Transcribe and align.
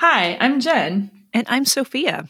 Hi, 0.00 0.38
I'm 0.40 0.60
Jen. 0.60 1.10
And 1.34 1.46
I'm 1.50 1.66
Sophia. 1.66 2.26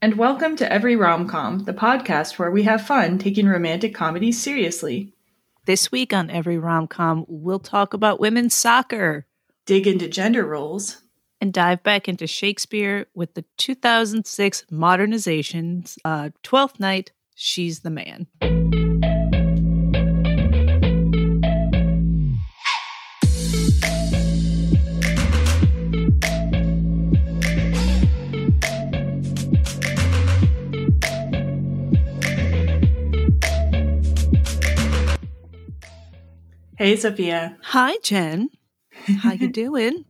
And 0.00 0.16
welcome 0.16 0.56
to 0.56 0.72
Every 0.72 0.96
Romcom, 0.96 1.66
the 1.66 1.74
podcast 1.74 2.38
where 2.38 2.50
we 2.50 2.62
have 2.62 2.80
fun 2.80 3.18
taking 3.18 3.46
romantic 3.46 3.94
comedies 3.94 4.40
seriously. 4.42 5.12
This 5.66 5.92
week 5.92 6.14
on 6.14 6.30
Every 6.30 6.56
Romcom, 6.56 7.26
we'll 7.28 7.58
talk 7.58 7.92
about 7.92 8.20
women's 8.20 8.54
soccer, 8.54 9.26
dig 9.66 9.86
into 9.86 10.08
gender 10.08 10.46
roles, 10.46 11.02
and 11.42 11.52
dive 11.52 11.82
back 11.82 12.08
into 12.08 12.26
Shakespeare 12.26 13.04
with 13.14 13.34
the 13.34 13.44
2006 13.58 14.64
modernizations, 14.72 15.98
uh, 16.06 16.30
Twelfth 16.42 16.80
Night, 16.80 17.12
She's 17.34 17.80
the 17.80 17.90
Man. 17.90 18.28
Hey, 36.80 36.96
Sophia. 36.96 37.58
Hi, 37.60 37.98
Jen. 38.02 38.48
How 39.18 39.32
you 39.32 39.48
doing? 39.52 40.06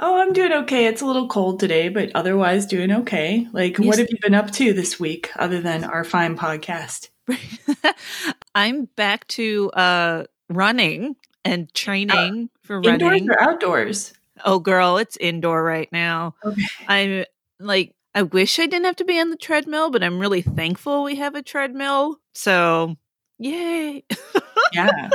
oh, 0.00 0.20
I'm 0.20 0.32
doing 0.32 0.52
okay. 0.52 0.86
It's 0.86 1.02
a 1.02 1.06
little 1.06 1.28
cold 1.28 1.60
today, 1.60 1.88
but 1.88 2.10
otherwise 2.16 2.66
doing 2.66 2.90
okay. 2.90 3.46
Like, 3.52 3.78
yes. 3.78 3.86
what 3.86 3.98
have 4.00 4.08
you 4.10 4.16
been 4.20 4.34
up 4.34 4.50
to 4.54 4.72
this 4.72 4.98
week 4.98 5.30
other 5.36 5.60
than 5.60 5.84
our 5.84 6.02
fine 6.02 6.36
podcast? 6.36 7.10
I'm 8.56 8.86
back 8.96 9.28
to 9.28 9.70
uh, 9.70 10.24
running 10.48 11.14
and 11.44 11.72
training 11.74 12.50
uh, 12.52 12.58
for 12.66 12.80
running. 12.80 13.00
Indoors 13.00 13.28
or 13.28 13.40
outdoors? 13.40 14.14
Oh, 14.44 14.58
girl, 14.58 14.96
it's 14.96 15.16
indoor 15.18 15.62
right 15.62 15.92
now. 15.92 16.34
Okay. 16.44 16.64
I'm 16.88 17.24
like, 17.60 17.94
I 18.16 18.22
wish 18.22 18.58
I 18.58 18.66
didn't 18.66 18.86
have 18.86 18.96
to 18.96 19.04
be 19.04 19.20
on 19.20 19.30
the 19.30 19.36
treadmill, 19.36 19.92
but 19.92 20.02
I'm 20.02 20.18
really 20.18 20.42
thankful 20.42 21.04
we 21.04 21.14
have 21.14 21.36
a 21.36 21.42
treadmill. 21.42 22.18
So, 22.34 22.96
yay. 23.38 24.02
yeah. 24.72 25.10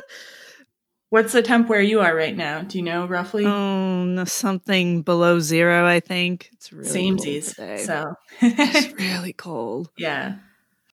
What's 1.09 1.33
the 1.33 1.41
temp 1.41 1.69
where 1.69 1.81
you 1.81 2.01
are 2.01 2.15
right 2.15 2.37
now? 2.37 2.61
Do 2.61 2.77
you 2.77 2.83
know 2.83 3.07
roughly? 3.07 3.43
Oh, 3.45 4.23
something 4.25 5.01
below 5.01 5.39
zero, 5.39 5.87
I 5.87 5.99
think. 6.01 6.49
It's 6.53 6.71
really 6.71 6.89
Samesies, 6.89 7.55
cold 7.55 7.79
So 7.79 8.13
it's 8.41 8.93
really 8.99 9.33
cold. 9.33 9.89
Yeah. 9.97 10.35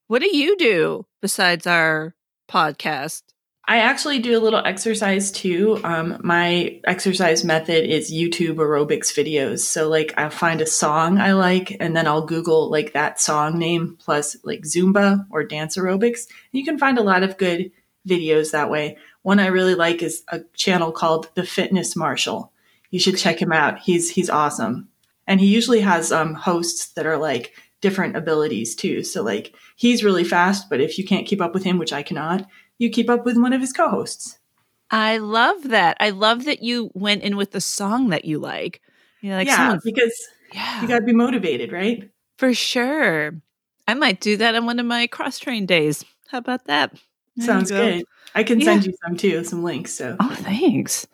What 0.07 0.23
do 0.23 0.35
you 0.35 0.57
do 0.57 1.05
besides 1.21 1.67
our 1.67 2.15
podcast? 2.49 3.25
I 3.69 3.79
actually 3.79 4.21
do 4.21 4.39
a 4.39 4.41
little 4.41 4.65
exercise 4.65 5.33
too. 5.33 5.81
Um, 5.83 6.19
my 6.23 6.81
exercise 6.85 7.45
method 7.45 7.85
is 7.85 8.15
YouTube 8.15 8.57
aerobics 8.57 9.13
videos. 9.13 9.61
So, 9.61 9.89
like, 9.89 10.15
I'll 10.17 10.31
find 10.31 10.61
a 10.61 10.67
song 10.67 11.19
I 11.19 11.33
like, 11.33 11.77
and 11.81 11.97
then 11.97 12.07
I'll 12.07 12.25
Google 12.25 12.71
like 12.71 12.93
that 12.93 13.21
song 13.21 13.59
name 13.59 13.97
plus 13.99 14.37
like 14.45 14.63
Zumba 14.63 15.27
or 15.31 15.43
dance 15.43 15.77
aerobics. 15.77 16.29
You 16.53 16.65
can 16.65 16.79
find 16.79 16.97
a 16.97 17.03
lot 17.03 17.25
of 17.25 17.39
good 17.39 17.73
videos 18.09 18.53
that 18.53 18.71
way. 18.71 18.99
One 19.27 19.41
I 19.41 19.49
really 19.49 19.75
like 19.75 20.05
is 20.05 20.23
a 20.29 20.43
channel 20.55 20.93
called 20.93 21.31
The 21.35 21.43
Fitness 21.43 21.97
Marshal. 21.97 22.53
You 22.93 23.01
should 23.01 23.19
check 23.19 23.43
him 23.43 23.51
out. 23.51 23.81
He's 23.81 24.09
he's 24.09 24.31
awesome, 24.31 24.89
and 25.27 25.41
he 25.41 25.49
usually 25.49 25.81
has 25.81 26.13
um, 26.13 26.35
hosts 26.35 26.93
that 26.93 27.07
are 27.07 27.17
like 27.17 27.53
different 27.81 28.17
abilities 28.17 28.77
too. 28.77 29.03
So 29.03 29.25
like 29.25 29.53
he's 29.75 30.05
really 30.05 30.23
fast, 30.23 30.71
but 30.71 30.81
if 30.81 30.97
you 30.97 31.05
can't 31.05 31.27
keep 31.27 31.41
up 31.41 31.55
with 31.55 31.65
him, 31.65 31.77
which 31.77 31.93
I 31.93 32.05
cannot, 32.05 32.47
you 32.79 32.89
keep 32.89 33.11
up 33.11 33.25
with 33.25 33.37
one 33.37 33.53
of 33.53 33.61
his 33.61 33.73
co-hosts. 33.73 34.39
I 34.93 35.19
love 35.19 35.71
that. 35.71 35.97
I 35.99 36.11
love 36.11 36.45
that 36.45 36.63
you 36.63 36.93
went 36.95 37.25
in 37.25 37.37
with 37.37 37.51
the 37.51 37.61
song 37.61 38.11
that 38.11 38.27
you 38.27 38.39
like. 38.39 38.81
You 39.23 39.31
know, 39.31 39.39
like 39.39 39.49
yeah, 39.49 39.57
someone, 39.57 39.81
because 39.83 40.29
yeah. 40.55 40.83
you 40.83 40.87
got 40.87 41.01
to 41.01 41.05
be 41.05 41.13
motivated, 41.13 41.73
right? 41.73 42.09
For 42.39 42.55
sure. 42.55 43.35
I 43.89 43.95
might 43.95 44.21
do 44.21 44.37
that 44.37 44.55
on 44.55 44.67
one 44.67 44.79
of 44.79 44.87
my 44.87 45.09
cross 45.09 45.41
train 45.41 45.67
days. 45.67 46.05
How 46.29 46.39
about 46.39 46.67
that? 46.67 46.95
There 47.37 47.47
Sounds 47.47 47.71
good. 47.71 48.05
I 48.35 48.43
can 48.43 48.61
yeah. 48.61 48.67
send 48.67 48.87
you 48.87 48.95
some 49.05 49.17
too, 49.17 49.45
some 49.45 49.63
links. 49.63 49.93
So, 49.93 50.17
oh, 50.19 50.35
thanks. 50.35 51.07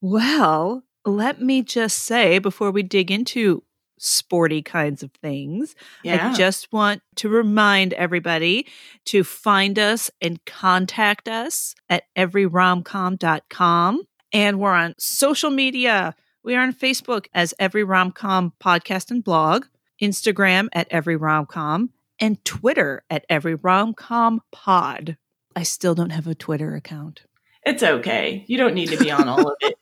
Well, 0.00 0.84
let 1.04 1.40
me 1.40 1.62
just 1.62 1.98
say 1.98 2.38
before 2.38 2.70
we 2.70 2.82
dig 2.82 3.10
into 3.10 3.62
sporty 3.98 4.62
kinds 4.62 5.02
of 5.02 5.12
things, 5.12 5.74
yeah. 6.02 6.30
I 6.30 6.34
just 6.34 6.72
want 6.72 7.02
to 7.16 7.28
remind 7.28 7.92
everybody 7.94 8.66
to 9.06 9.24
find 9.24 9.78
us 9.78 10.10
and 10.20 10.44
contact 10.44 11.28
us 11.28 11.74
at 11.88 12.04
everyromcom.com. 12.16 14.02
And 14.32 14.60
we're 14.60 14.72
on 14.72 14.94
social 14.98 15.50
media. 15.50 16.14
We 16.42 16.54
are 16.56 16.62
on 16.62 16.74
Facebook 16.74 17.26
as 17.32 17.54
Every 17.58 17.84
Romcom 17.84 18.52
Podcast 18.62 19.10
and 19.10 19.24
Blog, 19.24 19.66
Instagram 20.02 20.68
at 20.72 20.88
Every 20.90 21.18
Romcom, 21.18 21.88
and 22.20 22.44
Twitter 22.44 23.02
at 23.08 23.24
Every 23.28 23.56
Romcom 23.56 24.38
Pod. 24.52 25.16
I 25.56 25.62
still 25.62 25.94
don't 25.94 26.10
have 26.10 26.26
a 26.26 26.34
Twitter 26.34 26.76
account. 26.76 27.22
It's 27.64 27.82
okay. 27.82 28.44
You 28.46 28.58
don't 28.58 28.74
need 28.74 28.90
to 28.90 28.98
be 28.98 29.10
on 29.10 29.28
all 29.28 29.48
of 29.48 29.56
it. 29.60 29.74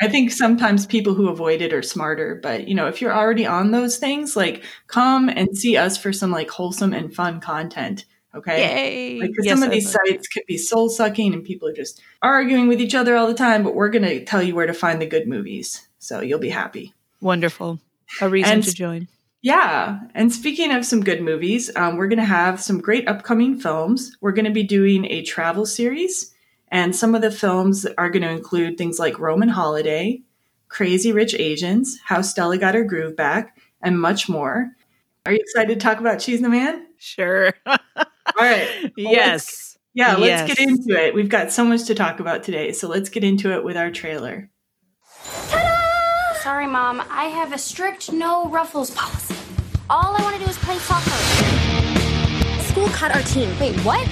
I 0.00 0.08
think 0.08 0.30
sometimes 0.30 0.84
people 0.84 1.14
who 1.14 1.28
avoid 1.28 1.62
it 1.62 1.72
are 1.72 1.82
smarter, 1.82 2.38
but 2.42 2.68
you 2.68 2.74
know, 2.74 2.86
if 2.86 3.00
you're 3.00 3.14
already 3.14 3.46
on 3.46 3.70
those 3.70 3.96
things, 3.96 4.36
like 4.36 4.62
come 4.88 5.28
and 5.28 5.56
see 5.56 5.76
us 5.76 5.96
for 5.96 6.12
some 6.12 6.30
like 6.30 6.50
wholesome 6.50 6.92
and 6.92 7.14
fun 7.14 7.40
content. 7.40 8.04
Okay. 8.34 8.60
Yay. 8.60 9.20
Like 9.20 9.30
yes, 9.40 9.54
some 9.54 9.62
of 9.62 9.70
these 9.70 9.90
sites 9.90 10.28
could 10.28 10.44
be 10.46 10.58
soul 10.58 10.88
sucking 10.88 11.34
and 11.34 11.44
people 11.44 11.68
are 11.68 11.74
just 11.74 12.00
arguing 12.22 12.68
with 12.68 12.80
each 12.80 12.94
other 12.94 13.16
all 13.16 13.26
the 13.26 13.34
time, 13.34 13.62
but 13.62 13.74
we're 13.74 13.90
going 13.90 14.04
to 14.04 14.24
tell 14.24 14.42
you 14.42 14.54
where 14.54 14.66
to 14.66 14.74
find 14.74 15.00
the 15.00 15.06
good 15.06 15.26
movies. 15.26 15.88
So 15.98 16.20
you'll 16.20 16.38
be 16.38 16.50
happy. 16.50 16.94
Wonderful. 17.20 17.78
A 18.20 18.28
reason 18.28 18.54
and, 18.54 18.64
to 18.64 18.74
join. 18.74 19.08
Yeah. 19.42 19.98
And 20.14 20.32
speaking 20.32 20.70
of 20.70 20.86
some 20.86 21.02
good 21.02 21.20
movies, 21.20 21.70
um, 21.76 21.96
we're 21.96 22.06
going 22.06 22.20
to 22.20 22.24
have 22.24 22.62
some 22.62 22.80
great 22.80 23.08
upcoming 23.08 23.58
films. 23.58 24.16
We're 24.20 24.32
going 24.32 24.44
to 24.44 24.52
be 24.52 24.62
doing 24.62 25.04
a 25.06 25.22
travel 25.22 25.66
series, 25.66 26.32
and 26.68 26.94
some 26.94 27.14
of 27.16 27.22
the 27.22 27.30
films 27.32 27.84
are 27.98 28.08
going 28.08 28.22
to 28.22 28.30
include 28.30 28.78
things 28.78 29.00
like 29.00 29.18
Roman 29.18 29.48
Holiday, 29.48 30.22
Crazy 30.68 31.10
Rich 31.12 31.34
Asians, 31.34 31.98
How 32.04 32.22
Stella 32.22 32.56
Got 32.56 32.76
Her 32.76 32.84
Groove 32.84 33.16
Back, 33.16 33.58
and 33.82 34.00
much 34.00 34.28
more. 34.28 34.70
Are 35.26 35.32
you 35.32 35.38
excited 35.40 35.74
to 35.74 35.80
talk 35.80 35.98
about 35.98 36.22
She's 36.22 36.40
the 36.40 36.48
Man? 36.48 36.86
Sure. 36.98 37.52
All 37.66 37.76
right. 38.38 38.68
Well, 38.96 39.12
yes. 39.12 39.44
Let's, 39.46 39.78
yeah, 39.94 40.16
let's 40.16 40.54
get 40.54 40.60
into 40.60 40.94
it. 40.94 41.14
We've 41.14 41.28
got 41.28 41.50
so 41.52 41.64
much 41.64 41.84
to 41.86 41.94
talk 41.96 42.20
about 42.20 42.44
today, 42.44 42.72
so 42.72 42.88
let's 42.88 43.08
get 43.08 43.24
into 43.24 43.52
it 43.52 43.64
with 43.64 43.76
our 43.76 43.90
trailer. 43.90 44.51
Sorry, 46.42 46.66
Mom. 46.66 47.00
I 47.08 47.26
have 47.26 47.52
a 47.52 47.58
strict 47.58 48.10
no 48.12 48.48
ruffles 48.48 48.90
policy. 48.90 49.36
All 49.88 50.16
I 50.16 50.22
want 50.22 50.36
to 50.36 50.42
do 50.42 50.50
is 50.50 50.58
play 50.58 50.76
soccer. 50.78 51.08
School 52.64 52.88
cut 52.88 53.14
our 53.14 53.22
team. 53.22 53.56
Wait, 53.60 53.78
what? 53.82 54.04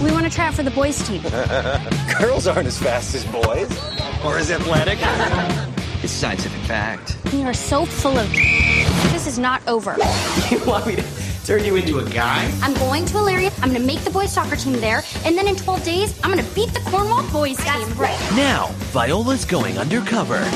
We 0.00 0.12
want 0.12 0.24
to 0.24 0.30
try 0.30 0.46
out 0.46 0.54
for 0.54 0.62
the 0.62 0.70
boys' 0.70 1.04
team. 1.08 1.22
Girls 2.20 2.46
aren't 2.46 2.68
as 2.68 2.78
fast 2.78 3.16
as 3.16 3.24
boys. 3.24 3.68
Or 4.24 4.38
as 4.38 4.52
athletic. 4.52 4.98
it's 6.04 6.12
scientific 6.12 6.60
fact. 6.68 7.16
You 7.32 7.42
are 7.46 7.52
so 7.52 7.84
full 7.84 8.16
of. 8.16 8.30
This 8.30 9.26
is 9.26 9.40
not 9.40 9.66
over. 9.66 9.96
you 10.52 10.64
want 10.64 10.86
me 10.86 10.94
to 10.94 11.04
turn 11.44 11.64
you 11.64 11.74
into 11.74 11.98
a 11.98 12.08
guy? 12.10 12.48
I'm 12.62 12.74
going 12.74 13.06
to 13.06 13.18
Illyria. 13.18 13.50
I'm 13.56 13.70
going 13.70 13.80
to 13.80 13.86
make 13.86 14.04
the 14.04 14.10
boys' 14.10 14.32
soccer 14.32 14.54
team 14.54 14.74
there. 14.74 15.02
And 15.24 15.36
then 15.36 15.48
in 15.48 15.56
12 15.56 15.82
days, 15.82 16.20
I'm 16.22 16.32
going 16.32 16.46
to 16.46 16.54
beat 16.54 16.72
the 16.72 16.80
Cornwall 16.88 17.28
boys' 17.32 17.56
That's 17.56 17.84
team. 17.84 17.98
Right. 17.98 18.20
Now, 18.36 18.68
Viola's 18.92 19.44
going 19.44 19.78
undercover 19.78 20.48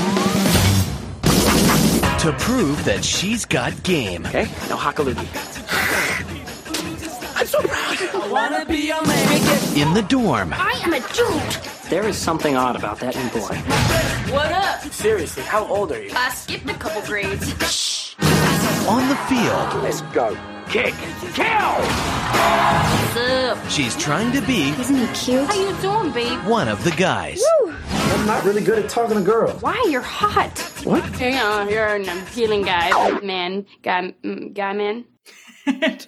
to 2.19 2.33
prove 2.39 2.83
that 2.85 3.05
she's 3.05 3.45
got 3.45 3.83
game. 3.83 4.25
Okay, 4.27 4.45
now 4.69 4.77
hakalugi. 4.77 5.27
I'm 7.37 7.47
so 7.47 7.61
proud. 7.61 8.23
I 8.23 8.29
wanna 8.29 8.65
be 8.65 8.91
a 8.91 9.03
man. 9.07 9.77
In 9.77 9.93
the 9.93 10.03
dorm. 10.03 10.55
I 10.55 10.81
am 10.85 10.95
a 10.95 11.01
dude. 11.13 11.91
There 11.91 12.09
is 12.09 12.17
something 12.17 12.57
odd 12.57 12.75
about 12.75 13.01
that 13.01 13.15
new 13.15 13.29
boy. 13.29 13.57
What 14.35 14.51
up? 14.51 14.81
Seriously, 14.93 15.43
how 15.43 15.67
old 15.67 15.93
are 15.93 16.03
you? 16.03 16.11
I 16.15 16.31
skipped 16.31 16.69
a 16.71 16.75
couple 16.75 17.03
grades. 17.03 17.51
Shh. 17.71 18.15
On 18.89 19.07
the 19.09 19.17
field. 19.29 19.83
Let's 19.83 20.01
go. 20.15 20.56
Kick. 20.69 20.95
Kill! 21.35 21.47
What's 23.07 23.17
up? 23.17 23.71
She's 23.71 23.97
trying 23.97 24.33
to 24.33 24.41
be. 24.47 24.71
Isn't 24.71 24.97
he 24.97 25.07
cute? 25.15 25.47
How 25.47 25.55
you 25.55 25.77
doing, 25.81 26.13
babe? 26.13 26.45
One 26.45 26.67
of 26.67 26.83
the 26.83 26.91
guys. 26.91 27.41
Woo! 27.61 27.73
I'm 27.89 28.27
not 28.27 28.45
really 28.45 28.63
good 28.63 28.83
at 28.83 28.91
talking 28.91 29.17
to 29.17 29.23
girls. 29.23 29.63
Why? 29.63 29.81
You're 29.89 30.01
hot. 30.01 30.59
What? 30.83 31.05
Hang 31.17 31.37
on, 31.37 31.69
you're 31.71 31.87
an 31.87 32.09
appealing 32.09 32.63
guy, 32.63 33.21
man, 33.21 33.67
guy, 33.83 34.13
mm, 34.25 34.53
guy, 34.55 34.73
man. 34.73 35.05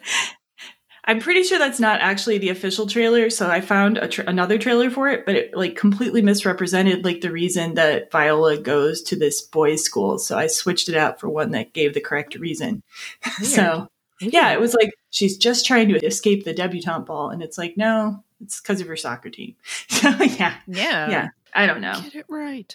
I'm 1.04 1.20
pretty 1.20 1.44
sure 1.44 1.58
that's 1.58 1.80
not 1.80 2.00
actually 2.00 2.38
the 2.38 2.50
official 2.50 2.86
trailer. 2.86 3.30
So 3.30 3.48
I 3.48 3.60
found 3.60 3.98
tra- 4.10 4.26
another 4.26 4.58
trailer 4.58 4.90
for 4.90 5.08
it, 5.08 5.24
but 5.24 5.36
it 5.36 5.56
like 5.56 5.76
completely 5.76 6.20
misrepresented 6.20 7.04
like 7.04 7.20
the 7.20 7.30
reason 7.30 7.74
that 7.74 8.10
Viola 8.10 8.58
goes 8.58 9.02
to 9.02 9.16
this 9.16 9.40
boys' 9.40 9.84
school. 9.84 10.18
So 10.18 10.36
I 10.36 10.48
switched 10.48 10.88
it 10.88 10.96
out 10.96 11.18
for 11.18 11.30
one 11.30 11.52
that 11.52 11.72
gave 11.72 11.94
the 11.94 12.00
correct 12.00 12.34
reason. 12.34 12.82
so 13.42 13.88
yeah, 14.20 14.52
it 14.52 14.60
was 14.60 14.74
like 14.74 14.90
she's 15.10 15.36
just 15.36 15.66
trying 15.66 15.88
to 15.88 16.04
escape 16.04 16.44
the 16.44 16.54
debutante 16.54 17.06
ball, 17.06 17.30
and 17.30 17.42
it's 17.42 17.58
like 17.58 17.76
no, 17.76 18.24
it's 18.40 18.60
because 18.60 18.80
of 18.80 18.86
her 18.86 18.96
soccer 18.96 19.30
team. 19.30 19.54
So 19.88 20.10
yeah, 20.22 20.54
yeah, 20.66 21.10
yeah. 21.10 21.28
I 21.54 21.66
don't 21.66 21.80
know. 21.80 22.00
Get 22.02 22.14
it 22.14 22.26
right. 22.28 22.74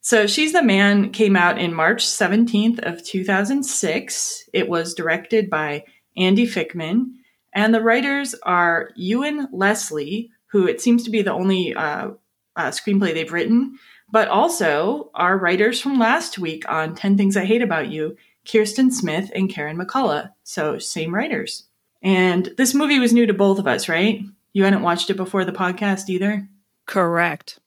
So 0.00 0.26
She's 0.26 0.52
the 0.52 0.62
Man 0.62 1.10
came 1.10 1.34
out 1.34 1.58
in 1.58 1.74
March 1.74 2.06
17th 2.06 2.78
of 2.80 3.02
2006. 3.02 4.48
It 4.52 4.68
was 4.68 4.94
directed 4.94 5.50
by 5.50 5.84
Andy 6.16 6.46
Fickman, 6.46 7.14
and 7.52 7.74
the 7.74 7.82
writers 7.82 8.34
are 8.44 8.90
Ewan 8.94 9.48
Leslie, 9.52 10.30
who 10.46 10.66
it 10.66 10.80
seems 10.80 11.02
to 11.04 11.10
be 11.10 11.22
the 11.22 11.32
only 11.32 11.74
uh, 11.74 12.10
uh, 12.54 12.70
screenplay 12.70 13.14
they've 13.14 13.32
written, 13.32 13.78
but 14.10 14.28
also 14.28 15.10
our 15.14 15.36
writers 15.36 15.80
from 15.80 15.98
last 15.98 16.38
week 16.38 16.68
on 16.68 16.94
10 16.94 17.16
Things 17.16 17.36
I 17.36 17.44
Hate 17.44 17.62
About 17.62 17.88
You, 17.88 18.16
Kirsten 18.50 18.90
Smith 18.90 19.30
and 19.34 19.50
Karen 19.50 19.78
McCullah. 19.78 20.32
So 20.42 20.78
same 20.78 21.14
writers. 21.14 21.66
And 22.02 22.50
this 22.56 22.74
movie 22.74 22.98
was 22.98 23.12
new 23.12 23.26
to 23.26 23.34
both 23.34 23.58
of 23.58 23.66
us, 23.66 23.88
right? 23.88 24.20
You 24.52 24.64
hadn't 24.64 24.82
watched 24.82 25.10
it 25.10 25.16
before 25.16 25.44
the 25.44 25.52
podcast 25.52 26.08
either? 26.08 26.48
Correct. 26.86 27.58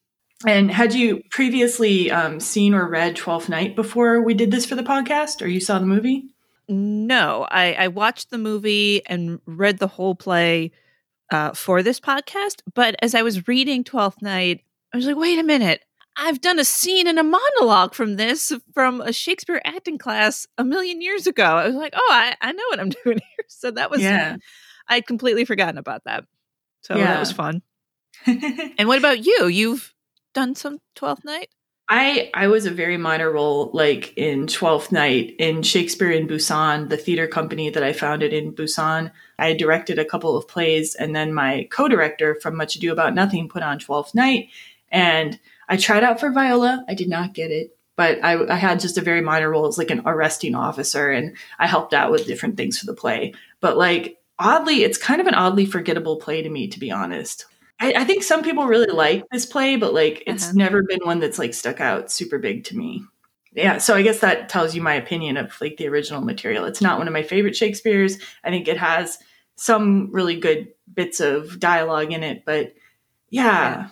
And 0.47 0.71
had 0.71 0.93
you 0.93 1.21
previously 1.29 2.09
um, 2.11 2.39
seen 2.39 2.73
or 2.73 2.87
read 2.87 3.15
Twelfth 3.15 3.49
Night 3.49 3.75
before 3.75 4.21
we 4.21 4.33
did 4.33 4.51
this 4.51 4.65
for 4.65 4.75
the 4.75 4.83
podcast, 4.83 5.41
or 5.41 5.47
you 5.47 5.59
saw 5.59 5.79
the 5.79 5.85
movie? 5.85 6.29
No, 6.69 7.45
I, 7.49 7.73
I 7.73 7.87
watched 7.89 8.29
the 8.29 8.37
movie 8.37 9.05
and 9.05 9.41
read 9.45 9.79
the 9.79 9.87
whole 9.87 10.15
play 10.15 10.71
uh, 11.29 11.51
for 11.53 11.83
this 11.83 11.99
podcast. 11.99 12.61
But 12.73 12.95
as 13.01 13.15
I 13.15 13.21
was 13.23 13.47
reading 13.47 13.83
Twelfth 13.83 14.21
Night, 14.21 14.63
I 14.93 14.97
was 14.97 15.05
like, 15.05 15.17
wait 15.17 15.39
a 15.39 15.43
minute. 15.43 15.83
I've 16.21 16.42
done 16.42 16.60
a 16.60 16.66
scene 16.66 17.07
and 17.07 17.18
a 17.18 17.24
monologue 17.24 17.94
from 17.94 18.18
this 18.18 18.51
from 18.74 19.00
a 19.00 19.13
Shakespeare 19.13 19.62
acting 19.63 19.98
class 19.98 20.48
a 20.57 20.66
million 20.66 21.01
years 21.01 21.27
ago. 21.27 21.45
I 21.45 21.66
was 21.66 21.75
like, 21.75 21.94
oh, 21.95 22.10
I, 22.12 22.36
I 22.42 22.51
know 22.51 22.63
what 22.69 22.80
I'm 22.80 22.89
doing 23.04 23.19
here. 23.19 23.45
So 23.48 23.71
that 23.71 23.89
was, 23.89 24.01
yeah. 24.01 24.36
I'd 24.88 25.07
completely 25.07 25.45
forgotten 25.45 25.77
about 25.77 26.04
that. 26.04 26.25
So 26.81 26.98
yeah. 26.98 27.06
that 27.06 27.19
was 27.19 27.31
fun. 27.31 27.62
and 28.25 28.88
what 28.88 29.00
about 29.00 29.25
you? 29.25 29.48
You've 29.48 29.94
done 30.33 30.56
some 30.56 30.80
Twelfth 30.95 31.24
Night? 31.24 31.50
I 31.88 32.30
I 32.33 32.48
was 32.48 32.65
a 32.65 32.72
very 32.72 32.98
minor 32.98 33.31
role, 33.31 33.72
like 33.74 34.13
in 34.18 34.48
Twelfth 34.48 34.92
Night 34.92 35.36
in 35.39 35.63
Shakespeare 35.63 36.12
in 36.12 36.27
Busan, 36.27 36.89
the 36.89 36.98
theater 36.98 37.27
company 37.27 37.69
that 37.69 37.83
I 37.83 37.94
founded 37.94 38.33
in 38.33 38.54
Busan. 38.54 39.12
I 39.38 39.54
directed 39.54 39.98
a 39.98 40.06
couple 40.06 40.38
of 40.38 40.48
plays, 40.48 40.95
and 40.95 41.15
then 41.15 41.33
my 41.33 41.68
co-director 41.72 42.36
from 42.36 42.57
Much 42.57 42.75
Ado 42.75 42.92
About 42.92 43.15
Nothing 43.15 43.50
put 43.50 43.63
on 43.63 43.80
Twelfth 43.80 44.13
Night, 44.13 44.50
and 44.92 45.39
I 45.69 45.77
tried 45.77 46.04
out 46.04 46.19
for 46.19 46.31
Viola. 46.31 46.83
I 46.89 46.95
did 46.95 47.07
not 47.07 47.33
get 47.33 47.51
it, 47.51 47.77
but 47.95 48.18
I, 48.24 48.44
I 48.51 48.56
had 48.56 48.80
just 48.80 48.98
a 48.98 49.01
very 49.01 49.21
minor 49.21 49.50
role 49.50 49.68
as 49.68 49.77
like 49.77 49.92
an 49.92 50.01
arresting 50.06 50.56
officer, 50.56 51.10
and 51.10 51.38
I 51.60 51.68
helped 51.68 51.94
out 51.94 52.12
with 52.12 52.25
different 52.25 52.57
things 52.57 52.80
for 52.80 52.88
the 52.88 52.94
play. 52.94 53.33
But 53.62 53.77
like 53.77 54.18
oddly, 54.39 54.83
it's 54.83 54.98
kind 54.98 55.21
of 55.21 55.27
an 55.27 55.36
oddly 55.36 55.66
forgettable 55.66 56.18
play 56.18 56.42
to 56.42 56.50
me, 56.50 56.68
to 56.69 56.80
be 56.80 56.92
honest. 56.92 57.45
I, 57.80 57.94
I 57.98 58.04
think 58.04 58.24
some 58.24 58.44
people 58.44 58.66
really 58.66 58.92
like 58.92 59.24
this 59.31 59.45
play, 59.45 59.75
but 59.75 59.94
like 59.94 60.24
it's 60.27 60.45
uh-huh. 60.45 60.54
never 60.56 60.83
been 60.83 61.00
one 61.04 61.19
that's 61.19 61.39
like 61.39 61.54
stuck 61.54 61.80
out 61.80 62.12
super 62.12 62.39
big 62.39 62.63
to 62.65 62.77
me. 62.77 63.04
Yeah, 63.54 63.80
so 63.80 63.95
I 63.95 64.01
guess 64.01 64.19
that 64.19 64.50
tells 64.50 64.75
you 64.75 64.81
my 64.81 64.94
opinion 64.94 65.38
of 65.38 65.60
like 65.60 65.77
the 65.77 65.88
original 65.88 66.22
material. 66.22 66.65
It's 66.65 66.81
not 66.81 66.98
one 66.98 67.07
of 67.07 67.13
my 67.13 67.24
favorite 67.24 67.56
Shakespeare's. 67.56 68.18
I 68.44 68.50
think 68.50 68.68
it 68.68 68.77
has 68.77 69.18
some 69.56 70.12
really 70.12 70.39
good 70.39 70.69
bits 70.94 71.19
of 71.19 71.60
dialogue 71.60 72.12
in 72.13 72.24
it, 72.24 72.44
but 72.45 72.74
yeah. 73.30 73.89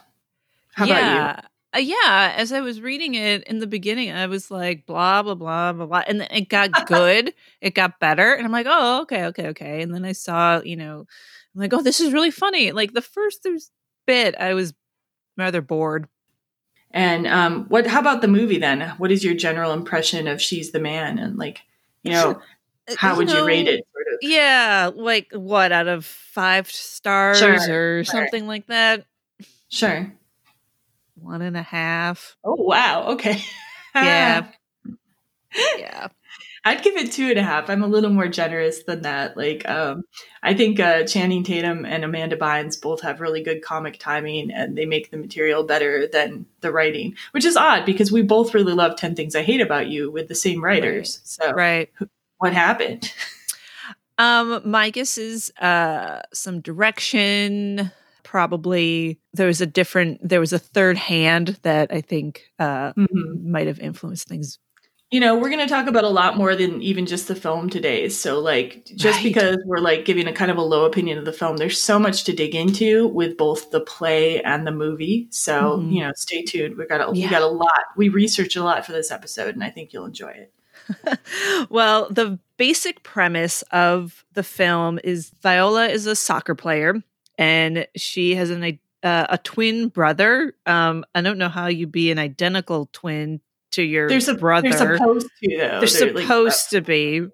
How 0.74 0.86
yeah. 0.86 1.32
about 1.32 1.44
you? 1.44 1.50
Uh, 1.76 1.80
yeah, 1.80 2.34
as 2.36 2.54
I 2.54 2.62
was 2.62 2.80
reading 2.80 3.16
it 3.16 3.44
in 3.44 3.60
the 3.60 3.68
beginning, 3.68 4.12
I 4.12 4.28
was 4.28 4.50
like, 4.50 4.86
blah, 4.86 5.22
blah, 5.22 5.36
blah, 5.36 5.74
blah, 5.74 5.86
blah. 5.86 6.04
And 6.08 6.22
then 6.22 6.30
it 6.32 6.48
got 6.48 6.88
good. 6.88 7.34
it 7.62 7.76
got 7.76 8.00
better. 8.00 8.34
And 8.34 8.46
I'm 8.46 8.52
like, 8.52 8.68
oh, 8.70 9.02
okay, 9.02 9.26
okay, 9.26 9.48
okay. 9.48 9.82
And 9.82 9.94
then 9.94 10.06
I 10.06 10.14
saw, 10.14 10.62
you 10.64 10.78
know, 10.78 11.06
I'm 11.54 11.62
like, 11.62 11.74
oh, 11.74 11.82
this 11.82 12.00
is 12.00 12.14
really 12.14 12.32
funny. 12.32 12.72
Like 12.72 12.94
the 12.94 13.02
first 13.02 13.46
bit, 14.06 14.36
I 14.40 14.54
was 14.54 14.74
rather 15.38 15.62
bored. 15.62 16.08
And 16.92 17.28
um, 17.28 17.66
what? 17.66 17.86
How 17.86 18.00
about 18.00 18.22
the 18.22 18.30
movie 18.30 18.60
then? 18.60 18.94
What 18.98 19.12
is 19.12 19.24
your 19.24 19.36
general 19.36 19.74
impression 19.74 20.28
of 20.28 20.42
She's 20.42 20.72
the 20.72 20.80
Man? 20.80 21.20
And 21.20 21.38
like, 21.38 21.60
you 22.02 22.14
know, 22.14 22.42
uh, 22.90 22.96
how 22.98 23.12
you 23.12 23.18
would 23.18 23.28
know, 23.28 23.42
you 23.42 23.46
rate 23.46 23.68
it? 23.68 23.86
Sort 23.94 24.08
of? 24.14 24.20
Yeah, 24.22 24.92
like 24.96 25.28
what 25.34 25.74
out 25.74 25.88
of 25.90 26.06
five 26.06 26.72
stars 26.72 27.40
sure. 27.40 28.00
or 28.00 28.04
something 28.06 28.48
like 28.48 28.68
that? 28.68 29.06
Sure 29.68 30.10
one 31.20 31.42
and 31.42 31.58
a 31.58 31.62
half. 31.62 32.38
Oh 32.44 32.56
wow! 32.58 33.10
Okay. 33.14 33.42
yeah. 33.96 34.48
yeah. 35.78 36.08
I'd 36.66 36.84
give 36.84 36.98
it 36.98 37.14
two 37.14 37.30
and 37.30 37.40
a 37.40 37.44
half. 37.44 37.70
I'm 37.70 37.82
a 37.82 37.88
little 37.88 38.10
more 38.10 38.28
generous 38.28 38.84
than 38.84 39.04
that. 39.04 39.38
Like, 39.38 39.68
um, 39.70 40.04
I 40.44 40.54
think 40.54 40.82
uh, 40.82 41.06
Channing 41.06 41.46
Tatum 41.46 41.86
and 41.86 42.04
Amanda 42.04 42.36
Bynes 42.36 42.82
both 42.82 43.02
have 43.04 43.22
really 43.22 43.42
good 43.42 43.62
comic 43.62 44.00
timing, 44.00 44.52
and 44.52 44.78
they 44.78 44.86
make 44.86 45.10
the 45.10 45.16
material 45.18 45.64
better 45.64 46.08
than 46.12 46.46
the 46.60 46.74
writing, 46.74 47.16
which 47.32 47.46
is 47.46 47.56
odd 47.56 47.86
because 47.86 48.12
we 48.12 48.22
both 48.22 48.54
really 48.54 48.74
love 48.74 48.98
Ten 48.98 49.16
Things 49.16 49.34
I 49.34 49.44
Hate 49.44 49.62
About 49.62 49.88
You 49.88 50.12
with 50.12 50.28
the 50.28 50.36
same 50.36 50.62
writers. 50.62 51.22
Right. 51.40 51.48
So, 51.48 51.54
right, 51.54 51.90
what 52.38 52.54
happened? 52.54 53.14
Um, 54.20 54.62
my 54.66 54.90
guess 54.90 55.18
is 55.18 55.54
uh, 55.60 56.22
some 56.34 56.62
direction, 56.62 57.92
probably 58.28 59.22
there 59.32 59.48
was 59.48 59.62
a 59.62 59.66
different 59.66 60.20
there 60.22 60.42
was 60.42 60.52
a 60.52 60.60
third 60.60 60.98
hand 60.98 61.58
that 61.62 61.94
i 61.94 62.02
think 62.02 62.44
uh, 62.60 62.92
mm-hmm. 62.92 63.50
might 63.50 63.68
have 63.68 63.80
influenced 63.80 64.28
things 64.28 64.60
you 65.12 65.22
know 65.22 65.38
we're 65.38 65.50
going 65.50 65.66
to 65.66 65.74
talk 65.74 65.88
about 65.88 66.04
a 66.04 66.10
lot 66.10 66.36
more 66.36 66.54
than 66.54 66.82
even 66.82 67.06
just 67.06 67.30
the 67.30 67.36
film 67.36 67.70
today 67.70 68.10
so 68.10 68.38
like 68.38 68.84
just 68.98 69.20
right. 69.20 69.24
because 69.24 69.56
we're 69.66 69.78
like 69.78 70.04
giving 70.04 70.28
a 70.28 70.34
kind 70.34 70.52
of 70.52 70.58
a 70.58 70.62
low 70.62 70.84
opinion 70.84 71.18
of 71.18 71.24
the 71.24 71.32
film 71.32 71.56
there's 71.56 71.82
so 71.82 71.98
much 71.98 72.26
to 72.26 72.34
dig 72.34 72.54
into 72.54 73.08
with 73.08 73.38
both 73.38 73.72
the 73.72 73.80
play 73.80 74.42
and 74.42 74.68
the 74.68 74.74
movie 74.74 75.30
so 75.32 75.78
mm-hmm. 75.78 75.90
you 75.90 76.04
know 76.04 76.12
stay 76.18 76.44
tuned 76.44 76.76
we 76.76 76.86
got 76.86 77.00
a, 77.00 77.16
yeah. 77.16 77.28
we 77.28 77.32
got 77.32 77.42
a 77.42 77.48
lot 77.48 77.86
we 77.96 78.10
researched 78.10 78.58
a 78.58 78.64
lot 78.64 78.86
for 78.86 78.92
this 78.92 79.10
episode 79.10 79.56
and 79.56 79.64
i 79.64 79.70
think 79.70 79.94
you'll 79.94 80.06
enjoy 80.06 80.32
it 80.32 80.52
well 81.70 82.10
the 82.10 82.38
basic 82.58 83.04
premise 83.04 83.62
of 83.72 84.26
the 84.34 84.44
film 84.44 85.00
is 85.06 85.32
viola 85.42 85.88
is 85.88 86.06
a 86.06 86.16
soccer 86.16 86.56
player 86.56 87.02
and 87.38 87.88
she 87.96 88.36
has 88.36 88.50
an 88.50 88.80
uh, 89.04 89.28
a 89.30 89.38
twin 89.38 89.90
brother. 89.90 90.56
Um, 90.66 91.06
I 91.14 91.22
don't 91.22 91.38
know 91.38 91.50
how 91.50 91.68
you'd 91.68 91.92
be 91.92 92.12
an 92.12 92.20
identical 92.20 92.90
twin 92.92 93.42
to 93.72 93.84
your 93.84 94.10
there's 94.10 94.28
a, 94.28 94.34
brother. 94.34 94.70
They're 94.70 94.98
supposed 94.98 95.30
to. 95.44 95.50
Though. 95.50 95.58
They're, 95.58 95.80
they're 95.80 95.88
supposed 95.88 96.64
like, 96.64 96.70
to 96.70 96.82
be. 96.82 97.28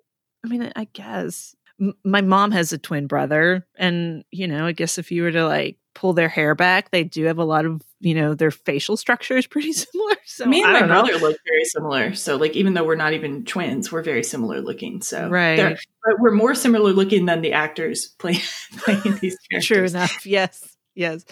I 0.46 0.48
mean, 0.48 0.72
I 0.76 0.86
guess 0.86 1.56
M- 1.80 1.96
my 2.04 2.22
mom 2.22 2.52
has 2.52 2.74
a 2.74 2.78
twin 2.78 3.08
brother, 3.08 3.66
and 3.78 4.24
you 4.32 4.48
know, 4.48 4.66
I 4.66 4.72
guess 4.72 4.98
if 4.98 5.12
you 5.12 5.24
were 5.24 5.32
to 5.32 5.48
like 5.48 5.78
pull 5.94 6.14
their 6.14 6.30
hair 6.30 6.56
back, 6.56 6.92
they 6.92 7.04
do 7.04 7.26
have 7.26 7.38
a 7.38 7.44
lot 7.44 7.66
of 7.66 7.82
you 8.00 8.16
know 8.16 8.34
their 8.34 8.52
facial 8.52 8.98
structure 8.98 9.38
is 9.38 9.48
pretty 9.54 9.74
similar. 9.74 10.16
So 10.26 10.46
me 10.46 10.64
and 10.64 10.74
my 10.74 10.86
brother 10.86 11.18
look 11.18 11.38
very 11.48 11.66
similar. 11.66 12.14
So 12.14 12.36
like 12.36 12.56
even 12.56 12.74
though 12.74 12.84
we're 12.84 12.96
not 12.96 13.14
even 13.14 13.46
twins, 13.46 13.92
we're 13.92 14.04
very 14.04 14.24
similar 14.24 14.62
looking. 14.62 15.02
So 15.02 15.30
right, 15.30 15.78
but 16.04 16.20
we're 16.20 16.32
more 16.32 16.56
similar 16.56 16.92
looking 16.92 17.26
than 17.26 17.42
the 17.42 17.54
actors 17.54 18.08
playing 18.20 18.42
playing 18.78 19.18
these 19.22 19.38
characters. 19.52 19.66
True 19.68 19.86
enough. 19.86 20.26
Yes. 20.26 20.76
Yes. 20.96 21.26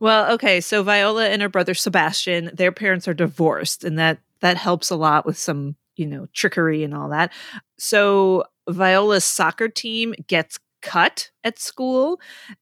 Well, 0.00 0.32
okay. 0.34 0.60
So 0.60 0.82
Viola 0.82 1.28
and 1.28 1.42
her 1.42 1.48
brother 1.48 1.74
Sebastian, 1.74 2.50
their 2.54 2.72
parents 2.72 3.08
are 3.08 3.14
divorced, 3.14 3.84
and 3.84 3.98
that 3.98 4.18
that 4.40 4.56
helps 4.56 4.90
a 4.90 4.96
lot 4.96 5.26
with 5.26 5.38
some 5.38 5.76
you 5.96 6.06
know 6.06 6.26
trickery 6.32 6.84
and 6.84 6.94
all 6.94 7.08
that. 7.10 7.32
So 7.78 8.44
Viola's 8.68 9.24
soccer 9.24 9.68
team 9.68 10.14
gets 10.26 10.58
cut 10.82 11.30
at 11.44 11.58
school 11.58 12.20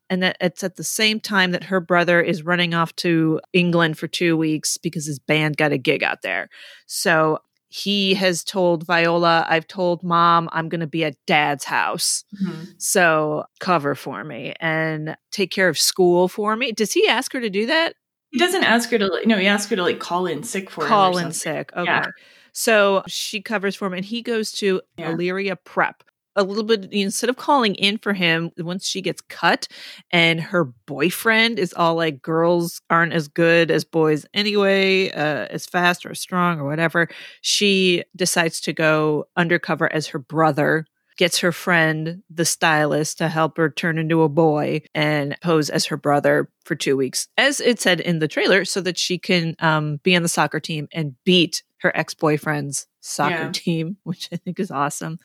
and 0.09 0.23
that 0.23 0.37
it's 0.41 0.63
at 0.63 0.77
the 0.77 0.85
same 0.85 1.19
time 1.19 1.51
that 1.51 1.65
her 1.65 1.81
brother 1.81 2.21
is 2.21 2.45
running 2.45 2.75
off 2.75 2.95
to 2.97 3.41
England 3.53 3.99
for 3.99 4.07
2 4.07 4.37
weeks 4.37 4.77
because 4.77 5.07
his 5.07 5.19
band 5.19 5.57
got 5.57 5.73
a 5.73 5.79
gig 5.79 6.05
out 6.05 6.23
there. 6.23 6.49
So 6.87 7.39
he 7.69 8.15
has 8.15 8.43
told 8.43 8.85
Viola, 8.85 9.47
I've 9.49 9.67
told 9.67 10.03
mom 10.03 10.49
I'm 10.53 10.69
going 10.69 10.81
to 10.81 10.87
be 10.89 11.05
at 11.05 11.15
dad's 11.27 11.65
house. 11.65 12.25
Mm-hmm. 12.43 12.65
So 12.79 13.45
cover 13.61 13.95
for 13.95 14.25
me 14.25 14.55
and 14.61 15.17
take 15.31 15.51
care 15.53 15.69
of 15.69 15.79
school 15.79 16.29
for 16.29 16.57
me. 16.57 16.73
Does 16.73 16.93
he 16.93 17.07
ask 17.07 17.33
her 17.33 17.41
to 17.41 17.51
do 17.51 17.67
that? 17.67 17.95
He 18.31 18.39
doesn't 18.39 18.65
ask 18.65 18.91
her 18.91 18.99
to, 18.99 19.19
you 19.21 19.27
know, 19.27 19.39
he 19.39 19.47
asks 19.47 19.71
her 19.71 19.77
to 19.77 19.83
like 19.83 20.01
call 20.01 20.27
in 20.27 20.43
sick 20.43 20.69
for 20.69 20.85
call 20.85 21.17
in 21.19 21.33
sick. 21.33 21.73
Okay. 21.77 21.85
Yeah. 21.85 22.07
So 22.53 23.05
she 23.07 23.41
covers 23.41 23.77
for 23.77 23.87
him 23.87 23.95
and 23.95 24.05
he 24.05 24.23
goes 24.23 24.51
to 24.53 24.81
yeah. 24.97 25.11
Illyria 25.11 25.55
Prep 25.55 26.03
a 26.41 26.45
little 26.45 26.65
bit 26.65 26.91
instead 26.91 27.29
of 27.29 27.37
calling 27.37 27.75
in 27.75 27.99
for 27.99 28.15
him 28.15 28.51
once 28.59 28.87
she 28.87 29.03
gets 29.03 29.21
cut 29.21 29.69
and 30.11 30.41
her 30.41 30.65
boyfriend 30.65 31.59
is 31.59 31.75
all 31.75 31.95
like 31.95 32.23
girls 32.23 32.81
aren't 32.89 33.13
as 33.13 33.29
good 33.29 33.71
as 33.71 33.85
boys 33.85 34.25
anyway 34.33 35.11
uh, 35.11 35.47
as 35.51 35.67
fast 35.67 36.07
or 36.07 36.11
as 36.11 36.21
strong 36.21 36.59
or 36.59 36.65
whatever 36.65 37.09
she 37.43 38.03
decides 38.17 38.61
to 38.61 38.73
go 38.73 39.27
undercover 39.37 39.93
as 39.93 40.09
her 40.09 40.19
brother 40.19 40.87
gets 41.19 41.41
her 41.41 41.53
friend 41.53 42.23
the 42.31 42.47
stylist 42.47 43.19
to 43.19 43.29
help 43.29 43.59
her 43.59 43.69
turn 43.69 43.99
into 43.99 44.23
a 44.23 44.29
boy 44.29 44.81
and 44.95 45.37
pose 45.43 45.69
as 45.69 45.85
her 45.85 45.99
brother 45.99 46.49
for 46.65 46.75
two 46.75 46.97
weeks 46.97 47.29
as 47.37 47.61
it 47.61 47.79
said 47.79 48.01
in 48.01 48.19
the 48.19 48.29
trailer 48.29 48.65
so 48.65 48.81
that 48.81 48.97
she 48.97 49.19
can 49.19 49.55
um, 49.59 49.99
be 50.03 50.17
on 50.17 50.23
the 50.23 50.29
soccer 50.29 50.59
team 50.59 50.89
and 50.95 51.15
beat 51.25 51.63
her 51.83 51.95
ex-boyfriend's 51.95 52.87
soccer 53.01 53.35
yeah. 53.35 53.51
team 53.53 53.99
which 54.05 54.31
i 54.33 54.37
think 54.37 54.59
is 54.59 54.71
awesome 54.71 55.19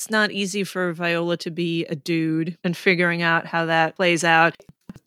it's 0.00 0.08
not 0.08 0.30
easy 0.30 0.64
for 0.64 0.94
Viola 0.94 1.36
to 1.36 1.50
be 1.50 1.84
a 1.84 1.94
dude 1.94 2.56
and 2.64 2.74
figuring 2.74 3.20
out 3.20 3.44
how 3.44 3.66
that 3.66 3.96
plays 3.96 4.24
out. 4.24 4.56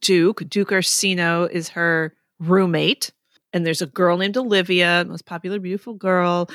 Duke, 0.02 0.48
Duke 0.48 0.70
Orsino 0.72 1.46
is 1.52 1.70
her 1.70 2.14
roommate. 2.38 3.12
and 3.54 3.66
there's 3.66 3.82
a 3.82 3.88
girl 3.88 4.18
named 4.18 4.38
Olivia, 4.38 5.04
most 5.08 5.26
popular, 5.26 5.60
beautiful 5.60 5.96
girl. 5.96 6.48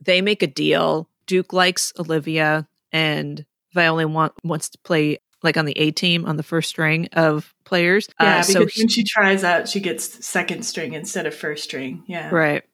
They 0.00 0.22
make 0.22 0.42
a 0.42 0.46
deal. 0.46 1.10
Duke 1.26 1.52
likes 1.52 1.92
Olivia, 1.98 2.66
and 2.90 3.44
Viola 3.74 4.08
want, 4.08 4.32
wants 4.42 4.70
to 4.70 4.78
play 4.78 5.18
like 5.42 5.58
on 5.58 5.66
the 5.66 5.78
A 5.78 5.90
team 5.90 6.24
on 6.24 6.38
the 6.38 6.42
first 6.42 6.70
string 6.70 7.08
of 7.12 7.54
players. 7.66 8.08
Yeah, 8.18 8.38
uh, 8.38 8.42
so 8.44 8.60
because 8.60 8.78
when 8.78 8.88
she 8.88 9.04
tries 9.04 9.44
out, 9.44 9.68
she 9.68 9.80
gets 9.80 10.24
second 10.24 10.62
string 10.64 10.94
instead 10.94 11.26
of 11.26 11.34
first 11.34 11.64
string. 11.64 12.02
Yeah. 12.06 12.30
Right. 12.30 12.64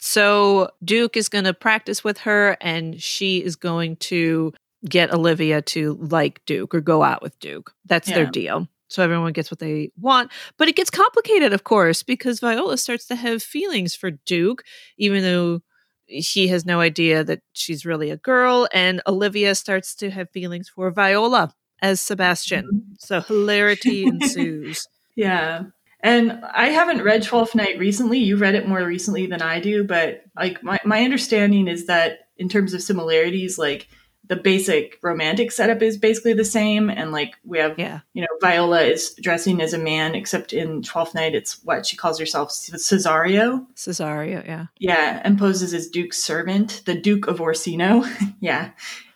So 0.00 0.70
Duke 0.82 1.16
is 1.16 1.28
going 1.28 1.44
to 1.44 1.54
practice 1.54 2.02
with 2.02 2.18
her 2.18 2.56
and 2.60 3.00
she 3.00 3.38
is 3.44 3.56
going 3.56 3.96
to 3.96 4.52
get 4.88 5.12
Olivia 5.12 5.60
to 5.60 5.98
like 6.00 6.44
Duke 6.46 6.74
or 6.74 6.80
go 6.80 7.02
out 7.02 7.22
with 7.22 7.38
Duke. 7.38 7.72
That's 7.84 8.08
yeah. 8.08 8.14
their 8.16 8.26
deal. 8.26 8.68
So 8.88 9.04
everyone 9.04 9.32
gets 9.32 9.50
what 9.50 9.60
they 9.60 9.92
want. 9.96 10.32
But 10.58 10.68
it 10.68 10.76
gets 10.76 10.90
complicated, 10.90 11.52
of 11.52 11.64
course, 11.64 12.02
because 12.02 12.40
Viola 12.40 12.76
starts 12.76 13.06
to 13.06 13.14
have 13.14 13.42
feelings 13.42 13.94
for 13.94 14.10
Duke, 14.10 14.64
even 14.98 15.22
though 15.22 15.60
he 16.06 16.48
has 16.48 16.66
no 16.66 16.80
idea 16.80 17.22
that 17.22 17.40
she's 17.52 17.86
really 17.86 18.10
a 18.10 18.16
girl. 18.16 18.68
And 18.72 19.00
Olivia 19.06 19.54
starts 19.54 19.94
to 19.96 20.10
have 20.10 20.30
feelings 20.30 20.68
for 20.68 20.90
Viola 20.90 21.54
as 21.82 22.00
Sebastian. 22.00 22.64
Mm-hmm. 22.64 22.92
So 22.98 23.20
hilarity 23.20 24.04
ensues. 24.06 24.86
Yeah. 25.14 25.64
And 26.02 26.42
I 26.54 26.68
haven't 26.68 27.02
read 27.02 27.22
Twelfth 27.22 27.54
Night 27.54 27.78
recently. 27.78 28.18
You 28.18 28.36
read 28.36 28.54
it 28.54 28.68
more 28.68 28.84
recently 28.84 29.26
than 29.26 29.42
I 29.42 29.60
do, 29.60 29.84
but 29.84 30.22
like 30.36 30.62
my, 30.62 30.78
my 30.84 31.02
understanding 31.02 31.68
is 31.68 31.86
that 31.86 32.28
in 32.38 32.48
terms 32.48 32.72
of 32.72 32.82
similarities, 32.82 33.58
like 33.58 33.88
the 34.30 34.36
basic 34.36 34.96
romantic 35.02 35.50
setup 35.50 35.82
is 35.82 35.98
basically 35.98 36.32
the 36.32 36.44
same. 36.44 36.88
And 36.88 37.10
like 37.10 37.34
we 37.44 37.58
have, 37.58 37.76
yeah. 37.78 38.00
you 38.14 38.22
know, 38.22 38.28
Viola 38.40 38.80
is 38.82 39.12
dressing 39.20 39.60
as 39.60 39.72
a 39.72 39.78
man, 39.78 40.14
except 40.14 40.52
in 40.52 40.82
Twelfth 40.82 41.16
Night, 41.16 41.34
it's 41.34 41.62
what 41.64 41.84
she 41.84 41.96
calls 41.96 42.18
herself 42.18 42.50
Cesario. 42.50 43.66
Cesario, 43.74 44.46
yeah. 44.46 44.66
Yeah. 44.78 45.20
And 45.24 45.36
poses 45.36 45.74
as 45.74 45.88
Duke's 45.88 46.22
servant, 46.22 46.82
the 46.86 46.94
Duke 46.94 47.26
of 47.26 47.40
Orsino. 47.40 48.04
yeah. 48.40 48.70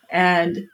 And 0.09 0.67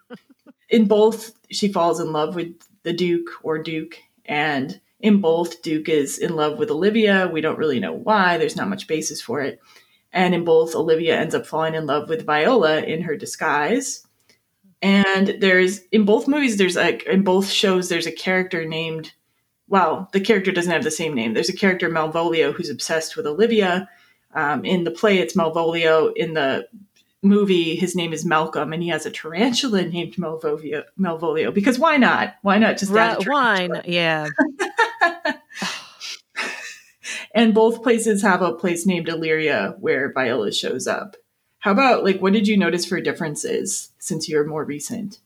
in 0.70 0.88
both, 0.88 1.34
she 1.51 1.72
falls 1.72 2.00
in 2.00 2.12
love 2.12 2.34
with 2.34 2.51
the 2.82 2.94
Duke 2.94 3.30
or 3.44 3.62
Duke. 3.62 3.98
And 4.25 4.82
in 5.01 5.22
both, 5.22 5.62
Duke 5.62 5.89
is 5.89 6.17
in 6.17 6.36
love 6.36 6.58
with 6.58 6.72
Olivia. 6.72 7.29
We 7.31 7.41
don't 7.41 7.58
really 7.58 7.79
know 7.79 7.93
why, 7.93 8.38
there's 8.38 8.55
not 8.55 8.70
much 8.70 8.88
basis 8.88 9.22
for 9.22 9.41
it. 9.41 9.60
And 10.13 10.36
in 10.36 10.43
both, 10.43 10.75
Olivia 10.75 11.20
ends 11.20 11.36
up 11.36 11.46
falling 11.46 11.75
in 11.75 11.86
love 11.86 12.10
with 12.10 12.25
Viola 12.25 12.81
in 12.81 13.01
her 13.03 13.15
disguise. 13.15 14.05
And 14.81 15.36
there's 15.39 15.79
in 15.91 16.05
both 16.05 16.27
movies 16.27 16.58
there's 16.58 16.75
like 16.75 17.03
in 17.03 17.24
both 17.24 17.48
shows 17.50 17.88
there's 17.88 18.08
a 18.08 18.12
character 18.12 18.65
named 18.65 19.13
well 19.67 20.10
the 20.12 20.20
character 20.20 20.51
doesn't 20.51 20.72
have 20.72 20.84
the 20.84 20.91
same 20.91 21.13
name. 21.13 21.34
There's 21.34 21.50
a 21.50 21.55
character 21.55 21.88
malvolio 21.88 22.51
who's 22.51 22.70
obsessed 22.70 23.15
with 23.15 23.27
olivia. 23.27 23.88
Um, 24.34 24.65
in 24.65 24.84
the 24.84 24.91
play 24.91 25.20
it's 25.20 25.36
malvolio. 25.36 26.12
In 26.15 26.34
the 26.34 26.67
movie 27.24 27.75
his 27.75 27.96
name 27.96 28.13
is 28.13 28.25
malcolm 28.25 28.74
and 28.74 28.82
he 28.82 28.90
has 28.90 29.06
a 29.06 29.12
tarantula 29.12 29.84
named 29.84 30.16
malvolio 30.16 30.84
malvolio 31.00 31.54
because 31.54 31.78
why 31.78 31.98
not 31.98 32.36
why 32.42 32.58
not 32.58 32.78
just 32.78 32.92
right, 32.92 33.28
why 33.28 33.70
yeah 33.86 34.28
and 37.36 37.54
both 37.54 37.84
places 37.84 38.22
have 38.22 38.42
a 38.42 38.54
place 38.54 38.86
named 38.86 39.08
illyria 39.08 39.75
where 39.80 40.12
viola 40.12 40.51
shows 40.51 40.88
up 40.88 41.16
how 41.62 41.72
about 41.72 42.04
like 42.04 42.20
what 42.20 42.34
did 42.34 42.48
you 42.48 42.58
notice 42.58 42.86
for 42.86 43.00
differences 43.00 43.92
since 44.00 44.28
you're 44.28 44.46
more 44.46 44.66
recent? 44.66 45.20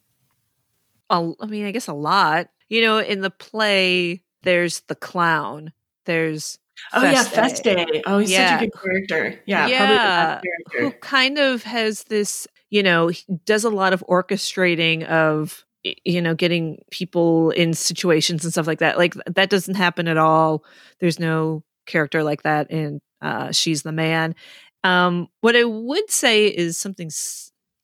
I 1.10 1.34
mean, 1.48 1.66
I 1.66 1.72
guess 1.72 1.88
a 1.88 1.94
lot. 1.94 2.50
You 2.68 2.82
know, 2.82 2.98
in 3.00 3.22
the 3.22 3.30
play, 3.30 4.22
there's 4.44 4.82
the 4.82 4.96
clown. 4.96 5.72
There's 6.06 6.60
oh 6.94 7.03
yeah, 7.03 7.24
Feste. 7.24 7.67
Oh, 8.05 8.20
he's 8.20 8.32
yeah. 8.32 8.58
such 8.58 8.62
a 8.62 8.70
good 8.70 8.82
character. 8.82 9.39
Yeah, 9.46 9.67
yeah. 9.67 10.41
Character. 10.41 10.79
Who 10.79 10.91
kind 10.91 11.38
of 11.38 11.63
has 11.63 12.03
this, 12.05 12.48
you 12.70 12.84
know, 12.84 13.12
does 13.46 13.63
a 13.63 13.70
lot 13.70 13.94
of 13.94 14.03
orchestrating 14.10 15.05
of 15.05 15.65
you 16.03 16.22
know 16.22 16.34
getting 16.34 16.79
people 16.91 17.51
in 17.51 17.74
situations 17.74 18.44
and 18.44 18.51
stuff 18.51 18.67
like 18.67 18.79
that. 18.79 18.98
Like 18.98 19.13
that 19.27 19.50
doesn't 19.50 19.75
happen 19.75 20.08
at 20.08 20.17
all. 20.17 20.63
There's 21.00 21.20
no 21.20 21.63
character 21.86 22.24
like 22.24 22.44
that 22.44 22.72
in 22.72 23.01
uh, 23.22 23.51
She's 23.51 23.84
the 23.84 23.91
Man. 23.91 24.36
Um, 24.84 25.27
what 25.41 25.55
I 25.55 25.63
would 25.63 26.12
say 26.12 26.48
is 26.48 26.77
something 26.77 27.10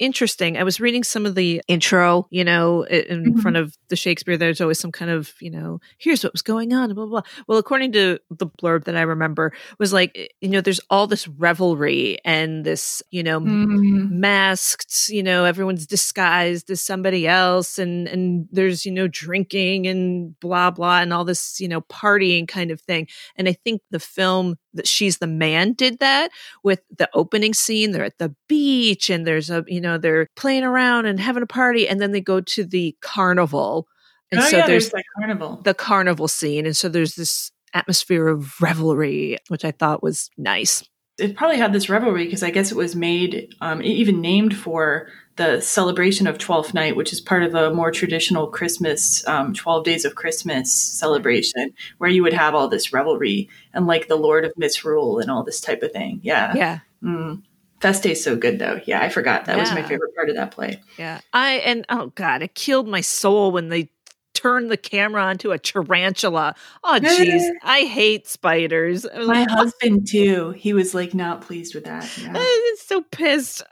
interesting. 0.02 0.58
I 0.58 0.64
was 0.64 0.80
reading 0.80 1.04
some 1.04 1.26
of 1.26 1.36
the 1.36 1.62
intro, 1.68 2.28
you 2.32 2.44
know, 2.44 2.84
in 2.84 3.24
mm-hmm. 3.24 3.40
front 3.40 3.56
of 3.58 3.78
the 3.88 3.96
Shakespeare. 3.96 4.36
There's 4.36 4.60
always 4.60 4.80
some 4.80 4.92
kind 4.92 5.12
of, 5.12 5.34
you 5.40 5.52
know, 5.52 5.80
here's 6.00 6.24
what 6.24 6.34
was 6.34 6.42
going 6.42 6.74
on, 6.74 6.94
blah, 6.94 7.06
blah, 7.06 7.22
blah. 7.22 7.44
Well, 7.48 7.60
according 7.60 7.92
to 7.94 8.20
the 8.32 8.48
blurb 8.48 8.86
that 8.86 8.98
I 8.98 9.02
remember, 9.02 9.54
was 9.78 9.94
like, 9.94 10.12
eh, 10.16 10.28
you 10.42 10.50
know, 10.50 10.60
there's 10.60 10.82
all 10.90 11.06
this 11.06 11.28
revelry 11.28 12.18
and 12.26 12.66
this, 12.66 13.04
you 13.12 13.22
know, 13.22 13.40
mm-hmm. 13.40 14.20
masked, 14.20 15.10
you 15.10 15.22
know, 15.22 15.46
everyone's 15.46 15.86
disguised 15.86 16.70
as 16.72 16.82
somebody 16.82 17.28
else, 17.28 17.78
and 17.78 18.08
and 18.08 18.48
there's, 18.52 18.86
you 18.86 18.92
know, 18.92 19.08
drinking 19.08 19.86
and 19.86 20.38
blah 20.40 20.72
blah 20.72 21.02
and 21.02 21.14
all 21.14 21.24
this, 21.24 21.60
you 21.62 21.68
know, 21.68 21.82
partying 21.82 22.48
kind 22.48 22.72
of 22.72 22.82
thing. 22.82 23.08
And 23.36 23.48
I 23.48 23.54
think 23.54 23.82
the 23.92 24.00
film 24.00 24.58
that 24.74 24.88
she's 24.88 25.18
the 25.18 25.28
man 25.28 25.74
did 25.74 26.00
that 26.00 26.32
with 26.64 26.82
the 26.98 27.10
opening 27.14 27.54
scene. 27.54 27.92
They're 27.92 28.06
at 28.06 28.18
the 28.18 28.36
beach 28.48 29.10
and 29.10 29.26
there's 29.26 29.50
a, 29.50 29.64
you 29.68 29.82
know, 29.82 29.91
they're 29.98 30.28
playing 30.36 30.64
around 30.64 31.06
and 31.06 31.20
having 31.20 31.44
a 31.44 31.48
party. 31.48 31.88
And 31.88 32.00
then 32.00 32.12
they 32.12 32.22
go 32.22 32.42
to 32.42 32.64
the 32.64 32.96
carnival. 33.02 33.88
And 34.32 34.42
oh, 34.42 34.44
so 34.46 34.58
yeah, 34.58 34.68
there's, 34.68 34.90
there's 34.90 35.04
carnival. 35.18 35.62
the 35.64 35.74
carnival 35.74 36.28
scene. 36.28 36.66
And 36.66 36.76
so 36.76 36.90
there's 36.90 37.16
this 37.16 37.52
atmosphere 37.74 38.28
of 38.28 38.60
revelry, 38.62 39.38
which 39.48 39.66
I 39.66 39.72
thought 39.72 40.04
was 40.04 40.30
nice. 40.38 40.84
It 41.18 41.36
probably 41.36 41.58
had 41.58 41.74
this 41.74 41.90
revelry 41.90 42.26
because 42.26 42.42
I 42.42 42.50
guess 42.50 42.72
it 42.72 42.78
was 42.78 42.96
made, 42.96 43.54
um, 43.62 43.82
even 43.84 44.22
named 44.22 44.56
for 44.56 45.10
the 45.36 45.62
celebration 45.62 46.28
of 46.28 46.38
Twelfth 46.38 46.74
Night, 46.74 46.96
which 46.96 47.14
is 47.14 47.22
part 47.22 47.44
of 47.44 47.54
a 47.54 47.74
more 47.74 47.92
traditional 47.92 48.48
Christmas, 48.48 49.26
um, 49.28 49.54
12 49.54 49.84
Days 49.84 50.06
of 50.06 50.16
Christmas 50.16 50.74
celebration, 50.74 51.74
where 51.98 52.10
you 52.10 52.24
would 52.24 52.34
have 52.34 52.56
all 52.56 52.68
this 52.68 52.92
revelry 52.92 53.50
and 53.74 53.88
like 53.88 54.08
the 54.08 54.16
Lord 54.16 54.46
of 54.46 54.54
Misrule 54.58 55.20
and 55.20 55.30
all 55.30 55.44
this 55.44 55.62
type 55.62 55.84
of 55.84 55.92
thing. 55.92 56.20
Yeah. 56.24 56.54
Yeah. 56.56 56.80
Mm. 57.04 57.44
Feste's 57.82 58.24
so 58.24 58.36
good 58.36 58.60
though. 58.60 58.80
Yeah, 58.86 59.02
I 59.02 59.10
forgot. 59.10 59.46
That 59.46 59.58
yeah. 59.58 59.64
was 59.64 59.72
my 59.72 59.82
favorite 59.82 60.16
part 60.16 60.30
of 60.30 60.36
that 60.36 60.52
play. 60.52 60.80
Yeah. 60.98 61.20
I, 61.34 61.56
and 61.56 61.86
oh 61.90 62.12
God, 62.16 62.44
it 62.44 62.56
killed 62.56 62.88
my 62.88 63.02
soul 63.02 63.52
when 63.52 63.70
they 63.70 63.90
turned 64.34 64.72
the 64.72 64.78
camera 64.78 65.24
onto 65.24 65.52
a 65.52 65.60
tarantula. 65.60 66.56
Oh 66.84 67.00
jeez, 67.02 67.50
I 67.64 67.82
hate 67.82 68.28
spiders. 68.28 69.06
My 69.26 69.46
husband 69.50 70.08
too. 70.08 70.52
He 70.52 70.74
was 70.74 70.94
like 70.94 71.14
not 71.14 71.42
pleased 71.42 71.76
with 71.76 71.86
that. 71.86 72.08
Yeah. 72.22 72.34
I'm 72.36 72.76
so 72.78 73.02
pissed. 73.12 73.64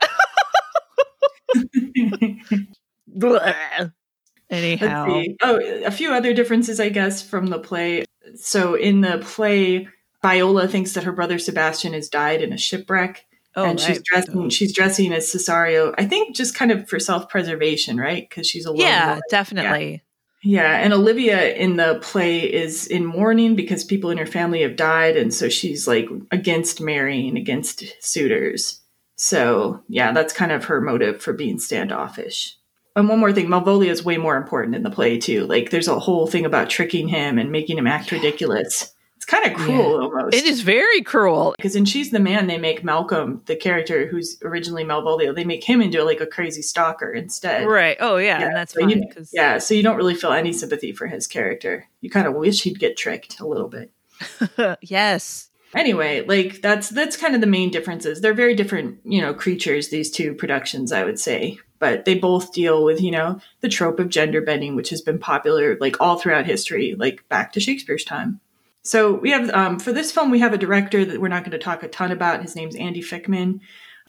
Anyhow. 4.50 5.22
Oh, 5.42 5.60
a 5.84 5.90
few 5.90 6.12
other 6.12 6.34
differences, 6.34 6.80
I 6.80 6.88
guess, 6.88 7.22
from 7.22 7.46
the 7.46 7.58
play. 7.58 8.04
So 8.36 8.74
in 8.74 9.00
the 9.00 9.18
play, 9.18 9.88
Viola 10.22 10.68
thinks 10.68 10.94
that 10.94 11.04
her 11.04 11.12
brother 11.12 11.38
Sebastian 11.38 11.92
has 11.92 12.08
died 12.08 12.42
in 12.42 12.52
a 12.52 12.58
shipwreck. 12.58 13.26
Oh, 13.56 13.64
and 13.64 13.80
she's 13.80 14.00
dressing. 14.02 14.48
She's 14.50 14.72
dressing 14.72 15.12
as 15.12 15.26
Cesario. 15.26 15.94
I 15.98 16.06
think 16.06 16.36
just 16.36 16.54
kind 16.54 16.70
of 16.70 16.88
for 16.88 17.00
self 17.00 17.28
preservation, 17.28 17.96
right? 17.96 18.28
Because 18.28 18.48
she's 18.48 18.66
a 18.66 18.72
yeah, 18.74 19.08
woman. 19.08 19.22
definitely. 19.30 20.02
Yeah. 20.42 20.62
yeah, 20.62 20.76
and 20.78 20.92
Olivia 20.92 21.54
in 21.54 21.76
the 21.76 21.98
play 22.00 22.40
is 22.40 22.86
in 22.86 23.04
mourning 23.04 23.56
because 23.56 23.84
people 23.84 24.10
in 24.10 24.18
her 24.18 24.26
family 24.26 24.62
have 24.62 24.76
died, 24.76 25.16
and 25.16 25.34
so 25.34 25.48
she's 25.48 25.88
like 25.88 26.08
against 26.30 26.80
marrying, 26.80 27.36
against 27.36 27.84
suitors. 28.00 28.80
So, 29.16 29.82
yeah, 29.86 30.12
that's 30.12 30.32
kind 30.32 30.50
of 30.50 30.64
her 30.64 30.80
motive 30.80 31.20
for 31.20 31.34
being 31.34 31.58
standoffish. 31.58 32.56
And 32.96 33.06
one 33.06 33.18
more 33.18 33.34
thing, 33.34 33.48
Malvolio 33.48 33.90
is 33.90 34.02
way 34.02 34.16
more 34.16 34.38
important 34.38 34.74
in 34.74 34.82
the 34.82 34.90
play, 34.90 35.18
too. 35.18 35.46
Like, 35.46 35.68
there's 35.68 35.88
a 35.88 35.98
whole 35.98 36.26
thing 36.26 36.46
about 36.46 36.70
tricking 36.70 37.06
him 37.06 37.38
and 37.38 37.52
making 37.52 37.76
him 37.76 37.86
act 37.86 38.12
ridiculous. 38.12 38.94
It's 39.30 39.42
kind 39.42 39.52
of 39.52 39.58
cruel 39.58 39.76
yeah. 39.76 40.06
almost. 40.06 40.34
It 40.34 40.44
is 40.44 40.62
very 40.62 41.02
cruel. 41.02 41.54
Because 41.56 41.76
in 41.76 41.84
She's 41.84 42.10
the 42.10 42.18
Man, 42.18 42.46
they 42.46 42.58
make 42.58 42.82
Malcolm, 42.82 43.42
the 43.46 43.56
character 43.56 44.06
who's 44.06 44.38
originally 44.42 44.84
Malvolio, 44.84 45.34
they 45.34 45.44
make 45.44 45.62
him 45.62 45.80
into 45.80 46.02
like 46.04 46.20
a 46.20 46.26
crazy 46.26 46.62
stalker 46.62 47.12
instead. 47.12 47.66
Right. 47.66 47.96
Oh, 48.00 48.16
yeah. 48.16 48.40
yeah. 48.40 48.46
And 48.46 48.56
that's 48.56 48.74
so 48.74 48.80
fine. 48.80 48.90
You, 48.90 49.08
yeah. 49.32 49.58
So 49.58 49.74
you 49.74 49.82
don't 49.82 49.96
really 49.96 50.14
feel 50.14 50.32
any 50.32 50.52
sympathy 50.52 50.92
for 50.92 51.06
his 51.06 51.26
character. 51.26 51.88
You 52.00 52.10
kind 52.10 52.26
of 52.26 52.34
wish 52.34 52.62
he'd 52.62 52.80
get 52.80 52.96
tricked 52.96 53.40
a 53.40 53.46
little 53.46 53.68
bit. 53.68 53.92
yes 54.82 55.48
anyway 55.74 56.22
like 56.26 56.60
that's 56.60 56.88
that's 56.90 57.16
kind 57.16 57.34
of 57.34 57.40
the 57.40 57.46
main 57.46 57.70
differences 57.70 58.20
they're 58.20 58.34
very 58.34 58.54
different 58.54 58.98
you 59.04 59.20
know 59.20 59.32
creatures 59.32 59.88
these 59.88 60.10
two 60.10 60.34
productions 60.34 60.92
i 60.92 61.04
would 61.04 61.18
say 61.18 61.58
but 61.78 62.04
they 62.04 62.14
both 62.18 62.52
deal 62.52 62.84
with 62.84 63.00
you 63.00 63.10
know 63.10 63.40
the 63.60 63.68
trope 63.68 63.98
of 63.98 64.08
gender 64.08 64.42
bending 64.42 64.74
which 64.74 64.90
has 64.90 65.00
been 65.00 65.18
popular 65.18 65.78
like 65.80 65.98
all 66.00 66.18
throughout 66.18 66.44
history 66.44 66.94
like 66.98 67.26
back 67.28 67.52
to 67.52 67.60
shakespeare's 67.60 68.04
time 68.04 68.40
so 68.82 69.12
we 69.14 69.30
have 69.30 69.50
um, 69.50 69.78
for 69.78 69.92
this 69.92 70.12
film 70.12 70.30
we 70.30 70.40
have 70.40 70.52
a 70.52 70.58
director 70.58 71.04
that 71.04 71.20
we're 71.20 71.28
not 71.28 71.42
going 71.42 71.52
to 71.52 71.58
talk 71.58 71.82
a 71.82 71.88
ton 71.88 72.12
about 72.12 72.42
his 72.42 72.56
name's 72.56 72.76
andy 72.76 73.02
fickman 73.02 73.60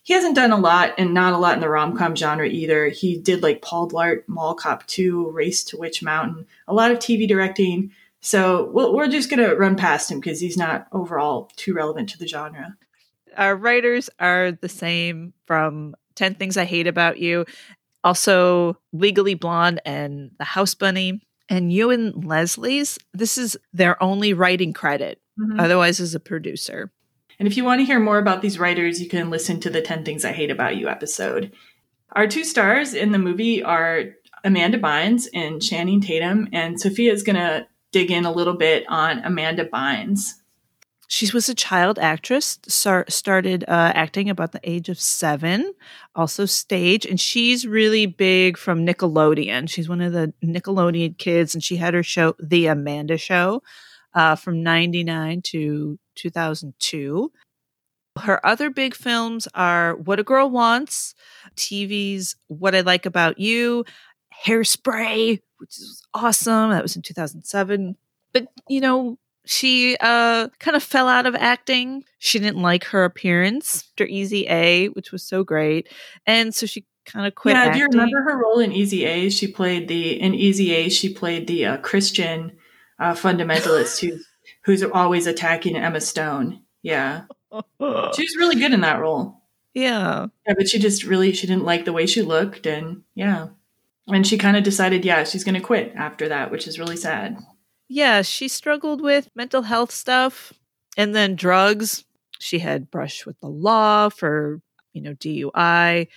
he 0.04 0.14
hasn't 0.14 0.36
done 0.36 0.52
a 0.52 0.58
lot 0.58 0.94
and 0.98 1.14
not 1.14 1.34
a 1.34 1.38
lot 1.38 1.54
in 1.54 1.60
the 1.60 1.70
rom-com 1.70 2.16
genre 2.16 2.48
either 2.48 2.90
he 2.90 3.18
did 3.18 3.44
like 3.44 3.62
paul 3.62 3.88
blart 3.88 4.24
mall 4.28 4.56
cop 4.56 4.86
2 4.88 5.30
race 5.32 5.64
to 5.64 5.78
witch 5.78 6.02
mountain 6.02 6.46
a 6.68 6.74
lot 6.74 6.92
of 6.92 7.00
tv 7.00 7.28
directing 7.28 7.92
So 8.22 8.70
we'll, 8.72 8.94
we're 8.94 9.08
just 9.08 9.30
going 9.30 9.48
to 9.48 9.56
run 9.56 9.76
past 9.76 10.12
him 10.12 10.20
because 10.20 10.40
he's 10.40 10.58
not 10.58 10.88
overall 10.92 11.50
too 11.56 11.74
relevant 11.74 12.10
to 12.10 12.20
the 12.20 12.28
genre. 12.28 12.78
Our 13.36 13.56
writers 13.56 14.10
are 14.20 14.52
the 14.52 14.70
same 14.70 15.34
from 15.48 15.96
10 16.16 16.36
Things 16.36 16.56
I 16.56 16.66
Hate 16.66 16.86
About 16.86 17.18
You, 17.18 17.46
also 18.04 18.78
Legally 18.94 19.34
Blonde 19.34 19.82
and 19.86 20.32
The 20.38 20.46
House 20.46 20.76
Bunny. 20.76 21.22
And 21.52 21.74
Ewan 21.74 22.14
Leslie's, 22.22 22.98
this 23.14 23.38
is 23.38 23.58
their 23.74 24.02
only 24.02 24.32
writing 24.32 24.72
credit, 24.72 25.20
mm-hmm. 25.38 25.60
otherwise, 25.60 26.00
as 26.00 26.16
a 26.16 26.20
producer. 26.20 26.94
And 27.40 27.48
if 27.48 27.58
you 27.58 27.66
want 27.66 27.82
to 27.82 27.86
hear 27.86 28.00
more 28.00 28.20
about 28.20 28.42
these 28.42 28.58
writers, 28.58 29.02
you 29.02 29.10
can 29.10 29.30
listen 29.30 29.60
to 29.60 29.70
the 29.70 29.82
10 29.82 30.06
Things 30.06 30.24
I 30.24 30.32
Hate 30.32 30.50
About 30.50 30.78
You 30.78 30.88
episode. 30.88 31.52
Our 32.14 32.26
two 32.26 32.46
stars 32.46 32.94
in 32.94 33.12
the 33.12 33.20
movie 33.20 33.62
are 33.62 34.06
Amanda 34.46 34.80
Bynes 34.80 35.28
and 35.34 35.62
Channing 35.62 36.00
Tatum, 36.00 36.48
and 36.54 36.80
Sophia 36.80 37.12
is 37.12 37.22
going 37.22 37.36
to 37.36 37.68
dig 37.92 38.12
in 38.12 38.24
a 38.24 38.32
little 38.32 38.56
bit 38.56 38.86
on 38.88 39.20
Amanda 39.20 39.66
Bynes. 39.68 40.36
She 41.12 41.30
was 41.34 41.50
a 41.50 41.54
child 41.54 42.00
actress, 42.00 42.58
started 42.70 43.66
uh, 43.68 43.92
acting 43.94 44.30
about 44.30 44.54
the 44.54 44.62
age 44.64 44.88
of 44.88 44.98
seven, 44.98 45.74
also 46.16 46.46
stage, 46.46 47.06
and 47.06 47.20
she's 47.20 47.68
really 47.68 48.06
big 48.06 48.58
from 48.58 48.86
Nickelodeon. 48.88 49.70
She's 49.70 49.90
one 49.90 50.00
of 50.00 50.14
the 50.14 50.34
Nickelodeon 50.42 51.18
kids, 51.18 51.54
and 51.54 51.62
she 51.62 51.76
had 51.76 51.94
her 51.94 52.02
show, 52.02 52.36
The 52.40 52.68
Amanda 52.68 53.18
Show, 53.18 53.62
uh, 54.14 54.38
from 54.38 54.64
99 54.64 55.42
to 55.48 56.00
2002. 56.16 57.30
Her 58.18 58.46
other 58.46 58.70
big 58.70 58.96
films 58.96 59.50
are 59.54 59.98
What 59.98 60.22
a 60.22 60.24
Girl 60.24 60.50
Wants, 60.50 61.14
TV's 61.58 62.38
What 62.48 62.74
I 62.74 62.82
Like 62.82 63.06
About 63.06 63.38
You, 63.38 63.84
Hairspray, 64.46 65.42
which 65.58 65.78
is 65.78 66.08
awesome. 66.14 66.70
That 66.70 66.82
was 66.82 66.96
in 66.96 67.02
2007. 67.02 67.98
But, 68.32 68.48
you 68.70 68.80
know, 68.80 69.18
she 69.46 69.98
uh, 70.00 70.50
kind 70.60 70.78
of 70.78 70.84
fell 70.84 71.08
out 71.08 71.26
of 71.26 71.36
acting. 71.36 72.04
She 72.20 72.40
didn't 72.40 72.62
like 72.62 72.84
her 72.86 73.04
appearance 73.04 73.86
after 73.92 74.06
Easy 74.06 74.48
A, 74.48 74.88
which 74.90 75.12
was 75.12 75.24
so 75.24 75.44
great. 75.44 75.90
And 76.26 76.54
so 76.54 76.66
she 76.66 76.86
kind 77.06 77.26
of 77.26 77.36
quit. 77.36 77.56
Yeah, 77.56 77.64
acting. 77.64 77.74
do 77.74 77.80
you 77.80 77.88
remember 77.92 78.22
her 78.22 78.38
role 78.38 78.60
in 78.60 78.72
Easy 78.72 79.06
A? 79.06 79.30
She 79.30 79.48
played 79.48 79.88
the 79.88 80.20
in 80.20 80.34
Easy 80.34 80.72
A. 80.74 80.90
She 80.90 81.14
played 81.14 81.48
the 81.48 81.66
uh, 81.66 81.78
Christian 81.78 82.58
uh, 83.00 83.14
fundamentalist 83.14 84.00
who's 84.00 84.28
who's 84.64 84.84
always 84.84 85.28
attacking 85.28 85.76
Emma 85.76 86.02
Stone. 86.02 86.62
Yeah, 86.84 87.24
she 87.52 87.62
was 87.80 88.36
really 88.38 88.56
good 88.56 88.74
in 88.74 88.82
that 88.82 89.00
role. 89.00 89.42
Yeah, 89.74 90.28
yeah, 90.48 90.54
but 90.58 90.68
she 90.68 90.80
just 90.80 91.04
really 91.04 91.34
she 91.34 91.48
didn't 91.48 91.66
like 91.66 91.86
the 91.86 91.94
way 91.94 92.06
she 92.06 92.22
looked, 92.22 92.66
and 92.66 93.04
yeah, 93.16 93.48
and 94.08 94.26
she 94.26 94.38
kind 94.38 94.58
of 94.58 94.64
decided, 94.64 95.06
yeah, 95.06 95.24
she's 95.24 95.44
going 95.44 95.56
to 95.56 95.62
quit 95.62 95.94
after 95.96 96.28
that, 96.30 96.52
which 96.52 96.68
is 96.68 96.80
really 96.80 96.98
sad. 96.98 97.38
Yeah, 97.94 98.22
she 98.22 98.48
struggled 98.48 99.02
with 99.02 99.30
mental 99.36 99.64
health 99.64 99.92
stuff 99.92 100.54
and 100.96 101.14
then 101.14 101.36
drugs. 101.36 102.06
She 102.40 102.58
had 102.60 102.90
brushed 102.90 103.26
with 103.26 103.38
the 103.42 103.50
law 103.50 104.08
for, 104.08 104.62
you 104.94 105.02
know, 105.02 105.14
DUI, 105.16 106.08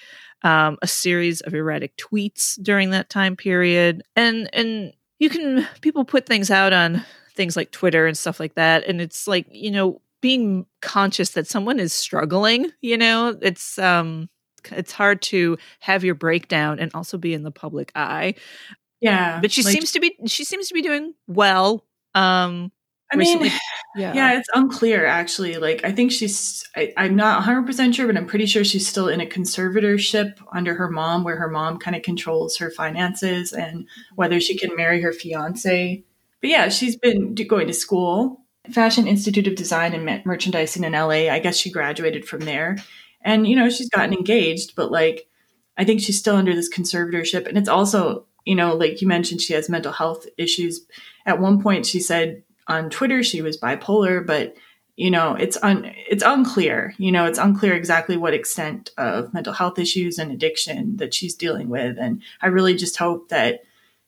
um, 0.44 0.78
a 0.82 0.86
series 0.86 1.40
of 1.40 1.52
erratic 1.52 1.96
tweets 1.96 2.62
during 2.62 2.90
that 2.90 3.10
time 3.10 3.34
period. 3.34 4.02
And 4.14 4.48
and 4.54 4.92
you 5.18 5.28
can 5.28 5.66
people 5.80 6.04
put 6.04 6.26
things 6.26 6.48
out 6.48 6.72
on 6.72 7.04
things 7.34 7.56
like 7.56 7.72
Twitter 7.72 8.06
and 8.06 8.16
stuff 8.16 8.38
like 8.38 8.54
that 8.54 8.86
and 8.86 9.00
it's 9.00 9.26
like, 9.26 9.46
you 9.50 9.72
know, 9.72 10.00
being 10.20 10.66
conscious 10.80 11.30
that 11.30 11.48
someone 11.48 11.80
is 11.80 11.92
struggling, 11.92 12.70
you 12.82 12.96
know, 12.96 13.36
it's 13.42 13.80
um 13.80 14.28
it's 14.70 14.92
hard 14.92 15.20
to 15.22 15.58
have 15.80 16.04
your 16.04 16.14
breakdown 16.14 16.78
and 16.78 16.92
also 16.94 17.18
be 17.18 17.34
in 17.34 17.42
the 17.42 17.50
public 17.50 17.90
eye. 17.96 18.34
Yeah. 19.04 19.38
But 19.40 19.52
she 19.52 19.62
like, 19.62 19.72
seems 19.72 19.92
to 19.92 20.00
be 20.00 20.16
she 20.26 20.44
seems 20.44 20.68
to 20.68 20.74
be 20.74 20.82
doing 20.82 21.14
well. 21.26 21.84
Um 22.14 22.72
I 23.12 23.16
recently. 23.16 23.48
mean, 23.50 23.58
yeah. 23.96 24.14
yeah, 24.14 24.38
it's 24.38 24.48
unclear 24.54 25.04
actually. 25.06 25.56
Like, 25.56 25.84
I 25.84 25.92
think 25.92 26.10
she's, 26.10 26.64
I, 26.74 26.92
am 26.96 27.16
not 27.16 27.44
100% 27.44 27.94
sure, 27.94 28.06
but 28.06 28.16
I'm 28.16 28.26
pretty 28.26 28.46
sure 28.46 28.64
she's 28.64 28.88
still 28.88 29.08
in 29.08 29.20
a 29.20 29.26
conservatorship 29.26 30.38
under 30.52 30.74
her 30.74 30.90
mom, 30.90 31.22
where 31.22 31.36
her 31.36 31.50
mom 31.50 31.78
kind 31.78 31.94
of 31.94 32.02
controls 32.02 32.56
her 32.56 32.70
finances 32.70 33.52
and 33.52 33.86
whether 34.14 34.40
she 34.40 34.56
can 34.56 34.74
marry 34.74 35.00
her 35.02 35.12
fiance. 35.12 36.02
But 36.40 36.50
yeah, 36.50 36.68
she's 36.70 36.96
been 36.96 37.34
going 37.34 37.66
to 37.66 37.74
school, 37.74 38.40
Fashion 38.72 39.06
Institute 39.06 39.46
of 39.46 39.54
Design 39.54 39.94
and 39.94 40.24
Merchandising 40.24 40.82
in 40.82 40.92
LA. 40.92 41.30
I 41.30 41.38
guess 41.38 41.56
she 41.56 41.70
graduated 41.70 42.26
from 42.26 42.40
there. 42.40 42.76
And, 43.20 43.46
you 43.46 43.54
know, 43.56 43.70
she's 43.70 43.88
gotten 43.90 44.12
engaged, 44.12 44.74
but 44.74 44.90
like, 44.90 45.26
I 45.76 45.84
think 45.84 46.00
she's 46.00 46.18
still 46.18 46.36
under 46.36 46.54
this 46.54 46.72
conservatorship. 46.72 47.46
And 47.46 47.58
it's 47.58 47.68
also, 47.68 48.26
you 48.44 48.54
know, 48.54 48.74
like 48.74 49.00
you 49.00 49.08
mentioned, 49.08 49.40
she 49.40 49.54
has 49.54 49.68
mental 49.68 49.92
health 49.92 50.26
issues. 50.36 50.86
At 51.26 51.40
one 51.40 51.62
point, 51.62 51.86
she 51.86 52.00
said 52.00 52.42
on 52.68 52.90
Twitter 52.90 53.22
she 53.22 53.42
was 53.42 53.60
bipolar, 53.60 54.24
but 54.24 54.54
you 54.96 55.10
know, 55.10 55.34
it's 55.34 55.56
un 55.62 55.90
it's 56.08 56.22
unclear. 56.24 56.94
You 56.98 57.10
know, 57.10 57.26
it's 57.26 57.38
unclear 57.38 57.74
exactly 57.74 58.16
what 58.16 58.34
extent 58.34 58.90
of 58.96 59.34
mental 59.34 59.52
health 59.52 59.78
issues 59.78 60.18
and 60.18 60.30
addiction 60.30 60.96
that 60.98 61.14
she's 61.14 61.34
dealing 61.34 61.68
with. 61.68 61.98
And 61.98 62.22
I 62.40 62.46
really 62.46 62.74
just 62.74 62.96
hope 62.96 63.28
that, 63.30 63.62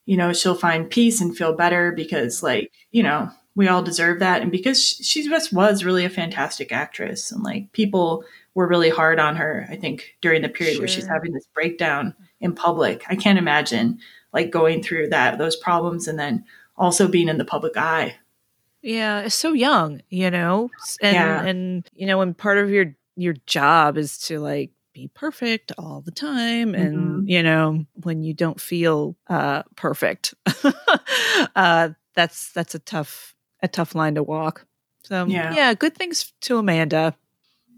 you 0.05 0.17
know, 0.17 0.33
she'll 0.33 0.55
find 0.55 0.89
peace 0.89 1.21
and 1.21 1.37
feel 1.37 1.55
better 1.55 1.91
because, 1.91 2.43
like, 2.43 2.71
you 2.93 3.03
know, 3.03 3.31
we 3.57 3.67
all 3.67 3.83
deserve 3.83 4.21
that. 4.21 4.43
And 4.43 4.53
because 4.53 4.81
she 4.81 5.25
just 5.25 5.53
was 5.53 5.85
really 5.85 6.05
a 6.05 6.11
fantastic 6.11 6.71
actress, 6.71 7.33
and 7.33 7.43
like 7.43 7.73
people 7.73 8.25
were 8.55 8.69
really 8.69 8.91
hard 8.91 9.19
on 9.19 9.37
her. 9.37 9.67
I 9.69 9.77
think 9.77 10.17
during 10.21 10.43
the 10.43 10.49
period 10.49 10.75
sure. 10.75 10.83
where 10.83 10.89
she's 10.89 11.07
having 11.07 11.33
this 11.33 11.49
breakdown 11.53 12.15
in 12.41 12.55
public, 12.55 13.03
I 13.09 13.17
can't 13.17 13.39
imagine 13.39 13.99
like 14.33 14.51
going 14.51 14.83
through 14.83 15.09
that 15.09 15.39
those 15.39 15.57
problems 15.57 16.09
and 16.09 16.19
then 16.19 16.45
also 16.77 17.09
being 17.09 17.29
in 17.29 17.39
the 17.39 17.45
public 17.45 17.77
eye. 17.77 18.17
Yeah, 18.83 19.21
it's 19.21 19.35
so 19.35 19.53
young, 19.53 20.03
you 20.11 20.31
know, 20.31 20.71
and 21.01 21.15
yeah. 21.15 21.45
and 21.45 21.91
you 21.95 22.07
know, 22.07 22.21
and 22.21 22.37
part 22.37 22.59
of 22.59 22.71
your 22.71 22.95
your 23.17 23.35
job 23.47 23.97
is 23.97 24.19
to 24.19 24.39
like 24.39 24.71
be 24.93 25.09
perfect 25.13 25.73
all 25.77 26.01
the 26.01 26.11
time 26.11 26.75
and 26.75 26.97
mm-hmm. 26.97 27.29
you 27.29 27.43
know 27.43 27.85
when 28.03 28.23
you 28.23 28.33
don't 28.33 28.59
feel 28.59 29.15
uh 29.27 29.63
perfect 29.75 30.33
uh 31.55 31.91
that's 32.15 32.51
that's 32.53 32.75
a 32.75 32.79
tough 32.79 33.35
a 33.61 33.69
tough 33.69 33.95
line 33.95 34.15
to 34.15 34.23
walk 34.23 34.65
so 35.05 35.27
yeah, 35.27 35.55
yeah 35.55 35.75
good 35.75 35.95
things 35.95 36.33
to 36.41 36.57
amanda 36.57 37.15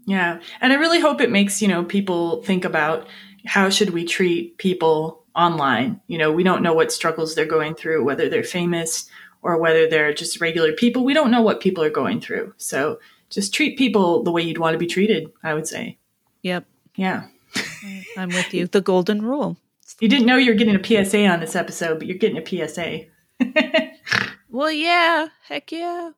yeah. 0.09 0.39
And 0.59 0.73
I 0.73 0.77
really 0.77 0.99
hope 0.99 1.21
it 1.21 1.29
makes, 1.29 1.61
you 1.61 1.67
know, 1.67 1.83
people 1.83 2.41
think 2.41 2.65
about 2.65 3.07
how 3.45 3.69
should 3.69 3.91
we 3.91 4.05
treat 4.05 4.57
people 4.57 5.18
online? 5.39 6.01
You 6.07 6.17
know, 6.17 6.31
we 6.31 6.43
don't 6.43 6.61
know 6.61 6.73
what 6.73 6.91
struggles 6.91 7.33
they're 7.33 7.45
going 7.45 7.75
through, 7.75 8.03
whether 8.03 8.29
they're 8.29 8.43
famous 8.43 9.09
or 9.41 9.57
whether 9.57 9.87
they're 9.87 10.13
just 10.13 10.41
regular 10.41 10.73
people. 10.73 11.05
We 11.05 11.13
don't 11.13 11.31
know 11.31 11.41
what 11.41 11.61
people 11.61 11.83
are 11.83 11.89
going 11.89 12.19
through. 12.19 12.53
So 12.57 12.99
just 13.29 13.53
treat 13.53 13.77
people 13.77 14.23
the 14.23 14.31
way 14.31 14.41
you'd 14.41 14.57
want 14.57 14.73
to 14.73 14.79
be 14.79 14.87
treated, 14.87 15.31
I 15.43 15.53
would 15.53 15.67
say. 15.67 15.97
Yep. 16.41 16.65
Yeah. 16.95 17.27
I'm 18.17 18.29
with 18.29 18.53
you. 18.53 18.67
The 18.67 18.81
golden 18.81 19.21
rule. 19.21 19.57
You 19.99 20.09
didn't 20.09 20.25
know 20.25 20.37
you 20.37 20.51
were 20.51 20.57
getting 20.57 20.75
a 20.75 21.05
PSA 21.05 21.25
on 21.25 21.39
this 21.39 21.55
episode, 21.55 21.99
but 21.99 22.07
you're 22.07 22.17
getting 22.17 22.37
a 22.37 22.67
PSA. 22.67 23.05
well, 24.49 24.71
yeah. 24.71 25.27
Heck 25.47 25.71
yeah. 25.71 26.11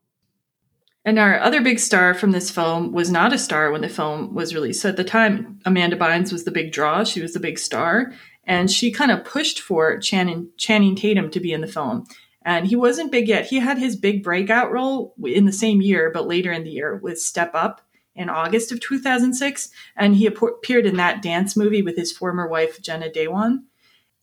And 1.03 1.17
our 1.17 1.39
other 1.39 1.61
big 1.61 1.79
star 1.79 2.13
from 2.13 2.31
this 2.31 2.51
film 2.51 2.91
was 2.91 3.09
not 3.09 3.33
a 3.33 3.39
star 3.39 3.71
when 3.71 3.81
the 3.81 3.89
film 3.89 4.35
was 4.35 4.53
released. 4.53 4.81
So 4.81 4.89
at 4.89 4.97
the 4.97 5.03
time, 5.03 5.59
Amanda 5.65 5.97
Bynes 5.97 6.31
was 6.31 6.43
the 6.43 6.51
big 6.51 6.71
draw. 6.71 7.03
She 7.03 7.21
was 7.21 7.33
the 7.33 7.39
big 7.39 7.57
star. 7.57 8.13
And 8.45 8.69
she 8.71 8.91
kind 8.91 9.11
of 9.11 9.23
pushed 9.23 9.59
for 9.59 9.97
Channing, 9.99 10.49
Channing 10.57 10.95
Tatum 10.95 11.29
to 11.31 11.39
be 11.39 11.53
in 11.53 11.61
the 11.61 11.67
film. 11.67 12.05
And 12.43 12.67
he 12.67 12.75
wasn't 12.75 13.11
big 13.11 13.27
yet. 13.27 13.45
He 13.45 13.59
had 13.59 13.77
his 13.77 13.95
big 13.95 14.23
breakout 14.23 14.71
role 14.71 15.13
in 15.23 15.45
the 15.45 15.51
same 15.51 15.81
year, 15.81 16.09
but 16.11 16.27
later 16.27 16.51
in 16.51 16.63
the 16.63 16.71
year 16.71 16.95
with 16.95 17.19
Step 17.19 17.51
Up 17.53 17.81
in 18.15 18.29
August 18.29 18.71
of 18.71 18.79
2006. 18.79 19.69
And 19.95 20.15
he 20.15 20.25
appeared 20.25 20.85
in 20.85 20.97
that 20.97 21.21
dance 21.21 21.55
movie 21.55 21.83
with 21.83 21.95
his 21.95 22.11
former 22.11 22.47
wife, 22.47 22.81
Jenna 22.81 23.11
Dewan. 23.11 23.65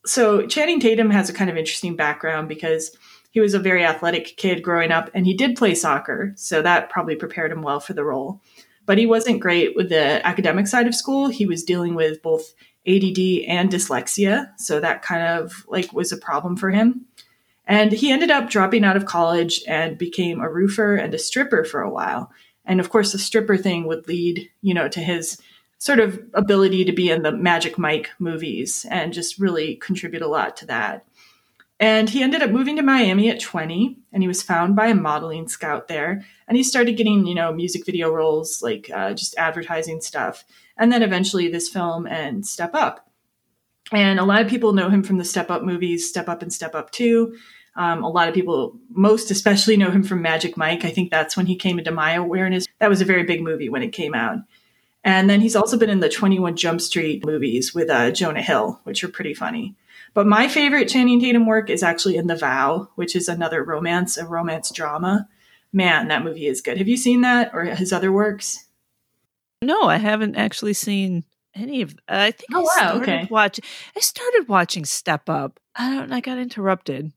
So 0.04 0.46
Channing 0.46 0.80
Tatum 0.80 1.10
has 1.10 1.28
a 1.28 1.34
kind 1.34 1.50
of 1.50 1.56
interesting 1.56 1.94
background 1.94 2.48
because 2.48 2.96
he 3.30 3.40
was 3.40 3.54
a 3.54 3.58
very 3.58 3.84
athletic 3.84 4.36
kid 4.36 4.62
growing 4.62 4.90
up 4.90 5.10
and 5.14 5.26
he 5.26 5.34
did 5.34 5.56
play 5.56 5.74
soccer. 5.74 6.32
So 6.36 6.62
that 6.62 6.90
probably 6.90 7.14
prepared 7.14 7.52
him 7.52 7.62
well 7.62 7.80
for 7.80 7.92
the 7.92 8.04
role. 8.04 8.40
But 8.86 8.98
he 8.98 9.06
wasn't 9.06 9.40
great 9.40 9.76
with 9.76 9.90
the 9.90 10.26
academic 10.26 10.66
side 10.66 10.86
of 10.86 10.94
school. 10.94 11.28
He 11.28 11.44
was 11.44 11.62
dealing 11.62 11.94
with 11.94 12.22
both 12.22 12.54
ADD 12.88 13.44
and 13.46 13.70
dyslexia. 13.70 14.50
So 14.58 14.80
that 14.80 15.02
kind 15.02 15.22
of 15.22 15.66
like 15.68 15.92
was 15.92 16.12
a 16.12 16.16
problem 16.16 16.56
for 16.56 16.70
him. 16.70 17.06
And 17.66 17.92
he 17.92 18.10
ended 18.10 18.30
up 18.30 18.48
dropping 18.48 18.84
out 18.84 18.96
of 18.96 19.04
college 19.04 19.62
and 19.68 19.98
became 19.98 20.40
a 20.40 20.50
roofer 20.50 20.96
and 20.96 21.12
a 21.12 21.18
stripper 21.18 21.64
for 21.64 21.82
a 21.82 21.90
while. 21.90 22.32
And 22.64 22.80
of 22.80 22.88
course, 22.90 23.12
the 23.12 23.18
stripper 23.18 23.58
thing 23.58 23.86
would 23.86 24.08
lead, 24.08 24.50
you 24.62 24.72
know, 24.72 24.88
to 24.88 25.00
his 25.00 25.40
sort 25.78 26.00
of 26.00 26.20
ability 26.34 26.84
to 26.86 26.92
be 26.92 27.10
in 27.10 27.22
the 27.22 27.32
Magic 27.32 27.78
Mike 27.78 28.10
movies 28.18 28.86
and 28.90 29.12
just 29.12 29.38
really 29.38 29.76
contribute 29.76 30.22
a 30.22 30.28
lot 30.28 30.56
to 30.56 30.66
that. 30.66 31.04
And 31.80 32.10
he 32.10 32.22
ended 32.22 32.42
up 32.42 32.50
moving 32.50 32.76
to 32.76 32.82
Miami 32.82 33.30
at 33.30 33.38
20, 33.38 33.98
and 34.12 34.22
he 34.22 34.26
was 34.26 34.42
found 34.42 34.74
by 34.74 34.88
a 34.88 34.94
modeling 34.96 35.46
scout 35.46 35.86
there. 35.86 36.24
And 36.48 36.56
he 36.56 36.64
started 36.64 36.96
getting, 36.96 37.24
you 37.26 37.36
know, 37.36 37.52
music 37.52 37.86
video 37.86 38.10
roles, 38.10 38.62
like 38.62 38.90
uh, 38.92 39.14
just 39.14 39.36
advertising 39.38 40.00
stuff. 40.00 40.44
And 40.78 40.92
then 40.92 41.02
eventually 41.02 41.48
this 41.48 41.68
film 41.68 42.06
and 42.06 42.46
Step 42.46 42.74
Up. 42.74 43.08
And 43.92 44.20
a 44.20 44.24
lot 44.24 44.42
of 44.42 44.48
people 44.48 44.72
know 44.72 44.90
him 44.90 45.02
from 45.02 45.18
the 45.18 45.24
Step 45.24 45.50
Up 45.50 45.62
movies, 45.62 46.08
Step 46.08 46.28
Up 46.28 46.42
and 46.42 46.52
Step 46.52 46.74
Up 46.74 46.90
2. 46.90 47.36
Um, 47.76 48.02
a 48.02 48.08
lot 48.08 48.28
of 48.28 48.34
people, 48.34 48.76
most 48.90 49.30
especially, 49.30 49.76
know 49.76 49.90
him 49.90 50.02
from 50.02 50.20
Magic 50.20 50.56
Mike. 50.56 50.84
I 50.84 50.90
think 50.90 51.10
that's 51.10 51.36
when 51.36 51.46
he 51.46 51.56
came 51.56 51.78
into 51.78 51.90
my 51.90 52.12
awareness. 52.12 52.66
That 52.80 52.90
was 52.90 53.00
a 53.00 53.06
very 53.06 53.22
big 53.22 53.40
movie 53.40 53.68
when 53.68 53.82
it 53.82 53.92
came 53.92 54.14
out. 54.14 54.38
And 55.04 55.30
then 55.30 55.40
he's 55.40 55.56
also 55.56 55.78
been 55.78 55.90
in 55.90 56.00
the 56.00 56.08
21 56.08 56.56
Jump 56.56 56.80
Street 56.80 57.24
movies 57.24 57.74
with 57.74 57.88
uh, 57.88 58.10
Jonah 58.10 58.42
Hill, 58.42 58.80
which 58.84 59.02
are 59.04 59.08
pretty 59.08 59.32
funny. 59.32 59.76
But 60.12 60.26
my 60.26 60.48
favorite 60.48 60.88
Channing 60.88 61.20
Tatum 61.20 61.46
work 61.46 61.70
is 61.70 61.82
actually 61.82 62.16
in 62.16 62.26
The 62.26 62.36
Vow, 62.36 62.88
which 62.96 63.14
is 63.14 63.28
another 63.28 63.62
romance, 63.62 64.16
a 64.16 64.26
romance 64.26 64.70
drama. 64.70 65.28
Man, 65.72 66.08
that 66.08 66.24
movie 66.24 66.46
is 66.46 66.60
good. 66.60 66.78
Have 66.78 66.88
you 66.88 66.96
seen 66.96 67.20
that 67.20 67.50
or 67.54 67.64
his 67.64 67.92
other 67.92 68.10
works? 68.10 68.64
No, 69.62 69.84
I 69.84 69.96
haven't 69.96 70.36
actually 70.36 70.74
seen 70.74 71.24
any 71.54 71.82
of. 71.82 71.94
I 72.08 72.30
think 72.30 72.50
oh, 72.54 72.60
I 72.60 72.62
wow, 72.62 72.68
started 72.70 73.02
okay. 73.02 73.28
watching. 73.30 73.64
I 73.96 74.00
started 74.00 74.48
watching 74.48 74.84
Step 74.84 75.28
Up. 75.28 75.58
I 75.74 75.94
don't. 75.94 76.12
I 76.12 76.20
got 76.20 76.38
interrupted. 76.38 77.12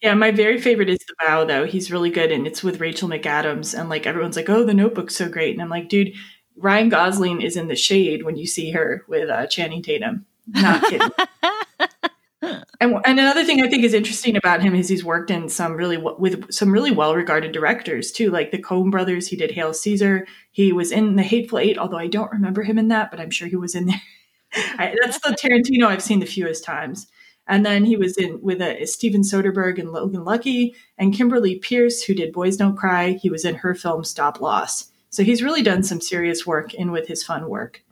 Yeah, 0.00 0.14
my 0.14 0.32
very 0.32 0.60
favorite 0.60 0.90
is 0.90 0.98
The 0.98 1.14
Vow, 1.24 1.44
though. 1.44 1.64
He's 1.64 1.92
really 1.92 2.10
good, 2.10 2.32
and 2.32 2.46
it's 2.46 2.62
with 2.62 2.80
Rachel 2.80 3.08
McAdams. 3.08 3.78
And 3.78 3.88
like 3.88 4.06
everyone's 4.06 4.36
like, 4.36 4.48
"Oh, 4.48 4.64
The 4.64 4.74
Notebook's 4.74 5.16
so 5.16 5.28
great," 5.28 5.52
and 5.52 5.62
I'm 5.62 5.68
like, 5.68 5.88
"Dude, 5.88 6.14
Ryan 6.56 6.88
Gosling 6.88 7.42
is 7.42 7.56
in 7.56 7.68
the 7.68 7.76
shade 7.76 8.24
when 8.24 8.36
you 8.36 8.46
see 8.46 8.70
her 8.72 9.04
with 9.06 9.28
uh, 9.28 9.46
Channing 9.46 9.82
Tatum." 9.82 10.26
Not 10.48 10.82
kidding. 10.84 11.08
and, 12.42 12.96
and 13.04 13.20
another 13.20 13.44
thing 13.44 13.62
I 13.62 13.68
think 13.68 13.84
is 13.84 13.94
interesting 13.94 14.36
about 14.36 14.62
him 14.62 14.74
is 14.74 14.88
he's 14.88 15.04
worked 15.04 15.30
in 15.30 15.48
some 15.48 15.74
really 15.74 15.96
with 15.96 16.52
some 16.52 16.72
really 16.72 16.90
well 16.90 17.14
regarded 17.14 17.52
directors 17.52 18.10
too, 18.10 18.30
like 18.30 18.50
the 18.50 18.62
Coen 18.62 18.90
Brothers. 18.90 19.28
He 19.28 19.36
did 19.36 19.52
Hail 19.52 19.72
Caesar. 19.72 20.26
He 20.50 20.72
was 20.72 20.90
in 20.90 21.16
The 21.16 21.22
Hateful 21.22 21.58
Eight, 21.58 21.78
although 21.78 21.98
I 21.98 22.08
don't 22.08 22.32
remember 22.32 22.62
him 22.62 22.78
in 22.78 22.88
that, 22.88 23.10
but 23.10 23.20
I'm 23.20 23.30
sure 23.30 23.48
he 23.48 23.56
was 23.56 23.74
in 23.74 23.86
there. 23.86 24.02
I, 24.54 24.94
that's 25.00 25.20
the 25.20 25.30
Tarantino 25.30 25.86
I've 25.86 26.02
seen 26.02 26.20
the 26.20 26.26
fewest 26.26 26.64
times. 26.64 27.06
And 27.46 27.66
then 27.66 27.84
he 27.84 27.96
was 27.96 28.16
in 28.16 28.40
with 28.42 28.60
a, 28.60 28.86
Steven 28.86 29.22
Soderbergh 29.22 29.78
and 29.78 29.92
Logan 29.92 30.24
Lucky 30.24 30.74
and 30.98 31.14
Kimberly 31.14 31.58
Peirce, 31.58 32.02
who 32.02 32.14
did 32.14 32.32
Boys 32.32 32.56
Don't 32.56 32.76
Cry. 32.76 33.12
He 33.12 33.30
was 33.30 33.44
in 33.44 33.56
her 33.56 33.74
film 33.74 34.04
Stop 34.04 34.40
Loss. 34.40 34.90
So 35.10 35.22
he's 35.22 35.42
really 35.42 35.62
done 35.62 35.82
some 35.82 36.00
serious 36.00 36.46
work 36.46 36.74
in 36.74 36.90
with 36.90 37.08
his 37.08 37.22
fun 37.22 37.48
work. 37.48 37.82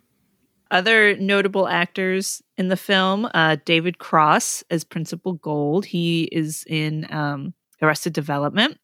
Other 0.70 1.16
notable 1.16 1.66
actors 1.66 2.42
in 2.56 2.68
the 2.68 2.76
film: 2.76 3.28
uh, 3.34 3.56
David 3.64 3.98
Cross 3.98 4.64
as 4.70 4.84
Principal 4.84 5.34
Gold. 5.34 5.86
He 5.86 6.24
is 6.24 6.64
in 6.68 7.12
um, 7.12 7.54
Arrested 7.82 8.12
Development. 8.12 8.78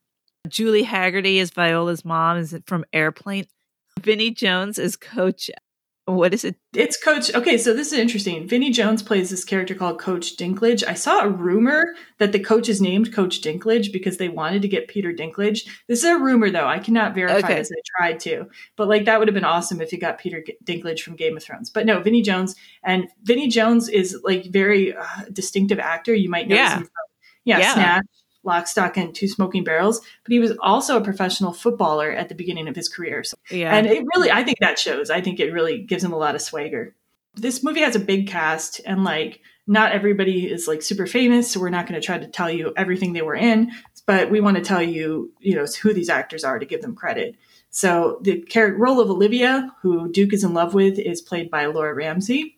Julie 0.48 0.84
Hagerty 0.84 1.40
as 1.40 1.50
Viola's 1.50 2.04
mom 2.04 2.38
is 2.38 2.56
from 2.66 2.84
Airplane. 2.92 3.46
Vinnie 4.00 4.30
Jones 4.30 4.78
as 4.78 4.96
Coach. 4.96 5.50
What 6.06 6.32
is 6.32 6.44
it? 6.44 6.54
It's 6.72 6.96
Coach. 7.02 7.34
Okay, 7.34 7.58
so 7.58 7.74
this 7.74 7.88
is 7.92 7.98
interesting. 7.98 8.46
Vinnie 8.46 8.70
Jones 8.70 9.02
plays 9.02 9.28
this 9.28 9.44
character 9.44 9.74
called 9.74 9.98
Coach 9.98 10.36
Dinklage. 10.36 10.84
I 10.86 10.94
saw 10.94 11.18
a 11.20 11.28
rumor 11.28 11.96
that 12.18 12.30
the 12.30 12.38
coach 12.38 12.68
is 12.68 12.80
named 12.80 13.12
Coach 13.12 13.40
Dinklage 13.40 13.92
because 13.92 14.16
they 14.16 14.28
wanted 14.28 14.62
to 14.62 14.68
get 14.68 14.86
Peter 14.86 15.12
Dinklage. 15.12 15.66
This 15.88 15.98
is 15.98 16.04
a 16.04 16.16
rumor, 16.16 16.48
though. 16.48 16.68
I 16.68 16.78
cannot 16.78 17.12
verify 17.16 17.38
Okay. 17.38 17.54
this. 17.56 17.72
I 17.72 17.80
tried 17.98 18.20
to, 18.20 18.46
but 18.76 18.86
like 18.88 19.04
that 19.06 19.18
would 19.18 19.26
have 19.26 19.34
been 19.34 19.42
awesome 19.44 19.80
if 19.80 19.90
you 19.92 19.98
got 19.98 20.18
Peter 20.18 20.44
Dinklage 20.64 21.00
from 21.00 21.16
Game 21.16 21.36
of 21.36 21.42
Thrones. 21.42 21.70
But 21.70 21.86
no, 21.86 21.98
Vinnie 22.00 22.22
Jones 22.22 22.54
and 22.84 23.08
Vinnie 23.24 23.48
Jones 23.48 23.88
is 23.88 24.16
like 24.22 24.44
very 24.46 24.94
uh, 24.94 25.04
distinctive 25.32 25.80
actor. 25.80 26.14
You 26.14 26.30
might 26.30 26.46
know 26.46 26.54
Yeah. 26.54 26.74
him 26.76 26.82
from 26.82 26.90
yeah, 27.44 27.58
Yeah. 27.58 27.74
Snatch, 27.74 28.06
Lock, 28.46 28.66
Stock, 28.66 28.96
and 28.96 29.14
Two 29.14 29.28
Smoking 29.28 29.64
Barrels. 29.64 30.00
But 30.24 30.32
he 30.32 30.38
was 30.38 30.52
also 30.60 30.96
a 30.96 31.04
professional 31.04 31.52
footballer 31.52 32.10
at 32.10 32.28
the 32.28 32.34
beginning 32.34 32.68
of 32.68 32.76
his 32.76 32.88
career. 32.88 33.24
So 33.24 33.36
Yeah, 33.50 33.74
and 33.74 33.86
it 33.86 34.04
really, 34.14 34.30
I 34.30 34.44
think 34.44 34.58
that 34.60 34.78
shows. 34.78 35.10
I 35.10 35.20
think 35.20 35.40
it 35.40 35.52
really 35.52 35.82
gives 35.82 36.02
him 36.02 36.12
a 36.12 36.18
lot 36.18 36.34
of 36.34 36.42
swagger. 36.42 36.94
This 37.34 37.62
movie 37.62 37.80
has 37.80 37.96
a 37.96 38.00
big 38.00 38.28
cast, 38.28 38.80
and 38.86 39.04
like, 39.04 39.40
not 39.66 39.92
everybody 39.92 40.50
is 40.50 40.66
like 40.68 40.80
super 40.80 41.06
famous, 41.06 41.50
so 41.50 41.60
we're 41.60 41.70
not 41.70 41.86
going 41.86 42.00
to 42.00 42.04
try 42.04 42.18
to 42.18 42.28
tell 42.28 42.50
you 42.50 42.72
everything 42.76 43.12
they 43.12 43.22
were 43.22 43.34
in, 43.34 43.72
but 44.06 44.30
we 44.30 44.40
want 44.40 44.56
to 44.56 44.62
tell 44.62 44.80
you, 44.80 45.32
you 45.40 45.56
know, 45.56 45.66
who 45.82 45.92
these 45.92 46.08
actors 46.08 46.44
are 46.44 46.58
to 46.58 46.64
give 46.64 46.80
them 46.80 46.94
credit. 46.94 47.34
So 47.70 48.20
the 48.22 48.42
role 48.78 49.00
of 49.00 49.10
Olivia, 49.10 49.74
who 49.82 50.10
Duke 50.10 50.32
is 50.32 50.44
in 50.44 50.54
love 50.54 50.72
with, 50.72 50.98
is 50.98 51.20
played 51.20 51.50
by 51.50 51.66
Laura 51.66 51.94
Ramsey. 51.94 52.56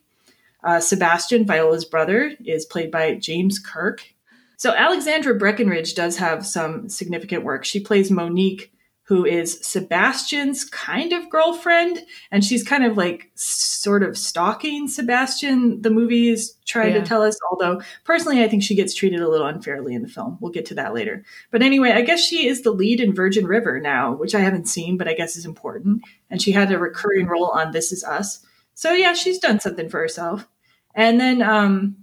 Uh, 0.62 0.80
Sebastian, 0.80 1.46
Viola's 1.46 1.84
brother, 1.84 2.34
is 2.44 2.66
played 2.66 2.90
by 2.90 3.14
James 3.14 3.58
Kirk. 3.58 4.14
So 4.58 4.72
Alexandra 4.74 5.34
Breckenridge 5.36 5.94
does 5.94 6.16
have 6.18 6.44
some 6.44 6.88
significant 6.88 7.44
work. 7.44 7.64
She 7.64 7.78
plays 7.78 8.10
Monique, 8.10 8.72
who 9.04 9.24
is 9.24 9.58
Sebastian's 9.66 10.64
kind 10.64 11.12
of 11.12 11.30
girlfriend, 11.30 12.04
and 12.32 12.44
she's 12.44 12.62
kind 12.64 12.84
of 12.84 12.96
like 12.96 13.30
sort 13.36 14.02
of 14.02 14.18
stalking 14.18 14.88
Sebastian. 14.88 15.80
The 15.80 15.90
movie 15.90 16.28
is 16.28 16.54
trying 16.66 16.92
Yeah. 16.92 17.00
to 17.00 17.06
tell 17.06 17.22
us, 17.22 17.38
although 17.50 17.80
personally, 18.04 18.42
I 18.42 18.48
think 18.48 18.64
she 18.64 18.74
gets 18.74 18.94
treated 18.94 19.20
a 19.20 19.28
little 19.28 19.46
unfairly 19.46 19.94
in 19.94 20.02
the 20.02 20.08
film. 20.08 20.36
We'll 20.40 20.52
get 20.52 20.66
to 20.66 20.74
that 20.74 20.92
later. 20.92 21.24
But 21.52 21.62
anyway, 21.62 21.92
I 21.92 22.02
guess 22.02 22.20
she 22.20 22.48
is 22.48 22.62
the 22.62 22.72
lead 22.72 23.00
in 23.00 23.14
Virgin 23.14 23.46
River 23.46 23.80
now, 23.80 24.12
which 24.12 24.34
I 24.34 24.40
haven't 24.40 24.68
seen, 24.68 24.98
but 24.98 25.08
I 25.08 25.14
guess 25.14 25.36
is 25.36 25.46
important. 25.46 26.02
And 26.30 26.42
she 26.42 26.50
had 26.52 26.70
a 26.72 26.78
recurring 26.78 27.28
role 27.28 27.46
on 27.50 27.70
This 27.70 27.92
Is 27.92 28.02
Us. 28.02 28.44
So 28.74 28.92
yeah, 28.92 29.14
she's 29.14 29.38
done 29.38 29.60
something 29.60 29.88
for 29.88 30.00
herself. 30.00 30.46
And 30.96 31.18
then 31.20 31.40
um, 31.42 31.96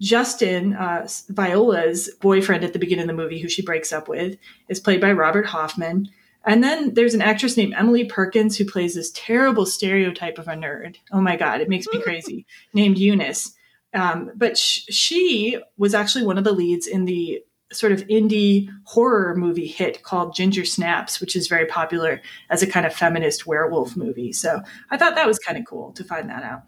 Justin, 0.00 0.74
uh, 0.74 1.06
Viola's 1.28 2.10
boyfriend 2.20 2.64
at 2.64 2.72
the 2.72 2.78
beginning 2.78 3.02
of 3.02 3.08
the 3.08 3.22
movie, 3.22 3.38
who 3.38 3.48
she 3.48 3.62
breaks 3.62 3.92
up 3.92 4.08
with, 4.08 4.36
is 4.68 4.80
played 4.80 5.00
by 5.00 5.12
Robert 5.12 5.46
Hoffman. 5.46 6.08
And 6.46 6.64
then 6.64 6.94
there's 6.94 7.14
an 7.14 7.20
actress 7.20 7.56
named 7.56 7.74
Emily 7.76 8.04
Perkins 8.04 8.56
who 8.56 8.64
plays 8.64 8.94
this 8.94 9.12
terrible 9.14 9.66
stereotype 9.66 10.38
of 10.38 10.48
a 10.48 10.52
nerd. 10.52 10.96
Oh 11.12 11.20
my 11.20 11.36
God, 11.36 11.60
it 11.60 11.68
makes 11.68 11.86
me 11.92 12.00
crazy. 12.00 12.46
named 12.74 12.96
Eunice. 12.96 13.54
Um, 13.92 14.30
but 14.34 14.56
sh- 14.56 14.84
she 14.88 15.60
was 15.76 15.94
actually 15.94 16.24
one 16.24 16.38
of 16.38 16.44
the 16.44 16.52
leads 16.52 16.86
in 16.86 17.04
the 17.04 17.42
sort 17.72 17.92
of 17.92 18.06
indie 18.08 18.68
horror 18.84 19.34
movie 19.36 19.66
hit 19.66 20.02
called 20.02 20.34
Ginger 20.34 20.64
Snaps, 20.64 21.20
which 21.20 21.36
is 21.36 21.46
very 21.46 21.66
popular 21.66 22.20
as 22.48 22.62
a 22.62 22.66
kind 22.66 22.86
of 22.86 22.94
feminist 22.94 23.46
werewolf 23.46 23.96
movie. 23.96 24.32
So 24.32 24.62
I 24.90 24.96
thought 24.96 25.14
that 25.14 25.26
was 25.26 25.38
kind 25.38 25.58
of 25.58 25.64
cool 25.66 25.92
to 25.92 26.04
find 26.04 26.28
that 26.30 26.42
out. 26.42 26.62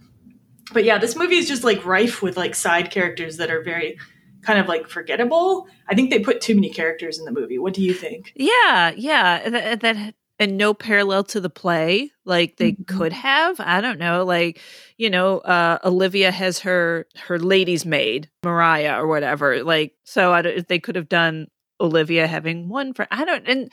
But 0.72 0.84
yeah, 0.84 0.98
this 0.98 1.16
movie 1.16 1.36
is 1.36 1.48
just 1.48 1.64
like 1.64 1.84
rife 1.84 2.22
with 2.22 2.36
like 2.36 2.54
side 2.54 2.90
characters 2.90 3.36
that 3.38 3.50
are 3.50 3.62
very 3.62 3.98
kind 4.42 4.58
of 4.58 4.66
like 4.66 4.88
forgettable. 4.88 5.66
I 5.88 5.94
think 5.94 6.10
they 6.10 6.18
put 6.18 6.40
too 6.40 6.54
many 6.54 6.70
characters 6.70 7.18
in 7.18 7.24
the 7.24 7.32
movie. 7.32 7.58
What 7.58 7.74
do 7.74 7.82
you 7.82 7.94
think? 7.94 8.32
yeah, 8.34 8.92
yeah. 8.96 9.48
That, 9.48 9.80
that 9.80 10.14
and 10.38 10.56
no 10.56 10.74
parallel 10.74 11.22
to 11.24 11.40
the 11.40 11.50
play, 11.50 12.10
like 12.24 12.56
they 12.56 12.72
Mhm. 12.72 12.86
could 12.88 13.12
have. 13.12 13.60
I 13.60 13.80
don't 13.80 13.98
know, 13.98 14.24
like 14.24 14.60
you 14.96 15.10
know, 15.10 15.38
uh, 15.38 15.78
Olivia 15.84 16.30
has 16.32 16.60
her 16.60 17.06
her 17.26 17.38
lady's 17.38 17.84
maid, 17.86 18.28
Mariah 18.44 19.00
or 19.00 19.06
whatever. 19.06 19.62
Like, 19.62 19.94
so 20.04 20.32
I 20.32 20.42
don't, 20.42 20.66
they 20.68 20.78
could 20.80 20.96
have 20.96 21.08
done 21.08 21.48
Olivia 21.80 22.26
having 22.26 22.68
one 22.68 22.94
friend. 22.94 23.08
I 23.12 23.24
don't. 23.24 23.46
And 23.46 23.70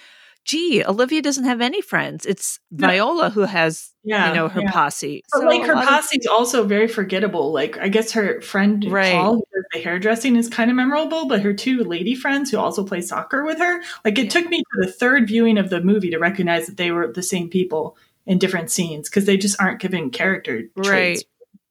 gee, 0.49 0.83
Olivia 0.83 1.21
doesn't 1.21 1.43
have 1.45 1.61
any 1.61 1.79
friends. 1.81 2.25
It's 2.25 2.59
No. 2.71 2.87
Viola 2.87 3.29
who 3.29 3.41
has, 3.41 3.91
Yeah, 4.03 4.29
you 4.29 4.35
know, 4.35 4.47
her 4.47 4.61
yeah. 4.61 4.71
posse. 4.71 5.23
But 5.31 5.39
So 5.41 5.45
like 5.45 5.63
her 5.67 5.73
posse 5.75 6.17
is 6.17 6.25
also 6.25 6.63
very 6.63 6.87
forgettable. 6.87 7.51
Like 7.51 7.77
I 7.77 7.87
guess 7.87 8.11
her 8.13 8.41
friend 8.41 8.83
Right. 8.89 9.13
Paul, 9.13 9.41
the 9.73 9.79
hairdressing, 9.79 10.35
is 10.35 10.49
kind 10.49 10.71
of 10.71 10.75
memorable, 10.75 11.27
but 11.27 11.41
her 11.41 11.53
two 11.53 11.83
lady 11.83 12.15
friends 12.15 12.49
who 12.49 12.57
also 12.57 12.83
play 12.83 13.01
soccer 13.01 13.43
with 13.45 13.59
her, 13.59 13.81
like 14.03 14.17
it 14.17 14.23
Yeah. 14.25 14.29
took 14.31 14.49
me 14.49 14.57
to 14.57 14.85
the 14.87 14.91
third 14.91 15.27
viewing 15.27 15.57
of 15.59 15.69
the 15.69 15.81
movie 15.81 16.09
to 16.09 16.17
recognize 16.17 16.65
that 16.65 16.77
they 16.77 16.89
were 16.91 17.11
the 17.11 17.21
same 17.23 17.49
people 17.49 17.95
in 18.25 18.39
different 18.39 18.71
scenes 18.71 19.07
because 19.09 19.25
they 19.25 19.37
just 19.37 19.59
aren't 19.61 19.79
given 19.79 20.09
character 20.09 20.63
right 20.75 20.85
traits. 20.85 21.23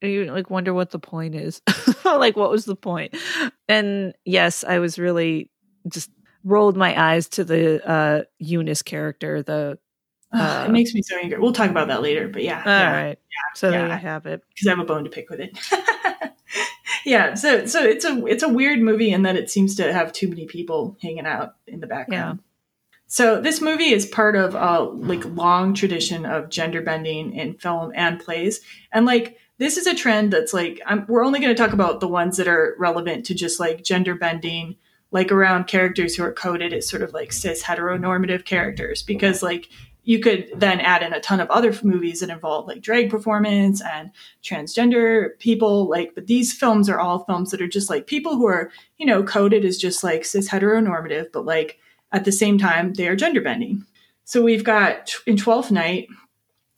you 0.02 0.24
like 0.32 0.50
wonder 0.50 0.72
what 0.74 0.90
the 0.90 0.98
point 0.98 1.34
is 1.34 1.62
like 2.04 2.36
what 2.36 2.50
was 2.50 2.64
the 2.64 2.74
point 2.74 3.16
and 3.68 4.12
yes 4.24 4.64
i 4.64 4.78
was 4.80 4.98
really 4.98 5.50
just 5.88 6.10
rolled 6.44 6.76
my 6.76 6.98
eyes 7.00 7.28
to 7.28 7.44
the 7.44 7.86
uh 7.88 8.22
eunice 8.38 8.82
character 8.82 9.42
the 9.42 9.78
Ugh, 10.30 10.66
it 10.66 10.68
Uh, 10.68 10.72
makes 10.72 10.92
me 10.92 11.00
so 11.00 11.16
angry. 11.16 11.38
We'll 11.38 11.54
talk 11.54 11.70
about 11.70 11.88
that 11.88 12.02
later, 12.02 12.28
but 12.28 12.42
yeah, 12.42 12.58
all 12.58 12.70
yeah. 12.70 12.92
right 12.92 13.18
so 13.54 13.70
there 13.70 13.86
yeah. 13.86 13.94
you 13.94 14.00
have 14.00 14.26
it 14.26 14.42
because 14.48 14.66
I 14.66 14.70
have 14.70 14.78
a 14.78 14.84
bone 14.84 15.04
to 15.04 15.10
pick 15.10 15.30
with 15.30 15.40
it. 15.40 15.58
yeah, 17.04 17.34
so 17.34 17.66
so 17.66 17.82
it's 17.82 18.04
a 18.04 18.24
it's 18.26 18.42
a 18.42 18.48
weird 18.48 18.80
movie 18.80 19.10
in 19.10 19.22
that 19.22 19.36
it 19.36 19.50
seems 19.50 19.74
to 19.76 19.92
have 19.92 20.12
too 20.12 20.28
many 20.28 20.46
people 20.46 20.96
hanging 21.02 21.26
out 21.26 21.54
in 21.66 21.80
the 21.80 21.86
background. 21.86 22.40
So 23.06 23.40
this 23.40 23.60
movie 23.60 23.90
is 23.90 24.04
part 24.04 24.36
of 24.36 24.54
a 24.54 24.82
like 24.82 25.24
long 25.24 25.74
tradition 25.74 26.26
of 26.26 26.50
gender 26.50 26.82
bending 26.82 27.32
in 27.32 27.54
film 27.54 27.92
and 27.94 28.20
plays, 28.20 28.60
and 28.92 29.06
like 29.06 29.38
this 29.58 29.76
is 29.76 29.86
a 29.86 29.94
trend 29.94 30.32
that's 30.32 30.52
like 30.52 30.80
I'm, 30.86 31.06
we're 31.08 31.24
only 31.24 31.40
going 31.40 31.54
to 31.54 31.60
talk 31.60 31.72
about 31.72 32.00
the 32.00 32.08
ones 32.08 32.36
that 32.36 32.48
are 32.48 32.76
relevant 32.78 33.26
to 33.26 33.34
just 33.34 33.58
like 33.58 33.82
gender 33.82 34.14
bending, 34.14 34.76
like 35.10 35.32
around 35.32 35.66
characters 35.66 36.14
who 36.14 36.22
are 36.22 36.32
coded 36.32 36.72
as 36.72 36.88
sort 36.88 37.02
of 37.02 37.12
like 37.12 37.32
cis 37.32 37.62
heteronormative 37.62 38.44
characters, 38.44 39.02
because 39.02 39.42
like 39.42 39.68
you 40.08 40.18
could 40.18 40.48
then 40.56 40.80
add 40.80 41.02
in 41.02 41.12
a 41.12 41.20
ton 41.20 41.38
of 41.38 41.50
other 41.50 41.70
movies 41.82 42.20
that 42.20 42.30
involve 42.30 42.66
like 42.66 42.80
drag 42.80 43.10
performance 43.10 43.82
and 43.82 44.10
transgender 44.42 45.38
people 45.38 45.86
like 45.86 46.14
but 46.14 46.26
these 46.26 46.50
films 46.50 46.88
are 46.88 46.98
all 46.98 47.24
films 47.24 47.50
that 47.50 47.60
are 47.60 47.68
just 47.68 47.90
like 47.90 48.06
people 48.06 48.34
who 48.34 48.46
are 48.46 48.70
you 48.96 49.04
know 49.04 49.22
coded 49.22 49.66
as 49.66 49.76
just 49.76 50.02
like 50.02 50.24
cis 50.24 50.48
heteronormative 50.48 51.30
but 51.30 51.44
like 51.44 51.78
at 52.10 52.24
the 52.24 52.32
same 52.32 52.56
time 52.56 52.94
they 52.94 53.06
are 53.06 53.16
gender 53.16 53.42
bending. 53.42 53.84
So 54.24 54.42
we've 54.42 54.64
got 54.64 55.14
in 55.26 55.36
12th 55.36 55.70
night 55.70 56.08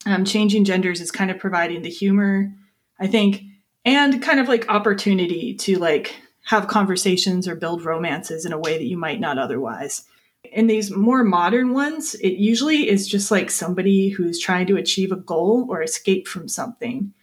um, 0.05 0.25
changing 0.25 0.65
genders 0.65 0.99
is 0.99 1.11
kind 1.11 1.31
of 1.31 1.37
providing 1.37 1.83
the 1.83 1.89
humor 1.89 2.51
i 2.99 3.07
think 3.07 3.43
and 3.85 4.21
kind 4.21 4.39
of 4.39 4.47
like 4.47 4.67
opportunity 4.67 5.53
to 5.55 5.77
like 5.79 6.15
have 6.45 6.67
conversations 6.67 7.47
or 7.47 7.55
build 7.55 7.83
romances 7.85 8.45
in 8.45 8.53
a 8.53 8.57
way 8.57 8.77
that 8.77 8.87
you 8.87 8.97
might 8.97 9.19
not 9.19 9.37
otherwise. 9.37 10.03
In 10.43 10.67
these 10.67 10.91
more 10.91 11.23
modern 11.23 11.73
ones, 11.73 12.15
it 12.15 12.33
usually 12.33 12.89
is 12.89 13.07
just 13.07 13.29
like 13.29 13.51
somebody 13.51 14.09
who's 14.09 14.39
trying 14.39 14.65
to 14.67 14.77
achieve 14.77 15.11
a 15.11 15.17
goal 15.17 15.67
or 15.69 15.81
escape 15.81 16.27
from 16.27 16.47
something. 16.47 17.13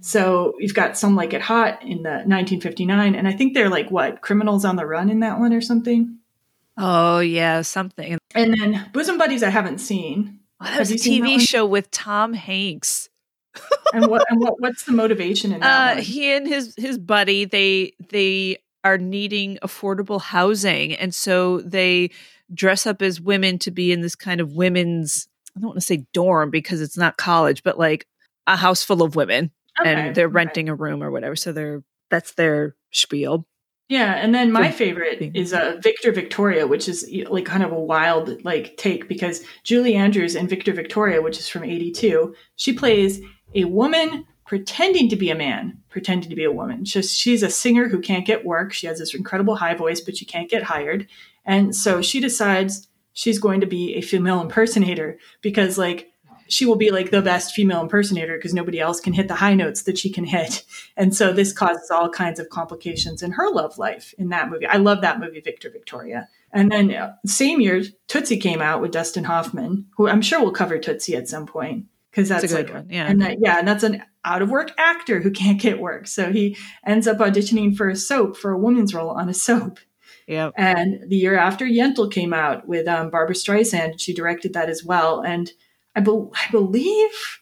So 0.00 0.54
you've 0.58 0.74
got 0.74 0.98
some 0.98 1.16
like 1.16 1.32
it 1.32 1.40
hot 1.40 1.82
in 1.82 2.02
the 2.02 2.22
1959, 2.26 3.14
and 3.14 3.26
I 3.26 3.32
think 3.32 3.54
they're 3.54 3.70
like 3.70 3.90
what 3.90 4.20
criminals 4.20 4.64
on 4.64 4.76
the 4.76 4.86
run 4.86 5.08
in 5.08 5.20
that 5.20 5.40
one 5.40 5.54
or 5.54 5.62
something. 5.62 6.18
Oh 6.76 7.20
yeah, 7.20 7.62
something. 7.62 8.18
And 8.34 8.54
then 8.54 8.90
Bosom 8.92 9.16
Buddies, 9.16 9.42
I 9.42 9.48
haven't 9.48 9.78
seen. 9.78 10.40
Well, 10.60 10.70
that 10.70 10.78
was 10.78 10.90
a 10.90 10.96
TV 10.96 11.40
show 11.40 11.64
with 11.64 11.90
Tom 11.90 12.34
Hanks. 12.34 13.08
and 13.94 14.06
what 14.08 14.26
and 14.30 14.38
what 14.38 14.60
what's 14.60 14.84
the 14.84 14.92
motivation 14.92 15.52
in 15.52 15.60
that? 15.60 15.96
Uh, 15.96 16.00
he 16.00 16.30
and 16.32 16.46
his 16.46 16.74
his 16.76 16.98
buddy 16.98 17.46
they 17.46 17.94
they 18.10 18.58
are 18.86 18.98
needing 18.98 19.58
affordable 19.62 20.20
housing, 20.20 20.94
and 20.94 21.12
so 21.12 21.60
they 21.62 22.10
dress 22.54 22.86
up 22.86 23.02
as 23.02 23.20
women 23.20 23.58
to 23.58 23.72
be 23.72 23.90
in 23.90 24.00
this 24.00 24.14
kind 24.14 24.40
of 24.40 24.52
women's. 24.52 25.28
I 25.56 25.60
don't 25.60 25.70
want 25.70 25.80
to 25.80 25.86
say 25.86 26.06
dorm 26.12 26.50
because 26.50 26.80
it's 26.80 26.96
not 26.96 27.16
college, 27.16 27.62
but 27.64 27.78
like 27.78 28.06
a 28.46 28.56
house 28.56 28.84
full 28.84 29.02
of 29.02 29.16
women 29.16 29.50
okay, 29.80 29.92
and 29.92 30.14
they're 30.14 30.28
renting 30.28 30.68
okay. 30.68 30.72
a 30.72 30.76
room 30.76 31.02
or 31.02 31.10
whatever. 31.10 31.34
So 31.34 31.52
they're 31.52 31.82
that's 32.10 32.34
their 32.34 32.76
spiel. 32.92 33.46
Yeah, 33.88 34.14
and 34.14 34.34
then 34.34 34.50
my 34.52 34.70
favorite 34.70 35.30
is 35.34 35.52
uh, 35.52 35.78
Victor 35.80 36.12
Victoria, 36.12 36.66
which 36.66 36.88
is 36.88 37.08
like 37.28 37.44
kind 37.44 37.62
of 37.62 37.72
a 37.72 37.80
wild 37.80 38.44
like 38.44 38.76
take 38.76 39.08
because 39.08 39.42
Julie 39.64 39.94
Andrews 39.94 40.36
in 40.36 40.46
Victor 40.46 40.72
Victoria, 40.72 41.22
which 41.22 41.38
is 41.38 41.48
from 41.48 41.64
'82, 41.64 42.34
she 42.54 42.72
plays 42.72 43.20
a 43.54 43.64
woman 43.64 44.26
pretending 44.46 45.08
to 45.08 45.16
be 45.16 45.30
a 45.30 45.34
man, 45.34 45.78
pretending 45.90 46.30
to 46.30 46.36
be 46.36 46.44
a 46.44 46.52
woman. 46.52 46.84
Just 46.84 47.18
she's 47.18 47.42
a 47.42 47.50
singer 47.50 47.88
who 47.88 48.00
can't 48.00 48.26
get 48.26 48.44
work. 48.44 48.72
She 48.72 48.86
has 48.86 48.98
this 48.98 49.14
incredible 49.14 49.56
high 49.56 49.74
voice, 49.74 50.00
but 50.00 50.16
she 50.16 50.24
can't 50.24 50.50
get 50.50 50.62
hired, 50.62 51.06
and 51.44 51.74
so 51.74 52.00
she 52.00 52.20
decides 52.20 52.88
she's 53.12 53.38
going 53.38 53.60
to 53.60 53.66
be 53.66 53.94
a 53.94 54.00
female 54.00 54.40
impersonator 54.40 55.18
because 55.40 55.78
like 55.78 56.12
she 56.48 56.64
will 56.64 56.76
be 56.76 56.90
like 56.90 57.10
the 57.10 57.22
best 57.22 57.54
female 57.54 57.80
impersonator 57.80 58.36
because 58.36 58.54
nobody 58.54 58.78
else 58.78 59.00
can 59.00 59.12
hit 59.12 59.28
the 59.28 59.34
high 59.34 59.54
notes 59.54 59.82
that 59.82 59.98
she 59.98 60.10
can 60.10 60.24
hit. 60.24 60.64
And 60.98 61.14
so 61.14 61.30
this 61.30 61.52
causes 61.52 61.90
all 61.90 62.08
kinds 62.08 62.40
of 62.40 62.48
complications 62.48 63.22
in 63.22 63.32
her 63.32 63.50
love 63.50 63.76
life 63.76 64.14
in 64.16 64.30
that 64.30 64.48
movie. 64.48 64.64
I 64.64 64.78
love 64.78 65.02
that 65.02 65.20
movie, 65.20 65.40
Victor 65.40 65.68
Victoria. 65.68 66.26
And 66.52 66.72
then 66.72 66.90
uh, 66.94 67.16
same 67.26 67.60
year, 67.60 67.82
Tootsie 68.08 68.38
came 68.38 68.62
out 68.62 68.80
with 68.80 68.92
Dustin 68.92 69.24
Hoffman, 69.24 69.88
who 69.98 70.08
I'm 70.08 70.22
sure 70.22 70.40
will 70.40 70.52
cover 70.52 70.78
Tootsie 70.78 71.14
at 71.14 71.28
some 71.28 71.44
point 71.44 71.84
because 72.10 72.30
that's, 72.30 72.50
that's 72.50 72.54
like 72.54 72.72
one. 72.72 72.86
Yeah, 72.88 73.06
and 73.06 73.20
that, 73.20 73.36
yeah, 73.40 73.58
and 73.58 73.68
that's 73.68 73.82
an 73.82 74.02
out 74.26 74.42
of 74.42 74.50
work 74.50 74.72
actor 74.76 75.20
who 75.20 75.30
can't 75.30 75.60
get 75.60 75.80
work, 75.80 76.06
so 76.06 76.32
he 76.32 76.56
ends 76.84 77.06
up 77.06 77.18
auditioning 77.18 77.74
for 77.74 77.88
a 77.88 77.96
soap 77.96 78.36
for 78.36 78.50
a 78.50 78.58
woman's 78.58 78.92
role 78.92 79.10
on 79.10 79.28
a 79.28 79.34
soap. 79.34 79.78
Yeah. 80.26 80.50
And 80.56 81.08
the 81.08 81.16
year 81.16 81.38
after, 81.38 81.64
Yentl 81.64 82.10
came 82.10 82.34
out 82.34 82.66
with 82.66 82.88
um, 82.88 83.10
Barbra 83.10 83.34
Streisand. 83.34 84.00
She 84.00 84.12
directed 84.12 84.52
that 84.54 84.68
as 84.68 84.84
well, 84.84 85.22
and 85.22 85.50
I, 85.94 86.00
be- 86.00 86.28
I 86.34 86.50
believe 86.50 87.40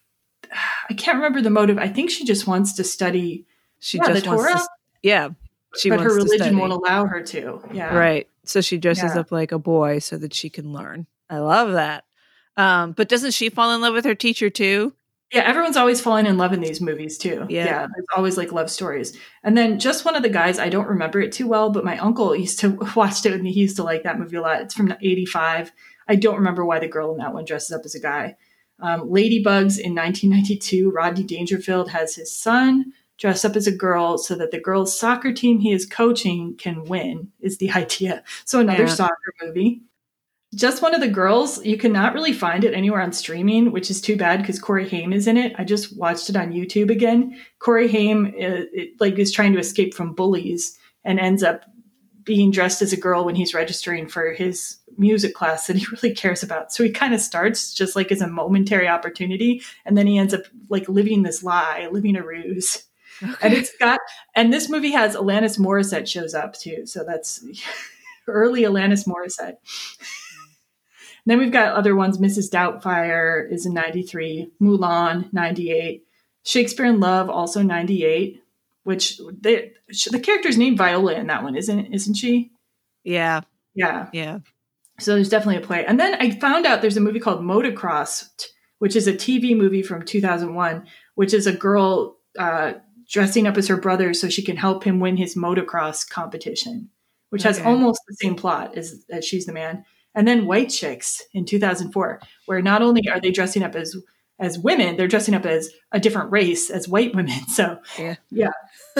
I 0.90 0.94
can't 0.94 1.16
remember 1.16 1.40
the 1.40 1.50
motive. 1.50 1.78
I 1.78 1.88
think 1.88 2.10
she 2.10 2.24
just 2.24 2.46
wants 2.46 2.74
to 2.74 2.84
study. 2.84 3.46
She 3.80 3.98
yeah, 3.98 4.12
just 4.12 4.26
wants 4.26 4.64
to, 4.64 4.68
yeah. 5.02 5.30
She 5.76 5.90
but 5.90 6.00
her 6.00 6.14
religion 6.14 6.56
won't 6.58 6.72
allow 6.72 7.06
her 7.06 7.22
to. 7.22 7.60
Yeah, 7.72 7.96
right. 7.96 8.28
So 8.44 8.60
she 8.60 8.78
dresses 8.78 9.12
yeah. 9.14 9.20
up 9.20 9.32
like 9.32 9.50
a 9.50 9.58
boy 9.58 9.98
so 9.98 10.16
that 10.18 10.32
she 10.32 10.50
can 10.50 10.72
learn. 10.72 11.06
I 11.28 11.38
love 11.38 11.72
that. 11.72 12.04
Um, 12.56 12.92
but 12.92 13.08
doesn't 13.08 13.32
she 13.32 13.48
fall 13.48 13.74
in 13.74 13.80
love 13.80 13.94
with 13.94 14.04
her 14.04 14.14
teacher 14.14 14.50
too? 14.50 14.92
Yeah, 15.34 15.42
everyone's 15.42 15.76
always 15.76 16.00
falling 16.00 16.26
in 16.26 16.38
love 16.38 16.52
in 16.52 16.60
these 16.60 16.80
movies 16.80 17.18
too. 17.18 17.44
Yeah. 17.48 17.64
yeah, 17.64 17.86
it's 17.96 18.06
always 18.16 18.36
like 18.36 18.52
love 18.52 18.70
stories. 18.70 19.18
And 19.42 19.58
then 19.58 19.80
just 19.80 20.04
one 20.04 20.14
of 20.14 20.22
the 20.22 20.28
guys, 20.28 20.60
I 20.60 20.68
don't 20.68 20.86
remember 20.86 21.20
it 21.20 21.32
too 21.32 21.48
well, 21.48 21.70
but 21.70 21.84
my 21.84 21.98
uncle 21.98 22.36
used 22.36 22.60
to 22.60 22.78
watch 22.96 23.26
it 23.26 23.32
with 23.32 23.42
me. 23.42 23.50
He 23.52 23.62
used 23.62 23.74
to 23.76 23.82
like 23.82 24.04
that 24.04 24.16
movie 24.16 24.36
a 24.36 24.40
lot. 24.40 24.60
It's 24.60 24.74
from 24.74 24.92
'85. 24.92 25.72
I 26.06 26.14
don't 26.14 26.36
remember 26.36 26.64
why 26.64 26.78
the 26.78 26.86
girl 26.86 27.10
in 27.10 27.18
that 27.18 27.34
one 27.34 27.44
dresses 27.44 27.72
up 27.72 27.82
as 27.84 27.96
a 27.96 28.00
guy. 28.00 28.36
Um, 28.78 29.08
Ladybugs 29.08 29.78
in 29.78 29.94
1992, 29.94 30.90
Rodney 30.90 31.24
Dangerfield 31.24 31.90
has 31.90 32.14
his 32.14 32.32
son 32.32 32.92
dress 33.18 33.44
up 33.44 33.56
as 33.56 33.66
a 33.66 33.72
girl 33.72 34.18
so 34.18 34.36
that 34.36 34.52
the 34.52 34.60
girls' 34.60 34.96
soccer 34.96 35.32
team 35.32 35.58
he 35.58 35.72
is 35.72 35.86
coaching 35.86 36.56
can 36.56 36.84
win, 36.84 37.32
is 37.40 37.58
the 37.58 37.70
idea. 37.72 38.22
So, 38.44 38.60
another 38.60 38.84
yeah. 38.84 38.88
soccer 38.88 39.34
movie. 39.42 39.82
Just 40.54 40.82
one 40.82 40.94
of 40.94 41.00
the 41.00 41.08
girls, 41.08 41.64
you 41.64 41.76
cannot 41.76 42.14
really 42.14 42.32
find 42.32 42.64
it 42.64 42.74
anywhere 42.74 43.00
on 43.00 43.12
streaming, 43.12 43.72
which 43.72 43.90
is 43.90 44.00
too 44.00 44.16
bad 44.16 44.40
because 44.40 44.58
Corey 44.58 44.88
Haim 44.88 45.12
is 45.12 45.26
in 45.26 45.36
it. 45.36 45.54
I 45.58 45.64
just 45.64 45.96
watched 45.96 46.30
it 46.30 46.36
on 46.36 46.52
YouTube 46.52 46.90
again. 46.90 47.38
Corey 47.58 47.88
Haim, 47.88 48.26
uh, 48.26 48.68
it, 48.72 49.00
like, 49.00 49.18
is 49.18 49.32
trying 49.32 49.52
to 49.54 49.58
escape 49.58 49.94
from 49.94 50.14
bullies 50.14 50.78
and 51.04 51.18
ends 51.18 51.42
up 51.42 51.64
being 52.24 52.50
dressed 52.50 52.82
as 52.82 52.92
a 52.92 52.96
girl 52.96 53.24
when 53.24 53.34
he's 53.34 53.54
registering 53.54 54.08
for 54.08 54.32
his 54.32 54.78
music 54.96 55.34
class 55.34 55.66
that 55.66 55.76
he 55.76 55.86
really 55.92 56.14
cares 56.14 56.42
about. 56.42 56.72
So 56.72 56.82
he 56.82 56.90
kind 56.90 57.14
of 57.14 57.20
starts 57.20 57.74
just 57.74 57.96
like 57.96 58.10
as 58.10 58.20
a 58.20 58.28
momentary 58.28 58.88
opportunity, 58.88 59.62
and 59.84 59.96
then 59.96 60.06
he 60.06 60.18
ends 60.18 60.34
up 60.34 60.42
like 60.68 60.88
living 60.88 61.22
this 61.22 61.42
lie, 61.42 61.88
living 61.90 62.16
a 62.16 62.24
ruse. 62.24 62.84
Okay. 63.22 63.34
And 63.42 63.54
it's 63.54 63.76
got, 63.78 64.00
and 64.34 64.52
this 64.52 64.68
movie 64.68 64.90
has 64.90 65.14
Alanis 65.14 65.58
Morissette 65.58 66.08
shows 66.08 66.34
up 66.34 66.54
too. 66.54 66.86
So 66.86 67.04
that's 67.04 67.44
early 68.26 68.62
Alanis 68.62 69.06
Morissette. 69.06 69.56
Then 71.26 71.38
we've 71.38 71.52
got 71.52 71.74
other 71.74 71.96
ones. 71.96 72.18
Mrs. 72.18 72.50
Doubtfire 72.50 73.50
is 73.50 73.66
in 73.66 73.74
93, 73.74 74.52
Mulan, 74.60 75.32
98, 75.32 76.04
Shakespeare 76.42 76.86
in 76.86 77.00
Love, 77.00 77.30
also 77.30 77.62
98 77.62 78.44
which 78.84 79.18
they, 79.40 79.72
the 80.10 80.20
character's 80.20 80.56
named 80.56 80.78
Viola 80.78 81.14
in 81.14 81.26
that 81.26 81.42
one, 81.42 81.56
isn't 81.56 81.92
isn't 81.92 82.14
she? 82.14 82.52
Yeah, 83.02 83.40
yeah, 83.74 84.08
yeah. 84.12 84.38
So 85.00 85.14
there's 85.14 85.28
definitely 85.28 85.62
a 85.62 85.66
play. 85.66 85.84
And 85.84 85.98
then 85.98 86.14
I 86.20 86.30
found 86.30 86.66
out 86.66 86.80
there's 86.80 86.96
a 86.96 87.00
movie 87.00 87.18
called 87.18 87.40
Motocross, 87.40 88.28
which 88.78 88.94
is 88.94 89.08
a 89.08 89.12
TV 89.12 89.56
movie 89.56 89.82
from 89.82 90.04
2001, 90.04 90.86
which 91.16 91.34
is 91.34 91.46
a 91.48 91.52
girl 91.52 92.18
uh, 92.38 92.74
dressing 93.10 93.46
up 93.46 93.56
as 93.56 93.66
her 93.68 93.76
brother 93.76 94.14
so 94.14 94.28
she 94.28 94.42
can 94.42 94.56
help 94.56 94.84
him 94.84 95.00
win 95.00 95.16
his 95.16 95.34
motocross 95.34 96.08
competition, 96.08 96.90
which 97.30 97.44
okay. 97.44 97.56
has 97.56 97.66
almost 97.66 98.00
the 98.06 98.14
same 98.14 98.36
plot 98.36 98.76
as, 98.76 99.04
as 99.10 99.24
She's 99.24 99.46
the 99.46 99.52
Man. 99.52 99.84
And 100.14 100.28
then 100.28 100.46
White 100.46 100.70
Chicks 100.70 101.22
in 101.32 101.44
2004, 101.44 102.20
where 102.46 102.62
not 102.62 102.82
only 102.82 103.02
are 103.08 103.20
they 103.20 103.30
dressing 103.30 103.62
up 103.62 103.74
as 103.74 103.96
as 104.40 104.58
women, 104.58 104.96
they're 104.96 105.08
dressing 105.08 105.34
up 105.34 105.46
as 105.46 105.70
a 105.92 106.00
different 106.00 106.32
race, 106.32 106.68
as 106.68 106.88
white 106.88 107.14
women. 107.14 107.38
So 107.48 107.78
yeah, 107.98 108.16
yeah 108.30 108.50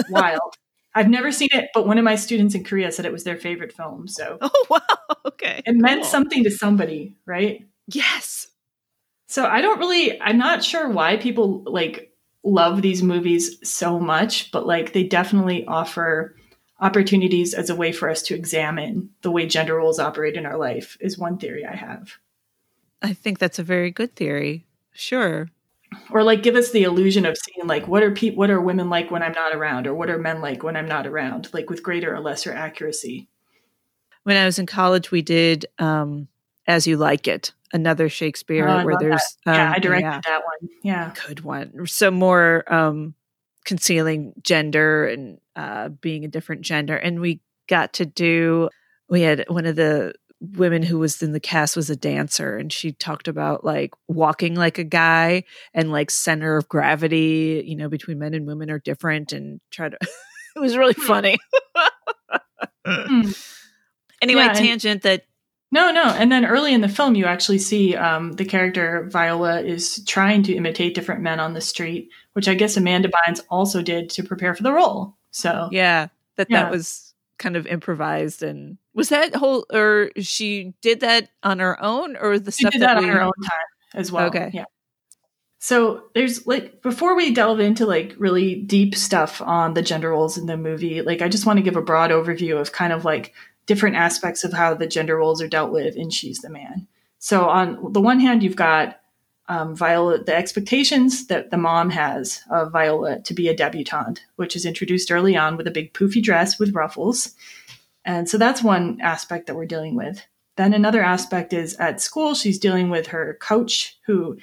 wild. 0.09 0.55
I've 0.97 1.09
never 1.09 1.29
seen 1.29 1.49
it, 1.51 1.69
but 1.73 1.85
one 1.85 1.97
of 1.97 2.05
my 2.05 2.15
students 2.15 2.55
in 2.55 2.63
Korea 2.63 2.89
said 2.89 3.05
it 3.05 3.11
was 3.11 3.25
their 3.25 3.35
favorite 3.35 3.73
film. 3.73 4.07
So 4.07 4.37
oh 4.41 4.65
wow, 4.69 5.17
okay, 5.25 5.61
it 5.65 5.75
meant 5.75 6.03
cool. 6.03 6.09
something 6.09 6.43
to 6.45 6.51
somebody, 6.51 7.17
right? 7.25 7.67
Yes. 7.87 8.47
So 9.27 9.45
I 9.45 9.61
don't 9.61 9.79
really, 9.79 10.19
I'm 10.21 10.37
not 10.37 10.63
sure 10.63 10.89
why 10.89 11.17
people 11.17 11.63
like 11.65 12.13
love 12.43 12.81
these 12.81 13.03
movies 13.03 13.57
so 13.67 13.99
much, 13.99 14.51
but 14.51 14.65
like 14.65 14.93
they 14.93 15.03
definitely 15.03 15.65
offer 15.65 16.35
opportunities 16.85 17.55
as 17.55 17.69
a 17.69 17.75
way 17.75 17.91
for 17.91 18.09
us 18.09 18.21
to 18.21 18.35
examine 18.35 19.09
the 19.23 19.31
way 19.31 19.47
gender 19.47 19.75
roles 19.75 19.99
operate 19.99 20.35
in 20.35 20.45
our 20.45 20.57
life. 20.57 20.97
Is 20.99 21.17
one 21.17 21.37
theory 21.37 21.65
I 21.65 21.75
have. 21.75 22.11
I 23.01 23.13
think 23.13 23.39
that's 23.39 23.59
a 23.59 23.63
very 23.63 23.91
good 23.91 24.15
theory. 24.15 24.65
Sure. 24.93 25.49
Or 26.11 26.23
like 26.23 26.43
give 26.43 26.55
us 26.55 26.71
the 26.71 26.83
illusion 26.83 27.25
of 27.25 27.37
seeing 27.37 27.67
like 27.67 27.87
what 27.87 28.03
are 28.03 28.11
pe- 28.11 28.35
what 28.35 28.49
are 28.49 28.61
women 28.61 28.89
like 28.89 29.09
when 29.11 29.23
I'm 29.23 29.33
not 29.33 29.55
around 29.55 29.87
or 29.87 29.95
what 29.95 30.09
are 30.09 30.17
men 30.19 30.41
like 30.41 30.61
when 30.63 30.75
I'm 30.75 30.87
not 30.87 31.07
around 31.07 31.49
like 31.53 31.69
with 31.69 31.83
greater 31.83 32.13
or 32.13 32.19
lesser 32.19 32.53
accuracy. 32.53 33.27
When 34.23 34.37
I 34.37 34.45
was 34.45 34.59
in 34.59 34.65
college 34.65 35.11
we 35.11 35.21
did 35.21 35.65
um 35.79 36.27
As 36.67 36.85
You 36.85 36.97
Like 36.97 37.27
It, 37.27 37.51
another 37.73 38.09
Shakespeare 38.09 38.67
oh, 38.67 38.85
where 38.85 38.97
there's 38.99 39.37
um, 39.45 39.55
Yeah, 39.55 39.73
I 39.75 39.79
directed 39.79 40.05
yeah, 40.05 40.21
that 40.25 40.41
one. 40.43 40.69
Yeah. 40.83 41.13
Good 41.27 41.41
one. 41.41 41.87
So 41.87 42.11
more 42.11 42.71
um 42.71 43.15
concealing 43.65 44.33
gender 44.41 45.05
and 45.07 45.39
uh 45.55 45.89
being 45.89 46.23
a 46.23 46.29
different 46.29 46.61
gender 46.61 46.95
and 46.95 47.19
we 47.19 47.41
got 47.67 47.93
to 47.93 48.05
do 48.05 48.69
we 49.09 49.21
had 49.21 49.45
one 49.47 49.65
of 49.65 49.75
the 49.75 50.13
women 50.41 50.83
who 50.83 50.99
was 50.99 51.21
in 51.21 51.31
the 51.31 51.39
cast 51.39 51.75
was 51.75 51.89
a 51.89 51.95
dancer 51.95 52.57
and 52.57 52.71
she 52.71 52.91
talked 52.91 53.27
about 53.27 53.63
like 53.63 53.91
walking 54.07 54.53
like 54.55 54.77
a 54.77 54.83
guy 54.83 55.43
and 55.73 55.91
like 55.91 56.11
center 56.11 56.57
of 56.57 56.67
gravity 56.67 57.63
you 57.65 57.75
know 57.75 57.89
between 57.89 58.19
men 58.19 58.33
and 58.33 58.45
women 58.45 58.69
are 58.69 58.79
different 58.79 59.31
and 59.31 59.59
try 59.71 59.89
to 59.89 59.97
it 60.55 60.59
was 60.59 60.77
really 60.77 60.93
hmm. 60.93 61.01
funny 61.03 61.37
hmm. 62.85 63.31
anyway 64.21 64.41
yeah, 64.41 64.53
tangent 64.53 65.01
that 65.03 65.23
no 65.71 65.91
no 65.91 66.03
and 66.03 66.31
then 66.31 66.45
early 66.45 66.73
in 66.73 66.81
the 66.81 66.89
film 66.89 67.15
you 67.15 67.25
actually 67.25 67.57
see 67.57 67.95
um, 67.95 68.33
the 68.33 68.45
character 68.45 69.07
viola 69.11 69.61
is 69.61 70.03
trying 70.05 70.43
to 70.43 70.53
imitate 70.53 70.95
different 70.95 71.21
men 71.21 71.39
on 71.39 71.53
the 71.53 71.61
street 71.61 72.09
which 72.33 72.47
i 72.47 72.53
guess 72.53 72.77
amanda 72.77 73.09
bynes 73.09 73.41
also 73.49 73.81
did 73.81 74.09
to 74.09 74.23
prepare 74.23 74.53
for 74.53 74.63
the 74.63 74.73
role 74.73 75.15
so. 75.31 75.67
Yeah 75.71 76.07
that 76.37 76.47
yeah. 76.49 76.63
that 76.63 76.71
was 76.71 77.13
kind 77.37 77.57
of 77.57 77.67
improvised 77.67 78.43
and 78.43 78.77
was 78.93 79.09
that 79.09 79.35
whole 79.35 79.65
or 79.73 80.09
she 80.17 80.73
did 80.81 81.01
that 81.01 81.29
on 81.43 81.59
her 81.59 81.81
own 81.83 82.15
or 82.15 82.39
the 82.39 82.51
she 82.51 82.63
stuff 82.63 82.71
did 82.71 82.81
that, 82.81 82.95
that 82.95 83.03
we, 83.03 83.09
on 83.09 83.15
her 83.15 83.21
own 83.21 83.33
time 83.43 83.67
as 83.93 84.11
well 84.11 84.27
okay. 84.27 84.51
yeah. 84.53 84.65
So 85.59 86.03
there's 86.13 86.45
like 86.45 86.83
before 86.83 87.15
we 87.15 87.33
delve 87.33 87.59
into 87.59 87.87
like 87.87 88.13
really 88.19 88.53
deep 88.53 88.93
stuff 88.93 89.41
on 89.41 89.73
the 89.73 89.81
gender 89.81 90.11
roles 90.11 90.37
in 90.37 90.45
the 90.45 90.57
movie, 90.57 91.01
like 91.01 91.23
I 91.23 91.27
just 91.27 91.47
want 91.47 91.57
to 91.57 91.63
give 91.63 91.75
a 91.75 91.81
broad 91.81 92.11
overview 92.11 92.61
of 92.61 92.71
kind 92.71 92.93
of 92.93 93.03
like 93.03 93.33
different 93.65 93.95
aspects 93.95 94.43
of 94.43 94.53
how 94.53 94.73
the 94.73 94.87
gender 94.87 95.17
roles 95.17 95.41
are 95.41 95.47
dealt 95.47 95.71
with 95.71 95.95
in 95.95 96.09
She's 96.09 96.39
the 96.39 96.49
Man. 96.49 96.87
So 97.19 97.45
on 97.45 97.91
the 97.91 98.01
one 98.01 98.19
hand, 98.19 98.43
you've 98.43 98.55
got 98.55 98.99
um, 99.47 99.75
Viola, 99.75 100.23
the 100.23 100.35
expectations 100.35 101.27
that 101.27 101.51
the 101.51 101.57
mom 101.57 101.89
has 101.91 102.41
of 102.49 102.71
Viola 102.71 103.19
to 103.21 103.33
be 103.33 103.47
a 103.47 103.55
debutante, 103.55 104.21
which 104.35 104.55
is 104.55 104.65
introduced 104.65 105.11
early 105.11 105.35
on 105.35 105.57
with 105.57 105.67
a 105.67 105.71
big 105.71 105.93
poofy 105.93 106.21
dress 106.21 106.59
with 106.59 106.73
ruffles. 106.73 107.33
And 108.03 108.29
so 108.29 108.37
that's 108.37 108.63
one 108.63 108.99
aspect 109.01 109.47
that 109.47 109.55
we're 109.55 109.65
dealing 109.65 109.95
with. 109.95 110.21
Then 110.55 110.73
another 110.73 111.03
aspect 111.03 111.53
is 111.53 111.75
at 111.75 112.01
school, 112.01 112.33
she's 112.33 112.59
dealing 112.59 112.89
with 112.89 113.07
her 113.07 113.37
coach 113.41 113.97
who 114.05 114.37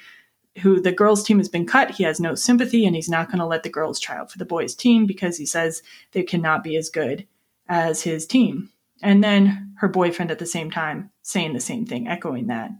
who 0.59 0.79
the 0.79 0.91
girls 0.91 1.23
team 1.23 1.39
has 1.39 1.49
been 1.49 1.65
cut. 1.65 1.89
He 1.89 2.03
has 2.03 2.19
no 2.19 2.35
sympathy 2.35 2.85
and 2.85 2.95
he's 2.95 3.09
not 3.09 3.27
going 3.27 3.39
to 3.39 3.45
let 3.45 3.63
the 3.63 3.69
girls 3.69 3.99
try 3.99 4.17
out 4.17 4.31
for 4.31 4.37
the 4.37 4.45
boys 4.45 4.75
team 4.75 5.07
because 5.07 5.35
he 5.35 5.47
says 5.47 5.81
they 6.11 6.21
cannot 6.21 6.63
be 6.63 6.75
as 6.75 6.91
good 6.91 7.25
as 7.67 8.03
his 8.03 8.27
team. 8.27 8.69
And 9.03 9.23
then 9.23 9.75
her 9.77 9.89
boyfriend 9.89 10.31
at 10.31 10.39
the 10.39 10.45
same 10.45 10.71
time 10.71 11.11
saying 11.21 11.53
the 11.53 11.59
same 11.59 11.85
thing, 11.85 12.07
echoing 12.07 12.47
that. 12.47 12.71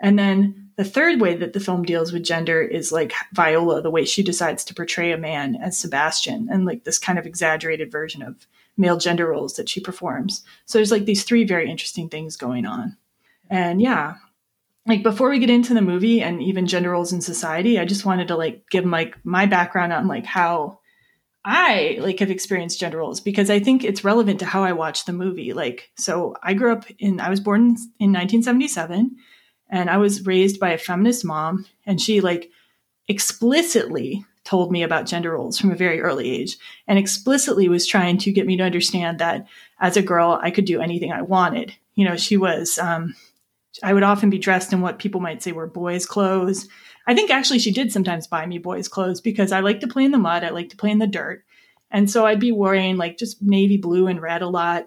And 0.00 0.18
then 0.18 0.70
the 0.76 0.84
third 0.84 1.20
way 1.20 1.34
that 1.36 1.52
the 1.52 1.60
film 1.60 1.82
deals 1.82 2.12
with 2.12 2.24
gender 2.24 2.60
is 2.60 2.92
like 2.92 3.12
Viola, 3.32 3.82
the 3.82 3.90
way 3.90 4.04
she 4.04 4.22
decides 4.22 4.64
to 4.64 4.74
portray 4.74 5.12
a 5.12 5.18
man 5.18 5.56
as 5.56 5.78
Sebastian 5.78 6.48
and 6.50 6.66
like 6.66 6.84
this 6.84 6.98
kind 6.98 7.18
of 7.18 7.26
exaggerated 7.26 7.90
version 7.90 8.22
of 8.22 8.46
male 8.76 8.96
gender 8.96 9.28
roles 9.28 9.54
that 9.54 9.68
she 9.68 9.80
performs. 9.80 10.44
So 10.66 10.78
there's 10.78 10.90
like 10.90 11.04
these 11.04 11.24
three 11.24 11.44
very 11.44 11.70
interesting 11.70 12.08
things 12.08 12.36
going 12.36 12.66
on. 12.66 12.96
And 13.48 13.80
yeah, 13.80 14.16
like 14.86 15.02
before 15.02 15.30
we 15.30 15.38
get 15.38 15.50
into 15.50 15.74
the 15.74 15.82
movie 15.82 16.22
and 16.22 16.42
even 16.42 16.66
gender 16.66 16.90
roles 16.90 17.12
in 17.12 17.20
society, 17.20 17.78
I 17.78 17.84
just 17.84 18.04
wanted 18.04 18.28
to 18.28 18.36
like 18.36 18.68
give 18.70 18.84
like 18.84 19.16
my 19.24 19.46
background 19.46 19.92
on 19.92 20.08
like 20.08 20.26
how 20.26 20.80
I 21.44 21.98
like 22.00 22.20
have 22.20 22.30
experienced 22.30 22.78
gender 22.78 22.98
roles 22.98 23.20
because 23.20 23.50
I 23.50 23.58
think 23.58 23.82
it's 23.82 24.04
relevant 24.04 24.38
to 24.40 24.46
how 24.46 24.62
I 24.62 24.72
watch 24.72 25.04
the 25.04 25.12
movie. 25.12 25.52
Like, 25.52 25.90
so 25.96 26.36
I 26.42 26.54
grew 26.54 26.72
up 26.72 26.84
in 26.98 27.20
I 27.20 27.30
was 27.30 27.40
born 27.40 27.60
in 27.98 28.12
1977 28.12 29.16
and 29.68 29.90
I 29.90 29.96
was 29.96 30.24
raised 30.24 30.60
by 30.60 30.70
a 30.70 30.78
feminist 30.78 31.24
mom 31.24 31.66
and 31.84 32.00
she 32.00 32.20
like 32.20 32.50
explicitly 33.08 34.24
told 34.44 34.70
me 34.70 34.82
about 34.82 35.06
gender 35.06 35.32
roles 35.32 35.58
from 35.58 35.70
a 35.70 35.76
very 35.76 36.00
early 36.00 36.30
age 36.30 36.56
and 36.86 36.98
explicitly 36.98 37.68
was 37.68 37.86
trying 37.86 38.18
to 38.18 38.32
get 38.32 38.46
me 38.46 38.56
to 38.56 38.64
understand 38.64 39.18
that 39.18 39.46
as 39.80 39.96
a 39.96 40.02
girl 40.02 40.38
I 40.40 40.50
could 40.50 40.64
do 40.64 40.80
anything 40.80 41.12
I 41.12 41.22
wanted. 41.22 41.74
You 41.94 42.04
know, 42.04 42.16
she 42.16 42.36
was 42.36 42.78
um 42.78 43.14
I 43.82 43.94
would 43.94 44.02
often 44.02 44.30
be 44.30 44.38
dressed 44.38 44.72
in 44.72 44.80
what 44.80 44.98
people 44.98 45.20
might 45.20 45.42
say 45.42 45.52
were 45.52 45.66
boys' 45.66 46.06
clothes. 46.06 46.68
I 47.06 47.14
think 47.14 47.30
actually 47.30 47.58
she 47.58 47.72
did 47.72 47.92
sometimes 47.92 48.26
buy 48.26 48.46
me 48.46 48.58
boys' 48.58 48.88
clothes 48.88 49.20
because 49.20 49.52
I 49.52 49.60
like 49.60 49.80
to 49.80 49.88
play 49.88 50.04
in 50.04 50.12
the 50.12 50.18
mud, 50.18 50.44
I 50.44 50.50
like 50.50 50.68
to 50.70 50.76
play 50.76 50.90
in 50.90 50.98
the 50.98 51.06
dirt. 51.06 51.44
And 51.90 52.10
so 52.10 52.24
I'd 52.24 52.40
be 52.40 52.52
wearing 52.52 52.96
like 52.96 53.18
just 53.18 53.42
navy 53.42 53.76
blue 53.76 54.06
and 54.06 54.20
red 54.20 54.42
a 54.42 54.48
lot. 54.48 54.86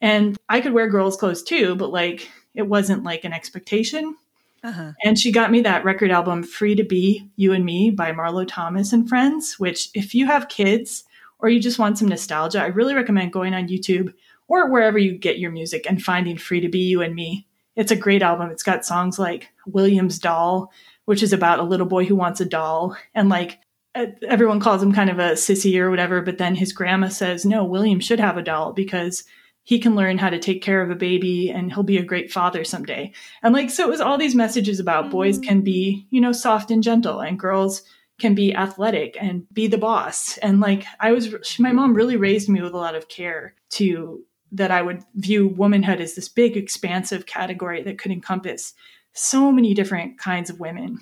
And 0.00 0.36
I 0.48 0.60
could 0.60 0.72
wear 0.72 0.88
girls' 0.88 1.16
clothes 1.16 1.42
too, 1.42 1.76
but 1.76 1.90
like 1.90 2.28
it 2.54 2.62
wasn't 2.62 3.04
like 3.04 3.24
an 3.24 3.32
expectation. 3.32 4.16
Uh-huh. 4.64 4.92
And 5.02 5.18
she 5.18 5.32
got 5.32 5.50
me 5.50 5.62
that 5.62 5.84
record 5.84 6.10
album, 6.10 6.42
Free 6.42 6.74
to 6.76 6.84
Be 6.84 7.28
You 7.36 7.52
and 7.52 7.64
Me 7.64 7.90
by 7.90 8.12
Marlo 8.12 8.46
Thomas 8.46 8.92
and 8.92 9.08
Friends, 9.08 9.58
which, 9.58 9.90
if 9.94 10.14
you 10.14 10.26
have 10.26 10.48
kids 10.48 11.04
or 11.40 11.48
you 11.48 11.58
just 11.58 11.78
want 11.78 11.98
some 11.98 12.08
nostalgia, 12.08 12.62
I 12.62 12.66
really 12.66 12.94
recommend 12.94 13.32
going 13.32 13.54
on 13.54 13.66
YouTube 13.66 14.14
or 14.46 14.70
wherever 14.70 14.98
you 14.98 15.18
get 15.18 15.38
your 15.38 15.50
music 15.50 15.86
and 15.88 16.02
finding 16.02 16.38
Free 16.38 16.60
to 16.60 16.68
Be 16.68 16.80
You 16.80 17.02
and 17.02 17.14
Me. 17.14 17.48
It's 17.74 17.90
a 17.90 17.96
great 17.96 18.22
album. 18.22 18.50
It's 18.50 18.62
got 18.62 18.84
songs 18.84 19.18
like 19.18 19.48
William's 19.66 20.18
Doll, 20.18 20.70
which 21.04 21.22
is 21.22 21.32
about 21.32 21.58
a 21.58 21.64
little 21.64 21.86
boy 21.86 22.04
who 22.04 22.16
wants 22.16 22.40
a 22.40 22.44
doll. 22.44 22.96
And 23.14 23.28
like 23.28 23.58
everyone 23.94 24.60
calls 24.60 24.82
him 24.82 24.92
kind 24.92 25.10
of 25.10 25.18
a 25.18 25.32
sissy 25.32 25.78
or 25.78 25.90
whatever, 25.90 26.22
but 26.22 26.38
then 26.38 26.54
his 26.54 26.72
grandma 26.72 27.08
says, 27.08 27.44
no, 27.44 27.64
William 27.64 28.00
should 28.00 28.20
have 28.20 28.36
a 28.36 28.42
doll 28.42 28.72
because 28.72 29.24
he 29.64 29.78
can 29.78 29.94
learn 29.94 30.18
how 30.18 30.30
to 30.30 30.38
take 30.38 30.62
care 30.62 30.82
of 30.82 30.90
a 30.90 30.96
baby 30.96 31.50
and 31.50 31.72
he'll 31.72 31.82
be 31.82 31.98
a 31.98 32.04
great 32.04 32.32
father 32.32 32.64
someday. 32.64 33.12
And 33.42 33.54
like, 33.54 33.70
so 33.70 33.86
it 33.86 33.90
was 33.90 34.00
all 34.00 34.18
these 34.18 34.34
messages 34.34 34.80
about 34.80 35.04
mm-hmm. 35.04 35.12
boys 35.12 35.38
can 35.38 35.60
be, 35.60 36.06
you 36.10 36.20
know, 36.20 36.32
soft 36.32 36.70
and 36.70 36.82
gentle 36.82 37.20
and 37.20 37.38
girls 37.38 37.82
can 38.18 38.34
be 38.34 38.54
athletic 38.54 39.16
and 39.20 39.46
be 39.52 39.66
the 39.66 39.78
boss. 39.78 40.36
And 40.38 40.60
like, 40.60 40.84
I 41.00 41.12
was, 41.12 41.34
my 41.58 41.72
mom 41.72 41.94
really 41.94 42.16
raised 42.16 42.48
me 42.48 42.60
with 42.60 42.72
a 42.72 42.78
lot 42.78 42.94
of 42.94 43.08
care 43.08 43.54
to 43.70 44.24
that 44.52 44.70
I 44.70 44.82
would 44.82 45.02
view 45.14 45.48
womanhood 45.48 46.00
as 46.00 46.14
this 46.14 46.28
big, 46.28 46.56
expansive 46.56 47.26
category 47.26 47.82
that 47.82 47.98
could 47.98 48.12
encompass 48.12 48.74
so 49.12 49.52
many 49.52 49.74
different 49.74 50.18
kinds 50.18 50.50
of 50.50 50.60
women. 50.60 50.98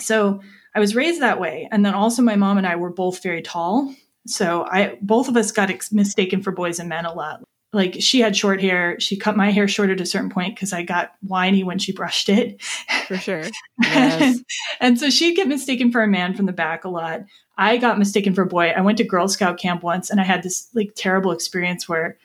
So 0.00 0.40
I 0.74 0.80
was 0.80 0.94
raised 0.94 1.20
that 1.22 1.40
way. 1.40 1.68
And 1.70 1.84
then 1.84 1.94
also, 1.94 2.22
my 2.22 2.36
mom 2.36 2.58
and 2.58 2.66
I 2.66 2.76
were 2.76 2.92
both 2.92 3.22
very 3.22 3.42
tall. 3.42 3.94
So 4.26 4.64
I 4.70 4.98
both 5.00 5.28
of 5.28 5.36
us 5.36 5.50
got 5.52 5.70
ex- 5.70 5.92
mistaken 5.92 6.42
for 6.42 6.52
boys 6.52 6.78
and 6.78 6.88
men 6.88 7.04
a 7.04 7.12
lot. 7.12 7.42
Like 7.72 7.96
she 8.00 8.20
had 8.20 8.36
short 8.36 8.60
hair, 8.60 8.98
she 8.98 9.16
cut 9.16 9.36
my 9.36 9.50
hair 9.50 9.68
short 9.68 9.90
at 9.90 10.00
a 10.00 10.06
certain 10.06 10.30
point 10.30 10.54
because 10.54 10.72
I 10.72 10.82
got 10.82 11.12
whiny 11.20 11.64
when 11.64 11.78
she 11.78 11.92
brushed 11.92 12.28
it. 12.28 12.62
For 13.06 13.16
sure. 13.16 13.44
Yes. 13.82 14.20
and, 14.22 14.44
and 14.80 14.98
so 15.00 15.08
she'd 15.10 15.36
get 15.36 15.48
mistaken 15.48 15.92
for 15.92 16.02
a 16.02 16.08
man 16.08 16.34
from 16.34 16.46
the 16.46 16.52
back 16.52 16.84
a 16.84 16.88
lot. 16.88 17.22
I 17.56 17.76
got 17.76 17.98
mistaken 17.98 18.34
for 18.34 18.42
a 18.42 18.46
boy. 18.46 18.68
I 18.68 18.80
went 18.80 18.98
to 18.98 19.04
Girl 19.04 19.28
Scout 19.28 19.58
camp 19.58 19.82
once 19.82 20.10
and 20.10 20.20
I 20.20 20.24
had 20.24 20.42
this 20.42 20.68
like 20.74 20.92
terrible 20.94 21.32
experience 21.32 21.88
where 21.88 22.16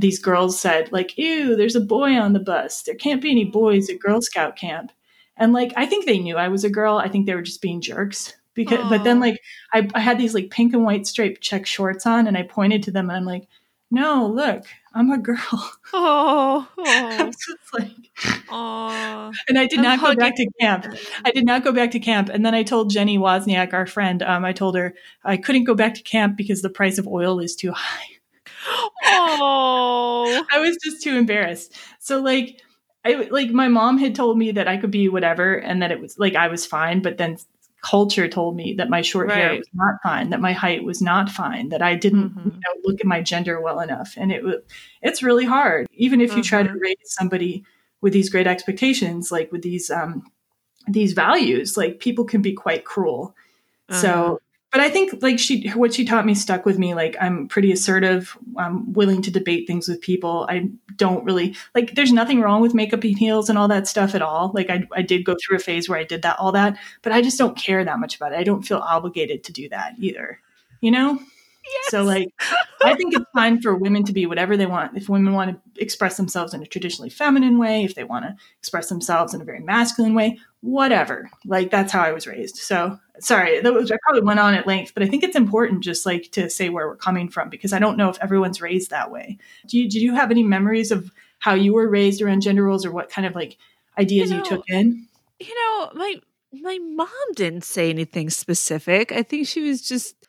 these 0.00 0.18
girls 0.18 0.58
said 0.60 0.90
like 0.92 1.16
ew 1.18 1.56
there's 1.56 1.76
a 1.76 1.80
boy 1.80 2.12
on 2.14 2.32
the 2.32 2.40
bus. 2.40 2.82
There 2.82 2.94
can't 2.94 3.22
be 3.22 3.30
any 3.30 3.44
boys 3.44 3.90
at 3.90 3.98
girl 4.00 4.20
scout 4.22 4.56
camp. 4.56 4.92
And 5.36 5.52
like 5.52 5.72
i 5.76 5.86
think 5.86 6.06
they 6.06 6.18
knew 6.18 6.36
i 6.36 6.48
was 6.48 6.64
a 6.64 6.70
girl. 6.70 6.98
I 6.98 7.08
think 7.08 7.26
they 7.26 7.34
were 7.34 7.42
just 7.42 7.62
being 7.62 7.80
jerks 7.80 8.34
because 8.54 8.78
Aww. 8.78 8.90
but 8.90 9.04
then 9.04 9.20
like 9.20 9.40
I, 9.72 9.88
I 9.94 10.00
had 10.00 10.18
these 10.18 10.34
like 10.34 10.50
pink 10.50 10.74
and 10.74 10.84
white 10.84 11.06
striped 11.06 11.40
check 11.40 11.66
shorts 11.66 12.06
on 12.06 12.26
and 12.26 12.36
i 12.36 12.42
pointed 12.42 12.82
to 12.84 12.90
them 12.90 13.08
and 13.08 13.16
i'm 13.16 13.24
like 13.24 13.48
no 13.90 14.26
look 14.26 14.64
i'm 14.94 15.10
a 15.10 15.18
girl. 15.18 15.38
Oh, 15.92 16.68
oh. 16.78 17.32
like 17.72 17.90
oh 18.50 19.32
and 19.48 19.58
i 19.58 19.66
did 19.66 19.78
I'm 19.80 19.84
not 19.84 19.98
hugging. 19.98 20.18
go 20.18 20.24
back 20.24 20.36
to 20.36 20.48
camp. 20.60 20.86
i 21.24 21.30
did 21.32 21.44
not 21.44 21.64
go 21.64 21.72
back 21.72 21.90
to 21.92 22.00
camp. 22.00 22.28
And 22.28 22.44
then 22.46 22.54
i 22.54 22.62
told 22.62 22.90
jenny 22.90 23.18
wozniak 23.18 23.72
our 23.72 23.86
friend 23.86 24.22
um, 24.22 24.44
i 24.44 24.52
told 24.52 24.76
her 24.76 24.94
i 25.24 25.36
couldn't 25.36 25.64
go 25.64 25.74
back 25.74 25.94
to 25.94 26.02
camp 26.02 26.36
because 26.36 26.62
the 26.62 26.70
price 26.70 26.98
of 26.98 27.08
oil 27.08 27.40
is 27.40 27.56
too 27.56 27.72
high 27.72 28.19
oh, 29.04 30.44
I 30.52 30.58
was 30.58 30.76
just 30.82 31.02
too 31.02 31.16
embarrassed. 31.16 31.76
So 31.98 32.20
like, 32.20 32.60
I 33.04 33.28
like 33.30 33.50
my 33.50 33.68
mom 33.68 33.98
had 33.98 34.14
told 34.14 34.36
me 34.36 34.52
that 34.52 34.68
I 34.68 34.76
could 34.76 34.90
be 34.90 35.08
whatever, 35.08 35.54
and 35.54 35.82
that 35.82 35.90
it 35.90 36.00
was 36.00 36.18
like 36.18 36.34
I 36.34 36.48
was 36.48 36.66
fine. 36.66 37.00
But 37.00 37.18
then 37.18 37.38
culture 37.82 38.28
told 38.28 38.56
me 38.56 38.74
that 38.74 38.90
my 38.90 39.00
short 39.00 39.28
right. 39.28 39.38
hair 39.38 39.56
was 39.56 39.68
not 39.72 39.94
fine, 40.02 40.30
that 40.30 40.40
my 40.40 40.52
height 40.52 40.84
was 40.84 41.00
not 41.00 41.30
fine, 41.30 41.70
that 41.70 41.82
I 41.82 41.94
didn't 41.94 42.30
mm-hmm. 42.30 42.48
you 42.48 42.54
know, 42.54 42.80
look 42.84 43.00
at 43.00 43.06
my 43.06 43.22
gender 43.22 43.60
well 43.60 43.80
enough, 43.80 44.14
and 44.16 44.30
it 44.30 44.42
was 44.42 44.56
it's 45.02 45.22
really 45.22 45.46
hard. 45.46 45.86
Even 45.92 46.20
if 46.20 46.30
mm-hmm. 46.30 46.38
you 46.38 46.44
try 46.44 46.62
to 46.62 46.68
mm-hmm. 46.68 46.78
raise 46.78 46.96
somebody 47.04 47.64
with 48.00 48.12
these 48.12 48.28
great 48.28 48.46
expectations, 48.46 49.32
like 49.32 49.50
with 49.50 49.62
these 49.62 49.90
um 49.90 50.30
these 50.86 51.12
values, 51.12 51.76
like 51.76 52.00
people 52.00 52.24
can 52.24 52.42
be 52.42 52.52
quite 52.52 52.84
cruel. 52.84 53.34
Uh-huh. 53.88 54.00
So 54.00 54.40
but 54.72 54.80
I 54.80 54.88
think 54.88 55.22
like 55.22 55.38
she 55.38 55.68
what 55.70 55.94
she 55.94 56.04
taught 56.04 56.26
me 56.26 56.34
stuck 56.34 56.64
with 56.64 56.78
me. 56.78 56.94
Like 56.94 57.16
I'm 57.20 57.48
pretty 57.48 57.72
assertive. 57.72 58.36
I'm 58.56 58.92
willing 58.92 59.20
to 59.22 59.30
debate 59.30 59.66
things 59.66 59.88
with 59.88 60.00
people. 60.00 60.46
I 60.48 60.70
don't 60.96 61.24
really 61.24 61.56
like 61.74 61.94
there's 61.94 62.12
nothing 62.12 62.40
wrong 62.40 62.60
with 62.62 62.74
makeup 62.74 63.02
and 63.02 63.18
heels 63.18 63.48
and 63.48 63.58
all 63.58 63.68
that 63.68 63.88
stuff 63.88 64.14
at 64.14 64.22
all. 64.22 64.52
Like 64.54 64.70
I 64.70 64.86
I 64.92 65.02
did 65.02 65.24
go 65.24 65.34
through 65.34 65.56
a 65.56 65.60
phase 65.60 65.88
where 65.88 65.98
I 65.98 66.04
did 66.04 66.22
that 66.22 66.38
all 66.38 66.52
that, 66.52 66.76
but 67.02 67.12
I 67.12 67.20
just 67.20 67.38
don't 67.38 67.56
care 67.56 67.84
that 67.84 67.98
much 67.98 68.16
about 68.16 68.32
it. 68.32 68.38
I 68.38 68.44
don't 68.44 68.62
feel 68.62 68.78
obligated 68.78 69.42
to 69.44 69.52
do 69.52 69.68
that 69.70 69.94
either. 69.98 70.40
You 70.80 70.92
know? 70.92 71.20
Yes. 71.72 71.90
So 71.90 72.02
like 72.02 72.28
I 72.82 72.94
think 72.94 73.14
it's 73.14 73.30
fine 73.34 73.60
for 73.60 73.74
women 73.74 74.04
to 74.04 74.12
be 74.12 74.26
whatever 74.26 74.56
they 74.56 74.66
want. 74.66 74.96
If 74.96 75.08
women 75.08 75.34
want 75.34 75.50
to 75.50 75.82
express 75.82 76.16
themselves 76.16 76.54
in 76.54 76.62
a 76.62 76.66
traditionally 76.66 77.10
feminine 77.10 77.58
way, 77.58 77.84
if 77.84 77.94
they 77.94 78.04
want 78.04 78.24
to 78.24 78.34
express 78.58 78.88
themselves 78.88 79.34
in 79.34 79.40
a 79.40 79.44
very 79.44 79.60
masculine 79.60 80.14
way, 80.14 80.38
whatever. 80.60 81.30
Like 81.44 81.70
that's 81.70 81.92
how 81.92 82.02
I 82.02 82.12
was 82.12 82.26
raised. 82.26 82.56
So 82.56 82.98
sorry, 83.18 83.60
that 83.60 83.72
was 83.72 83.90
I 83.90 83.96
probably 84.02 84.22
went 84.22 84.40
on 84.40 84.54
at 84.54 84.66
length, 84.66 84.92
but 84.94 85.02
I 85.02 85.06
think 85.06 85.22
it's 85.22 85.36
important 85.36 85.84
just 85.84 86.06
like 86.06 86.30
to 86.32 86.50
say 86.50 86.68
where 86.68 86.88
we're 86.88 86.96
coming 86.96 87.28
from 87.28 87.50
because 87.50 87.72
I 87.72 87.78
don't 87.78 87.96
know 87.96 88.08
if 88.08 88.18
everyone's 88.20 88.60
raised 88.60 88.90
that 88.90 89.10
way. 89.10 89.38
Do 89.66 89.78
you 89.78 89.88
do 89.88 90.00
you 90.00 90.14
have 90.14 90.30
any 90.30 90.42
memories 90.42 90.90
of 90.90 91.10
how 91.38 91.54
you 91.54 91.72
were 91.74 91.88
raised 91.88 92.22
around 92.22 92.42
gender 92.42 92.64
roles 92.64 92.84
or 92.84 92.92
what 92.92 93.10
kind 93.10 93.26
of 93.26 93.34
like 93.34 93.56
ideas 93.98 94.30
you, 94.30 94.36
know, 94.36 94.42
you 94.42 94.48
took 94.48 94.64
in? 94.68 95.06
You 95.38 95.54
know, 95.54 95.90
my 95.94 96.16
my 96.52 96.78
mom 96.78 97.32
didn't 97.34 97.64
say 97.64 97.90
anything 97.90 98.30
specific. 98.30 99.12
I 99.12 99.22
think 99.22 99.46
she 99.46 99.62
was 99.62 99.86
just 99.86 100.19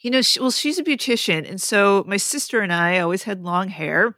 you 0.00 0.10
know, 0.10 0.22
she, 0.22 0.40
well, 0.40 0.50
she's 0.50 0.78
a 0.78 0.84
beautician. 0.84 1.48
And 1.48 1.60
so 1.60 2.04
my 2.06 2.16
sister 2.16 2.60
and 2.60 2.72
I 2.72 3.00
always 3.00 3.24
had 3.24 3.42
long 3.42 3.68
hair. 3.68 4.16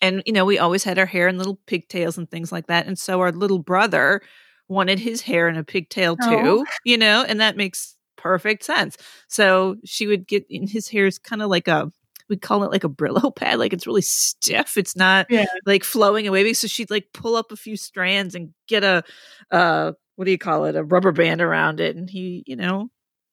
And, 0.00 0.22
you 0.26 0.32
know, 0.32 0.44
we 0.44 0.58
always 0.58 0.84
had 0.84 0.98
our 0.98 1.06
hair 1.06 1.28
in 1.28 1.38
little 1.38 1.58
pigtails 1.66 2.18
and 2.18 2.30
things 2.30 2.52
like 2.52 2.66
that. 2.66 2.86
And 2.86 2.98
so 2.98 3.20
our 3.20 3.32
little 3.32 3.58
brother 3.58 4.20
wanted 4.68 4.98
his 4.98 5.22
hair 5.22 5.48
in 5.48 5.56
a 5.56 5.64
pigtail 5.64 6.16
too, 6.16 6.24
oh. 6.28 6.64
you 6.84 6.96
know, 6.96 7.24
and 7.26 7.40
that 7.40 7.56
makes 7.56 7.96
perfect 8.16 8.64
sense. 8.64 8.96
So 9.28 9.76
she 9.84 10.06
would 10.06 10.26
get 10.26 10.46
in 10.48 10.66
his 10.66 10.88
hair 10.88 11.06
is 11.06 11.18
kind 11.18 11.42
of 11.42 11.50
like 11.50 11.68
a, 11.68 11.90
we 12.28 12.36
call 12.36 12.64
it 12.64 12.70
like 12.70 12.84
a 12.84 12.88
Brillo 12.88 13.34
pad. 13.36 13.58
Like 13.58 13.72
it's 13.72 13.86
really 13.86 14.02
stiff. 14.02 14.76
It's 14.76 14.96
not 14.96 15.26
yeah. 15.28 15.46
like 15.66 15.84
flowing 15.84 16.26
and 16.26 16.32
wavy. 16.32 16.54
So 16.54 16.66
she'd 16.66 16.90
like 16.90 17.08
pull 17.12 17.36
up 17.36 17.52
a 17.52 17.56
few 17.56 17.76
strands 17.76 18.34
and 18.34 18.50
get 18.68 18.84
a, 18.84 19.04
uh, 19.50 19.92
what 20.16 20.24
do 20.24 20.30
you 20.30 20.38
call 20.38 20.64
it? 20.66 20.76
A 20.76 20.84
rubber 20.84 21.12
band 21.12 21.40
around 21.40 21.80
it. 21.80 21.96
And 21.96 22.08
he, 22.08 22.44
you 22.46 22.56
know, 22.56 22.90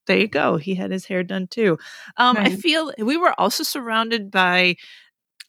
there 0.07 0.17
you 0.17 0.27
go. 0.27 0.57
He 0.57 0.75
had 0.75 0.91
his 0.91 1.05
hair 1.05 1.23
done 1.23 1.47
too. 1.47 1.77
Um, 2.17 2.37
I 2.37 2.55
feel 2.55 2.91
we 2.97 3.17
were 3.17 3.39
also 3.39 3.63
surrounded 3.63 4.31
by 4.31 4.75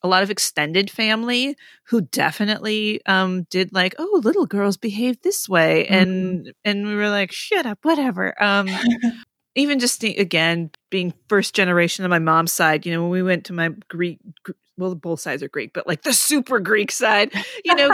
a 0.02 0.08
lot 0.08 0.22
of 0.22 0.30
extended 0.30 0.90
family 0.90 1.56
who 1.84 2.00
definitely 2.00 3.00
um, 3.06 3.44
did 3.50 3.72
like, 3.72 3.94
oh, 3.98 4.20
little 4.24 4.46
girls 4.46 4.76
behave 4.76 5.20
this 5.22 5.48
way, 5.48 5.84
mm-hmm. 5.84 5.94
and 5.94 6.52
and 6.64 6.86
we 6.86 6.94
were 6.94 7.08
like, 7.08 7.32
shut 7.32 7.66
up, 7.66 7.78
whatever. 7.82 8.40
Um, 8.42 8.68
even 9.54 9.78
just 9.78 10.02
again 10.02 10.70
being 10.90 11.12
first 11.28 11.54
generation 11.54 12.04
on 12.04 12.10
my 12.10 12.18
mom's 12.18 12.52
side, 12.52 12.86
you 12.86 12.92
know, 12.92 13.02
when 13.02 13.10
we 13.10 13.22
went 13.22 13.44
to 13.46 13.52
my 13.52 13.70
Greek, 13.88 14.18
well, 14.76 14.94
both 14.94 15.20
sides 15.20 15.42
are 15.42 15.48
Greek, 15.48 15.72
but 15.72 15.86
like 15.86 16.02
the 16.02 16.12
super 16.12 16.58
Greek 16.58 16.90
side, 16.90 17.32
you 17.64 17.74
know, 17.74 17.90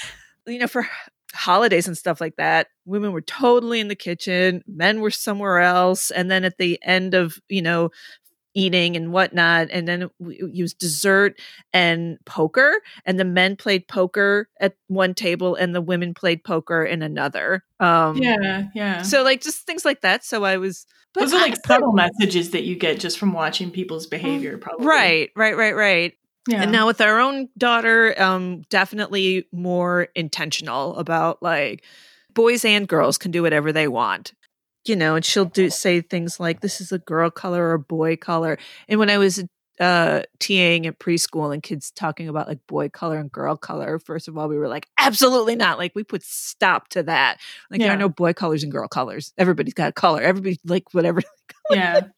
you 0.46 0.58
know, 0.58 0.66
for 0.66 0.86
holidays 1.32 1.86
and 1.86 1.96
stuff 1.96 2.20
like 2.20 2.36
that, 2.36 2.68
women 2.84 3.12
were 3.12 3.22
totally 3.22 3.80
in 3.80 3.88
the 3.88 3.94
kitchen, 3.94 4.62
men 4.66 5.00
were 5.00 5.10
somewhere 5.10 5.58
else. 5.58 6.10
And 6.10 6.30
then 6.30 6.44
at 6.44 6.58
the 6.58 6.78
end 6.82 7.14
of, 7.14 7.38
you 7.48 7.62
know, 7.62 7.90
eating 8.54 8.96
and 8.96 9.12
whatnot, 9.12 9.68
and 9.70 9.88
then 9.88 10.10
we 10.18 10.38
used 10.52 10.78
dessert 10.78 11.40
and 11.72 12.18
poker, 12.26 12.74
and 13.06 13.18
the 13.18 13.24
men 13.24 13.56
played 13.56 13.88
poker 13.88 14.48
at 14.60 14.74
one 14.88 15.14
table 15.14 15.54
and 15.54 15.74
the 15.74 15.80
women 15.80 16.12
played 16.14 16.44
poker 16.44 16.84
in 16.84 17.02
another. 17.02 17.64
Um, 17.80 18.18
yeah, 18.18 18.64
yeah. 18.74 19.02
So 19.02 19.22
like 19.22 19.40
just 19.40 19.66
things 19.66 19.84
like 19.84 20.02
that. 20.02 20.24
So 20.24 20.44
I 20.44 20.58
was. 20.58 20.86
Those 21.14 21.34
are 21.34 21.40
like 21.40 21.56
subtle 21.66 21.92
messages 21.92 22.52
that 22.52 22.64
you 22.64 22.74
get 22.74 22.98
just 22.98 23.18
from 23.18 23.32
watching 23.34 23.70
people's 23.70 24.06
behavior, 24.06 24.56
probably. 24.56 24.86
Right, 24.86 25.30
right, 25.36 25.56
right, 25.56 25.76
right. 25.76 26.14
Yeah. 26.48 26.62
And 26.62 26.72
now 26.72 26.86
with 26.86 27.00
our 27.00 27.20
own 27.20 27.48
daughter, 27.56 28.20
um, 28.20 28.62
definitely 28.68 29.46
more 29.52 30.08
intentional 30.14 30.96
about 30.96 31.42
like 31.42 31.84
boys 32.34 32.64
and 32.64 32.88
girls 32.88 33.18
can 33.18 33.30
do 33.30 33.42
whatever 33.42 33.72
they 33.72 33.88
want. 33.88 34.32
You 34.84 34.96
know, 34.96 35.14
and 35.14 35.24
she'll 35.24 35.44
do 35.44 35.70
say 35.70 36.00
things 36.00 36.40
like, 36.40 36.60
"This 36.60 36.80
is 36.80 36.90
a 36.90 36.98
girl 36.98 37.30
color 37.30 37.66
or 37.66 37.74
a 37.74 37.78
boy 37.78 38.16
color." 38.16 38.58
And 38.88 38.98
when 38.98 39.10
I 39.10 39.18
was 39.18 39.44
uh 39.78 40.22
TAing 40.40 40.86
at 40.86 40.98
preschool 40.98 41.54
and 41.54 41.62
kids 41.62 41.92
talking 41.92 42.28
about 42.28 42.48
like 42.48 42.66
boy 42.66 42.88
color 42.88 43.18
and 43.18 43.30
girl 43.30 43.56
color, 43.56 44.00
first 44.00 44.26
of 44.26 44.36
all, 44.36 44.48
we 44.48 44.58
were 44.58 44.66
like, 44.66 44.88
absolutely 44.98 45.54
not. 45.54 45.78
Like 45.78 45.92
we 45.94 46.02
put 46.02 46.24
stop 46.24 46.88
to 46.88 47.04
that. 47.04 47.38
Like 47.70 47.80
yeah. 47.80 47.86
there 47.86 47.94
are 47.94 48.00
no 48.00 48.08
boy 48.08 48.32
colors 48.32 48.64
and 48.64 48.72
girl 48.72 48.88
colors. 48.88 49.32
Everybody's 49.38 49.74
got 49.74 49.90
a 49.90 49.92
color. 49.92 50.20
Everybody 50.20 50.58
like 50.64 50.92
whatever. 50.92 51.22
Yeah. 51.70 52.08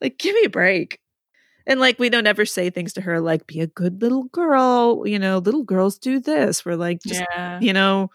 like 0.00 0.18
give 0.18 0.34
me 0.34 0.44
a 0.44 0.50
break. 0.50 1.00
And 1.70 1.78
like 1.78 2.00
we 2.00 2.10
don't 2.10 2.26
ever 2.26 2.44
say 2.44 2.68
things 2.68 2.92
to 2.94 3.00
her 3.00 3.20
like 3.20 3.46
be 3.46 3.60
a 3.60 3.68
good 3.68 4.02
little 4.02 4.24
girl, 4.24 5.04
you 5.06 5.20
know, 5.20 5.38
little 5.38 5.62
girls 5.62 5.98
do 5.98 6.18
this. 6.18 6.64
We're 6.64 6.74
like 6.74 7.00
just 7.00 7.20
yeah. 7.20 7.60
you 7.60 7.72
know, 7.72 8.10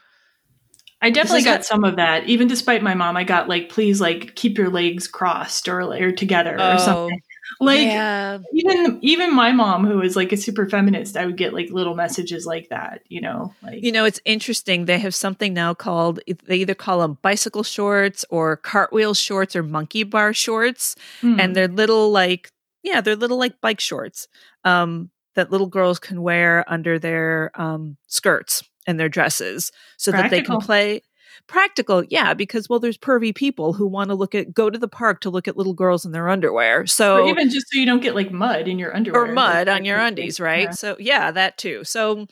I 1.01 1.09
definitely 1.09 1.43
got 1.43 1.63
some 1.63 1.83
of 1.83 1.95
that. 1.95 2.25
Even 2.25 2.47
despite 2.47 2.83
my 2.83 2.95
mom, 2.95 3.15
I 3.15 3.23
got 3.23 3.47
like, 3.47 3.69
please, 3.69 4.01
like, 4.01 4.35
keep 4.35 4.57
your 4.57 4.69
legs 4.69 5.07
crossed 5.07 5.67
or 5.67 5.81
or 5.81 6.11
together 6.11 6.57
oh, 6.59 6.73
or 6.73 6.79
something. 6.79 7.21
Like 7.61 7.87
yeah. 7.87 8.39
even 8.53 8.99
even 9.01 9.33
my 9.33 9.51
mom, 9.51 9.85
who 9.85 10.01
is 10.01 10.15
like 10.15 10.31
a 10.31 10.37
super 10.37 10.67
feminist, 10.67 11.15
I 11.15 11.25
would 11.25 11.37
get 11.37 11.53
like 11.53 11.69
little 11.69 11.95
messages 11.95 12.45
like 12.45 12.69
that. 12.69 13.03
You 13.07 13.21
know, 13.21 13.53
like 13.61 13.83
you 13.83 13.91
know, 13.91 14.03
it's 14.03 14.19
interesting. 14.25 14.85
They 14.85 14.97
have 14.99 15.13
something 15.13 15.53
now 15.53 15.73
called 15.75 16.19
they 16.47 16.57
either 16.57 16.73
call 16.73 16.99
them 16.99 17.19
bicycle 17.21 17.63
shorts 17.63 18.25
or 18.29 18.57
cartwheel 18.57 19.13
shorts 19.13 19.55
or 19.55 19.63
monkey 19.63 20.03
bar 20.03 20.33
shorts, 20.33 20.95
mm. 21.21 21.39
and 21.39 21.55
they're 21.55 21.67
little 21.67 22.11
like 22.11 22.51
yeah, 22.85 23.01
they're 23.01 23.15
little 23.15 23.37
like 23.37 23.59
bike 23.61 23.79
shorts 23.79 24.27
um, 24.63 25.09
that 25.35 25.51
little 25.51 25.67
girls 25.67 25.99
can 25.99 26.21
wear 26.21 26.63
under 26.67 26.97
their 26.97 27.51
um, 27.55 27.97
skirts 28.07 28.63
and 28.87 28.99
their 28.99 29.09
dresses 29.09 29.71
so 29.97 30.11
Practical. 30.11 30.29
that 30.29 30.35
they 30.35 30.45
can 30.45 30.59
play 30.61 31.01
practical 31.47 32.03
yeah 32.09 32.33
because 32.33 32.69
well 32.69 32.79
there's 32.79 32.97
pervy 32.97 33.35
people 33.35 33.73
who 33.73 33.85
want 33.85 34.09
to 34.09 34.15
look 34.15 34.33
at 34.33 34.53
go 34.53 34.69
to 34.69 34.79
the 34.79 34.87
park 34.87 35.19
to 35.19 35.29
look 35.29 35.47
at 35.49 35.57
little 35.57 35.73
girls 35.73 36.05
in 36.05 36.11
their 36.13 36.29
underwear 36.29 36.85
so 36.85 37.23
or 37.25 37.29
even 37.29 37.49
just 37.49 37.67
so 37.69 37.77
you 37.77 37.85
don't 37.85 38.01
get 38.01 38.15
like 38.15 38.31
mud 38.31 38.69
in 38.69 38.79
your 38.79 38.95
underwear 38.95 39.23
or 39.23 39.33
mud 39.33 39.67
on 39.67 39.83
your 39.83 39.99
undies 39.99 40.39
right? 40.39 40.63
Yeah. 40.63 40.71
so 40.71 40.95
yeah 40.97 41.31
that 41.31 41.57
too. 41.57 41.83
So 41.83 42.25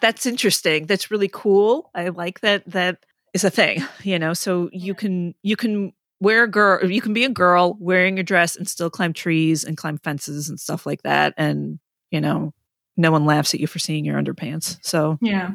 that's 0.00 0.26
interesting. 0.26 0.86
That's 0.86 1.10
really 1.10 1.30
cool. 1.32 1.90
I 1.94 2.08
like 2.08 2.40
that 2.40 2.64
that 2.66 3.04
is 3.32 3.44
a 3.44 3.50
thing 3.50 3.82
you 4.02 4.18
know? 4.18 4.34
So 4.34 4.70
you 4.72 4.94
can 4.94 5.34
you 5.42 5.56
can 5.56 5.92
wear 6.20 6.44
a 6.44 6.48
girl 6.48 6.90
you 6.90 7.00
can 7.00 7.12
be 7.12 7.24
a 7.24 7.28
girl 7.28 7.76
wearing 7.80 8.18
a 8.18 8.22
dress 8.22 8.56
and 8.56 8.68
still 8.68 8.90
climb 8.90 9.12
trees 9.12 9.64
and 9.64 9.76
climb 9.76 9.98
fences 9.98 10.48
and 10.48 10.58
stuff 10.58 10.86
like 10.86 11.02
that 11.02 11.34
and 11.36 11.78
you 12.10 12.20
know 12.20 12.52
no 12.96 13.10
one 13.10 13.26
laughs 13.26 13.54
at 13.54 13.60
you 13.60 13.66
for 13.66 13.78
seeing 13.78 14.04
your 14.04 14.20
underpants 14.20 14.78
so. 14.82 15.18
Yeah. 15.20 15.52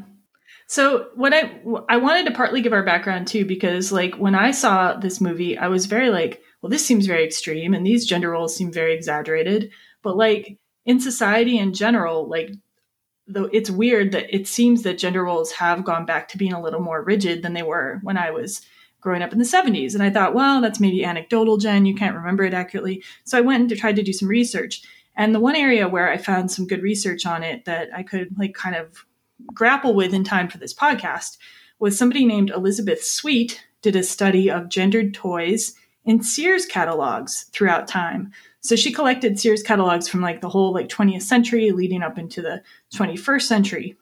So 0.68 1.08
what 1.16 1.34
i 1.34 1.60
i 1.88 1.98
wanted 1.98 2.28
to 2.28 2.34
partly 2.34 2.62
give 2.62 2.74
our 2.74 2.84
background 2.84 3.28
too 3.28 3.44
because 3.44 3.92
like 3.92 4.16
when 4.16 4.36
i 4.36 4.52
saw 4.52 4.94
this 4.94 5.20
movie 5.20 5.58
i 5.58 5.68
was 5.68 5.88
very 5.88 6.12
like 6.12 6.44
well 6.62 6.70
this 6.70 6.86
seems 6.86 7.08
very 7.08 7.26
extreme 7.26 7.74
and 7.74 7.86
these 7.86 8.06
gender 8.06 8.30
roles 8.30 8.56
seem 8.56 8.72
very 8.72 8.94
exaggerated 8.94 9.72
but 10.04 10.16
like 10.16 10.60
in 10.86 11.00
society 11.00 11.58
in 11.58 11.74
general 11.74 12.28
like 12.28 12.52
though 13.26 13.50
it's 13.52 13.72
weird 13.72 14.12
that 14.12 14.34
it 14.36 14.48
seems 14.48 14.84
that 14.84 15.00
gender 15.00 15.24
roles 15.24 15.54
have 15.54 15.84
gone 15.84 16.06
back 16.06 16.28
to 16.28 16.38
being 16.38 16.54
a 16.54 16.62
little 16.62 16.82
more 16.82 17.04
rigid 17.04 17.42
than 17.42 17.54
they 17.54 17.64
were 17.64 18.00
when 18.04 18.18
i 18.18 18.30
was 18.30 18.62
growing 19.02 19.22
up 19.22 19.32
in 19.32 19.40
the 19.40 19.46
70s. 19.46 19.94
And 19.94 20.04
I 20.04 20.10
thought, 20.10 20.34
well, 20.34 20.62
that's 20.62 20.80
maybe 20.80 21.04
anecdotal, 21.04 21.58
Jen. 21.58 21.86
You 21.86 21.96
can't 21.96 22.16
remember 22.16 22.44
it 22.44 22.54
accurately. 22.54 23.04
So 23.24 23.38
I 23.38 23.42
went 23.42 23.72
and 23.72 23.80
tried 23.80 23.96
to 23.96 24.04
do 24.04 24.14
some 24.14 24.28
research. 24.28 24.82
And 25.16 25.34
the 25.34 25.40
one 25.40 25.56
area 25.56 25.88
where 25.88 26.10
I 26.10 26.18
found 26.18 26.52
some 26.52 26.68
good 26.68 26.82
research 26.82 27.26
on 27.26 27.44
it 27.44 27.66
that 27.66 27.90
I 27.96 28.04
could 28.04 28.38
like 28.38 28.54
kind 28.54 28.76
of 28.76 29.06
grapple 29.54 29.94
with 29.94 30.14
in 30.14 30.24
time 30.24 30.50
for 30.50 30.58
this 30.58 30.74
podcast 30.74 31.38
was 31.80 31.98
somebody 31.98 32.26
named 32.26 32.50
Elizabeth 32.50 33.04
Sweet 33.04 33.64
did 33.82 33.96
a 33.96 34.04
study 34.04 34.50
of 34.52 34.70
gendered 34.70 35.14
toys 35.14 35.74
in 36.06 36.22
Sears 36.22 36.66
catalogs 36.66 37.46
throughout 37.54 37.88
time. 37.88 38.32
So 38.62 38.76
she 38.76 38.92
collected 38.92 39.40
Sears 39.40 39.64
catalogs 39.64 40.10
from 40.10 40.22
like 40.22 40.42
the 40.42 40.50
whole 40.50 40.74
like 40.74 40.90
20th 40.90 41.22
century 41.22 41.72
leading 41.72 42.04
up 42.04 42.18
into 42.18 42.42
the 42.42 42.62
21st 42.94 43.44
century. 43.44 43.96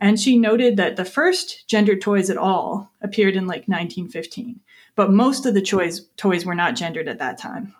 And 0.00 0.18
she 0.18 0.38
noted 0.38 0.76
that 0.76 0.96
the 0.96 1.04
first 1.04 1.66
gendered 1.68 2.00
toys 2.00 2.30
at 2.30 2.36
all 2.36 2.92
appeared 3.02 3.34
in 3.34 3.46
like 3.46 3.66
1915, 3.66 4.60
but 4.94 5.12
most 5.12 5.44
of 5.44 5.54
the 5.54 5.62
toys, 5.62 6.06
toys 6.16 6.44
were 6.44 6.54
not 6.54 6.76
gendered 6.76 7.08
at 7.08 7.18
that 7.18 7.38
time. 7.38 7.74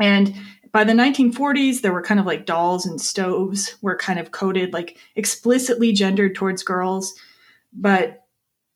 And 0.00 0.34
by 0.72 0.84
the 0.84 0.92
1940s, 0.92 1.80
there 1.80 1.92
were 1.92 2.02
kind 2.02 2.20
of 2.20 2.26
like 2.26 2.44
dolls 2.44 2.84
and 2.84 3.00
stoves 3.00 3.76
were 3.80 3.96
kind 3.96 4.18
of 4.18 4.32
coded 4.32 4.74
like 4.74 4.98
explicitly 5.14 5.92
gendered 5.92 6.34
towards 6.34 6.62
girls. 6.62 7.14
But 7.72 8.24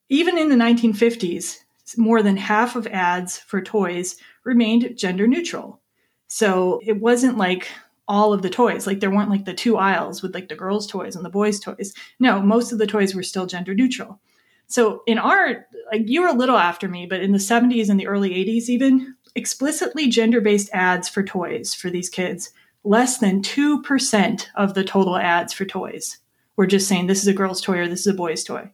even 0.09 0.39
in 0.39 0.49
the 0.49 0.57
1950s, 0.57 1.59
more 1.99 2.22
than 2.22 2.37
half 2.37 2.76
of 2.76 2.87
ads 2.87 3.39
for 3.39 3.61
toys 3.61 4.16
remained 4.45 4.97
gender 4.97 5.26
neutral. 5.26 5.81
So 6.28 6.81
it 6.85 7.01
wasn't 7.01 7.37
like 7.37 7.68
all 8.11 8.32
of 8.32 8.42
the 8.42 8.50
toys. 8.50 8.88
Like 8.88 8.98
there 8.98 9.11
weren't 9.11 9.30
like 9.30 9.44
the 9.44 9.54
two 9.54 9.76
aisles 9.76 10.20
with 10.20 10.34
like 10.34 10.48
the 10.48 10.56
girls' 10.56 10.88
toys 10.88 11.14
and 11.14 11.24
the 11.24 11.30
boys' 11.30 11.61
toys. 11.61 11.94
No, 12.18 12.42
most 12.42 12.72
of 12.72 12.78
the 12.78 12.86
toys 12.86 13.14
were 13.14 13.22
still 13.22 13.46
gender 13.46 13.72
neutral. 13.72 14.18
So 14.66 15.04
in 15.06 15.16
art, 15.16 15.68
like 15.92 16.02
you 16.06 16.22
were 16.22 16.28
a 16.28 16.34
little 16.36 16.56
after 16.56 16.88
me, 16.88 17.06
but 17.06 17.20
in 17.20 17.30
the 17.30 17.38
70s 17.38 17.88
and 17.88 18.00
the 18.00 18.08
early 18.08 18.30
80s, 18.30 18.68
even 18.68 19.14
explicitly 19.36 20.08
gender 20.08 20.40
based 20.40 20.70
ads 20.72 21.08
for 21.08 21.22
toys 21.22 21.72
for 21.72 21.88
these 21.88 22.08
kids, 22.08 22.50
less 22.82 23.18
than 23.18 23.42
2% 23.42 24.46
of 24.56 24.74
the 24.74 24.84
total 24.84 25.16
ads 25.16 25.52
for 25.52 25.64
toys 25.64 26.18
were 26.56 26.66
just 26.66 26.88
saying 26.88 27.06
this 27.06 27.22
is 27.22 27.28
a 27.28 27.32
girl's 27.32 27.61
toy 27.61 27.78
or 27.78 27.86
this 27.86 28.00
is 28.00 28.08
a 28.08 28.14
boy's 28.14 28.42
toy. 28.42 28.68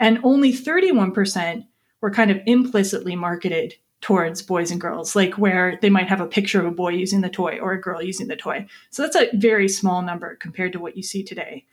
And 0.00 0.18
only 0.24 0.52
31% 0.52 1.66
were 2.00 2.10
kind 2.10 2.32
of 2.32 2.40
implicitly 2.46 3.14
marketed 3.14 3.74
towards 4.02 4.42
boys 4.42 4.70
and 4.70 4.80
girls, 4.80 5.16
like 5.16 5.38
where 5.38 5.78
they 5.80 5.88
might 5.88 6.08
have 6.08 6.20
a 6.20 6.26
picture 6.26 6.60
of 6.60 6.66
a 6.66 6.70
boy 6.70 6.90
using 6.90 7.22
the 7.22 7.30
toy 7.30 7.58
or 7.58 7.72
a 7.72 7.80
girl 7.80 8.02
using 8.02 8.26
the 8.26 8.36
toy. 8.36 8.66
So 8.90 9.02
that's 9.02 9.16
a 9.16 9.30
very 9.34 9.68
small 9.68 10.02
number 10.02 10.34
compared 10.36 10.72
to 10.74 10.80
what 10.80 10.96
you 10.96 11.02
see 11.02 11.22
today. 11.22 11.64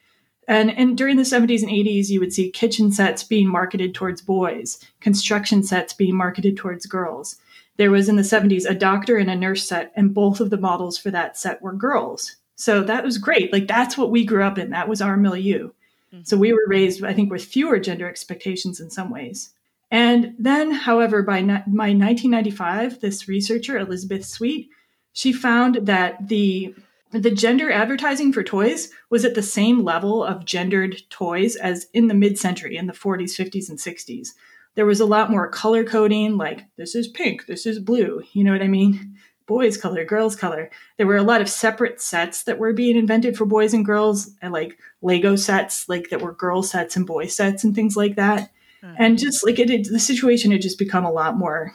And, 0.48 0.72
and 0.72 0.98
during 0.98 1.18
the 1.18 1.24
70s 1.24 1.62
and 1.62 1.72
80s, 1.72 2.10
you 2.10 2.20
would 2.20 2.34
see 2.34 2.50
kitchen 2.50 2.92
sets 2.92 3.24
being 3.24 3.48
marketed 3.48 3.94
towards 3.94 4.22
boys, 4.22 4.80
construction 5.00 5.64
sets 5.64 5.94
being 5.94 6.16
marketed 6.16 6.56
towards 6.56 6.86
girls. 6.86 7.36
There 7.78 7.92
was 7.92 8.10
in 8.10 8.16
the 8.16 8.24
70s 8.24 8.68
a 8.68 8.74
doctor 8.74 9.18
and 9.18 9.30
a 9.30 9.36
nurse 9.36 9.68
set, 9.68 9.92
and 9.96 10.14
both 10.14 10.40
of 10.40 10.50
the 10.50 10.58
models 10.58 10.98
for 10.98 11.12
that 11.12 11.38
set 11.38 11.62
were 11.62 11.74
girls. 11.74 12.36
So 12.56 12.84
that 12.84 13.04
was 13.04 13.18
great. 13.18 13.54
Like 13.54 13.68
that's 13.68 13.98
what 13.98 14.12
we 14.12 14.26
grew 14.26 14.44
up 14.44 14.58
in. 14.58 14.72
That 14.72 14.90
was 14.90 15.02
our 15.02 15.18
milieu. 15.18 15.70
Mm-hmm. 16.14 16.24
So 16.26 16.38
we 16.38 16.52
were 16.52 16.66
raised, 16.68 17.04
I 17.04 17.14
think, 17.14 17.32
with 17.32 17.44
fewer 17.44 17.80
gender 17.80 18.08
expectations 18.08 18.80
in 18.80 18.90
some 18.90 19.10
ways. 19.10 19.52
And 19.92 20.36
then, 20.38 20.72
however, 20.72 21.24
by, 21.24 21.42
by 21.42 21.94
1995, 21.94 23.02
this 23.02 23.28
researcher, 23.28 23.78
Elizabeth 23.78 24.26
Sweet, 24.26 24.70
she 25.14 25.34
found 25.34 25.88
that 25.88 26.28
the 26.28 26.76
the 27.12 27.32
gender 27.32 27.72
advertising 27.72 28.32
for 28.32 28.44
toys 28.44 28.92
was 29.10 29.26
at 29.26 29.34
the 29.34 29.42
same 29.42 29.84
level 29.84 30.24
of 30.24 30.46
gendered 30.46 31.02
toys 31.10 31.56
as 31.56 31.88
in 31.92 32.08
the 32.08 32.14
mid-century 32.14 32.78
in 32.78 32.86
the 32.86 32.94
40s 32.94 33.32
50s 33.36 33.68
and 33.68 33.80
60s 33.80 34.30
there 34.76 34.86
was 34.86 35.00
a 35.00 35.06
lot 35.06 35.32
more 35.32 35.48
color 35.48 35.84
coding 35.84 36.38
like 36.38 36.66
this 36.78 36.94
is 36.94 37.08
pink 37.08 37.48
this 37.48 37.66
is 37.66 37.80
blue 37.80 38.22
you 38.34 38.44
know 38.44 38.52
what 38.52 38.62
i 38.62 38.68
mean? 38.68 39.18
Boys 39.48 39.78
color 39.78 40.06
girls 40.06 40.36
color. 40.36 40.70
There 40.98 41.08
were 41.08 41.18
a 41.18 41.24
lot 41.24 41.42
of 41.42 41.50
separate 41.50 42.00
sets 42.00 42.44
that 42.44 42.60
were 42.60 42.72
being 42.72 42.96
invented 42.96 43.36
for 43.36 43.46
boys 43.46 43.74
and 43.74 43.84
girls 43.84 44.30
and 44.44 44.54
like 44.54 44.78
lego 45.02 45.36
sets 45.36 45.90
like 45.90 46.12
that 46.12 46.22
were 46.22 46.34
girl 46.34 46.62
sets 46.62 46.96
and 46.96 47.08
boy 47.08 47.26
sets 47.26 47.64
and 47.64 47.74
things 47.74 47.98
like 47.98 48.16
that 48.18 48.52
Mm-hmm. 48.84 48.96
And 48.98 49.18
just 49.18 49.46
like 49.46 49.60
it, 49.60 49.70
it, 49.70 49.88
the 49.90 50.00
situation 50.00 50.52
had 50.52 50.62
just 50.62 50.80
become 50.80 51.06
a 51.06 51.12
lot 51.12 51.38
more 51.38 51.74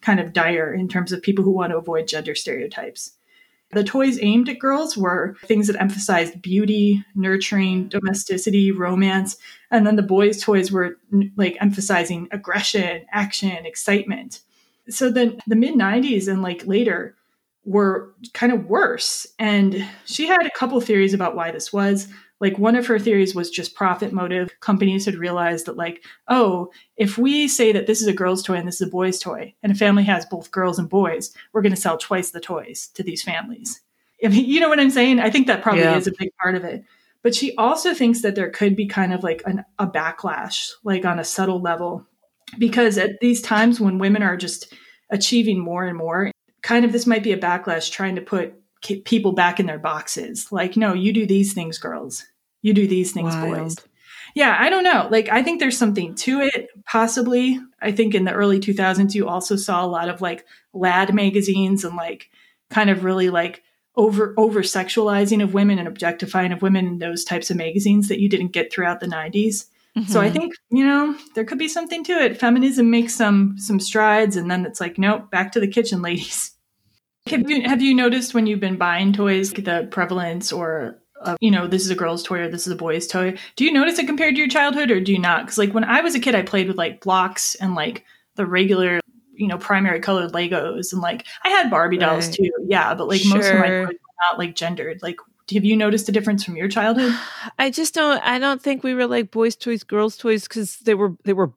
kind 0.00 0.20
of 0.20 0.32
dire 0.32 0.74
in 0.74 0.88
terms 0.88 1.12
of 1.12 1.22
people 1.22 1.44
who 1.44 1.52
want 1.52 1.70
to 1.70 1.78
avoid 1.78 2.08
gender 2.08 2.34
stereotypes. 2.34 3.12
The 3.72 3.84
toys 3.84 4.18
aimed 4.20 4.50
at 4.50 4.58
girls 4.58 4.98
were 4.98 5.34
things 5.46 5.66
that 5.66 5.80
emphasized 5.80 6.42
beauty, 6.42 7.02
nurturing, 7.14 7.88
domesticity, 7.88 8.70
romance, 8.70 9.38
and 9.70 9.86
then 9.86 9.96
the 9.96 10.02
boys' 10.02 10.42
toys 10.42 10.70
were 10.70 10.98
like 11.36 11.56
emphasizing 11.58 12.28
aggression, 12.32 13.06
action, 13.12 13.64
excitement. 13.64 14.40
So 14.90 15.10
then 15.10 15.38
the 15.46 15.56
mid 15.56 15.74
90s 15.74 16.28
and 16.28 16.42
like 16.42 16.66
later 16.66 17.16
were 17.64 18.12
kind 18.34 18.52
of 18.52 18.66
worse. 18.66 19.26
And 19.38 19.88
she 20.04 20.26
had 20.26 20.44
a 20.44 20.50
couple 20.50 20.78
theories 20.82 21.14
about 21.14 21.34
why 21.34 21.50
this 21.50 21.72
was 21.72 22.08
like 22.42 22.58
one 22.58 22.74
of 22.74 22.88
her 22.88 22.98
theories 22.98 23.36
was 23.36 23.50
just 23.50 23.76
profit 23.76 24.12
motive. 24.12 24.50
Companies 24.58 25.06
had 25.06 25.14
realized 25.14 25.66
that 25.66 25.76
like 25.76 26.04
oh 26.28 26.70
if 26.96 27.16
we 27.16 27.46
say 27.46 27.72
that 27.72 27.86
this 27.86 28.02
is 28.02 28.08
a 28.08 28.12
girl's 28.12 28.42
toy 28.42 28.54
and 28.54 28.66
this 28.66 28.80
is 28.80 28.88
a 28.88 28.90
boy's 28.90 29.20
toy 29.20 29.54
and 29.62 29.70
a 29.70 29.76
family 29.76 30.02
has 30.02 30.26
both 30.26 30.50
girls 30.50 30.78
and 30.78 30.90
boys 30.90 31.32
we're 31.52 31.62
going 31.62 31.74
to 31.74 31.80
sell 31.80 31.96
twice 31.96 32.32
the 32.32 32.40
toys 32.40 32.88
to 32.94 33.02
these 33.02 33.22
families. 33.22 33.80
I 34.24 34.28
mean, 34.28 34.44
you 34.44 34.60
know 34.60 34.68
what 34.68 34.80
i'm 34.80 34.90
saying? 34.90 35.20
I 35.20 35.30
think 35.30 35.46
that 35.46 35.62
probably 35.62 35.82
yeah. 35.82 35.96
is 35.96 36.06
a 36.06 36.12
big 36.18 36.30
part 36.40 36.56
of 36.56 36.64
it. 36.64 36.84
But 37.22 37.34
she 37.34 37.54
also 37.56 37.94
thinks 37.94 38.22
that 38.22 38.34
there 38.34 38.50
could 38.50 38.74
be 38.74 38.86
kind 38.86 39.14
of 39.14 39.22
like 39.22 39.42
an, 39.46 39.64
a 39.78 39.86
backlash 39.86 40.72
like 40.82 41.04
on 41.04 41.20
a 41.20 41.24
subtle 41.24 41.60
level 41.60 42.04
because 42.58 42.98
at 42.98 43.20
these 43.20 43.40
times 43.40 43.80
when 43.80 43.98
women 43.98 44.22
are 44.22 44.36
just 44.36 44.74
achieving 45.10 45.60
more 45.60 45.84
and 45.84 45.96
more 45.96 46.32
kind 46.62 46.84
of 46.84 46.90
this 46.90 47.06
might 47.06 47.22
be 47.22 47.32
a 47.32 47.38
backlash 47.38 47.90
trying 47.90 48.16
to 48.16 48.20
put 48.20 48.54
people 49.04 49.30
back 49.30 49.60
in 49.60 49.66
their 49.66 49.78
boxes. 49.78 50.50
Like 50.50 50.76
no 50.76 50.92
you 50.92 51.12
do 51.12 51.24
these 51.24 51.52
things 51.52 51.78
girls 51.78 52.26
you 52.62 52.72
do 52.72 52.86
these 52.86 53.12
things, 53.12 53.34
Wild. 53.34 53.56
boys. 53.56 53.76
Yeah, 54.34 54.56
I 54.58 54.70
don't 54.70 54.84
know. 54.84 55.08
Like, 55.10 55.28
I 55.28 55.42
think 55.42 55.60
there's 55.60 55.76
something 55.76 56.14
to 56.16 56.40
it, 56.40 56.68
possibly. 56.86 57.60
I 57.82 57.92
think 57.92 58.14
in 58.14 58.24
the 58.24 58.32
early 58.32 58.60
2000s, 58.60 59.14
you 59.14 59.28
also 59.28 59.56
saw 59.56 59.84
a 59.84 59.86
lot 59.86 60.08
of 60.08 60.22
like 60.22 60.46
lad 60.72 61.14
magazines 61.14 61.84
and 61.84 61.96
like 61.96 62.30
kind 62.70 62.88
of 62.88 63.04
really 63.04 63.28
like 63.28 63.62
over 63.94 64.32
over 64.38 64.62
sexualizing 64.62 65.42
of 65.42 65.52
women 65.52 65.78
and 65.78 65.86
objectifying 65.86 66.52
of 66.52 66.62
women 66.62 66.86
in 66.86 66.98
those 66.98 67.24
types 67.24 67.50
of 67.50 67.58
magazines 67.58 68.08
that 68.08 68.20
you 68.20 68.28
didn't 68.28 68.52
get 68.52 68.72
throughout 68.72 69.00
the 69.00 69.06
90s. 69.06 69.66
Mm-hmm. 69.96 70.10
So 70.10 70.20
I 70.20 70.26
mm-hmm. 70.26 70.32
think 70.32 70.54
you 70.70 70.84
know 70.86 71.14
there 71.34 71.44
could 71.44 71.58
be 71.58 71.68
something 71.68 72.02
to 72.04 72.12
it. 72.12 72.40
Feminism 72.40 72.90
makes 72.90 73.14
some 73.14 73.56
some 73.58 73.78
strides, 73.78 74.36
and 74.36 74.50
then 74.50 74.64
it's 74.64 74.80
like, 74.80 74.96
nope, 74.96 75.30
back 75.30 75.52
to 75.52 75.60
the 75.60 75.68
kitchen, 75.68 76.00
ladies. 76.02 76.52
Have 77.26 77.48
you 77.48 77.62
have 77.62 77.82
you 77.82 77.94
noticed 77.94 78.34
when 78.34 78.46
you've 78.46 78.60
been 78.60 78.78
buying 78.78 79.12
toys 79.12 79.52
the 79.52 79.86
prevalence 79.90 80.52
or 80.52 81.01
of, 81.24 81.36
you 81.40 81.50
know, 81.50 81.66
this 81.66 81.82
is 81.82 81.90
a 81.90 81.94
girl's 81.94 82.22
toy 82.22 82.40
or 82.40 82.48
this 82.48 82.66
is 82.66 82.72
a 82.72 82.76
boy's 82.76 83.06
toy. 83.06 83.36
Do 83.56 83.64
you 83.64 83.72
notice 83.72 83.98
it 83.98 84.06
compared 84.06 84.34
to 84.34 84.38
your 84.38 84.48
childhood 84.48 84.90
or 84.90 85.00
do 85.00 85.12
you 85.12 85.18
not? 85.18 85.44
Because 85.44 85.58
like 85.58 85.72
when 85.72 85.84
I 85.84 86.00
was 86.00 86.14
a 86.14 86.20
kid, 86.20 86.34
I 86.34 86.42
played 86.42 86.68
with 86.68 86.76
like 86.76 87.00
blocks 87.00 87.54
and 87.56 87.74
like 87.74 88.04
the 88.36 88.46
regular, 88.46 89.00
you 89.34 89.46
know, 89.46 89.58
primary 89.58 90.00
colored 90.00 90.32
Legos 90.32 90.92
and 90.92 91.02
like 91.02 91.26
I 91.44 91.48
had 91.48 91.70
Barbie 91.70 91.98
right. 91.98 92.06
dolls 92.06 92.28
too. 92.28 92.50
Yeah, 92.66 92.94
but 92.94 93.08
like 93.08 93.20
sure. 93.20 93.36
most 93.36 93.50
of 93.50 93.58
my 93.58 93.68
toys 93.68 93.86
were 93.86 94.30
not 94.30 94.38
like 94.38 94.54
gendered. 94.54 95.02
Like 95.02 95.16
have 95.52 95.64
you 95.64 95.76
noticed 95.76 96.08
a 96.08 96.12
difference 96.12 96.44
from 96.44 96.56
your 96.56 96.68
childhood? 96.68 97.12
I 97.58 97.70
just 97.70 97.94
don't 97.94 98.22
I 98.22 98.38
don't 98.38 98.62
think 98.62 98.82
we 98.82 98.94
were 98.94 99.06
like 99.06 99.30
boys 99.30 99.56
toys, 99.56 99.84
girls 99.84 100.16
toys 100.16 100.46
cuz 100.48 100.78
they 100.78 100.94
were 100.94 101.16
they 101.24 101.32
were 101.32 101.52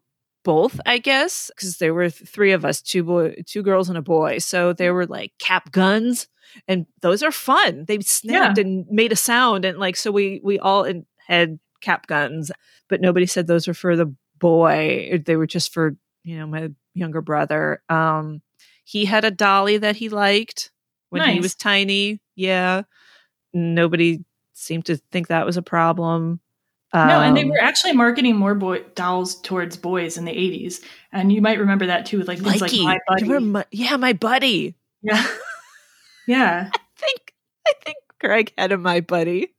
both, 0.45 0.79
I 0.85 0.99
guess, 0.99 1.51
because 1.53 1.79
there 1.79 1.93
were 1.93 2.09
three 2.09 2.53
of 2.53 2.63
us, 2.63 2.81
two 2.81 3.03
boy, 3.03 3.35
two 3.45 3.63
girls 3.63 3.89
and 3.89 3.97
a 3.97 4.01
boy. 4.01 4.37
So 4.37 4.71
there 4.71 4.93
were 4.93 5.07
like 5.07 5.33
cap 5.39 5.73
guns 5.73 6.29
and 6.67 6.85
those 7.01 7.23
are 7.23 7.31
fun. 7.31 7.85
They 7.87 7.99
snapped 7.99 8.57
yeah. 8.57 8.63
and 8.63 8.85
made 8.89 9.11
a 9.11 9.15
sound, 9.15 9.65
and 9.65 9.77
like 9.77 9.95
so 9.95 10.11
we 10.11 10.39
we 10.43 10.59
all 10.59 10.87
had 11.27 11.59
cap 11.81 12.07
guns, 12.07 12.51
but 12.87 13.01
nobody 13.01 13.25
said 13.25 13.47
those 13.47 13.67
were 13.67 13.73
for 13.73 13.95
the 13.95 14.13
boy. 14.39 15.21
They 15.25 15.35
were 15.35 15.47
just 15.47 15.73
for 15.73 15.95
you 16.23 16.37
know 16.37 16.47
my 16.47 16.69
younger 16.93 17.21
brother. 17.21 17.81
Um, 17.89 18.41
he 18.83 19.05
had 19.05 19.25
a 19.25 19.31
dolly 19.31 19.77
that 19.79 19.95
he 19.95 20.09
liked 20.09 20.71
when 21.09 21.21
nice. 21.21 21.33
he 21.33 21.39
was 21.39 21.55
tiny. 21.55 22.21
Yeah, 22.35 22.83
nobody 23.53 24.23
seemed 24.53 24.85
to 24.85 24.97
think 24.97 25.27
that 25.27 25.45
was 25.45 25.57
a 25.57 25.61
problem. 25.61 26.39
Um, 26.95 27.07
no, 27.09 27.19
and 27.19 27.35
they 27.35 27.43
um, 27.43 27.49
were 27.49 27.61
actually 27.61 27.91
marketing 27.91 28.37
more 28.37 28.55
boy 28.55 28.79
dolls 28.95 29.41
towards 29.41 29.75
boys 29.75 30.17
in 30.17 30.23
the 30.23 30.31
'80s, 30.31 30.81
and 31.11 31.31
you 31.31 31.41
might 31.41 31.59
remember 31.59 31.87
that 31.87 32.05
too, 32.05 32.19
with 32.19 32.27
like 32.27 32.39
things 32.39 32.61
like 32.61 32.71
my 32.71 32.99
buddy. 33.07 33.39
My, 33.39 33.65
yeah, 33.71 33.97
my 33.97 34.13
buddy. 34.13 34.75
Yeah. 35.01 35.25
Yeah. 36.27 36.69
I 36.73 36.79
think 36.97 37.33
I 37.67 37.73
think 37.83 37.97
Greg 38.19 38.53
had 38.57 38.71
a 38.71 38.77
my 38.77 39.01
buddy. 39.01 39.53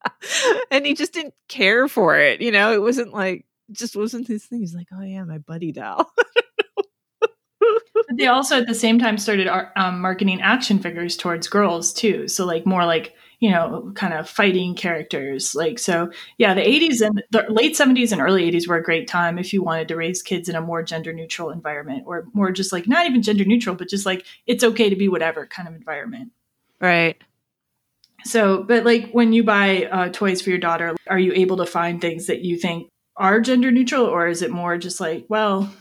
and 0.70 0.86
he 0.86 0.94
just 0.94 1.12
didn't 1.12 1.34
care 1.48 1.88
for 1.88 2.18
it. 2.18 2.40
You 2.40 2.52
know, 2.52 2.72
it 2.72 2.80
wasn't 2.80 3.12
like 3.12 3.44
just 3.70 3.96
wasn't 3.96 4.28
his 4.28 4.44
thing. 4.44 4.60
He's 4.60 4.74
like, 4.74 4.88
oh 4.92 5.02
yeah, 5.02 5.24
my 5.24 5.38
buddy 5.38 5.72
doll. 5.72 6.10
they 8.16 8.26
also 8.26 8.58
at 8.58 8.66
the 8.66 8.74
same 8.74 8.98
time 8.98 9.18
started 9.18 9.48
um, 9.76 10.00
marketing 10.00 10.40
action 10.40 10.78
figures 10.78 11.16
towards 11.16 11.48
girls 11.48 11.92
too. 11.92 12.28
So 12.28 12.44
like 12.46 12.66
more 12.66 12.84
like 12.84 13.14
you 13.40 13.50
know 13.50 13.90
kind 13.94 14.14
of 14.14 14.28
fighting 14.28 14.74
characters. 14.74 15.54
Like 15.54 15.78
so, 15.78 16.10
yeah. 16.38 16.54
The 16.54 16.60
'80s 16.60 17.00
and 17.00 17.22
the 17.30 17.46
late 17.48 17.76
'70s 17.76 18.12
and 18.12 18.20
early 18.20 18.50
'80s 18.50 18.68
were 18.68 18.76
a 18.76 18.82
great 18.82 19.08
time 19.08 19.38
if 19.38 19.52
you 19.52 19.62
wanted 19.62 19.88
to 19.88 19.96
raise 19.96 20.22
kids 20.22 20.48
in 20.48 20.54
a 20.54 20.60
more 20.60 20.82
gender 20.82 21.12
neutral 21.12 21.50
environment, 21.50 22.04
or 22.06 22.26
more 22.32 22.52
just 22.52 22.72
like 22.72 22.86
not 22.86 23.06
even 23.06 23.22
gender 23.22 23.44
neutral, 23.44 23.74
but 23.74 23.88
just 23.88 24.06
like 24.06 24.24
it's 24.46 24.62
okay 24.62 24.88
to 24.90 24.96
be 24.96 25.08
whatever 25.08 25.46
kind 25.46 25.66
of 25.66 25.74
environment. 25.74 26.30
Right. 26.80 27.16
So, 28.24 28.62
but 28.62 28.84
like 28.84 29.10
when 29.12 29.32
you 29.32 29.44
buy 29.44 29.86
uh, 29.86 30.08
toys 30.10 30.42
for 30.42 30.50
your 30.50 30.58
daughter, 30.58 30.94
are 31.08 31.18
you 31.18 31.32
able 31.32 31.56
to 31.58 31.66
find 31.66 32.00
things 32.00 32.26
that 32.26 32.42
you 32.42 32.56
think 32.56 32.88
are 33.16 33.40
gender 33.40 33.70
neutral, 33.70 34.04
or 34.06 34.28
is 34.28 34.42
it 34.42 34.50
more 34.50 34.78
just 34.78 35.00
like, 35.00 35.26
well, 35.28 35.72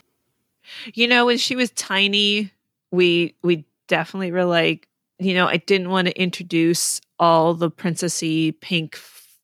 you 0.93 1.07
know, 1.07 1.25
when 1.25 1.37
she 1.37 1.55
was 1.55 1.71
tiny, 1.71 2.51
we 2.91 3.35
we 3.43 3.65
definitely 3.87 4.31
were 4.31 4.45
like, 4.45 4.87
you 5.19 5.33
know, 5.33 5.47
I 5.47 5.57
didn't 5.57 5.89
want 5.89 6.07
to 6.07 6.21
introduce 6.21 7.01
all 7.19 7.53
the 7.53 7.69
princessy 7.69 8.59
pink 8.59 8.97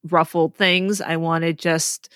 ruffled 0.09 0.55
things. 0.55 1.01
I 1.01 1.17
wanted 1.17 1.59
just 1.59 2.09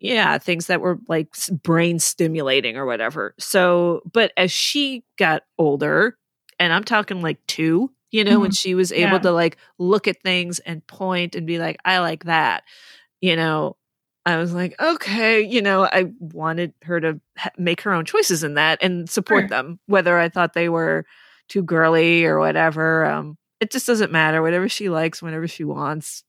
yeah, 0.00 0.36
things 0.36 0.66
that 0.66 0.82
were 0.82 0.98
like 1.08 1.34
brain 1.62 1.98
stimulating 1.98 2.76
or 2.76 2.84
whatever. 2.84 3.34
So, 3.38 4.02
but 4.12 4.32
as 4.36 4.52
she 4.52 5.02
got 5.16 5.44
older, 5.56 6.18
and 6.58 6.74
I'm 6.74 6.84
talking 6.84 7.22
like 7.22 7.38
2, 7.46 7.90
you 8.10 8.24
know, 8.24 8.32
mm-hmm. 8.32 8.40
when 8.42 8.50
she 8.50 8.74
was 8.74 8.92
able 8.92 9.12
yeah. 9.12 9.18
to 9.20 9.32
like 9.32 9.56
look 9.78 10.06
at 10.06 10.22
things 10.22 10.58
and 10.58 10.86
point 10.86 11.34
and 11.34 11.46
be 11.46 11.58
like, 11.58 11.78
I 11.86 12.00
like 12.00 12.24
that, 12.24 12.64
you 13.22 13.34
know, 13.34 13.76
I 14.26 14.36
was 14.36 14.52
like, 14.52 14.74
okay, 14.80 15.40
you 15.40 15.62
know, 15.62 15.84
I 15.84 16.12
wanted 16.18 16.74
her 16.82 17.00
to 17.00 17.20
ha- 17.38 17.50
make 17.56 17.80
her 17.80 17.92
own 17.92 18.04
choices 18.04 18.44
in 18.44 18.54
that 18.54 18.82
and 18.82 19.08
support 19.08 19.44
sure. 19.44 19.48
them, 19.48 19.80
whether 19.86 20.18
I 20.18 20.28
thought 20.28 20.52
they 20.52 20.68
were 20.68 21.06
too 21.48 21.62
girly 21.62 22.24
or 22.24 22.38
whatever. 22.38 23.04
Um, 23.04 23.36
it 23.60 23.70
just 23.70 23.86
doesn't 23.86 24.12
matter. 24.12 24.42
Whatever 24.42 24.68
she 24.68 24.88
likes, 24.88 25.22
whenever 25.22 25.48
she 25.48 25.64
wants. 25.64 26.24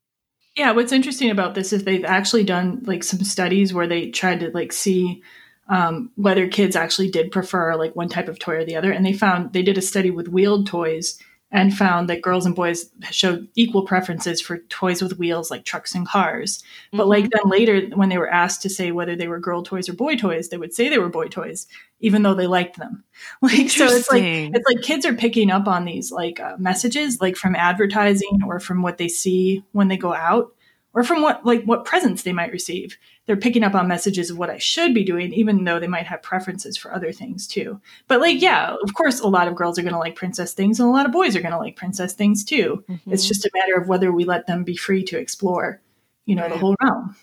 Yeah, 0.55 0.71
what's 0.71 0.93
interesting 0.93 1.31
about 1.31 1.53
this 1.53 1.73
is 1.73 1.83
they've 1.83 2.05
actually 2.05 2.45
done 2.45 2.81
like 2.85 3.03
some 3.03 3.23
studies 3.23 3.73
where 3.73 3.87
they 3.87 4.09
tried 4.09 4.39
to 4.39 4.51
like 4.51 4.71
see 4.71 5.21
um, 5.67 6.11
whether 6.15 6.47
kids 6.47 6.75
actually 6.75 7.09
did 7.09 7.31
prefer 7.31 7.75
like 7.75 7.95
one 7.95 8.07
type 8.07 8.29
of 8.29 8.39
toy 8.39 8.57
or 8.57 8.65
the 8.65 8.75
other, 8.75 8.91
and 8.91 9.05
they 9.05 9.13
found 9.13 9.51
they 9.51 9.63
did 9.63 9.77
a 9.77 9.81
study 9.81 10.11
with 10.11 10.29
wheeled 10.29 10.67
toys 10.67 11.19
and 11.51 11.75
found 11.75 12.09
that 12.09 12.21
girls 12.21 12.45
and 12.45 12.55
boys 12.55 12.91
showed 13.11 13.47
equal 13.55 13.85
preferences 13.85 14.41
for 14.41 14.57
toys 14.69 15.01
with 15.01 15.17
wheels 15.17 15.51
like 15.51 15.63
trucks 15.63 15.95
and 15.95 16.07
cars. 16.07 16.57
Mm-hmm. 16.57 16.97
But 16.97 17.07
like 17.07 17.29
then 17.29 17.49
later, 17.49 17.81
when 17.95 18.09
they 18.09 18.17
were 18.17 18.29
asked 18.29 18.61
to 18.63 18.69
say 18.69 18.91
whether 18.91 19.15
they 19.15 19.27
were 19.27 19.39
girl 19.39 19.63
toys 19.63 19.87
or 19.87 19.93
boy 19.93 20.15
toys, 20.15 20.49
they 20.49 20.57
would 20.57 20.73
say 20.73 20.89
they 20.89 20.99
were 20.99 21.09
boy 21.09 21.27
toys, 21.27 21.67
even 22.05 22.23
though 22.23 22.33
they 22.33 22.47
liked 22.47 22.77
them. 22.77 23.03
Like 23.41 23.69
so, 23.69 23.85
it's 23.85 24.11
like 24.11 24.23
it's 24.23 24.67
like 24.67 24.83
kids 24.83 25.05
are 25.05 25.13
picking 25.13 25.49
up 25.49 25.67
on 25.67 25.85
these 25.85 26.11
like 26.11 26.39
uh, 26.39 26.57
messages, 26.57 27.21
like 27.21 27.35
from 27.35 27.55
advertising 27.55 28.41
or 28.45 28.59
from 28.59 28.81
what 28.81 28.97
they 28.97 29.07
see 29.07 29.63
when 29.71 29.87
they 29.87 29.97
go 29.97 30.13
out, 30.13 30.53
or 30.93 31.03
from 31.03 31.21
what 31.21 31.45
like 31.45 31.63
what 31.63 31.85
presents 31.85 32.23
they 32.23 32.33
might 32.33 32.51
receive 32.51 32.97
they're 33.25 33.35
picking 33.35 33.63
up 33.63 33.73
on 33.73 33.87
messages 33.87 34.29
of 34.29 34.37
what 34.37 34.49
I 34.49 34.57
should 34.59 34.93
be 34.93 35.03
doing, 35.03 35.33
even 35.33 35.63
though 35.63 35.79
they 35.79 35.87
might 35.87 36.05
have 36.05 36.21
preferences 36.21 36.77
for 36.77 36.93
other 36.93 37.11
things 37.11 37.47
too. 37.47 37.81
But 38.07 38.21
like, 38.21 38.41
yeah, 38.41 38.75
of 38.83 38.93
course, 38.93 39.19
a 39.19 39.27
lot 39.27 39.47
of 39.47 39.55
girls 39.55 39.79
are 39.79 39.81
going 39.81 39.93
to 39.93 39.99
like 39.99 40.15
princess 40.15 40.53
things, 40.53 40.79
and 40.79 40.87
a 40.87 40.91
lot 40.91 41.05
of 41.05 41.11
boys 41.11 41.35
are 41.35 41.41
going 41.41 41.51
to 41.51 41.57
like 41.57 41.75
princess 41.75 42.13
things 42.13 42.43
too. 42.43 42.83
Mm-hmm. 42.87 43.11
It's 43.11 43.27
just 43.27 43.45
a 43.45 43.51
matter 43.53 43.79
of 43.79 43.87
whether 43.87 44.11
we 44.11 44.25
let 44.25 44.47
them 44.47 44.63
be 44.63 44.75
free 44.75 45.03
to 45.05 45.17
explore, 45.17 45.81
you 46.25 46.35
know, 46.35 46.43
right. 46.43 46.51
the 46.51 46.57
whole 46.57 46.75
realm. 46.81 47.15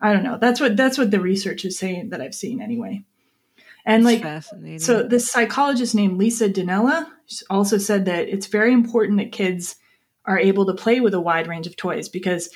I 0.00 0.12
don't 0.12 0.24
know. 0.24 0.38
That's 0.38 0.60
what 0.60 0.76
that's 0.76 0.98
what 0.98 1.10
the 1.10 1.20
research 1.20 1.64
is 1.64 1.78
saying 1.78 2.10
that 2.10 2.20
I've 2.20 2.34
seen 2.34 2.62
anyway. 2.62 3.04
And 3.84 4.04
like, 4.04 4.24
so 4.78 5.02
this 5.02 5.30
psychologist 5.30 5.94
named 5.94 6.18
Lisa 6.18 6.48
Dinella 6.48 7.06
also 7.50 7.78
said 7.78 8.04
that 8.04 8.28
it's 8.28 8.46
very 8.46 8.72
important 8.72 9.18
that 9.18 9.32
kids 9.32 9.76
are 10.24 10.38
able 10.38 10.66
to 10.66 10.74
play 10.74 11.00
with 11.00 11.14
a 11.14 11.20
wide 11.20 11.48
range 11.48 11.66
of 11.66 11.76
toys 11.76 12.08
because 12.08 12.48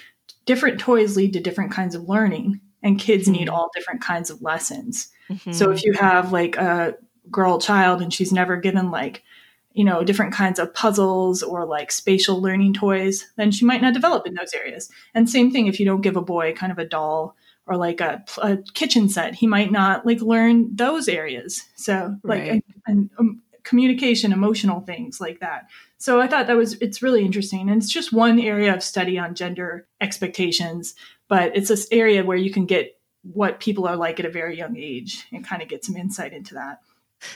different 0.44 0.78
toys 0.78 1.16
lead 1.16 1.32
to 1.32 1.40
different 1.40 1.72
kinds 1.72 1.94
of 1.94 2.08
learning 2.08 2.60
and 2.82 3.00
kids 3.00 3.24
mm-hmm. 3.24 3.40
need 3.40 3.48
all 3.48 3.70
different 3.74 4.00
kinds 4.00 4.30
of 4.30 4.40
lessons. 4.40 5.08
Mm-hmm. 5.28 5.52
So 5.52 5.72
if 5.72 5.84
you 5.84 5.94
have 5.94 6.32
like 6.32 6.56
a 6.56 6.94
girl 7.30 7.58
child 7.58 8.00
and 8.00 8.14
she's 8.14 8.32
never 8.32 8.56
given 8.56 8.90
like 8.90 9.24
you 9.72 9.84
know 9.84 10.04
different 10.04 10.32
kinds 10.32 10.58
of 10.58 10.72
puzzles 10.72 11.42
or 11.42 11.66
like 11.66 11.90
spatial 11.90 12.40
learning 12.40 12.72
toys 12.72 13.26
then 13.36 13.50
she 13.50 13.64
might 13.64 13.82
not 13.82 13.94
develop 13.94 14.26
in 14.26 14.34
those 14.34 14.54
areas 14.54 14.90
and 15.14 15.28
same 15.28 15.50
thing 15.50 15.66
if 15.66 15.80
you 15.80 15.84
don't 15.84 16.02
give 16.02 16.16
a 16.16 16.22
boy 16.22 16.52
kind 16.54 16.70
of 16.70 16.78
a 16.78 16.84
doll 16.84 17.36
or 17.66 17.76
like 17.76 18.00
a, 18.00 18.24
a 18.42 18.58
kitchen 18.74 19.08
set. 19.08 19.34
He 19.34 19.46
might 19.46 19.72
not 19.72 20.06
like 20.06 20.20
learn 20.20 20.74
those 20.74 21.08
areas. 21.08 21.64
So 21.74 22.16
like 22.22 22.40
Right. 22.42 22.64
and, 22.86 23.10
um, 23.18 23.42
communication, 23.64 24.32
emotional 24.32 24.80
things 24.80 25.20
like 25.20 25.40
that. 25.40 25.66
So 25.98 26.20
I 26.20 26.28
thought 26.28 26.46
that 26.46 26.56
was 26.56 26.74
it's 26.74 27.02
really 27.02 27.24
interesting, 27.24 27.68
and 27.68 27.82
it's 27.82 27.90
just 27.92 28.12
one 28.12 28.38
area 28.38 28.72
of 28.72 28.82
study 28.82 29.18
on 29.18 29.34
gender 29.34 29.88
expectations, 30.00 30.94
but 31.28 31.56
it's 31.56 31.68
this 31.68 31.88
area 31.90 32.24
where 32.24 32.36
you 32.36 32.52
can 32.52 32.66
get 32.66 32.96
what 33.22 33.58
people 33.58 33.88
are 33.88 33.96
like 33.96 34.20
at 34.20 34.26
a 34.26 34.30
very 34.30 34.56
young 34.56 34.76
age 34.76 35.26
and 35.32 35.44
kind 35.44 35.62
of 35.62 35.68
get 35.68 35.84
some 35.84 35.96
insight 35.96 36.32
into 36.32 36.54
that. 36.54 36.80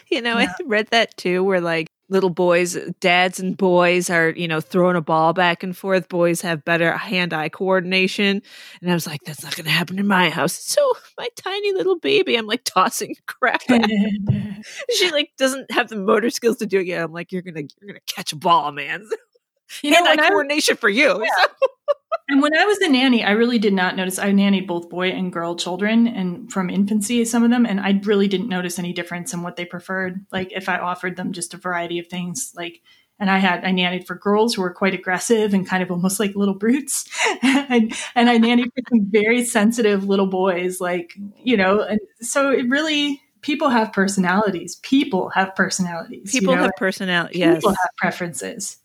You 0.09 0.20
know, 0.22 0.39
Yeah. 0.39 0.53
I 0.57 0.62
read 0.64 0.87
that 0.89 1.16
too, 1.16 1.43
where 1.43 1.61
like 1.61 1.89
little 2.11 2.31
boys, 2.31 2.77
dads 3.01 3.41
and 3.41 3.57
boys 3.57 4.11
are, 4.11 4.31
you 4.31 4.49
know, 4.49 4.61
throwing 4.61 4.97
a 4.97 5.01
ball 5.01 5.33
back 5.33 5.63
and 5.63 5.77
forth. 5.77 6.09
Boys 6.09 6.41
have 6.43 6.65
better 6.65 6.97
hand 6.97 7.33
eye 7.33 7.49
coordination. 7.49 8.43
And 8.83 8.91
I 8.91 8.95
was 8.95 9.07
like, 9.07 9.23
that's 9.25 9.43
not 9.43 9.57
going 9.57 9.65
to 9.65 9.71
happen 9.71 9.99
in 9.99 10.07
my 10.07 10.29
house. 10.29 10.53
So 10.53 10.93
my 11.17 11.29
tiny 11.37 11.73
little 11.73 11.99
baby, 11.99 12.37
I'm 12.37 12.47
like 12.47 12.65
tossing 12.65 13.15
crap 13.27 13.63
she 14.97 15.11
like 15.11 15.31
doesn't 15.39 15.71
have 15.71 15.89
the 15.89 15.97
motor 15.97 16.31
skills 16.31 16.59
to 16.59 16.67
do 16.67 16.81
it 16.81 16.87
yet. 16.87 17.05
I'm 17.05 17.13
like, 17.13 17.33
you're 17.33 17.43
going 17.43 17.55
to, 17.55 17.75
you're 17.81 17.93
going 17.93 18.01
to 18.05 18.15
catch 18.15 18.33
a 18.33 18.37
ball, 18.37 18.73
man. 18.73 19.09
You 19.83 19.91
know, 19.91 19.97
hand 19.99 20.09
eye 20.09 20.11
when 20.11 20.21
I, 20.21 20.29
coordination 20.29 20.77
for 20.77 20.89
you. 20.89 21.27
and 22.29 22.43
when 22.43 22.57
I 22.57 22.64
was 22.64 22.79
a 22.79 22.89
nanny, 22.89 23.25
I 23.25 23.33
really 23.33 23.59
did 23.59 23.73
not 23.73 23.97
notice. 23.97 24.18
I 24.18 24.31
nannied 24.31 24.66
both 24.66 24.89
boy 24.89 25.11
and 25.11 25.33
girl 25.33 25.57
children, 25.57 26.07
and 26.07 26.51
from 26.53 26.71
infancy, 26.71 27.25
some 27.25 27.43
of 27.43 27.51
them, 27.51 27.66
and 27.66 27.81
I 27.81 28.01
really 28.05 28.29
didn't 28.29 28.49
notice 28.49 28.79
any 28.79 28.93
difference 28.93 29.33
in 29.33 29.43
what 29.43 29.57
they 29.57 29.64
preferred. 29.64 30.27
Like 30.33 30.53
if 30.53 30.68
I 30.68 30.79
offered 30.79 31.16
them 31.16 31.33
just 31.33 31.55
a 31.55 31.57
variety 31.57 31.99
of 31.99 32.09
things, 32.09 32.53
like, 32.57 32.83
and 33.18 33.31
I 33.31 33.39
had 33.39 33.64
I 33.64 33.71
nannied 33.71 34.07
for 34.07 34.16
girls 34.16 34.55
who 34.55 34.62
were 34.62 34.73
quite 34.73 34.95
aggressive 34.95 35.55
and 35.55 35.66
kind 35.66 35.83
of 35.83 35.91
almost 35.91 36.18
like 36.21 36.35
little 36.35 36.55
brutes, 36.55 37.09
and 37.43 37.93
and 38.14 38.31
I 38.31 38.39
nannied 38.39 38.73
for 38.75 38.83
some 38.89 39.07
very 39.11 39.45
sensitive 39.45 40.05
little 40.05 40.27
boys, 40.27 40.81
like 40.81 41.14
you 41.43 41.57
know, 41.57 41.81
and 41.81 42.01
so 42.21 42.51
it 42.51 42.68
really 42.68 43.21
people 43.43 43.71
have 43.71 43.93
personalities. 43.93 44.77
People 44.77 45.31
have 45.31 45.55
personalities. 45.55 46.35
you 46.35 46.41
People 46.41 46.57
know? 46.57 46.62
have 46.62 46.73
personality. 46.77 47.39
Yes. 47.39 47.57
people 47.57 47.71
have 47.71 47.91
preferences. 47.97 48.77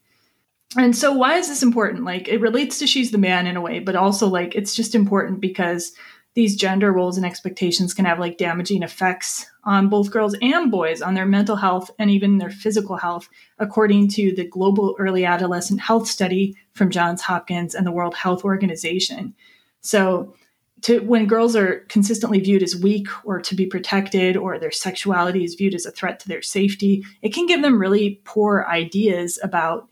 And 0.77 0.95
so 0.95 1.13
why 1.13 1.35
is 1.35 1.47
this 1.47 1.63
important? 1.63 2.03
Like 2.03 2.27
it 2.27 2.41
relates 2.41 2.79
to 2.79 2.87
she's 2.87 3.11
the 3.11 3.17
man 3.17 3.47
in 3.47 3.55
a 3.55 3.61
way, 3.61 3.79
but 3.79 3.95
also 3.95 4.27
like 4.27 4.55
it's 4.55 4.75
just 4.75 4.95
important 4.95 5.39
because 5.39 5.93
these 6.33 6.57
gender 6.57 6.91
roles 6.91 7.15
and 7.15 7.25
expectations 7.25 7.93
can 7.93 8.03
have 8.03 8.19
like 8.19 8.37
damaging 8.37 8.83
effects 8.83 9.49
on 9.63 9.87
both 9.87 10.11
girls 10.11 10.35
and 10.41 10.69
boys 10.69 11.01
on 11.01 11.13
their 11.13 11.25
mental 11.25 11.55
health 11.55 11.89
and 11.97 12.11
even 12.11 12.37
their 12.37 12.49
physical 12.49 12.97
health 12.97 13.29
according 13.57 14.09
to 14.09 14.35
the 14.35 14.45
global 14.45 14.95
early 14.99 15.23
adolescent 15.23 15.79
health 15.79 16.07
study 16.07 16.55
from 16.73 16.91
Johns 16.91 17.21
Hopkins 17.21 17.73
and 17.73 17.87
the 17.87 17.91
World 17.91 18.13
Health 18.13 18.43
Organization. 18.43 19.33
So 19.79 20.35
to 20.81 20.99
when 20.99 21.25
girls 21.25 21.55
are 21.55 21.85
consistently 21.87 22.41
viewed 22.41 22.61
as 22.61 22.75
weak 22.75 23.07
or 23.23 23.39
to 23.39 23.55
be 23.55 23.65
protected 23.65 24.35
or 24.35 24.59
their 24.59 24.71
sexuality 24.71 25.45
is 25.45 25.55
viewed 25.55 25.73
as 25.73 25.85
a 25.85 25.91
threat 25.91 26.19
to 26.19 26.27
their 26.27 26.41
safety 26.41 27.01
it 27.21 27.33
can 27.33 27.45
give 27.45 27.61
them 27.61 27.79
really 27.79 28.19
poor 28.25 28.65
ideas 28.69 29.39
about 29.41 29.87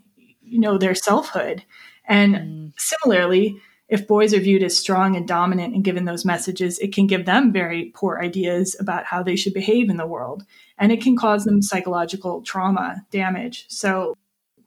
you 0.54 0.60
know 0.60 0.78
their 0.78 0.96
selfhood. 0.96 1.64
And 2.06 2.74
similarly 2.78 3.60
if 3.90 4.08
boys 4.08 4.34
are 4.34 4.40
viewed 4.40 4.64
as 4.64 4.78
strong 4.78 5.16
and 5.16 5.28
dominant 5.28 5.76
and 5.76 5.84
given 5.84 6.06
those 6.06 6.26
messages 6.26 6.80
it 6.80 6.94
can 6.94 7.08
give 7.08 7.26
them 7.26 7.52
very 7.52 7.92
poor 7.94 8.20
ideas 8.22 8.76
about 8.80 9.06
how 9.06 9.22
they 9.22 9.36
should 9.36 9.54
behave 9.54 9.90
in 9.90 9.98
the 9.98 10.08
world. 10.08 10.44
And 10.78 10.92
it 10.92 11.02
can 11.02 11.16
cause 11.16 11.44
them 11.44 11.62
psychological 11.62 12.42
trauma 12.42 13.06
damage. 13.12 13.66
So 13.68 14.16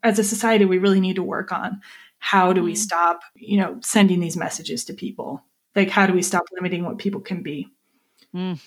as 0.03 0.19
a 0.19 0.25
society 0.25 0.65
we 0.65 0.79
really 0.79 1.01
need 1.01 1.17
to 1.17 1.23
work 1.23 1.53
on 1.53 1.81
how 2.19 2.53
do 2.53 2.63
we 2.63 2.75
stop 2.75 3.21
you 3.35 3.59
know 3.59 3.79
sending 3.83 4.21
these 4.21 4.37
messages 4.37 4.85
to 4.87 4.95
people? 4.95 5.43
Like 5.75 5.91
how 5.91 6.07
do 6.07 6.13
we 6.13 6.23
stop 6.23 6.45
limiting 6.53 6.85
what 6.85 6.99
people 6.99 7.21
can 7.21 7.43
be? 7.43 7.69
Mm. 8.35 8.61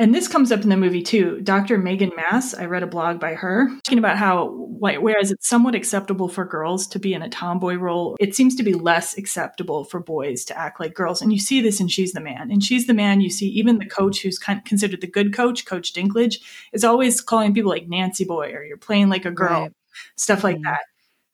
And 0.00 0.14
this 0.14 0.28
comes 0.28 0.52
up 0.52 0.62
in 0.62 0.68
the 0.68 0.76
movie 0.76 1.02
too 1.02 1.40
dr 1.42 1.76
megan 1.78 2.12
Maas 2.16 2.54
i 2.54 2.64
read 2.64 2.82
a 2.82 2.86
blog 2.86 3.18
by 3.18 3.34
her 3.34 3.68
talking 3.82 3.98
about 3.98 4.16
how 4.16 4.50
whereas 4.50 5.32
it's 5.32 5.48
somewhat 5.48 5.74
acceptable 5.74 6.28
for 6.28 6.44
girls 6.44 6.86
to 6.86 6.98
be 7.00 7.14
in 7.14 7.22
a 7.22 7.28
tomboy 7.28 7.74
role 7.74 8.16
it 8.20 8.34
seems 8.34 8.54
to 8.54 8.62
be 8.62 8.74
less 8.74 9.18
acceptable 9.18 9.84
for 9.84 9.98
boys 10.00 10.44
to 10.44 10.56
act 10.58 10.78
like 10.78 10.94
girls 10.94 11.20
and 11.20 11.32
you 11.32 11.38
see 11.40 11.60
this 11.60 11.80
in 11.80 11.88
she's 11.88 12.12
the 12.12 12.20
man 12.20 12.50
and 12.50 12.62
she's 12.62 12.86
the 12.86 12.94
man 12.94 13.20
you 13.20 13.28
see 13.28 13.48
even 13.48 13.78
the 13.78 13.86
coach 13.86 14.22
who's 14.22 14.38
kind 14.38 14.64
considered 14.64 15.00
the 15.00 15.06
good 15.06 15.34
coach 15.34 15.66
coach 15.66 15.92
dinklage 15.92 16.36
is 16.72 16.84
always 16.84 17.20
calling 17.20 17.52
people 17.52 17.70
like 17.70 17.88
nancy 17.88 18.24
boy 18.24 18.52
or 18.52 18.62
you're 18.64 18.76
playing 18.76 19.08
like 19.08 19.24
a 19.24 19.30
girl 19.32 19.62
Right. 19.62 19.72
stuff 20.16 20.44
like 20.44 20.58
Mm. 20.58 20.64
that 20.64 20.80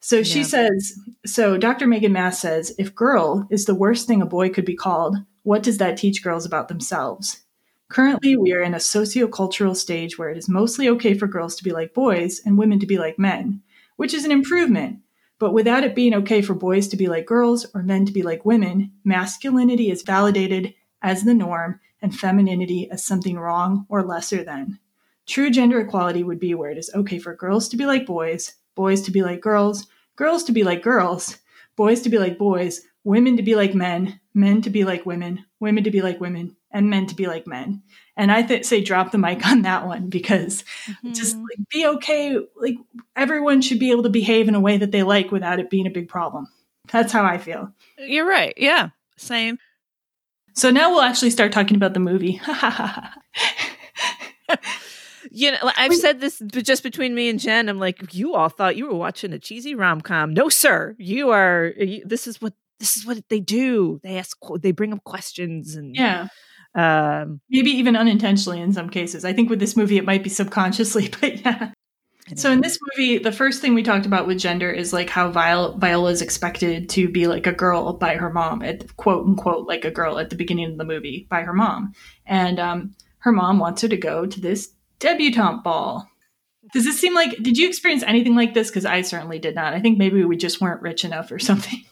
so 0.00 0.22
she 0.22 0.40
Yeah. 0.40 0.44
says, 0.44 0.98
so 1.24 1.56
Dr. 1.56 1.86
Megan 1.86 2.12
Maas 2.12 2.38
says, 2.38 2.74
if 2.78 2.94
girl 2.94 3.46
is 3.50 3.64
the 3.64 3.74
worst 3.74 4.06
thing 4.06 4.20
a 4.20 4.26
boy 4.26 4.50
could 4.50 4.66
be 4.66 4.76
called, 4.76 5.16
what 5.44 5.62
does 5.62 5.78
that 5.78 5.96
teach 5.96 6.22
girls 6.22 6.44
about 6.44 6.68
themselves? 6.68 7.40
Currently, 7.88 8.36
we 8.36 8.52
are 8.52 8.62
in 8.62 8.74
a 8.74 8.78
sociocultural 8.78 9.76
stage 9.76 10.18
where 10.18 10.30
it 10.30 10.38
is 10.38 10.48
mostly 10.48 10.88
okay 10.88 11.14
for 11.14 11.26
girls 11.26 11.54
to 11.56 11.64
be 11.64 11.72
like 11.72 11.94
boys 11.94 12.40
and 12.44 12.58
women 12.58 12.78
to 12.80 12.86
be 12.86 12.98
like 12.98 13.18
men, 13.18 13.62
which 13.96 14.14
is 14.14 14.24
an 14.24 14.32
improvement. 14.32 15.00
But 15.38 15.52
without 15.52 15.84
it 15.84 15.94
being 15.94 16.14
okay 16.14 16.42
for 16.42 16.54
boys 16.54 16.88
to 16.88 16.96
be 16.96 17.08
like 17.08 17.26
girls 17.26 17.66
or 17.74 17.82
men 17.82 18.06
to 18.06 18.12
be 18.12 18.22
like 18.22 18.44
women, 18.44 18.92
masculinity 19.04 19.90
is 19.90 20.02
validated 20.02 20.74
as 21.02 21.24
the 21.24 21.34
norm 21.34 21.80
and 22.00 22.16
femininity 22.18 22.90
as 22.90 23.04
something 23.04 23.38
wrong 23.38 23.86
or 23.88 24.02
lesser 24.02 24.42
than. 24.42 24.78
True 25.26 25.50
gender 25.50 25.80
equality 25.80 26.22
would 26.22 26.38
be 26.38 26.54
where 26.54 26.70
it 26.70 26.78
is 26.78 26.90
okay 26.94 27.18
for 27.18 27.34
girls 27.34 27.68
to 27.70 27.76
be 27.76 27.86
like 27.86 28.06
boys, 28.06 28.54
boys 28.74 29.02
to 29.02 29.10
be 29.10 29.22
like 29.22 29.40
girls, 29.40 29.86
girls 30.16 30.44
to 30.44 30.52
be 30.52 30.62
like 30.62 30.82
girls, 30.82 31.38
boys 31.76 32.02
to 32.02 32.10
be 32.10 32.18
like 32.18 32.38
boys, 32.38 32.82
women 33.04 33.36
to 33.36 33.42
be 33.42 33.54
like 33.54 33.74
men, 33.74 34.20
men 34.34 34.62
to 34.62 34.70
be 34.70 34.84
like 34.84 35.06
women, 35.06 35.44
women 35.60 35.84
to 35.84 35.90
be 35.90 36.02
like 36.02 36.20
women, 36.20 36.56
and 36.74 36.90
men 36.90 37.06
to 37.06 37.14
be 37.14 37.26
like 37.26 37.46
men. 37.46 37.82
And 38.16 38.30
I 38.30 38.42
th- 38.42 38.66
say 38.66 38.82
drop 38.82 39.12
the 39.12 39.18
mic 39.18 39.46
on 39.46 39.62
that 39.62 39.86
one 39.86 40.10
because 40.10 40.64
just 41.12 41.36
mm-hmm. 41.36 41.44
like 41.44 41.68
be 41.70 41.86
okay. 41.86 42.36
Like 42.56 42.76
everyone 43.16 43.62
should 43.62 43.78
be 43.78 43.92
able 43.92 44.02
to 44.02 44.10
behave 44.10 44.48
in 44.48 44.54
a 44.54 44.60
way 44.60 44.76
that 44.76 44.90
they 44.90 45.02
like 45.02 45.30
without 45.30 45.60
it 45.60 45.70
being 45.70 45.86
a 45.86 45.90
big 45.90 46.08
problem. 46.08 46.48
That's 46.92 47.12
how 47.12 47.24
I 47.24 47.38
feel. 47.38 47.72
You're 47.96 48.28
right. 48.28 48.52
Yeah. 48.58 48.90
Same. 49.16 49.58
So 50.54 50.70
now 50.70 50.90
we'll 50.90 51.02
actually 51.02 51.30
start 51.30 51.52
talking 51.52 51.76
about 51.76 51.94
the 51.94 52.00
movie. 52.00 52.40
You 55.36 55.50
know, 55.50 55.72
I've 55.76 55.96
said 55.96 56.20
this 56.20 56.40
just 56.62 56.84
between 56.84 57.12
me 57.12 57.28
and 57.28 57.40
Jen. 57.40 57.68
I'm 57.68 57.80
like, 57.80 58.14
you 58.14 58.36
all 58.36 58.48
thought 58.48 58.76
you 58.76 58.86
were 58.86 58.94
watching 58.94 59.32
a 59.32 59.38
cheesy 59.40 59.74
rom 59.74 60.00
com. 60.00 60.32
No, 60.32 60.48
sir. 60.48 60.94
You 60.96 61.30
are. 61.30 61.72
You, 61.76 62.04
this 62.06 62.28
is 62.28 62.40
what 62.40 62.52
this 62.78 62.96
is 62.96 63.04
what 63.04 63.18
they 63.28 63.40
do. 63.40 64.00
They 64.04 64.16
ask. 64.16 64.38
They 64.60 64.70
bring 64.70 64.92
up 64.92 65.02
questions 65.02 65.74
and 65.74 65.96
yeah. 65.96 66.28
Um, 66.74 67.40
Maybe 67.48 67.70
even 67.70 67.96
unintentionally 67.96 68.60
in 68.60 68.72
some 68.72 68.90
cases. 68.90 69.24
I 69.24 69.32
think 69.32 69.48
with 69.48 69.60
this 69.60 69.76
movie, 69.76 69.96
it 69.96 70.04
might 70.04 70.24
be 70.24 70.30
subconsciously, 70.30 71.08
but 71.20 71.40
yeah. 71.40 71.72
So 72.36 72.50
in 72.50 72.62
this 72.62 72.78
movie, 72.96 73.18
the 73.18 73.32
first 73.32 73.60
thing 73.60 73.74
we 73.74 73.82
talked 73.82 74.06
about 74.06 74.26
with 74.26 74.38
gender 74.38 74.70
is 74.70 74.94
like 74.94 75.10
how 75.10 75.30
Viola, 75.30 75.76
Viola 75.76 76.10
is 76.10 76.22
expected 76.22 76.88
to 76.90 77.06
be 77.06 77.26
like 77.26 77.46
a 77.46 77.52
girl 77.52 77.92
by 77.92 78.16
her 78.16 78.30
mom, 78.30 78.62
at 78.62 78.96
quote 78.96 79.26
unquote 79.26 79.68
like 79.68 79.84
a 79.84 79.90
girl 79.90 80.18
at 80.18 80.30
the 80.30 80.36
beginning 80.36 80.70
of 80.70 80.78
the 80.78 80.86
movie 80.86 81.26
by 81.28 81.42
her 81.42 81.52
mom, 81.52 81.92
and 82.24 82.58
um, 82.58 82.94
her 83.18 83.30
mom 83.30 83.58
wants 83.58 83.82
her 83.82 83.88
to 83.88 83.96
go 83.98 84.24
to 84.24 84.40
this 84.40 84.72
debutante 85.00 85.62
ball. 85.62 86.08
Does 86.72 86.84
this 86.84 86.98
seem 86.98 87.14
like? 87.14 87.36
Did 87.42 87.58
you 87.58 87.68
experience 87.68 88.02
anything 88.02 88.34
like 88.34 88.54
this? 88.54 88.70
Because 88.70 88.86
I 88.86 89.02
certainly 89.02 89.38
did 89.38 89.54
not. 89.54 89.74
I 89.74 89.80
think 89.80 89.98
maybe 89.98 90.24
we 90.24 90.38
just 90.38 90.62
weren't 90.62 90.80
rich 90.80 91.04
enough 91.04 91.30
or 91.30 91.38
something. 91.38 91.84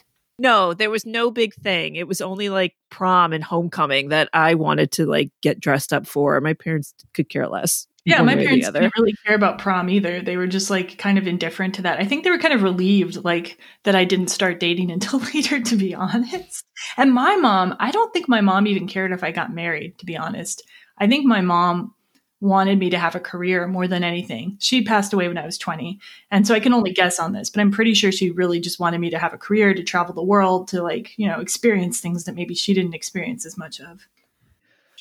No, 0.43 0.74
there 0.74 0.90
was 0.90 1.07
no 1.07 1.30
big 1.30 1.55
thing. 1.55 1.95
It 1.95 2.09
was 2.09 2.20
only 2.20 2.49
like 2.49 2.74
prom 2.90 3.32
and 3.32 3.45
homecoming 3.45 4.09
that 4.09 4.28
I 4.32 4.55
wanted 4.55 4.90
to 4.93 5.07
like 5.07 5.30
get 5.40 5.61
dressed 5.61 5.93
up 5.93 6.05
for. 6.05 6.40
My 6.40 6.53
parents 6.53 6.95
could 7.14 7.28
care 7.28 7.47
less. 7.47 7.86
Yeah, 8.05 8.20
my 8.22 8.24
way 8.24 8.32
or 8.32 8.36
the 8.38 8.45
parents 8.47 8.70
didn't 8.72 8.93
really 8.99 9.14
care 9.24 9.36
about 9.36 9.59
prom 9.59 9.88
either. 9.88 10.20
They 10.20 10.36
were 10.36 10.49
just 10.49 10.68
like 10.68 10.99
kind 10.99 11.16
of 11.16 11.28
indifferent 11.28 11.76
to 11.76 11.82
that. 11.82 12.01
I 12.01 12.05
think 12.05 12.24
they 12.24 12.30
were 12.30 12.40
kind 12.40 12.53
of 12.53 12.64
relieved, 12.64 13.24
like 13.24 13.59
that 13.84 13.95
I 13.95 14.05
didn't 14.05 14.28
start 14.28 14.59
dating 14.59 14.90
until 14.90 15.20
later, 15.20 15.61
to 15.61 15.76
be 15.76 15.95
honest. 15.95 16.64
And 16.97 17.12
my 17.12 17.36
mom, 17.36 17.76
I 17.78 17.93
don't 17.93 18.12
think 18.12 18.28
my 18.28 18.40
mom 18.40 18.66
even 18.66 18.88
cared 18.88 19.12
if 19.12 19.22
I 19.22 19.30
got 19.30 19.55
married, 19.55 19.97
to 19.99 20.07
be 20.07 20.16
honest. 20.16 20.64
I 20.99 21.07
think 21.07 21.24
my 21.24 21.40
mom 21.40 21.95
wanted 22.43 22.76
me 22.76 22.90
to 22.90 22.99
have 22.99 23.14
a 23.14 23.20
career 23.20 23.68
more 23.68 23.86
than 23.86 24.03
anything. 24.03 24.57
She 24.59 24.82
passed 24.82 25.12
away 25.12 25.28
when 25.28 25.38
I 25.38 25.47
was 25.47 25.57
20. 25.57 26.01
And 26.32 26.45
so 26.45 26.55
I 26.55 26.61
can 26.61 26.74
only 26.74 26.93
guess 26.93 27.20
on 27.20 27.32
this, 27.32 27.49
but 27.49 27.61
I'm 27.61 27.70
pretty 27.70 27.95
sure 27.95 28.11
she 28.11 28.32
really 28.32 28.59
just 28.59 28.80
wanted 28.80 29.01
me 29.01 29.11
to 29.11 29.18
have 29.18 29.32
a 29.32 29.38
career, 29.38 29.72
to 29.72 29.82
travel 29.84 30.12
the 30.12 30.24
world, 30.24 30.66
to 30.68 30.82
like, 30.82 31.16
you 31.16 31.28
know, 31.28 31.38
experience 31.38 32.01
things 32.01 32.24
that 32.24 32.34
maybe 32.34 32.55
she 32.55 32.74
didn't 32.74 32.97
experience 32.97 33.47
as 33.47 33.57
much 33.57 33.80
of. 33.80 34.09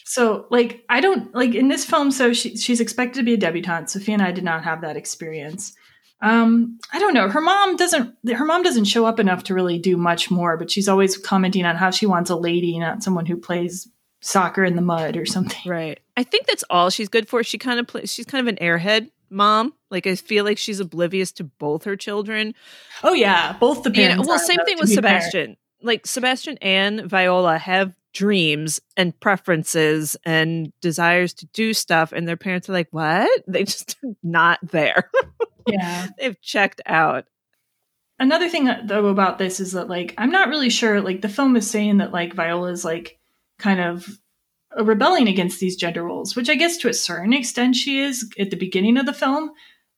So, 0.05 0.45
like, 0.51 0.85
I 0.87 1.01
don't 1.01 1.33
like 1.33 1.55
in 1.55 1.67
this 1.67 1.83
film. 1.83 2.11
So 2.11 2.31
she, 2.31 2.55
she's 2.57 2.79
expected 2.79 3.19
to 3.19 3.25
be 3.25 3.33
a 3.33 3.37
debutante. 3.37 3.89
Sophia 3.89 4.13
and 4.13 4.21
I 4.21 4.31
did 4.31 4.43
not 4.43 4.63
have 4.63 4.81
that 4.81 4.95
experience. 4.95 5.73
Um, 6.21 6.79
I 6.93 6.99
don't 6.99 7.15
know. 7.15 7.27
Her 7.27 7.41
mom 7.41 7.75
doesn't. 7.75 8.15
Her 8.31 8.45
mom 8.45 8.61
doesn't 8.61 8.85
show 8.85 9.05
up 9.05 9.19
enough 9.19 9.43
to 9.45 9.55
really 9.55 9.79
do 9.79 9.97
much 9.97 10.29
more. 10.29 10.57
But 10.57 10.69
she's 10.69 10.87
always 10.87 11.17
commenting 11.17 11.65
on 11.65 11.75
how 11.75 11.89
she 11.89 12.05
wants 12.05 12.29
a 12.29 12.35
lady, 12.35 12.77
not 12.77 13.01
someone 13.01 13.25
who 13.25 13.37
plays 13.37 13.87
soccer 14.21 14.63
in 14.63 14.75
the 14.75 14.81
mud 14.81 15.17
or 15.17 15.25
something. 15.25 15.59
Right. 15.65 15.99
I 16.15 16.23
think 16.23 16.47
that's 16.47 16.63
all 16.69 16.89
she's 16.89 17.09
good 17.09 17.27
for. 17.27 17.43
She 17.43 17.57
kind 17.57 17.79
of 17.79 17.87
plays. 17.87 18.13
She's 18.13 18.25
kind 18.25 18.47
of 18.47 18.51
an 18.55 18.57
airhead 18.63 19.09
mom. 19.29 19.73
Like 19.89 20.07
I 20.07 20.15
feel 20.15 20.45
like 20.45 20.57
she's 20.57 20.79
oblivious 20.79 21.31
to 21.33 21.43
both 21.43 21.83
her 21.85 21.95
children. 21.95 22.53
Oh 23.03 23.13
yeah, 23.13 23.53
both 23.53 23.83
the 23.83 23.89
You 23.91 24.03
know, 24.03 24.07
parents. 24.09 24.27
well, 24.27 24.39
same 24.39 24.63
thing 24.65 24.77
with. 24.79 24.89
Sebastian. 24.89 25.57
Like 25.81 26.05
Sebastian 26.05 26.57
and 26.61 27.05
Viola 27.09 27.57
have 27.57 27.93
dreams 28.13 28.79
and 28.97 29.17
preferences 29.19 30.17
and 30.25 30.73
desires 30.81 31.33
to 31.33 31.45
do 31.47 31.73
stuff 31.73 32.11
and 32.11 32.27
their 32.27 32.35
parents 32.35 32.69
are 32.69 32.73
like 32.73 32.89
what 32.91 33.29
they 33.47 33.63
just 33.63 33.95
not 34.21 34.59
there 34.61 35.09
yeah 35.67 36.07
they've 36.19 36.41
checked 36.41 36.81
out 36.85 37.23
another 38.19 38.49
thing 38.49 38.67
uh, 38.67 38.81
though 38.85 39.05
about 39.07 39.37
this 39.37 39.61
is 39.61 39.71
that 39.71 39.87
like 39.87 40.13
i'm 40.17 40.29
not 40.29 40.49
really 40.49 40.69
sure 40.69 40.99
like 40.99 41.21
the 41.21 41.29
film 41.29 41.55
is 41.55 41.71
saying 41.71 41.99
that 41.99 42.11
like 42.11 42.33
viola's 42.33 42.83
like 42.83 43.17
kind 43.61 43.79
of 43.79 44.19
a 44.77 44.83
rebelling 44.83 45.27
against 45.27 45.59
these 45.59 45.75
gender 45.75 46.03
roles 46.03 46.35
which 46.35 46.49
i 46.49 46.55
guess 46.55 46.77
to 46.77 46.89
a 46.89 46.93
certain 46.93 47.33
extent 47.33 47.75
she 47.75 47.99
is 47.99 48.29
at 48.39 48.49
the 48.49 48.57
beginning 48.57 48.97
of 48.97 49.05
the 49.05 49.13
film 49.13 49.51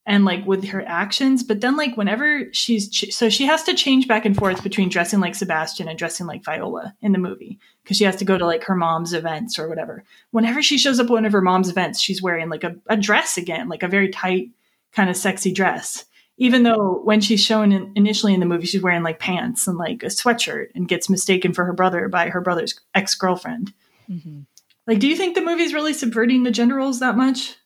and 0.06 0.26
like 0.26 0.46
with 0.46 0.66
her 0.66 0.84
actions. 0.86 1.44
But 1.44 1.62
then 1.62 1.78
like 1.78 1.96
whenever 1.96 2.52
she's 2.52 2.90
ch- 2.90 3.14
so 3.14 3.30
she 3.30 3.46
has 3.46 3.64
to 3.64 3.74
change 3.74 4.08
back 4.08 4.26
and 4.26 4.36
forth 4.36 4.64
between 4.64 4.90
dressing 4.90 5.20
like 5.20 5.36
sebastian 5.36 5.88
and 5.88 5.98
dressing 5.98 6.28
like 6.28 6.44
viola 6.44 6.96
in 7.02 7.14
the 7.14 7.18
movie 7.18 7.60
because 7.84 7.98
she 7.98 8.04
has 8.04 8.16
to 8.18 8.26
go 8.26 8.38
to 8.38 8.46
like 8.46 8.64
her 8.66 8.76
mom's 8.76 9.14
events 9.14 9.58
or 9.58 9.70
whatever. 9.70 10.04
Whenever 10.32 10.62
she 10.62 10.78
shows 10.78 11.00
up 11.00 11.06
at 11.06 11.12
one 11.12 11.26
of 11.26 11.32
her 11.32 11.42
mom's 11.42 11.70
events 11.70 12.02
she's 12.02 12.22
wearing 12.22 12.50
like 12.50 12.64
a, 12.64 12.76
a 12.88 12.98
dress 12.98 13.38
again 13.38 13.70
like 13.70 13.84
a 13.84 13.88
very 13.88 14.10
tight 14.10 14.50
kind 14.92 15.10
of 15.10 15.18
sexy 15.18 15.52
dress 15.52 16.06
even 16.44 16.64
though 16.64 17.00
when 17.04 17.22
she's 17.22 17.44
shown 17.44 17.72
in, 17.72 17.92
initially 17.96 18.34
in 18.34 18.40
the 18.40 18.46
movie 18.46 18.66
she's 18.66 18.84
wearing 18.84 19.04
like 19.04 19.20
pants 19.20 19.68
and 19.68 19.78
like 19.78 20.04
a 20.04 20.08
sweatshirt 20.08 20.68
and 20.76 20.88
gets 20.88 21.10
mistaken 21.10 21.54
for 21.54 21.66
her 21.66 21.74
brother 21.74 22.08
by 22.08 22.30
her 22.30 22.42
brother's 22.42 22.80
ex-girlfriend 22.96 23.74
mm-hmm. 24.10 24.42
like 24.88 25.00
do 25.00 25.08
you 25.08 25.16
think 25.16 25.36
the 25.36 25.42
movie's 25.42 25.74
really 25.74 25.94
subverting 25.94 26.44
the 26.44 26.52
gender 26.52 26.76
roles 26.76 27.00
that 27.00 27.18
much 27.18 27.58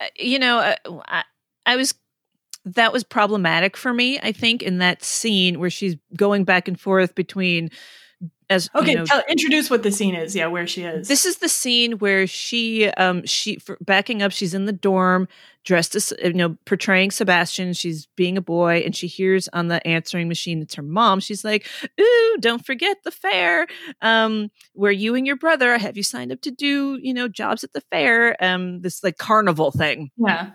uh, 0.00 0.06
you 0.16 0.38
know, 0.38 0.58
uh, 0.58 0.76
I, 1.06 1.24
I 1.66 1.76
was 1.76 1.94
that 2.66 2.92
was 2.92 3.04
problematic 3.04 3.76
for 3.76 3.92
me. 3.92 4.18
I 4.20 4.32
think 4.32 4.62
in 4.62 4.78
that 4.78 5.04
scene 5.04 5.60
where 5.60 5.70
she's 5.70 5.96
going 6.16 6.44
back 6.44 6.66
and 6.66 6.80
forth 6.80 7.14
between 7.14 7.70
as 8.50 8.68
okay 8.74 8.92
you 8.92 8.96
know, 8.98 9.04
tell, 9.04 9.22
introduce 9.28 9.70
what 9.70 9.82
the 9.82 9.90
scene 9.90 10.14
is. 10.14 10.34
Yeah 10.36 10.46
where 10.46 10.66
she 10.66 10.82
is. 10.82 11.08
This 11.08 11.24
is 11.24 11.38
the 11.38 11.48
scene 11.48 11.92
where 11.92 12.26
she 12.26 12.88
um 12.90 13.24
she 13.24 13.56
for, 13.56 13.78
backing 13.80 14.22
up 14.22 14.32
she's 14.32 14.54
in 14.54 14.66
the 14.66 14.72
dorm 14.72 15.28
dressed 15.64 15.94
as 15.94 16.12
you 16.22 16.34
know 16.34 16.56
portraying 16.66 17.10
sebastian. 17.10 17.72
She's 17.72 18.06
being 18.16 18.36
a 18.36 18.42
boy 18.42 18.82
and 18.84 18.94
she 18.94 19.06
hears 19.06 19.48
on 19.52 19.68
the 19.68 19.84
answering 19.86 20.28
machine 20.28 20.60
it's 20.62 20.74
her 20.74 20.82
mom. 20.82 21.20
She's 21.20 21.44
like 21.44 21.66
ooh 22.00 22.36
don't 22.40 22.64
forget 22.64 22.98
the 23.04 23.10
fair 23.10 23.66
um 24.02 24.50
where 24.74 24.92
you 24.92 25.14
and 25.14 25.26
your 25.26 25.36
brother 25.36 25.78
have 25.78 25.96
you 25.96 26.02
signed 26.02 26.32
up 26.32 26.40
to 26.42 26.50
do 26.50 26.98
you 27.00 27.14
know 27.14 27.28
jobs 27.28 27.64
at 27.64 27.72
the 27.72 27.82
fair? 27.90 28.36
Um 28.42 28.80
this 28.80 29.02
like 29.02 29.16
carnival 29.16 29.70
thing. 29.70 30.10
Yeah. 30.16 30.50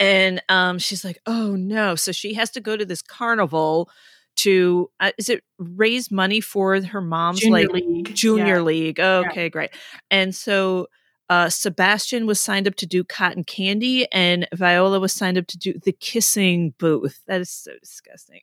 And 0.00 0.42
um 0.48 0.78
she's 0.78 1.04
like 1.04 1.20
oh 1.26 1.54
no. 1.54 1.94
So 1.94 2.12
she 2.12 2.34
has 2.34 2.50
to 2.50 2.60
go 2.60 2.76
to 2.76 2.84
this 2.84 3.02
carnival 3.02 3.88
to 4.36 4.90
uh, 5.00 5.10
is 5.18 5.28
it 5.28 5.42
raise 5.58 6.10
money 6.10 6.40
for 6.40 6.80
her 6.80 7.00
mom's 7.00 7.40
junior 7.40 7.68
like 7.68 7.84
league. 7.84 8.14
junior 8.14 8.56
yeah. 8.56 8.60
league 8.60 9.00
okay 9.00 9.44
yeah. 9.44 9.48
great 9.48 9.70
and 10.10 10.34
so 10.34 10.86
uh, 11.28 11.48
Sebastian 11.48 12.26
was 12.26 12.38
signed 12.38 12.68
up 12.68 12.76
to 12.76 12.86
do 12.86 13.02
cotton 13.02 13.42
candy, 13.42 14.10
and 14.12 14.46
Viola 14.54 15.00
was 15.00 15.12
signed 15.12 15.36
up 15.36 15.46
to 15.48 15.58
do 15.58 15.74
the 15.84 15.92
kissing 15.92 16.72
booth. 16.78 17.20
That 17.26 17.40
is 17.40 17.50
so 17.50 17.72
disgusting. 17.80 18.42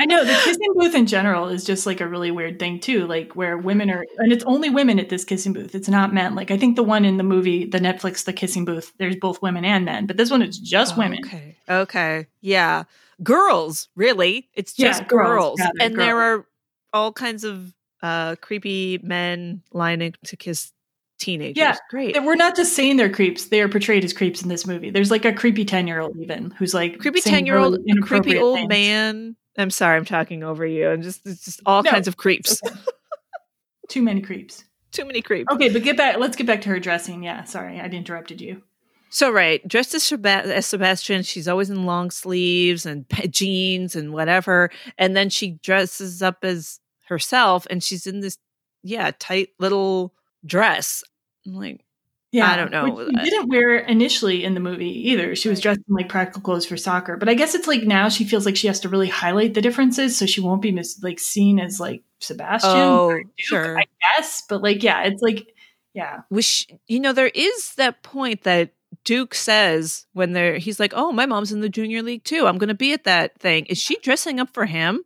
I 0.00 0.04
know 0.04 0.24
the 0.24 0.32
kissing 0.44 0.74
booth 0.74 0.94
in 0.94 1.06
general 1.06 1.48
is 1.48 1.64
just 1.64 1.86
like 1.86 2.00
a 2.00 2.08
really 2.08 2.30
weird 2.30 2.58
thing 2.58 2.80
too, 2.80 3.06
like 3.06 3.36
where 3.36 3.56
women 3.56 3.90
are, 3.90 4.04
and 4.18 4.32
it's 4.32 4.44
only 4.44 4.68
women 4.68 4.98
at 4.98 5.10
this 5.10 5.24
kissing 5.24 5.52
booth. 5.52 5.74
It's 5.74 5.88
not 5.88 6.12
men. 6.12 6.34
Like 6.34 6.50
I 6.50 6.58
think 6.58 6.74
the 6.74 6.82
one 6.82 7.04
in 7.04 7.18
the 7.18 7.22
movie, 7.22 7.64
the 7.64 7.78
Netflix, 7.78 8.24
the 8.24 8.32
kissing 8.32 8.64
booth, 8.64 8.92
there's 8.98 9.16
both 9.16 9.40
women 9.40 9.64
and 9.64 9.84
men, 9.84 10.06
but 10.06 10.16
this 10.16 10.30
one 10.30 10.42
it's 10.42 10.58
just 10.58 10.94
oh, 10.96 10.98
women. 10.98 11.20
Okay, 11.24 11.56
okay, 11.68 12.26
yeah 12.40 12.84
girls, 13.22 13.88
really. 13.96 14.48
It's 14.54 14.72
just 14.72 15.02
yeah, 15.02 15.06
girls. 15.08 15.58
girls. 15.58 15.70
and 15.80 15.94
girls. 15.94 16.06
there 16.06 16.16
are 16.20 16.46
all 16.92 17.12
kinds 17.12 17.44
of 17.44 17.74
uh 18.02 18.36
creepy 18.40 18.98
men 19.02 19.62
lining 19.72 20.14
to 20.24 20.36
kiss 20.36 20.72
teenagers. 21.18 21.56
Yeah, 21.56 21.76
great. 21.90 22.16
We're 22.22 22.36
not 22.36 22.54
just 22.56 22.74
saying 22.74 22.96
they're 22.96 23.10
creeps; 23.10 23.46
they 23.46 23.60
are 23.60 23.68
portrayed 23.68 24.04
as 24.04 24.12
creeps 24.12 24.42
in 24.42 24.48
this 24.48 24.66
movie. 24.66 24.90
There's 24.90 25.10
like 25.10 25.24
a 25.24 25.32
creepy 25.32 25.64
ten 25.64 25.86
year 25.86 26.00
old 26.00 26.16
even 26.18 26.50
who's 26.52 26.74
like 26.74 26.98
creepy 26.98 27.20
ten 27.20 27.44
year 27.46 27.58
old, 27.58 27.78
really 27.86 28.00
creepy 28.02 28.38
old 28.38 28.58
things. 28.58 28.68
man. 28.68 29.36
I'm 29.56 29.70
sorry, 29.70 29.96
I'm 29.96 30.04
talking 30.04 30.44
over 30.44 30.64
you, 30.64 30.88
and 30.90 31.02
just 31.02 31.26
it's 31.26 31.44
just 31.44 31.60
all 31.66 31.82
No. 31.82 31.90
kinds 31.90 32.06
of 32.06 32.16
creeps. 32.16 32.60
Too 33.88 34.02
many 34.02 34.20
creeps. 34.20 34.64
Too 34.92 35.04
many 35.04 35.20
creeps. 35.22 35.52
Okay, 35.52 35.68
but 35.70 35.82
get 35.82 35.96
back. 35.96 36.18
Let's 36.18 36.36
get 36.36 36.46
back 36.46 36.60
to 36.62 36.68
her 36.68 36.78
dressing. 36.78 37.22
Yeah, 37.24 37.44
sorry, 37.44 37.80
I 37.80 37.86
interrupted 37.86 38.40
you. 38.40 38.62
So 39.10 39.30
right, 39.30 39.66
dressed 39.66 39.94
as, 39.94 40.02
Seba- 40.02 40.54
as 40.54 40.66
Sebastian, 40.66 41.22
she's 41.22 41.48
always 41.48 41.70
in 41.70 41.86
long 41.86 42.10
sleeves 42.10 42.86
and 42.86 43.06
jeans 43.30 43.96
and 43.96 44.12
whatever, 44.12 44.70
and 44.98 45.16
then 45.16 45.30
she 45.30 45.52
dresses 45.62 46.22
up 46.22 46.44
as 46.44 46.80
herself, 47.08 47.66
and 47.70 47.82
she's 47.82 48.06
in 48.06 48.20
this 48.20 48.38
yeah 48.82 49.10
tight 49.18 49.48
little 49.58 50.14
dress. 50.44 51.02
I'm 51.46 51.54
like, 51.54 51.84
Yeah, 52.32 52.50
I 52.50 52.56
don't 52.56 52.70
know. 52.70 53.08
She 53.24 53.30
didn't 53.30 53.48
wear 53.48 53.78
initially 53.78 54.44
in 54.44 54.52
the 54.54 54.60
movie 54.60 55.10
either. 55.10 55.34
She 55.34 55.48
was 55.48 55.60
dressed 55.60 55.80
in 55.88 55.94
like 55.94 56.08
practical 56.08 56.42
clothes 56.42 56.66
for 56.66 56.76
soccer, 56.76 57.16
but 57.16 57.28
I 57.28 57.34
guess 57.34 57.54
it's 57.54 57.66
like 57.66 57.84
now 57.84 58.08
she 58.10 58.24
feels 58.24 58.44
like 58.44 58.56
she 58.56 58.66
has 58.66 58.80
to 58.80 58.88
really 58.88 59.08
highlight 59.08 59.54
the 59.54 59.62
differences, 59.62 60.18
so 60.18 60.26
she 60.26 60.40
won't 60.42 60.62
be 60.62 60.72
mis- 60.72 61.02
like 61.02 61.18
seen 61.18 61.58
as 61.58 61.80
like 61.80 62.02
Sebastian. 62.20 62.70
oh 62.70 63.06
or 63.06 63.22
Duke, 63.22 63.32
sure. 63.36 63.78
I 63.78 63.84
guess. 64.16 64.42
But 64.48 64.62
like, 64.62 64.82
yeah, 64.82 65.04
it's 65.04 65.22
like, 65.22 65.48
yeah, 65.94 66.20
Which 66.28 66.68
you 66.86 67.00
know, 67.00 67.14
there 67.14 67.32
is 67.34 67.74
that 67.76 68.02
point 68.02 68.42
that 68.42 68.72
Duke 69.08 69.34
says 69.34 70.04
when 70.12 70.34
they're 70.34 70.58
he's 70.58 70.78
like, 70.78 70.92
"Oh, 70.94 71.12
my 71.12 71.24
mom's 71.24 71.50
in 71.50 71.62
the 71.62 71.70
junior 71.70 72.02
league 72.02 72.24
too. 72.24 72.46
I'm 72.46 72.58
going 72.58 72.68
to 72.68 72.74
be 72.74 72.92
at 72.92 73.04
that 73.04 73.40
thing." 73.40 73.64
Is 73.64 73.78
she 73.78 73.96
dressing 74.00 74.38
up 74.38 74.52
for 74.52 74.66
him? 74.66 75.02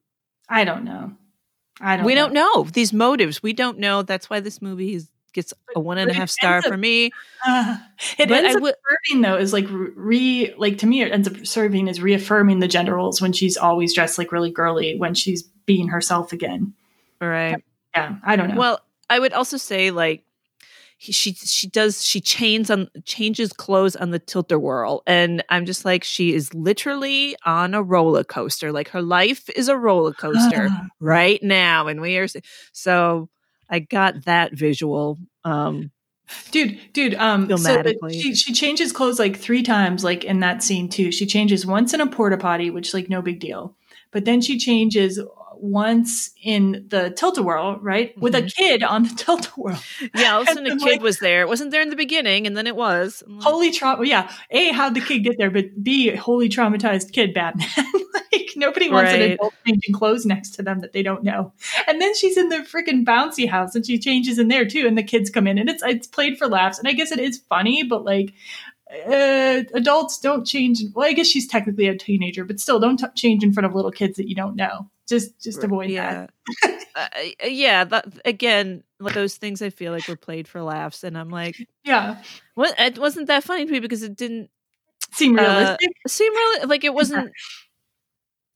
I 0.49 0.65
don't 0.65 0.83
know. 0.83 1.13
I 1.81 1.97
don't. 1.97 2.05
we 2.05 2.17
know. 2.17 2.23
don't 2.23 2.35
know 2.35 2.65
these 2.65 2.93
motives. 2.93 3.45
We 3.45 3.53
don't 3.53 3.79
know. 3.79 4.03
That's 4.03 4.29
why 4.29 4.41
this 4.41 4.61
movie 4.61 4.95
is, 4.95 5.09
gets 5.33 5.55
a 5.77 5.79
one 5.79 5.99
and 5.99 6.11
a 6.11 6.15
half 6.15 6.31
star 6.31 6.59
up- 6.59 6.65
for 6.65 6.77
me. 6.77 7.13
Uh, 7.47 7.77
it 8.19 8.29
ends 8.29 8.57
up 8.57 8.75
serving 9.07 9.23
though 9.23 9.37
is 9.37 9.53
like 9.53 9.67
re 9.71 10.53
like 10.59 10.79
to 10.79 10.87
me 10.89 11.03
it 11.03 11.13
ends 11.13 11.29
up 11.29 11.47
serving 11.47 11.89
as 11.89 12.03
reaffirming 12.03 12.59
the 12.59 12.67
gender 12.67 12.97
roles 12.97 13.23
when 13.23 13.33
she's 13.33 13.57
always 13.57 13.95
dressed 13.95 14.19
like 14.19 14.33
really 14.33 14.51
girly 14.51 14.97
when 14.99 15.15
she's 15.15 15.45
being 15.65 15.87
herself 15.87 16.33
again. 16.33 16.75
Right. 17.21 17.63
Yeah, 17.95 18.17
I 18.25 18.35
don't 18.35 18.49
know. 18.49 18.57
Well, 18.57 18.81
I 19.09 19.21
would 19.21 19.33
also 19.33 19.59
say 19.59 19.93
like 19.93 20.25
he, 21.03 21.11
she 21.11 21.33
she 21.33 21.67
does 21.67 22.05
she 22.05 22.21
chains 22.21 22.71
on 22.71 22.89
changes 23.05 23.53
clothes 23.53 23.97
on 23.97 24.11
the 24.11 24.21
tilt-a-whirl, 24.21 25.03
and 25.05 25.43
I'm 25.49 25.67
just 25.67 25.85
like 25.85 26.05
she 26.05 26.33
is 26.33 26.55
literally 26.55 27.35
on 27.45 27.75
a 27.75 27.83
roller 27.83 28.23
coaster. 28.23 28.71
Like 28.71 28.91
her 28.91 29.03
life 29.03 29.51
is 29.51 29.67
a 29.67 29.77
roller 29.77 30.13
coaster 30.13 30.69
right 31.01 31.43
now, 31.43 31.89
and 31.89 32.01
we 32.01 32.19
are 32.19 32.29
so. 32.71 33.29
I 33.69 33.81
got 33.81 34.27
that 34.27 34.53
visual. 34.53 35.19
Um, 35.43 35.91
dude, 36.53 36.79
dude, 36.93 37.15
um, 37.15 37.49
so 37.59 37.83
she 38.09 38.37
she 38.37 38.53
changes 38.53 38.93
clothes 38.93 39.19
like 39.19 39.37
three 39.37 39.65
times, 39.65 40.05
like 40.05 40.23
in 40.23 40.39
that 40.39 40.63
scene 40.63 40.89
too. 40.89 41.11
She 41.11 41.27
changes 41.27 41.67
once 41.67 41.93
in 41.93 42.01
a 42.01 42.07
porta 42.07 42.37
potty, 42.37 42.71
which 42.71 42.95
like 42.95 43.11
no 43.11 43.23
big 43.23 43.41
deal, 43.41 43.77
but 44.13 44.25
then 44.25 44.41
she 44.41 44.57
changes 44.57 45.19
once 45.63 46.31
in 46.43 46.85
the 46.89 47.11
tilt-a-whirl, 47.11 47.79
right, 47.81 48.13
with 48.19 48.35
a 48.35 48.43
kid 48.43 48.83
on 48.83 49.05
the 49.05 49.15
tilt-a-whirl. 49.15 49.79
yeah, 50.15 50.33
all 50.35 50.43
of 50.43 50.49
a 50.49 50.53
sudden 50.53 50.79
kid 50.79 50.83
like- 50.87 51.01
was 51.03 51.19
there. 51.21 51.43
It 51.43 51.49
wasn't 51.49 51.71
there 51.71 51.81
in 51.83 51.89
the 51.91 51.97
beginning, 51.97 52.47
and 52.47 52.57
then 52.57 52.67
it 52.67 52.75
was. 52.77 53.23
Like, 53.27 53.43
Holy 53.43 53.71
trauma! 53.71 54.05
Yeah, 54.05 54.31
a 54.51 54.73
how'd 54.73 54.95
the 54.95 55.01
kid 55.01 55.21
get 55.21 55.39
there? 55.39 55.51
But 55.51 55.83
b 55.83 56.15
wholly 56.17 56.49
traumatized 56.49 57.13
kid, 57.13 57.33
Batman. 57.33 57.69
like 58.33 58.51
nobody 58.57 58.91
wants 58.91 59.13
an 59.13 59.21
Right. 59.21 59.31
adult 59.33 59.55
changing 59.67 59.95
clothes 59.95 60.27
next 60.27 60.51
to 60.57 60.63
them 60.63 60.81
that 60.81 60.93
they 60.93 61.03
don't 61.03 61.23
know. 61.23 61.53
And 61.87 62.01
then 62.01 62.15
she's 62.17 62.37
in 62.37 62.49
the 62.49 62.57
freaking 62.59 63.05
bouncy 63.05 63.49
house, 63.49 63.75
and 63.75 63.87
she 63.87 63.99
changes 63.99 64.39
in 64.39 64.49
there 64.49 64.67
too. 64.67 64.87
And 64.87 64.99
the 64.99 65.03
kids 65.03 65.31
come 65.31 65.47
in, 65.47 65.59
and 65.59 65.71
it's 65.71 65.83
it's 65.85 66.07
played 66.09 66.39
for 66.39 66.49
laughs. 66.49 66.79
And 66.79 66.89
I 66.89 66.93
guess 66.93 67.13
it 67.13 67.21
is 67.21 67.39
funny, 67.49 67.83
but 67.85 68.05
like. 68.05 68.33
Uh, 69.07 69.63
adults 69.73 70.19
don't 70.21 70.47
change. 70.47 70.83
Well, 70.95 71.09
I 71.09 71.15
guess 71.15 71.27
she's 71.27 71.47
technically 71.49 71.89
a 71.89 71.97
teenager, 71.97 72.45
but 72.45 72.61
still, 72.61 72.79
don't 72.79 72.99
t- 72.99 73.07
change 73.17 73.43
in 73.43 73.51
front 73.55 73.65
of 73.67 73.75
little 73.75 73.91
kids 73.91 74.17
that 74.19 74.29
you 74.29 74.35
don't 74.35 74.55
know. 74.55 74.91
Just, 75.09 75.41
just 75.43 75.63
avoid 75.65 75.91
yeah, 75.91 76.27
that. 76.63 76.81
uh, 76.95 77.47
yeah. 77.47 77.85
That, 77.85 78.07
again, 78.25 78.83
like 79.01 79.15
those 79.15 79.37
things 79.37 79.61
I 79.63 79.71
feel 79.71 79.93
like 79.93 80.07
were 80.09 80.17
played 80.17 80.47
for 80.49 80.63
laughs, 80.63 81.03
and 81.05 81.19
I'm 81.19 81.29
like, 81.31 81.57
Yeah, 81.85 82.23
what? 82.55 82.75
It 82.79 82.99
wasn't 82.99 83.27
that 83.27 83.45
funny 83.45 83.67
to 83.67 83.73
me 83.73 83.81
because 83.81 84.03
it 84.03 84.17
didn't 84.17 84.49
seem 85.13 85.39
Uh, 85.39 85.43
realistic. 85.43 85.91
seem 86.07 86.33
really 86.33 86.67
like 86.67 86.85
it 86.85 86.95
wasn't. 87.01 87.33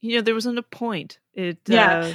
You 0.00 0.16
know, 0.16 0.22
there 0.22 0.34
wasn't 0.34 0.58
a 0.58 0.62
point. 0.62 1.18
It 1.34 1.58
Yeah. 1.66 1.98
uh, 1.98 2.14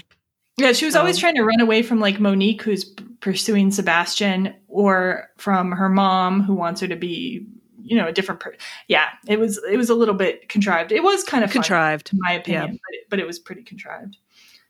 Yeah, 0.58 0.72
she 0.74 0.86
was 0.86 0.96
always 0.96 1.16
So- 1.16 1.22
trying 1.22 1.36
to 1.36 1.44
run 1.44 1.60
away 1.60 1.82
from 1.84 2.00
like 2.00 2.20
Monique, 2.20 2.62
who's 2.62 2.86
pursuing 3.20 3.70
Sebastian, 3.72 4.54
or 4.68 5.30
from 5.38 5.72
her 5.74 5.90
mom, 5.90 6.42
who 6.44 6.54
wants 6.56 6.82
her 6.82 6.88
to 6.88 6.96
be, 6.96 7.46
you 7.92 7.98
know, 7.98 8.08
a 8.08 8.14
different 8.14 8.40
person. 8.40 8.58
Yeah, 8.88 9.10
it 9.28 9.38
was 9.38 9.60
it 9.70 9.76
was 9.76 9.90
a 9.90 9.96
little 9.96 10.16
bit 10.16 10.48
contrived. 10.48 10.94
It 10.94 11.04
was 11.04 11.26
kind 11.26 11.44
of 11.44 11.52
contrived. 11.52 12.14
in 12.14 12.20
my 12.22 12.32
opinion, 12.32 12.72
but, 12.72 12.94
it, 12.96 13.08
but 13.10 13.20
it 13.20 13.28
was 13.28 13.38
pretty 13.38 13.64
contrived. 13.64 14.16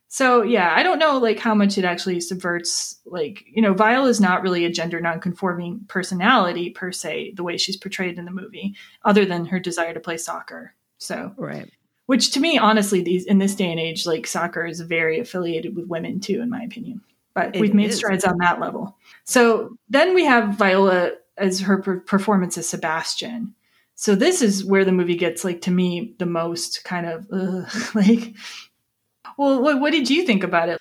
So 0.08 0.42
yeah, 0.42 0.74
I 0.76 0.82
don't 0.82 0.98
know 0.98 1.20
like 1.20 1.38
how 1.38 1.54
much 1.54 1.78
it 1.78 1.86
actually 1.86 2.20
subverts. 2.20 3.00
Like 3.06 3.44
you 3.46 3.62
know, 3.62 3.76
Viola 3.76 4.10
is 4.10 4.20
not 4.20 4.42
really 4.42 4.66
a 4.66 4.72
gender 4.72 5.00
nonconforming 5.00 5.86
personality 5.88 6.72
per 6.72 6.92
se, 6.92 7.34
the 7.36 7.44
way 7.44 7.58
she's 7.58 7.78
portrayed 7.78 8.18
in 8.18 8.26
the 8.26 8.32
movie, 8.32 8.76
other 9.06 9.24
than 9.24 9.46
her 9.46 9.60
desire 9.60 9.94
to 9.94 10.00
play 10.00 10.18
soccer. 10.18 10.74
So 10.98 11.32
Right. 11.38 11.70
which 12.08 12.32
to 12.32 12.40
me 12.40 12.58
honestly 12.58 13.04
these 13.04 13.26
in 13.28 13.38
this 13.38 13.54
day 13.54 13.70
and 13.70 13.80
age 13.80 14.08
like 14.08 14.26
soccer 14.26 14.66
is 14.66 14.82
very 14.82 15.20
affiliated 15.20 15.76
with 15.76 15.86
women 15.86 16.20
too 16.20 16.42
in 16.42 16.50
my 16.50 16.64
opinion 16.64 17.02
but 17.34 17.56
it 17.56 17.62
we've 17.62 17.74
made 17.74 17.90
is. 17.92 17.98
strides 17.98 18.26
on 18.26 18.38
that 18.40 18.60
level. 18.60 18.98
So 19.24 19.78
then 19.90 20.14
we 20.14 20.26
have 20.26 20.58
Viola 20.58 21.12
as 21.42 21.62
her 21.62 21.78
performance 21.78 22.58
as 22.58 22.70
Sebastian. 22.70 23.56
So 23.96 24.16
this 24.16 24.42
is 24.42 24.66
where 24.66 24.86
the 24.86 24.92
movie 24.92 25.16
gets 25.16 25.44
like 25.44 25.62
to 25.62 25.72
me 25.72 26.16
the 26.18 26.26
most 26.26 26.84
kind 26.84 27.06
of 27.06 27.28
ugh, 27.32 27.70
like. 27.96 28.36
Well, 29.38 29.62
what, 29.62 29.80
what 29.80 29.92
did 29.92 30.10
you 30.10 30.26
think 30.26 30.44
about 30.44 30.70
it? 30.70 30.80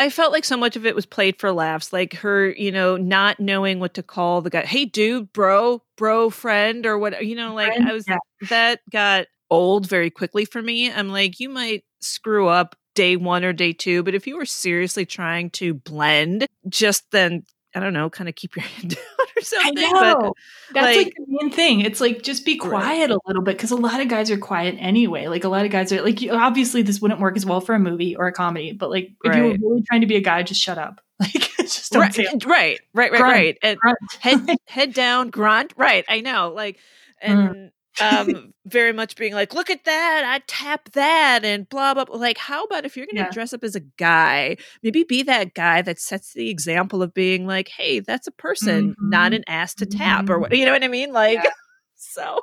I 0.00 0.10
felt 0.10 0.32
like 0.32 0.44
so 0.44 0.56
much 0.56 0.76
of 0.76 0.86
it 0.86 0.94
was 0.94 1.06
played 1.06 1.40
for 1.40 1.50
laughs, 1.50 1.92
like 1.92 2.14
her, 2.14 2.50
you 2.50 2.70
know, 2.70 2.96
not 2.96 3.40
knowing 3.40 3.80
what 3.80 3.94
to 3.94 4.02
call 4.02 4.42
the 4.42 4.50
guy. 4.50 4.64
Hey, 4.64 4.84
dude, 4.84 5.32
bro, 5.32 5.82
bro, 5.96 6.30
friend, 6.30 6.86
or 6.86 6.98
what, 6.98 7.24
you 7.26 7.34
know, 7.34 7.54
like 7.54 7.74
friend? 7.74 7.88
I 7.88 7.92
was 7.92 8.04
yeah. 8.06 8.18
that 8.48 8.80
got 8.90 9.26
old 9.50 9.88
very 9.88 10.10
quickly 10.10 10.44
for 10.44 10.62
me. 10.62 10.90
I'm 10.90 11.08
like, 11.08 11.40
you 11.40 11.48
might 11.48 11.84
screw 12.00 12.46
up 12.46 12.76
day 12.94 13.16
one 13.16 13.44
or 13.44 13.52
day 13.52 13.72
two, 13.72 14.02
but 14.02 14.14
if 14.14 14.26
you 14.26 14.36
were 14.36 14.46
seriously 14.46 15.04
trying 15.04 15.50
to 15.50 15.74
blend, 15.74 16.46
just 16.68 17.10
then 17.10 17.44
I 17.78 17.80
don't 17.80 17.92
know, 17.92 18.10
kind 18.10 18.28
of 18.28 18.34
keep 18.34 18.56
your 18.56 18.64
hand 18.64 18.96
down 18.96 19.26
or 19.36 19.42
something. 19.42 19.84
I 19.84 19.92
know. 19.92 20.34
But, 20.72 20.74
That's 20.74 20.96
like, 20.96 21.06
like, 21.06 21.14
the 21.14 21.24
main 21.28 21.50
thing. 21.52 21.80
It's 21.82 22.00
like 22.00 22.22
just 22.22 22.44
be 22.44 22.56
quiet 22.56 23.10
right. 23.10 23.10
a 23.10 23.20
little 23.24 23.42
bit 23.42 23.56
because 23.56 23.70
a 23.70 23.76
lot 23.76 24.00
of 24.00 24.08
guys 24.08 24.32
are 24.32 24.36
quiet 24.36 24.74
anyway. 24.80 25.28
Like 25.28 25.44
a 25.44 25.48
lot 25.48 25.64
of 25.64 25.70
guys 25.70 25.92
are 25.92 26.02
like, 26.02 26.18
obviously 26.28 26.82
this 26.82 27.00
wouldn't 27.00 27.20
work 27.20 27.36
as 27.36 27.46
well 27.46 27.60
for 27.60 27.76
a 27.76 27.78
movie 27.78 28.16
or 28.16 28.26
a 28.26 28.32
comedy, 28.32 28.72
but 28.72 28.90
like 28.90 29.12
if 29.22 29.30
right. 29.30 29.36
you 29.36 29.42
were 29.44 29.70
really 29.70 29.82
trying 29.82 30.00
to 30.00 30.08
be 30.08 30.16
a 30.16 30.20
guy, 30.20 30.42
just 30.42 30.60
shut 30.60 30.78
up. 30.78 31.00
Like 31.20 31.50
just 31.58 31.92
don't 31.92 32.02
right, 32.46 32.80
right, 32.94 33.10
right, 33.10 33.10
right, 33.10 33.10
grunt, 33.10 33.20
right. 33.20 33.58
And 33.62 33.78
head 34.20 34.56
head 34.66 34.94
down, 34.94 35.30
grunt. 35.30 35.74
Right, 35.76 36.04
I 36.08 36.20
know. 36.20 36.52
Like 36.54 36.76
mm. 36.76 36.80
and. 37.22 37.48
Mm 37.48 37.70
um, 38.02 38.52
very 38.66 38.92
much 38.92 39.16
being 39.16 39.32
like, 39.32 39.54
look 39.54 39.70
at 39.70 39.84
that, 39.84 40.22
I 40.24 40.42
tap 40.46 40.90
that, 40.92 41.44
and 41.44 41.68
blah 41.68 41.94
blah. 41.94 42.04
blah. 42.04 42.16
Like, 42.16 42.38
how 42.38 42.64
about 42.64 42.84
if 42.84 42.96
you're 42.96 43.06
going 43.06 43.16
to 43.16 43.22
yeah. 43.22 43.30
dress 43.30 43.52
up 43.52 43.64
as 43.64 43.74
a 43.74 43.80
guy, 43.80 44.56
maybe 44.82 45.04
be 45.04 45.22
that 45.24 45.54
guy 45.54 45.82
that 45.82 45.98
sets 45.98 46.32
the 46.32 46.50
example 46.50 47.02
of 47.02 47.14
being 47.14 47.46
like, 47.46 47.68
hey, 47.68 48.00
that's 48.00 48.26
a 48.26 48.32
person, 48.32 48.90
mm-hmm. 48.90 49.10
not 49.10 49.34
an 49.34 49.44
ass 49.46 49.74
to 49.76 49.86
tap, 49.86 50.24
mm-hmm. 50.24 50.32
or 50.32 50.38
what? 50.40 50.56
You 50.56 50.64
know 50.64 50.72
what 50.72 50.84
I 50.84 50.88
mean? 50.88 51.12
Like, 51.12 51.40
yeah. 51.42 51.50
so, 51.96 52.40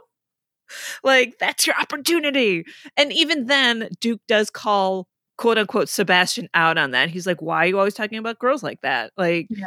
like 1.04 1.38
that's 1.40 1.68
your 1.68 1.76
opportunity. 1.80 2.66
And 2.98 3.12
even 3.14 3.46
then, 3.46 3.90
Duke 4.00 4.22
does 4.28 4.50
call 4.50 5.08
quote 5.38 5.58
unquote 5.58 5.90
Sebastian 5.90 6.50
out 6.54 6.78
on 6.78 6.92
that. 6.92 7.10
He's 7.10 7.28
like, 7.28 7.42
why 7.42 7.58
are 7.58 7.68
you 7.68 7.78
always 7.78 7.94
talking 7.94 8.18
about 8.18 8.40
girls 8.40 8.64
like 8.64 8.82
that? 8.82 9.12
Like, 9.18 9.48
yeah. 9.50 9.66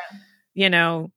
you 0.54 0.70
know, 0.70 1.10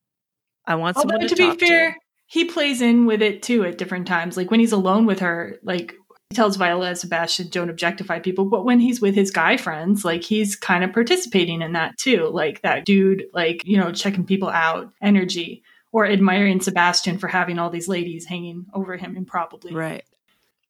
I 0.66 0.76
want 0.76 0.98
someone 0.98 1.22
to, 1.22 1.28
to 1.28 1.36
be 1.36 1.66
fair. 1.66 1.94
To 1.94 2.00
he 2.32 2.46
plays 2.46 2.82
in 2.82 3.06
with 3.06 3.22
it 3.22 3.44
too 3.44 3.66
at 3.66 3.78
different 3.78 4.08
times. 4.08 4.38
Like 4.38 4.50
when 4.50 4.62
he's 4.62 4.72
alone 4.72 5.06
with 5.06 5.20
her, 5.20 5.60
like 5.64 5.94
he 6.30 6.36
tells 6.38 6.56
Viola 6.56 6.88
and 6.88 6.98
Sebastian 6.98 7.50
don't 7.50 7.70
objectify 7.70 8.20
people, 8.20 8.46
but 8.46 8.64
when 8.64 8.80
he's 8.80 9.02
with 9.02 9.16
his 9.16 9.32
guy 9.32 9.58
friends, 9.58 10.06
like 10.06 10.24
he's 10.24 10.56
kind 10.56 10.86
of 10.86 10.94
participating 10.94 11.62
in 11.62 11.74
that 11.74 11.98
too. 11.98 12.30
Like 12.32 12.62
that 12.62 12.86
dude, 12.86 13.26
like, 13.34 13.64
you 13.66 13.76
know, 13.76 13.92
checking 13.92 14.26
people 14.26 14.48
out 14.48 14.94
energy 15.02 15.62
or 15.92 16.06
admiring 16.06 16.62
Sebastian 16.62 17.18
for 17.18 17.28
having 17.28 17.60
all 17.60 17.70
these 17.70 17.90
ladies 17.90 18.28
hanging 18.28 18.66
over 18.74 18.96
him 18.96 19.18
improbably. 19.18 19.74
Right. 19.74 20.06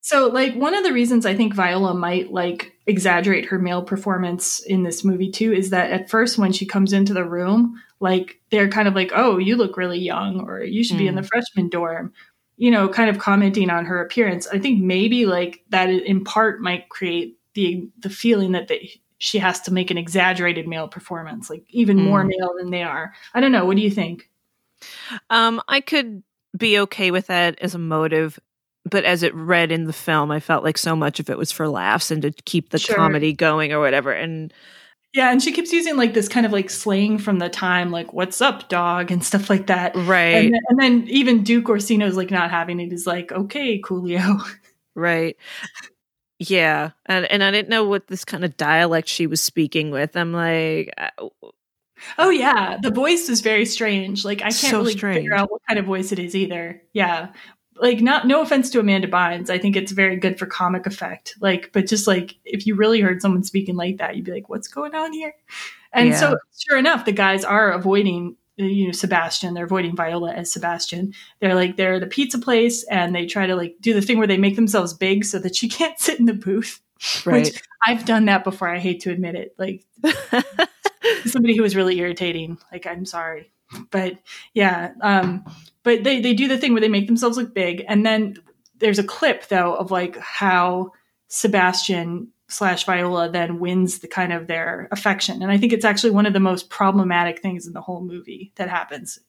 So, 0.03 0.27
like, 0.27 0.55
one 0.55 0.73
of 0.73 0.83
the 0.83 0.93
reasons 0.93 1.27
I 1.27 1.35
think 1.35 1.53
Viola 1.53 1.93
might 1.93 2.33
like 2.33 2.73
exaggerate 2.87 3.45
her 3.45 3.59
male 3.59 3.83
performance 3.83 4.59
in 4.59 4.83
this 4.83 5.03
movie 5.03 5.29
too 5.29 5.53
is 5.53 5.69
that 5.69 5.91
at 5.91 6.09
first, 6.09 6.39
when 6.39 6.51
she 6.51 6.65
comes 6.65 6.91
into 6.91 7.13
the 7.13 7.23
room, 7.23 7.79
like 7.99 8.41
they're 8.49 8.67
kind 8.67 8.87
of 8.87 8.95
like, 8.95 9.11
"Oh, 9.13 9.37
you 9.37 9.55
look 9.55 9.77
really 9.77 9.99
young," 9.99 10.41
or 10.41 10.61
"You 10.63 10.83
should 10.83 10.95
mm. 10.95 11.01
be 11.01 11.07
in 11.07 11.15
the 11.15 11.21
mm. 11.21 11.27
freshman 11.27 11.69
dorm," 11.69 12.13
you 12.57 12.71
know, 12.71 12.89
kind 12.89 13.11
of 13.11 13.19
commenting 13.19 13.69
on 13.69 13.85
her 13.85 14.01
appearance. 14.01 14.47
I 14.47 14.57
think 14.57 14.83
maybe 14.83 15.27
like 15.27 15.63
that 15.69 15.89
in 15.89 16.23
part 16.23 16.61
might 16.61 16.89
create 16.89 17.37
the 17.53 17.87
the 17.99 18.09
feeling 18.09 18.53
that 18.53 18.67
they, 18.69 19.01
she 19.19 19.37
has 19.37 19.61
to 19.61 19.73
make 19.73 19.91
an 19.91 19.99
exaggerated 19.99 20.67
male 20.67 20.87
performance, 20.87 21.47
like 21.47 21.63
even 21.69 21.97
mm. 21.97 22.05
more 22.05 22.23
male 22.23 22.55
than 22.57 22.71
they 22.71 22.81
are. 22.81 23.13
I 23.35 23.39
don't 23.39 23.51
know. 23.51 23.65
What 23.65 23.77
do 23.77 23.83
you 23.83 23.91
think? 23.91 24.29
Um, 25.29 25.61
I 25.67 25.79
could 25.79 26.23
be 26.57 26.79
okay 26.79 27.11
with 27.11 27.27
that 27.27 27.59
as 27.61 27.75
a 27.75 27.79
motive 27.79 28.39
but 28.89 29.03
as 29.03 29.23
it 29.23 29.33
read 29.35 29.71
in 29.71 29.85
the 29.85 29.93
film, 29.93 30.31
I 30.31 30.39
felt 30.39 30.63
like 30.63 30.77
so 30.77 30.95
much 30.95 31.19
of 31.19 31.29
it 31.29 31.37
was 31.37 31.51
for 31.51 31.67
laughs 31.67 32.11
and 32.11 32.21
to 32.23 32.31
keep 32.31 32.69
the 32.69 32.79
sure. 32.79 32.95
comedy 32.95 33.33
going 33.33 33.71
or 33.71 33.79
whatever. 33.79 34.11
And 34.11 34.53
yeah, 35.13 35.31
and 35.31 35.43
she 35.43 35.51
keeps 35.51 35.73
using 35.73 35.97
like 35.97 36.13
this 36.13 36.29
kind 36.29 36.45
of 36.45 36.51
like 36.51 36.69
slang 36.69 37.17
from 37.17 37.39
the 37.39 37.49
time, 37.49 37.91
like 37.91 38.13
"What's 38.13 38.41
up, 38.41 38.69
dog?" 38.69 39.11
and 39.11 39.23
stuff 39.23 39.49
like 39.49 39.67
that. 39.67 39.95
Right. 39.95 40.45
And 40.45 40.53
then, 40.53 40.61
and 40.69 40.79
then 40.79 41.07
even 41.09 41.43
Duke 41.43 41.65
Orsino's 41.65 42.15
like 42.15 42.31
not 42.31 42.49
having 42.49 42.79
it. 42.79 42.91
He's 42.91 43.07
like, 43.07 43.31
"Okay, 43.31 43.81
Coolio." 43.81 44.41
Right. 44.93 45.37
Yeah, 46.37 46.91
and 47.05 47.25
and 47.27 47.43
I 47.43 47.51
didn't 47.51 47.69
know 47.69 47.85
what 47.85 48.07
this 48.07 48.25
kind 48.25 48.43
of 48.43 48.57
dialect 48.57 49.07
she 49.07 49.27
was 49.27 49.39
speaking 49.39 49.91
with. 49.91 50.17
I'm 50.17 50.33
like, 50.33 50.91
uh, 50.97 51.27
oh 52.17 52.29
yeah, 52.29 52.77
the 52.81 52.89
voice 52.89 53.29
is 53.29 53.41
very 53.41 53.65
strange. 53.65 54.25
Like 54.25 54.39
I 54.39 54.45
can't 54.45 54.53
so 54.55 54.79
really 54.79 54.93
strange. 54.93 55.17
figure 55.17 55.35
out 55.35 55.51
what 55.51 55.61
kind 55.67 55.79
of 55.79 55.85
voice 55.85 56.11
it 56.11 56.19
is 56.19 56.35
either. 56.35 56.81
Yeah, 56.93 57.29
like 57.81 57.99
not 57.99 58.27
no 58.27 58.41
offense 58.41 58.69
to 58.69 58.79
Amanda 58.79 59.07
Bynes, 59.07 59.49
I 59.49 59.57
think 59.57 59.75
it's 59.75 59.91
very 59.91 60.15
good 60.15 60.37
for 60.37 60.45
comic 60.45 60.85
effect. 60.85 61.35
Like, 61.41 61.71
but 61.73 61.87
just 61.87 62.05
like 62.05 62.35
if 62.45 62.67
you 62.67 62.75
really 62.75 63.01
heard 63.01 63.21
someone 63.21 63.43
speaking 63.43 63.75
like 63.75 63.97
that, 63.97 64.15
you'd 64.15 64.25
be 64.25 64.31
like, 64.31 64.49
"What's 64.49 64.67
going 64.67 64.93
on 64.93 65.11
here?" 65.11 65.33
And 65.91 66.09
yeah. 66.09 66.15
so, 66.15 66.37
sure 66.57 66.77
enough, 66.77 67.05
the 67.05 67.11
guys 67.11 67.43
are 67.43 67.71
avoiding 67.71 68.37
uh, 68.59 68.65
you 68.65 68.85
know 68.85 68.91
Sebastian. 68.91 69.55
They're 69.55 69.65
avoiding 69.65 69.95
Viola 69.95 70.31
as 70.31 70.53
Sebastian. 70.53 71.13
They're 71.39 71.55
like 71.55 71.75
they're 71.75 71.95
at 71.95 72.03
a 72.03 72.07
pizza 72.07 72.37
place, 72.37 72.83
and 72.83 73.15
they 73.15 73.25
try 73.25 73.47
to 73.47 73.55
like 73.55 73.77
do 73.81 73.95
the 73.95 74.01
thing 74.01 74.19
where 74.19 74.27
they 74.27 74.37
make 74.37 74.55
themselves 74.55 74.93
big 74.93 75.25
so 75.25 75.39
that 75.39 75.55
she 75.55 75.67
can't 75.79 75.99
sit 75.99 76.19
in 76.19 76.27
the 76.27 76.33
booth. 76.33 76.79
Right. 77.25 77.45
Which 77.45 77.63
I've 77.85 78.05
done 78.05 78.25
that 78.25 78.43
before. 78.43 78.69
I 78.69 78.77
hate 78.77 79.01
to 79.01 79.11
admit 79.11 79.33
it. 79.33 79.55
Like 79.57 79.83
somebody 81.25 81.55
who 81.55 81.63
was 81.63 81.75
really 81.75 81.97
irritating. 81.97 82.59
Like 82.71 82.85
I'm 82.85 83.05
sorry 83.05 83.51
but 83.89 84.17
yeah 84.53 84.91
um 85.01 85.45
but 85.83 86.03
they 86.03 86.19
they 86.19 86.33
do 86.33 86.47
the 86.47 86.57
thing 86.57 86.73
where 86.73 86.81
they 86.81 86.89
make 86.89 87.07
themselves 87.07 87.37
look 87.37 87.53
big 87.53 87.83
and 87.87 88.05
then 88.05 88.35
there's 88.77 88.99
a 88.99 89.03
clip 89.03 89.47
though 89.47 89.73
of 89.75 89.91
like 89.91 90.17
how 90.17 90.91
sebastian 91.27 92.27
slash 92.47 92.85
viola 92.85 93.29
then 93.29 93.59
wins 93.59 93.99
the 93.99 94.07
kind 94.07 94.33
of 94.33 94.47
their 94.47 94.87
affection 94.91 95.41
and 95.41 95.51
i 95.51 95.57
think 95.57 95.73
it's 95.73 95.85
actually 95.85 96.11
one 96.11 96.25
of 96.25 96.33
the 96.33 96.39
most 96.39 96.69
problematic 96.69 97.41
things 97.41 97.67
in 97.67 97.73
the 97.73 97.81
whole 97.81 98.01
movie 98.01 98.51
that 98.55 98.69
happens 98.69 99.19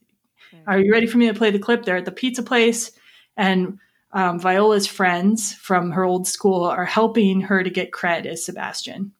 okay. 0.53 0.63
are 0.67 0.81
you 0.81 0.93
ready 0.93 1.07
for 1.07 1.19
me 1.19 1.27
to 1.27 1.35
play 1.35 1.51
the 1.51 1.59
clip 1.59 1.85
they're 1.85 1.97
at 1.97 2.05
the 2.05 2.13
pizza 2.13 2.43
place 2.43 2.93
and 3.37 3.79
um, 4.13 4.39
viola's 4.39 4.87
friends 4.87 5.55
from 5.55 5.93
her 5.93 6.05
old 6.05 6.27
school 6.27 6.65
are 6.65 6.85
helping 6.85 7.41
her 7.43 7.63
to 7.63 7.71
get 7.71 7.93
cred 7.93 8.27
as 8.27 8.45
sebastian 8.45 9.13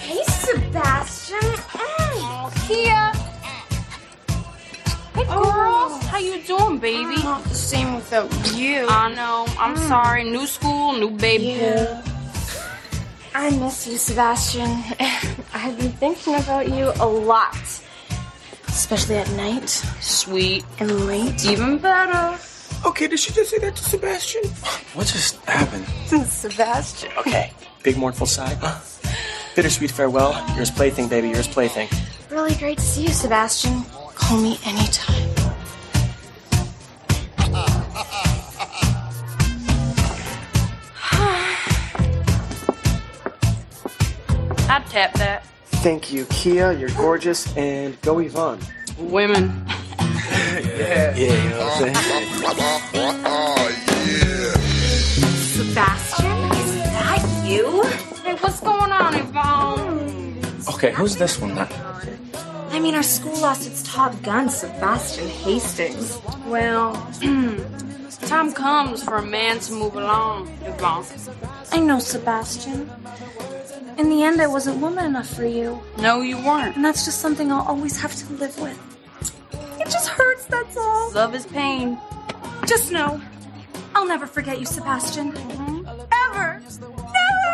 hey 0.00 0.22
sebastian 0.24 1.40
Kia. 2.70 2.72
Hey, 2.74 2.84
girl. 2.84 3.09
Oh. 5.30 6.00
How 6.10 6.18
you 6.18 6.42
doing, 6.42 6.78
baby? 6.78 7.14
I'm 7.16 7.24
not 7.24 7.44
the 7.44 7.54
same 7.54 7.94
without 7.94 8.30
you. 8.54 8.86
I 8.88 9.14
know. 9.14 9.46
I'm 9.58 9.76
mm. 9.76 9.88
sorry. 9.88 10.24
New 10.24 10.46
school, 10.46 10.92
new 10.92 11.10
baby 11.10 11.56
yeah. 11.60 12.02
I 13.34 13.50
miss 13.50 13.86
you, 13.86 13.96
Sebastian. 13.96 14.68
I've 15.54 15.78
been 15.78 15.92
thinking 15.92 16.34
about 16.34 16.68
you 16.68 16.92
a 16.98 17.06
lot. 17.06 17.56
Especially 18.66 19.16
at 19.16 19.30
night. 19.32 19.68
Sweet. 20.00 20.64
And 20.80 21.06
late. 21.06 21.44
Even 21.44 21.78
better. 21.78 22.38
Okay, 22.84 23.06
did 23.06 23.20
she 23.20 23.32
just 23.32 23.50
say 23.50 23.58
that 23.58 23.76
to 23.76 23.84
Sebastian? 23.84 24.42
What 24.94 25.06
just 25.06 25.36
happened? 25.44 25.86
Sebastian. 26.26 27.12
Okay, 27.18 27.52
big 27.82 27.96
mournful 27.96 28.26
sigh. 28.26 28.54
Bittersweet 29.54 29.90
farewell. 29.90 30.32
Yours 30.56 30.70
plaything, 30.70 31.08
baby. 31.08 31.28
Yours 31.28 31.46
plaything. 31.46 31.88
Really 32.30 32.54
great 32.54 32.78
to 32.78 32.84
see 32.84 33.02
you, 33.02 33.10
Sebastian. 33.10 33.84
Call 34.14 34.38
me 34.38 34.58
anytime. 34.64 35.19
I'd 44.70 44.86
tap 44.86 45.12
that. 45.14 45.44
Thank 45.82 46.12
you, 46.12 46.26
Kia. 46.26 46.70
You're 46.70 46.90
gorgeous. 46.90 47.56
And 47.56 48.00
go 48.02 48.20
Yvonne. 48.20 48.60
Women. 48.98 49.64
yeah. 49.98 51.16
Yeah, 51.16 51.16
you 51.16 51.50
know 51.50 51.58
what 51.58 51.72
I'm 51.72 51.94
saying? 51.94 51.96
Oh 53.26 53.76
yeah. 54.06 54.52
Sebastian, 55.58 56.52
is 56.52 56.74
that 56.84 57.44
you? 57.44 57.82
Hey, 58.22 58.34
what's 58.36 58.60
going 58.60 58.92
on, 58.92 59.14
Yvonne? 59.16 60.40
Okay, 60.68 60.92
who's 60.92 61.16
this 61.16 61.40
one 61.40 61.56
then? 61.56 61.68
I 62.70 62.78
mean, 62.78 62.94
our 62.94 63.02
school 63.02 63.36
lost 63.40 63.66
its 63.66 63.82
top 63.82 64.22
gun, 64.22 64.48
Sebastian 64.48 65.26
Hastings. 65.26 66.16
Well, 66.46 66.92
time 68.28 68.52
comes 68.52 69.02
for 69.02 69.16
a 69.16 69.26
man 69.26 69.58
to 69.60 69.72
move 69.72 69.96
along, 69.96 70.48
Yvonne. 70.64 71.04
I 71.72 71.80
know, 71.80 71.98
Sebastian. 71.98 72.88
In 73.98 74.08
the 74.08 74.22
end, 74.22 74.40
I 74.40 74.46
wasn't 74.46 74.80
woman 74.80 75.04
enough 75.04 75.28
for 75.28 75.44
you. 75.44 75.80
No, 75.98 76.20
you 76.20 76.36
weren't. 76.36 76.76
And 76.76 76.84
that's 76.84 77.04
just 77.04 77.20
something 77.20 77.50
I'll 77.52 77.66
always 77.66 78.00
have 78.00 78.14
to 78.16 78.32
live 78.34 78.58
with. 78.60 78.78
It 79.80 79.84
just 79.84 80.08
hurts, 80.08 80.46
that's 80.46 80.76
all. 80.76 81.12
Love 81.12 81.34
is 81.34 81.46
pain. 81.46 81.98
Just 82.66 82.92
know, 82.92 83.20
I'll 83.94 84.06
never 84.06 84.26
forget 84.26 84.58
you, 84.60 84.66
Sebastian. 84.66 85.32
Mm-hmm. 85.32 85.88
Ever! 86.30 86.62
Never! 86.62 87.50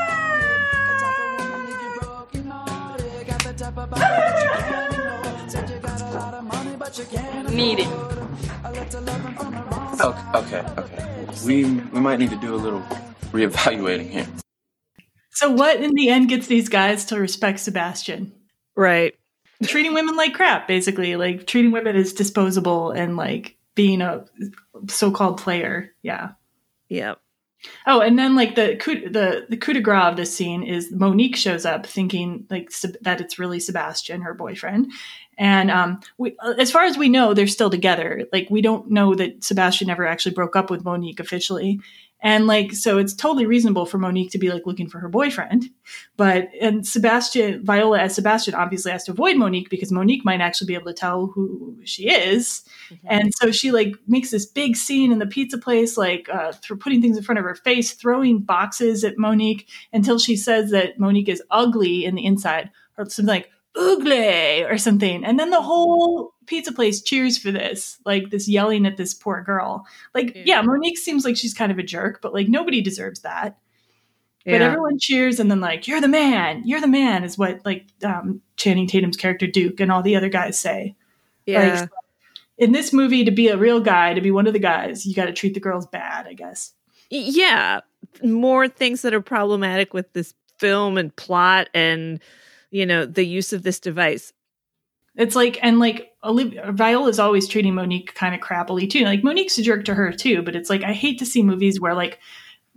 Meeting. 7.51 7.89
Okay, 10.01 10.23
okay, 10.35 10.65
okay. 10.79 11.27
We 11.45 11.65
we 11.65 12.01
might 12.01 12.19
need 12.19 12.31
to 12.31 12.37
do 12.37 12.55
a 12.55 12.57
little 12.57 12.83
reevaluating 13.33 14.11
here. 14.11 14.27
So, 15.37 15.51
what 15.51 15.83
in 15.83 15.95
the 15.95 16.09
end 16.09 16.31
gets 16.31 16.47
these 16.47 16.71
guys 16.71 17.05
to 17.07 17.21
respect 17.21 17.61
Sebastian? 17.61 18.33
Right. 18.75 19.15
Treating 19.65 19.93
women 19.93 20.17
like 20.17 20.33
crap, 20.33 20.67
basically, 20.67 21.15
like 21.17 21.47
treating 21.47 21.73
women 21.73 21.95
as 21.95 22.15
disposable 22.15 22.91
and 22.91 23.17
like 23.19 23.59
being 23.75 24.01
a 24.01 24.25
so-called 24.89 25.39
player. 25.39 25.93
Yeah. 26.01 26.31
Yep. 26.89 27.21
Oh, 27.87 28.01
and 28.01 28.19
then 28.19 28.35
like 28.35 28.55
the 28.55 28.77
coup, 28.77 29.11
the 29.11 29.45
the 29.51 29.59
coup 29.59 29.75
de 29.75 29.81
grace 29.83 30.05
of 30.05 30.17
this 30.17 30.35
scene 30.35 30.63
is 30.63 30.91
Monique 30.91 31.37
shows 31.37 31.67
up 31.67 31.85
thinking 31.85 32.47
like 32.49 32.71
that 33.03 33.21
it's 33.21 33.39
really 33.39 33.61
Sebastian, 33.61 34.23
her 34.23 34.33
boyfriend, 34.33 34.91
and 35.37 35.71
um, 35.71 36.01
we, 36.17 36.35
as 36.59 36.71
far 36.71 36.85
as 36.85 36.97
we 36.97 37.11
know, 37.11 37.35
they're 37.35 37.47
still 37.47 37.71
together. 37.71 38.27
Like 38.33 38.49
we 38.51 38.63
don't 38.63 38.91
know 38.91 39.15
that 39.15 39.45
Sebastian 39.45 39.91
ever 39.91 40.07
actually 40.07 40.35
broke 40.35 40.57
up 40.57 40.71
with 40.71 40.85
Monique 40.85 41.21
officially, 41.21 41.81
and 42.21 42.47
like, 42.47 42.73
so 42.73 42.99
it's 42.99 43.15
totally 43.15 43.47
reasonable 43.47 43.87
for 43.87 43.99
Monique 43.99 44.31
to 44.33 44.39
be 44.39 44.51
like 44.51 44.67
looking 44.67 44.89
for 44.89 44.99
her 44.99 45.09
boyfriend. 45.09 45.67
But, 46.17 46.49
and 46.61 46.87
Sebastian, 46.87 47.65
Viola 47.65 48.01
as 48.01 48.15
Sebastian 48.15 48.55
obviously 48.55 48.91
has 48.91 49.05
to 49.05 49.13
avoid 49.13 49.37
Monique 49.37 49.69
because 49.69 49.93
Monique 49.93 50.25
might 50.25 50.41
actually 50.41 50.67
be 50.67 50.75
able 50.75 50.87
to 50.87 50.95
tell 50.95 51.27
who 51.27 51.77
she 51.85 52.11
is. 52.11 52.65
Mm-hmm. 52.91 53.07
And 53.09 53.33
so 53.35 53.51
she 53.51 53.71
like 53.71 53.95
makes 54.07 54.31
this 54.31 54.47
big 54.47 54.77
scene 54.77 55.13
in 55.13 55.19
the 55.19 55.27
pizza 55.27 55.59
place, 55.59 55.97
like 55.97 56.29
uh, 56.33 56.53
th- 56.53 56.81
putting 56.81 57.03
things 57.03 57.17
in 57.17 57.23
front 57.23 57.39
of 57.39 57.45
her 57.45 57.55
face, 57.55 57.93
throwing 57.93 58.41
boxes 58.41 59.05
at 59.05 59.19
Monique 59.19 59.69
until 59.93 60.19
she 60.19 60.37
says 60.37 60.71
that 60.71 60.99
Monique 60.99 61.29
is 61.29 61.43
ugly 61.51 62.05
in 62.05 62.15
the 62.15 62.25
inside 62.25 62.71
or 62.97 63.09
something 63.09 63.27
like, 63.27 63.51
ugly 63.77 64.65
or 64.65 64.79
something. 64.79 65.23
And 65.23 65.39
then 65.39 65.51
the 65.51 65.61
whole 65.61 66.33
pizza 66.47 66.73
place 66.73 67.03
cheers 67.03 67.39
for 67.39 67.51
this, 67.51 67.99
like 68.05 68.31
this 68.31 68.49
yelling 68.49 68.87
at 68.87 68.97
this 68.97 69.15
poor 69.15 69.43
girl. 69.43 69.87
Like, 70.15 70.35
yeah, 70.35 70.43
yeah 70.47 70.63
Monique 70.63 70.99
seems 70.99 71.25
like 71.25 71.37
she's 71.37 71.55
kind 71.55 71.73
of 71.73 71.79
a 71.79 71.83
jerk, 71.83 72.21
but 72.23 72.35
like 72.35 72.49
nobody 72.49 72.81
deserves 72.81 73.21
that. 73.21 73.59
Yeah. 74.45 74.55
But 74.55 74.63
everyone 74.63 74.99
cheers 74.99 75.41
and 75.41 75.51
then 75.51 75.61
like, 75.61 75.89
you're 75.89 76.01
the 76.01 76.09
man, 76.09 76.63
you're 76.65 76.81
the 76.81 76.87
man 76.87 77.25
is 77.25 77.37
what 77.37 77.61
like 77.65 77.87
um, 78.05 78.41
Channing 78.57 78.87
Tatum's 78.87 79.17
character 79.17 79.47
Duke 79.47 79.81
and 79.81 79.91
all 79.91 80.03
the 80.03 80.17
other 80.17 80.29
guys 80.29 80.59
say. 80.59 80.97
Yeah. 81.47 81.81
Like, 81.81 81.91
in 82.59 82.73
this 82.73 82.93
movie, 82.93 83.25
to 83.25 83.31
be 83.31 83.49
a 83.49 83.57
real 83.57 83.81
guy, 83.81 84.15
to 84.15 84.21
be 84.21 84.31
one 84.31 84.47
of 84.47 84.55
the 84.55 84.59
guys, 84.59 85.05
you 85.05 85.15
got 85.15 85.27
to 85.27 85.33
treat 85.33 85.53
the 85.53 85.61
girls 85.61 85.87
bad, 85.87 86.27
I 86.27 86.33
guess. 86.33 86.73
Yeah. 87.11 87.81
More 88.23 88.67
things 88.67 89.03
that 89.03 89.13
are 89.13 89.21
problematic 89.21 89.93
with 89.93 90.13
this 90.15 90.33
film 90.59 90.97
and 90.97 91.15
plot 91.17 91.69
and 91.75 92.21
you 92.71 92.87
know 92.87 93.07
the 93.07 93.25
use 93.25 93.53
of 93.53 93.63
this 93.63 93.79
device 93.81 94.33
it's 95.17 95.35
like 95.35 95.59
and 95.63 95.79
like 95.79 96.13
Olivia, 96.23 96.71
Viola's 96.73 97.19
always 97.19 97.49
treating 97.49 97.75
Monique 97.75 98.15
kind 98.15 98.35
of 98.35 98.41
crappily 98.41 98.89
too. 98.89 99.05
Like 99.05 99.25
Monique's 99.25 99.59
a 99.59 99.63
jerk 99.63 99.85
to 99.87 99.95
her 99.95 100.13
too, 100.13 100.43
but 100.43 100.55
it's 100.55 100.71
like 100.71 100.83
I 100.83 100.93
hate 100.93 101.19
to 101.21 101.27
see 101.27 101.43
movies 101.43 101.81
where 101.81 101.95
like 101.95 102.19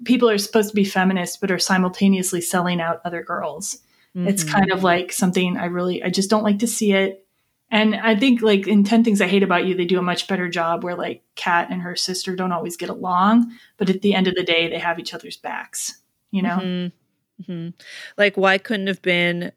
people 0.05 0.29
are 0.29 0.37
supposed 0.37 0.69
to 0.69 0.75
be 0.75 0.85
feminist 0.85 1.41
but 1.41 1.51
are 1.51 1.59
simultaneously 1.59 2.41
selling 2.41 2.79
out 2.79 3.01
other 3.03 3.23
girls. 3.23 3.79
Mm-hmm. 4.15 4.27
It's 4.27 4.43
kind 4.43 4.71
of 4.71 4.83
like 4.83 5.11
something 5.11 5.57
I 5.57 5.65
really 5.65 6.03
I 6.03 6.09
just 6.09 6.29
don't 6.29 6.43
like 6.43 6.59
to 6.59 6.67
see 6.67 6.93
it. 6.93 7.25
And 7.71 7.95
I 7.95 8.15
think 8.15 8.41
like 8.41 8.67
in 8.67 8.83
10 8.83 9.03
Things 9.03 9.21
I 9.21 9.27
Hate 9.27 9.43
About 9.43 9.65
You, 9.65 9.75
they 9.75 9.85
do 9.85 9.99
a 9.99 10.03
much 10.03 10.27
better 10.27 10.49
job 10.49 10.83
where 10.83 10.95
like 10.95 11.23
Kat 11.35 11.67
and 11.69 11.81
her 11.81 11.95
sister 11.95 12.35
don't 12.35 12.51
always 12.51 12.77
get 12.77 12.89
along, 12.89 13.51
but 13.77 13.89
at 13.89 14.01
the 14.01 14.15
end 14.15 14.27
of 14.27 14.33
the 14.33 14.43
day, 14.43 14.69
they 14.69 14.79
have 14.79 14.97
each 14.97 15.13
other's 15.13 15.37
backs, 15.37 16.01
you 16.31 16.41
know? 16.41 16.57
Mm-hmm. 16.57 17.51
Mm-hmm. 17.51 17.69
Like, 18.17 18.37
why 18.37 18.57
couldn't 18.57 18.87
have 18.87 19.01
been 19.01 19.51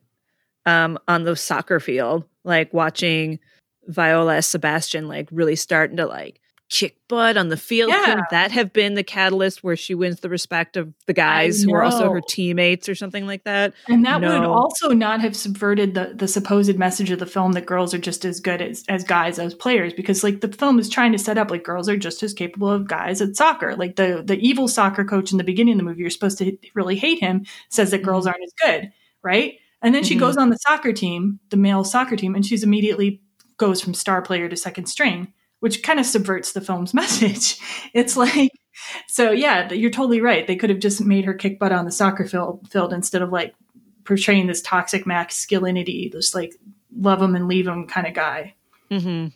um, 0.67 0.99
on 1.09 1.25
the 1.25 1.37
soccer 1.37 1.81
field, 1.81 2.25
like 2.45 2.73
watching 2.73 3.39
Viola 3.87 4.43
Sebastian 4.43 5.09
like 5.09 5.29
really 5.33 5.57
starting 5.57 5.97
to 5.97 6.07
like 6.07 6.41
kick 6.73 6.97
butt 7.07 7.37
on 7.37 7.49
the 7.49 7.57
field. 7.57 7.91
Yeah. 7.91 8.05
Couldn't 8.07 8.31
that 8.31 8.51
have 8.51 8.73
been 8.73 8.95
the 8.95 9.03
catalyst 9.03 9.63
where 9.63 9.77
she 9.77 9.95
wins 9.95 10.21
the 10.21 10.31
respect 10.31 10.79
of 10.79 10.95
the 11.07 11.13
guys 11.13 11.63
who 11.63 11.75
are 11.75 11.83
also 11.83 12.11
her 12.11 12.23
teammates 12.23 12.89
or 12.89 12.95
something 12.95 13.27
like 13.27 13.45
that? 13.45 13.75
And 13.89 14.07
that 14.07 14.23
no. 14.23 14.41
would 14.41 14.49
also 14.49 14.89
not 14.89 15.21
have 15.21 15.37
subverted 15.37 15.93
the 15.93 16.15
the 16.15 16.27
supposed 16.27 16.79
message 16.79 17.11
of 17.11 17.19
the 17.19 17.27
film 17.27 17.53
that 17.53 17.67
girls 17.67 17.93
are 17.93 17.99
just 17.99 18.25
as 18.25 18.41
good 18.41 18.63
as, 18.63 18.85
as 18.89 19.05
guys 19.05 19.39
as 19.39 19.55
players 19.55 19.93
because 19.93 20.25
like 20.25 20.41
the 20.41 20.49
film 20.49 20.79
is 20.79 20.89
trying 20.89 21.13
to 21.13 21.19
set 21.19 21.37
up 21.37 21.51
like 21.51 21.63
girls 21.63 21.91
are 21.91 21.99
just 21.99 22.23
as 22.23 22.33
capable 22.33 22.71
of 22.71 22.89
guys 22.89 23.21
at 23.21 23.37
soccer. 23.37 23.77
Like 23.77 23.97
the 23.97 24.23
the 24.25 24.39
evil 24.39 24.67
soccer 24.67 25.05
coach 25.05 25.31
in 25.31 25.37
the 25.37 25.45
beginning 25.45 25.75
of 25.75 25.79
the 25.79 25.85
movie, 25.85 26.01
you're 26.01 26.11
supposed 26.11 26.39
to 26.39 26.57
really 26.75 26.97
hate 26.97 27.21
him, 27.21 27.45
says 27.69 27.91
that 27.91 28.03
girls 28.03 28.25
mm-hmm. 28.25 28.35
aren't 28.35 28.45
as 28.45 28.53
good, 28.65 28.93
right? 29.23 29.59
And 29.83 29.95
then 29.95 30.03
mm-hmm. 30.03 30.09
she 30.09 30.17
goes 30.17 30.37
on 30.37 30.51
the 30.51 30.57
soccer 30.57 30.93
team, 30.93 31.41
the 31.51 31.57
male 31.57 31.85
soccer 31.85 32.17
team, 32.17 32.35
and 32.35 32.47
she's 32.47 32.63
immediately 32.63 33.21
goes 33.57 33.81
from 33.81 33.95
star 33.95 34.23
player 34.23 34.49
to 34.49 34.57
second 34.57 34.87
string, 34.87 35.33
which 35.61 35.83
kind 35.83 36.01
of 36.01 36.07
subverts 36.07 36.53
the 36.53 36.61
film's 36.61 36.95
message. 36.95 37.59
It's 37.93 38.17
like, 38.17 38.53
so 39.09 39.33
yeah, 39.33 39.73
you're 39.73 39.91
totally 39.91 40.21
right. 40.21 40.47
They 40.47 40.57
could 40.57 40.71
have 40.71 40.79
just 40.79 41.05
made 41.05 41.25
her 41.25 41.35
kick 41.35 41.59
butt 41.59 41.73
on 41.73 41.85
the 41.85 41.91
soccer 41.91 42.27
field, 42.27 42.69
field 42.71 42.93
instead 42.93 43.23
of 43.23 43.31
like 43.31 43.55
portraying 44.05 44.47
this 44.47 44.63
toxic 44.63 45.07
masculinity, 45.07 46.11
this 46.13 46.35
like 46.35 46.55
love 46.97 47.21
him 47.21 47.35
and 47.35 47.49
leave 47.49 47.67
him 47.67 47.87
kind 47.87 48.07
of 48.07 48.15
guy. 48.15 48.55
Mm-hmm. 48.91 49.29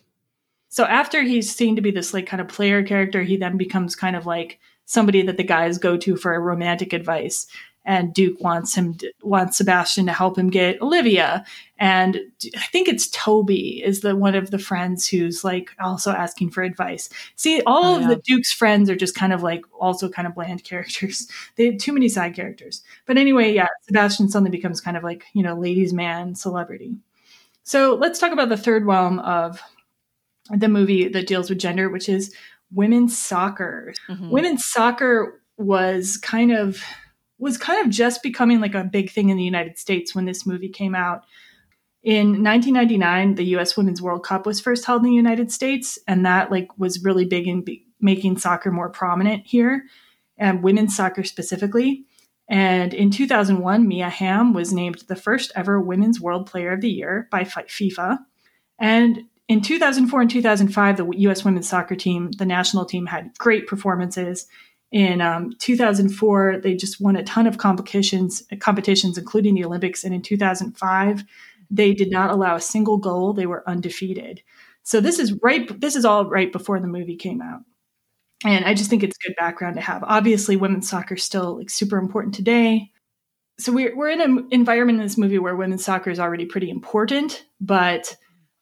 So 0.69 0.83
after 0.83 1.23
he's 1.23 1.53
seen 1.53 1.75
to 1.75 1.81
be 1.81 1.91
this 1.91 2.13
like 2.13 2.27
kind 2.27 2.41
of 2.41 2.47
player 2.47 2.83
character, 2.83 3.23
he 3.23 3.37
then 3.37 3.57
becomes 3.57 3.95
kind 3.95 4.15
of 4.15 4.25
like 4.25 4.59
somebody 4.85 5.21
that 5.23 5.37
the 5.37 5.43
guys 5.43 5.77
go 5.77 5.97
to 5.97 6.15
for 6.15 6.39
romantic 6.41 6.93
advice 6.93 7.47
and 7.87 8.13
Duke 8.13 8.41
wants 8.41 8.75
him 8.75 8.95
to, 8.95 9.11
wants 9.23 9.57
Sebastian 9.57 10.05
to 10.07 10.13
help 10.13 10.37
him 10.37 10.49
get 10.49 10.81
Olivia, 10.81 11.45
and 11.79 12.19
I 12.55 12.65
think 12.65 12.89
it's 12.89 13.07
Toby 13.07 13.81
is 13.83 14.01
the 14.01 14.15
one 14.15 14.35
of 14.35 14.51
the 14.51 14.59
friends 14.59 15.07
who's 15.07 15.43
like 15.45 15.71
also 15.79 16.11
asking 16.11 16.51
for 16.51 16.63
advice. 16.63 17.09
See, 17.37 17.61
all 17.65 17.95
oh, 17.95 18.01
of 18.01 18.09
the 18.09 18.17
Duke's 18.17 18.51
friends 18.51 18.89
are 18.89 18.95
just 18.95 19.15
kind 19.15 19.31
of 19.31 19.41
like 19.41 19.63
also 19.79 20.09
kind 20.09 20.27
of 20.27 20.35
bland 20.35 20.63
characters. 20.65 21.27
They 21.55 21.67
have 21.67 21.77
too 21.77 21.93
many 21.93 22.09
side 22.09 22.35
characters. 22.35 22.83
But 23.05 23.17
anyway, 23.17 23.53
yeah, 23.53 23.67
Sebastian 23.83 24.29
suddenly 24.29 24.51
becomes 24.51 24.81
kind 24.81 24.97
of 24.97 25.03
like 25.03 25.23
you 25.33 25.41
know 25.41 25.55
ladies' 25.55 25.93
man 25.93 26.35
celebrity. 26.35 26.97
So 27.63 27.95
let's 27.95 28.19
talk 28.19 28.33
about 28.33 28.49
the 28.49 28.57
third 28.57 28.85
realm 28.85 29.19
of 29.19 29.61
the 30.51 30.67
movie 30.67 31.07
that 31.07 31.27
deals 31.27 31.49
with 31.49 31.59
gender, 31.59 31.89
which 31.89 32.09
is 32.09 32.35
women's 32.71 33.17
soccer. 33.17 33.93
Mm-hmm. 34.09 34.29
Women's 34.29 34.65
soccer 34.65 35.41
was 35.57 36.17
kind 36.17 36.51
of 36.51 36.83
was 37.39 37.57
kind 37.57 37.85
of 37.85 37.91
just 37.91 38.23
becoming 38.23 38.59
like 38.59 38.75
a 38.75 38.83
big 38.83 39.11
thing 39.11 39.29
in 39.29 39.37
the 39.37 39.43
United 39.43 39.77
States 39.77 40.15
when 40.15 40.25
this 40.25 40.45
movie 40.45 40.69
came 40.69 40.95
out. 40.95 41.23
In 42.03 42.43
1999, 42.43 43.35
the 43.35 43.43
U.S. 43.45 43.75
Women's 43.75 44.01
World 44.01 44.23
Cup 44.23 44.45
was 44.45 44.61
first 44.61 44.85
held 44.85 45.03
in 45.03 45.09
the 45.09 45.15
United 45.15 45.51
States, 45.51 45.99
and 46.07 46.25
that 46.25 46.51
like 46.51 46.69
was 46.77 47.03
really 47.03 47.25
big 47.25 47.47
in 47.47 47.65
making 47.99 48.37
soccer 48.37 48.71
more 48.71 48.89
prominent 48.89 49.45
here, 49.45 49.83
and 50.37 50.63
women's 50.63 50.95
soccer 50.95 51.23
specifically. 51.23 52.05
And 52.49 52.93
in 52.93 53.11
2001, 53.11 53.87
Mia 53.87 54.09
Hamm 54.09 54.53
was 54.53 54.71
named 54.71 55.03
the 55.07 55.15
first 55.15 55.51
ever 55.55 55.81
Women's 55.81 56.21
World 56.21 56.49
Player 56.49 56.71
of 56.71 56.81
the 56.81 56.89
Year 56.89 57.27
by 57.29 57.43
FIFA. 57.43 58.19
And 58.79 59.23
in 59.49 59.61
2004 59.61 60.21
and 60.21 60.31
2005, 60.31 60.97
the 60.97 61.09
U.S. 61.17 61.43
women's 61.43 61.67
soccer 61.67 61.95
team, 61.95 62.31
the 62.31 62.45
national 62.45 62.85
team, 62.85 63.05
had 63.05 63.37
great 63.37 63.67
performances 63.67 64.47
in 64.91 65.21
um, 65.21 65.53
2004, 65.59 66.59
they 66.63 66.75
just 66.75 67.01
won 67.01 67.15
a 67.15 67.23
ton 67.23 67.45
of 67.45 67.57
competitions, 67.57 68.43
competitions, 68.59 69.17
including 69.17 69.55
the 69.55 69.65
Olympics. 69.65 70.03
And 70.03 70.13
in 70.13 70.21
2005, 70.21 71.23
they 71.69 71.93
did 71.93 72.09
not 72.09 72.31
allow 72.31 72.55
a 72.55 72.61
single 72.61 72.97
goal. 72.97 73.33
They 73.33 73.45
were 73.45 73.67
undefeated. 73.67 74.41
So 74.83 75.01
this 75.01 75.19
is 75.19 75.33
right. 75.43 75.79
This 75.81 75.95
is 75.97 76.05
all 76.05 76.29
right 76.29 76.51
before 76.51 76.79
the 76.79 76.87
movie 76.87 77.17
came 77.17 77.41
out, 77.41 77.61
and 78.45 78.63
I 78.63 78.73
just 78.73 78.89
think 78.89 79.03
it's 79.03 79.17
good 79.17 79.35
background 79.37 79.75
to 79.75 79.81
have. 79.81 80.01
Obviously, 80.05 80.55
women's 80.55 80.89
soccer 80.89 81.15
is 81.15 81.23
still 81.25 81.57
like 81.57 81.69
super 81.69 81.97
important 81.97 82.33
today. 82.35 82.91
So 83.59 83.73
we're 83.73 83.93
we're 83.97 84.11
in 84.11 84.21
an 84.21 84.47
environment 84.51 84.99
in 84.99 85.05
this 85.05 85.17
movie 85.17 85.39
where 85.39 85.57
women's 85.57 85.83
soccer 85.83 86.09
is 86.09 86.21
already 86.21 86.45
pretty 86.45 86.69
important, 86.69 87.43
but 87.59 88.15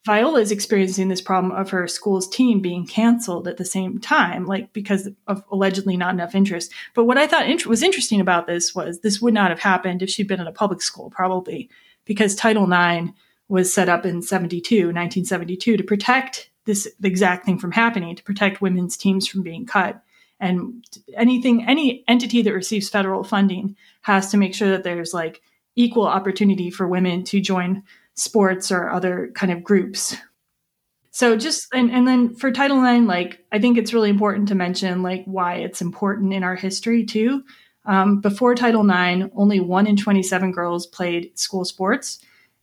Viola 0.06 0.38
is 0.40 0.52
experiencing 0.52 1.08
this 1.08 1.20
problem 1.20 1.50
of 1.50 1.70
her 1.70 1.88
school's 1.88 2.28
team 2.28 2.60
being 2.60 2.86
canceled 2.86 3.48
at 3.48 3.56
the 3.56 3.64
same 3.64 3.98
time, 3.98 4.46
like 4.46 4.72
because 4.72 5.08
of 5.26 5.42
allegedly 5.50 5.96
not 5.96 6.14
enough 6.14 6.32
interest. 6.32 6.72
But 6.94 7.06
what 7.06 7.18
I 7.18 7.26
thought 7.26 7.50
int- 7.50 7.66
was 7.66 7.82
interesting 7.82 8.20
about 8.20 8.46
this 8.46 8.72
was 8.72 9.00
this 9.00 9.20
would 9.20 9.34
not 9.34 9.50
have 9.50 9.58
happened 9.58 10.02
if 10.02 10.08
she'd 10.08 10.28
been 10.28 10.40
in 10.40 10.46
a 10.46 10.52
public 10.52 10.80
school, 10.80 11.10
probably 11.10 11.68
because 12.04 12.36
Title 12.36 12.72
IX 12.72 13.10
was 13.48 13.74
set 13.74 13.88
up 13.88 14.06
in 14.06 14.22
72, 14.22 14.76
1972 14.76 15.76
to 15.76 15.82
protect 15.82 16.50
this 16.66 16.86
exact 17.02 17.44
thing 17.44 17.58
from 17.58 17.72
happening, 17.72 18.14
to 18.14 18.22
protect 18.22 18.60
women's 18.60 18.96
teams 18.96 19.26
from 19.26 19.42
being 19.42 19.66
cut. 19.66 20.00
And 20.38 20.84
anything, 21.16 21.66
any 21.66 22.04
entity 22.06 22.42
that 22.42 22.54
receives 22.54 22.88
federal 22.88 23.24
funding 23.24 23.74
has 24.02 24.30
to 24.30 24.36
make 24.36 24.54
sure 24.54 24.70
that 24.70 24.84
there's 24.84 25.12
like 25.12 25.42
equal 25.74 26.06
opportunity 26.06 26.70
for 26.70 26.86
women 26.86 27.24
to 27.24 27.40
join 27.40 27.82
sports 28.16 28.72
or 28.72 28.90
other 28.90 29.30
kind 29.34 29.52
of 29.52 29.62
groups. 29.62 30.16
So 31.10 31.36
just 31.36 31.68
and, 31.72 31.90
and 31.90 32.06
then 32.06 32.34
for 32.34 32.50
Title 32.50 32.84
IX, 32.84 33.06
like 33.06 33.44
I 33.52 33.58
think 33.58 33.78
it's 33.78 33.94
really 33.94 34.10
important 34.10 34.48
to 34.48 34.54
mention 34.54 35.02
like 35.02 35.24
why 35.24 35.56
it's 35.56 35.80
important 35.80 36.32
in 36.32 36.42
our 36.42 36.56
history 36.56 37.04
too. 37.04 37.42
Um, 37.86 38.20
before 38.20 38.54
Title 38.54 38.84
IX, 38.84 39.30
only 39.36 39.60
one 39.60 39.86
in 39.86 39.96
27 39.96 40.52
girls 40.52 40.86
played 40.86 41.38
school 41.38 41.64
sports. 41.64 42.18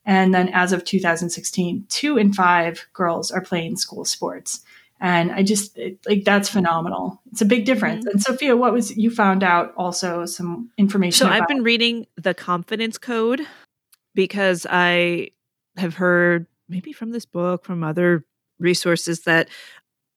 And 0.05 0.33
then 0.33 0.49
as 0.49 0.73
of 0.73 0.83
2016, 0.83 1.85
two 1.89 2.17
in 2.17 2.33
five 2.33 2.85
girls 2.93 3.31
are 3.31 3.41
playing 3.41 3.77
school 3.77 4.03
sports. 4.03 4.61
And 4.99 5.31
I 5.31 5.43
just 5.43 5.77
it, 5.77 5.97
like 6.07 6.23
that's 6.23 6.49
phenomenal. 6.49 7.21
It's 7.31 7.41
a 7.41 7.45
big 7.45 7.65
difference. 7.65 8.05
Mm-hmm. 8.05 8.11
And 8.11 8.21
Sophia, 8.21 8.55
what 8.55 8.73
was 8.73 8.95
you 8.95 9.09
found 9.09 9.43
out 9.43 9.73
also 9.77 10.25
some 10.25 10.69
information? 10.77 11.17
So 11.17 11.25
about- 11.25 11.41
I've 11.41 11.47
been 11.47 11.63
reading 11.63 12.05
the 12.17 12.33
confidence 12.33 12.97
code 12.97 13.41
because 14.13 14.67
I 14.69 15.29
have 15.77 15.95
heard 15.95 16.47
maybe 16.69 16.93
from 16.93 17.11
this 17.11 17.25
book, 17.25 17.65
from 17.65 17.83
other 17.83 18.25
resources 18.59 19.21
that 19.21 19.49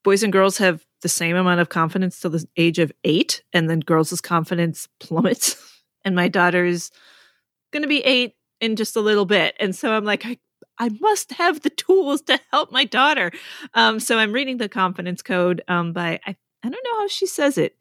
boys 0.04 0.22
and 0.22 0.32
girls 0.32 0.58
have 0.58 0.84
the 1.02 1.08
same 1.08 1.36
amount 1.36 1.60
of 1.60 1.68
confidence 1.68 2.20
till 2.20 2.30
the 2.30 2.46
age 2.56 2.78
of 2.78 2.92
eight, 3.04 3.42
and 3.52 3.68
then 3.68 3.80
girls' 3.80 4.20
confidence 4.20 4.88
plummets. 5.00 5.56
and 6.04 6.14
my 6.14 6.28
daughter's 6.28 6.90
going 7.72 7.82
to 7.82 7.88
be 7.88 8.04
eight 8.04 8.34
in 8.60 8.76
just 8.76 8.96
a 8.96 9.00
little 9.00 9.26
bit. 9.26 9.54
And 9.60 9.74
so 9.74 9.92
I'm 9.92 10.04
like, 10.04 10.24
I, 10.24 10.38
I 10.78 10.90
must 11.00 11.32
have 11.32 11.60
the 11.60 11.70
tools 11.86 12.22
to 12.22 12.40
help 12.52 12.72
my 12.72 12.84
daughter. 12.84 13.30
Um, 13.74 14.00
so 14.00 14.18
I'm 14.18 14.32
reading 14.32 14.58
the 14.58 14.68
confidence 14.68 15.22
code 15.22 15.62
um, 15.68 15.92
by, 15.92 16.20
I, 16.26 16.36
I 16.62 16.68
don't 16.68 16.84
know 16.84 17.00
how 17.00 17.08
she 17.08 17.26
says 17.26 17.58
it, 17.58 17.76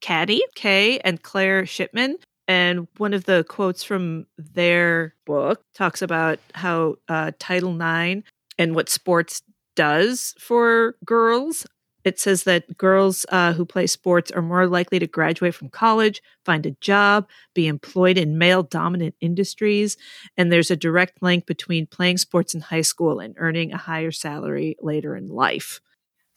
Katty, 0.00 0.42
Kay, 0.54 0.98
and 1.00 1.22
Claire 1.22 1.66
Shipman. 1.66 2.16
And 2.52 2.86
one 2.98 3.14
of 3.14 3.24
the 3.24 3.46
quotes 3.48 3.82
from 3.82 4.26
their 4.36 5.14
book 5.24 5.64
talks 5.74 6.02
about 6.02 6.38
how 6.52 6.96
uh, 7.08 7.30
Title 7.38 7.74
IX 7.80 8.28
and 8.58 8.74
what 8.74 8.90
sports 8.90 9.40
does 9.74 10.34
for 10.38 10.96
girls 11.02 11.64
it 12.04 12.18
says 12.18 12.42
that 12.42 12.76
girls 12.76 13.24
uh, 13.28 13.52
who 13.52 13.64
play 13.64 13.86
sports 13.86 14.32
are 14.32 14.42
more 14.42 14.66
likely 14.66 14.98
to 14.98 15.06
graduate 15.06 15.54
from 15.54 15.68
college, 15.68 16.20
find 16.44 16.66
a 16.66 16.72
job, 16.80 17.28
be 17.54 17.68
employed 17.68 18.18
in 18.18 18.38
male 18.38 18.64
dominant 18.64 19.14
industries. 19.20 19.96
And 20.36 20.50
there's 20.50 20.70
a 20.72 20.76
direct 20.76 21.22
link 21.22 21.46
between 21.46 21.86
playing 21.86 22.18
sports 22.18 22.54
in 22.54 22.60
high 22.60 22.80
school 22.80 23.20
and 23.20 23.36
earning 23.38 23.72
a 23.72 23.76
higher 23.78 24.10
salary 24.10 24.74
later 24.80 25.14
in 25.14 25.28
life. 25.28 25.80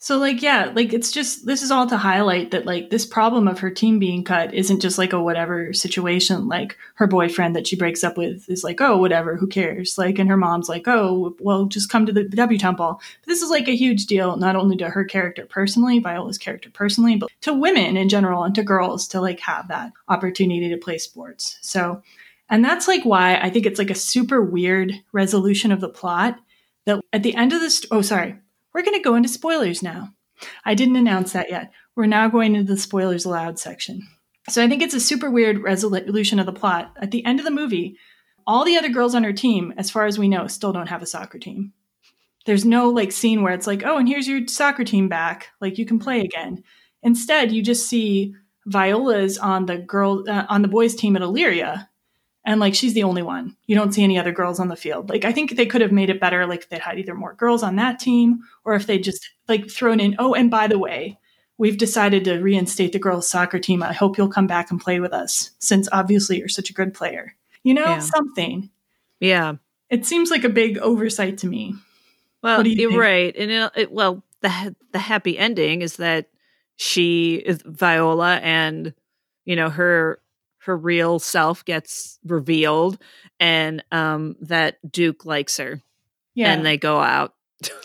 So 0.06 0.18
like 0.18 0.40
yeah, 0.40 0.70
like 0.72 0.92
it's 0.92 1.10
just 1.10 1.46
this 1.46 1.62
is 1.62 1.72
all 1.72 1.88
to 1.88 1.96
highlight 1.96 2.52
that 2.52 2.64
like 2.64 2.90
this 2.90 3.04
problem 3.04 3.48
of 3.48 3.58
her 3.58 3.72
team 3.72 3.98
being 3.98 4.22
cut 4.22 4.54
isn't 4.54 4.78
just 4.78 4.98
like 4.98 5.12
a 5.12 5.20
whatever 5.20 5.72
situation 5.72 6.46
like 6.46 6.78
her 6.94 7.08
boyfriend 7.08 7.56
that 7.56 7.66
she 7.66 7.74
breaks 7.74 8.04
up 8.04 8.16
with 8.16 8.48
is 8.48 8.62
like 8.62 8.80
oh 8.80 8.98
whatever 8.98 9.34
who 9.34 9.48
cares 9.48 9.98
like 9.98 10.20
and 10.20 10.30
her 10.30 10.36
mom's 10.36 10.68
like 10.68 10.86
oh 10.86 11.34
well 11.40 11.64
just 11.64 11.90
come 11.90 12.06
to 12.06 12.12
the 12.12 12.22
W 12.22 12.56
temple." 12.56 13.00
But 13.00 13.26
this 13.26 13.42
is 13.42 13.50
like 13.50 13.66
a 13.66 13.74
huge 13.74 14.06
deal 14.06 14.36
not 14.36 14.54
only 14.54 14.76
to 14.76 14.90
her 14.90 15.04
character 15.04 15.44
personally, 15.44 15.98
Viola's 15.98 16.38
character 16.38 16.70
personally, 16.70 17.16
but 17.16 17.28
to 17.40 17.52
women 17.52 17.96
in 17.96 18.08
general 18.08 18.44
and 18.44 18.54
to 18.54 18.62
girls 18.62 19.08
to 19.08 19.20
like 19.20 19.40
have 19.40 19.66
that 19.66 19.90
opportunity 20.06 20.68
to 20.68 20.76
play 20.76 20.98
sports. 20.98 21.58
So 21.62 22.00
and 22.48 22.64
that's 22.64 22.86
like 22.86 23.04
why 23.04 23.40
I 23.40 23.50
think 23.50 23.66
it's 23.66 23.80
like 23.80 23.90
a 23.90 23.96
super 23.96 24.40
weird 24.40 24.92
resolution 25.10 25.72
of 25.72 25.80
the 25.80 25.88
plot 25.88 26.38
that 26.84 27.00
at 27.12 27.24
the 27.24 27.34
end 27.34 27.52
of 27.52 27.60
this 27.60 27.84
oh 27.90 28.02
sorry 28.02 28.36
we're 28.76 28.82
going 28.82 28.94
to 28.94 29.00
go 29.02 29.14
into 29.14 29.26
spoilers 29.26 29.82
now. 29.82 30.12
I 30.66 30.74
didn't 30.74 30.96
announce 30.96 31.32
that 31.32 31.48
yet. 31.48 31.72
We're 31.94 32.04
now 32.04 32.28
going 32.28 32.54
into 32.54 32.70
the 32.70 32.78
spoilers 32.78 33.24
allowed 33.24 33.58
section. 33.58 34.06
So 34.50 34.62
I 34.62 34.68
think 34.68 34.82
it's 34.82 34.92
a 34.92 35.00
super 35.00 35.30
weird 35.30 35.62
resolution 35.62 36.38
of 36.38 36.44
the 36.44 36.52
plot. 36.52 36.92
At 37.00 37.10
the 37.10 37.24
end 37.24 37.38
of 37.40 37.46
the 37.46 37.50
movie, 37.50 37.96
all 38.46 38.66
the 38.66 38.76
other 38.76 38.90
girls 38.90 39.14
on 39.14 39.24
her 39.24 39.32
team, 39.32 39.72
as 39.78 39.90
far 39.90 40.04
as 40.04 40.18
we 40.18 40.28
know, 40.28 40.46
still 40.46 40.74
don't 40.74 40.88
have 40.88 41.00
a 41.00 41.06
soccer 41.06 41.38
team. 41.38 41.72
There's 42.44 42.66
no 42.66 42.90
like 42.90 43.12
scene 43.12 43.42
where 43.42 43.54
it's 43.54 43.66
like, 43.66 43.82
oh, 43.82 43.96
and 43.96 44.06
here's 44.06 44.28
your 44.28 44.46
soccer 44.46 44.84
team 44.84 45.08
back. 45.08 45.48
Like 45.58 45.78
you 45.78 45.86
can 45.86 45.98
play 45.98 46.20
again. 46.20 46.62
Instead, 47.02 47.52
you 47.52 47.62
just 47.62 47.88
see 47.88 48.34
Viola's 48.66 49.38
on 49.38 49.64
the 49.64 49.78
girl 49.78 50.22
uh, 50.28 50.44
on 50.50 50.60
the 50.60 50.68
boys 50.68 50.94
team 50.94 51.16
at 51.16 51.22
Illyria, 51.22 51.88
and 52.46 52.60
like 52.60 52.74
she's 52.74 52.94
the 52.94 53.02
only 53.02 53.22
one. 53.22 53.56
You 53.66 53.74
don't 53.74 53.92
see 53.92 54.04
any 54.04 54.18
other 54.18 54.32
girls 54.32 54.60
on 54.60 54.68
the 54.68 54.76
field. 54.76 55.10
Like 55.10 55.24
I 55.24 55.32
think 55.32 55.50
they 55.50 55.66
could 55.66 55.80
have 55.80 55.92
made 55.92 56.08
it 56.08 56.20
better 56.20 56.46
like 56.46 56.62
if 56.62 56.68
they 56.68 56.78
had 56.78 56.98
either 56.98 57.14
more 57.14 57.34
girls 57.34 57.62
on 57.62 57.76
that 57.76 57.98
team 57.98 58.40
or 58.64 58.74
if 58.74 58.86
they 58.86 58.98
just 58.98 59.28
like 59.48 59.68
thrown 59.68 59.98
in, 59.98 60.14
oh, 60.18 60.34
and 60.34 60.50
by 60.50 60.68
the 60.68 60.78
way, 60.78 61.18
we've 61.58 61.76
decided 61.76 62.24
to 62.24 62.38
reinstate 62.38 62.92
the 62.92 63.00
girls 63.00 63.28
soccer 63.28 63.58
team. 63.58 63.82
I 63.82 63.92
hope 63.92 64.16
you'll 64.16 64.28
come 64.28 64.46
back 64.46 64.70
and 64.70 64.80
play 64.80 65.00
with 65.00 65.12
us 65.12 65.50
since 65.58 65.88
obviously 65.90 66.38
you're 66.38 66.48
such 66.48 66.70
a 66.70 66.74
good 66.74 66.94
player. 66.94 67.34
You 67.64 67.74
know, 67.74 67.84
yeah. 67.84 67.98
something. 67.98 68.70
Yeah. 69.18 69.54
It 69.90 70.06
seems 70.06 70.30
like 70.30 70.44
a 70.44 70.48
big 70.48 70.78
oversight 70.78 71.38
to 71.38 71.48
me. 71.48 71.74
Well, 72.42 72.64
you 72.64 72.94
are 72.94 72.98
right. 72.98 73.34
And 73.36 73.50
it, 73.50 73.72
it, 73.74 73.92
well, 73.92 74.22
the 74.42 74.76
the 74.92 74.98
happy 75.00 75.36
ending 75.36 75.82
is 75.82 75.96
that 75.96 76.28
she 76.76 77.36
is 77.36 77.60
Viola 77.64 78.36
and 78.36 78.94
you 79.44 79.56
know 79.56 79.70
her 79.70 80.20
her 80.66 80.76
real 80.76 81.18
self 81.18 81.64
gets 81.64 82.18
revealed 82.24 82.98
and 83.40 83.82
um 83.90 84.36
that 84.42 84.76
Duke 84.88 85.24
likes 85.24 85.56
her. 85.56 85.82
Yeah. 86.34 86.52
And 86.52 86.64
they 86.64 86.76
go 86.76 87.00
out. 87.00 87.34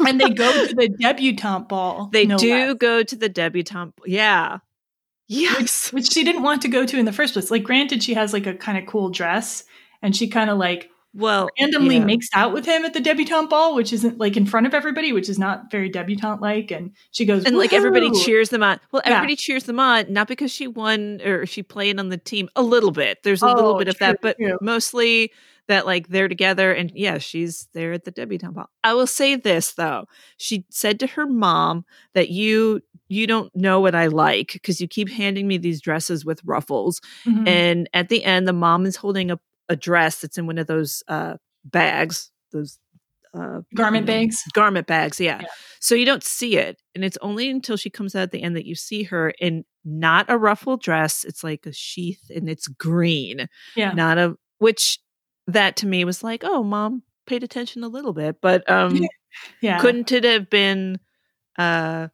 and 0.05 0.19
they 0.19 0.29
go 0.29 0.67
to 0.67 0.75
the 0.75 0.89
debutante 0.99 1.69
ball. 1.69 2.09
They 2.11 2.25
no 2.25 2.37
do 2.37 2.49
less. 2.53 2.73
go 2.75 3.01
to 3.01 3.15
the 3.15 3.29
debutante. 3.29 3.93
Yeah. 4.05 4.59
Yes. 5.27 5.93
Which, 5.93 6.03
which 6.03 6.13
she 6.13 6.23
didn't 6.23 6.43
want 6.43 6.61
to 6.63 6.67
go 6.67 6.85
to 6.85 6.97
in 6.99 7.05
the 7.05 7.13
first 7.13 7.33
place. 7.33 7.49
Like 7.49 7.63
granted 7.63 8.03
she 8.03 8.13
has 8.13 8.33
like 8.33 8.45
a 8.45 8.53
kind 8.53 8.77
of 8.77 8.85
cool 8.85 9.09
dress 9.09 9.63
and 10.01 10.15
she 10.15 10.27
kind 10.27 10.49
of 10.49 10.57
like 10.57 10.90
well 11.13 11.49
randomly 11.59 11.97
yeah. 11.97 12.05
makes 12.05 12.27
out 12.33 12.53
with 12.53 12.65
him 12.65 12.85
at 12.85 12.93
the 12.93 12.99
debutante 12.99 13.49
ball 13.49 13.75
which 13.75 13.91
isn't 13.91 14.17
like 14.17 14.37
in 14.37 14.45
front 14.45 14.65
of 14.65 14.73
everybody 14.73 15.11
which 15.11 15.27
is 15.27 15.37
not 15.37 15.69
very 15.69 15.89
debutante 15.89 16.41
like 16.41 16.71
and 16.71 16.91
she 17.11 17.25
goes 17.25 17.43
and 17.43 17.55
Woo-hoo! 17.55 17.59
like 17.59 17.73
everybody 17.73 18.09
cheers 18.11 18.49
them 18.49 18.63
on 18.63 18.79
well 18.91 19.01
everybody 19.03 19.33
yeah. 19.33 19.37
cheers 19.37 19.65
them 19.65 19.79
on 19.79 20.11
not 20.11 20.27
because 20.27 20.51
she 20.51 20.67
won 20.67 21.19
or 21.21 21.45
she 21.45 21.63
played 21.63 21.99
on 21.99 22.09
the 22.09 22.17
team 22.17 22.49
a 22.55 22.61
little 22.61 22.91
bit 22.91 23.19
there's 23.23 23.43
a 23.43 23.47
oh, 23.47 23.53
little 23.53 23.77
bit 23.77 23.87
of 23.87 23.97
that 23.99 24.19
but 24.21 24.37
true. 24.37 24.57
mostly 24.61 25.31
that 25.67 25.85
like 25.85 26.07
they're 26.07 26.27
together 26.27 26.73
and 26.73 26.91
yeah 26.95 27.17
she's 27.17 27.67
there 27.73 27.91
at 27.91 28.05
the 28.05 28.11
debutante 28.11 28.55
ball 28.55 28.69
i 28.83 28.93
will 28.93 29.07
say 29.07 29.35
this 29.35 29.73
though 29.73 30.05
she 30.37 30.65
said 30.69 30.99
to 30.99 31.07
her 31.07 31.25
mom 31.25 31.85
that 32.13 32.29
you 32.29 32.81
you 33.09 33.27
don't 33.27 33.53
know 33.55 33.79
what 33.79 33.95
i 33.95 34.07
like 34.07 34.53
because 34.53 34.79
you 34.79 34.87
keep 34.87 35.09
handing 35.09 35.47
me 35.47 35.57
these 35.57 35.81
dresses 35.81 36.23
with 36.23 36.41
ruffles 36.45 37.01
mm-hmm. 37.25 37.47
and 37.47 37.89
at 37.93 38.09
the 38.09 38.23
end 38.23 38.47
the 38.47 38.53
mom 38.53 38.85
is 38.85 38.95
holding 38.95 39.29
a 39.29 39.39
a 39.71 39.75
dress 39.75 40.19
that's 40.19 40.37
in 40.37 40.45
one 40.45 40.57
of 40.57 40.67
those 40.67 41.01
uh, 41.07 41.35
bags, 41.63 42.29
those 42.51 42.77
uh, 43.33 43.61
garment 43.73 44.05
bags. 44.05 44.43
Garment 44.53 44.85
bags, 44.85 45.17
yeah. 45.19 45.39
yeah. 45.41 45.47
So 45.79 45.95
you 45.95 46.05
don't 46.05 46.23
see 46.23 46.57
it, 46.57 46.81
and 46.93 47.05
it's 47.05 47.17
only 47.21 47.49
until 47.49 47.77
she 47.77 47.89
comes 47.89 48.13
out 48.13 48.23
at 48.23 48.31
the 48.31 48.43
end 48.43 48.57
that 48.57 48.65
you 48.65 48.75
see 48.75 49.03
her 49.03 49.29
in 49.39 49.63
not 49.85 50.25
a 50.29 50.37
ruffled 50.37 50.81
dress. 50.81 51.23
It's 51.23 51.43
like 51.43 51.65
a 51.65 51.71
sheath, 51.71 52.29
and 52.29 52.49
it's 52.49 52.67
green. 52.67 53.47
Yeah, 53.75 53.93
not 53.93 54.17
a 54.17 54.35
which 54.59 54.99
that 55.47 55.77
to 55.77 55.87
me 55.87 56.03
was 56.03 56.21
like, 56.21 56.43
oh, 56.43 56.63
mom 56.63 57.03
paid 57.25 57.43
attention 57.43 57.83
a 57.83 57.87
little 57.87 58.13
bit, 58.13 58.41
but 58.41 58.69
um, 58.69 59.01
yeah, 59.61 59.79
couldn't 59.79 60.11
it 60.11 60.25
have 60.25 60.49
been? 60.49 60.99
Uh, 61.57 62.09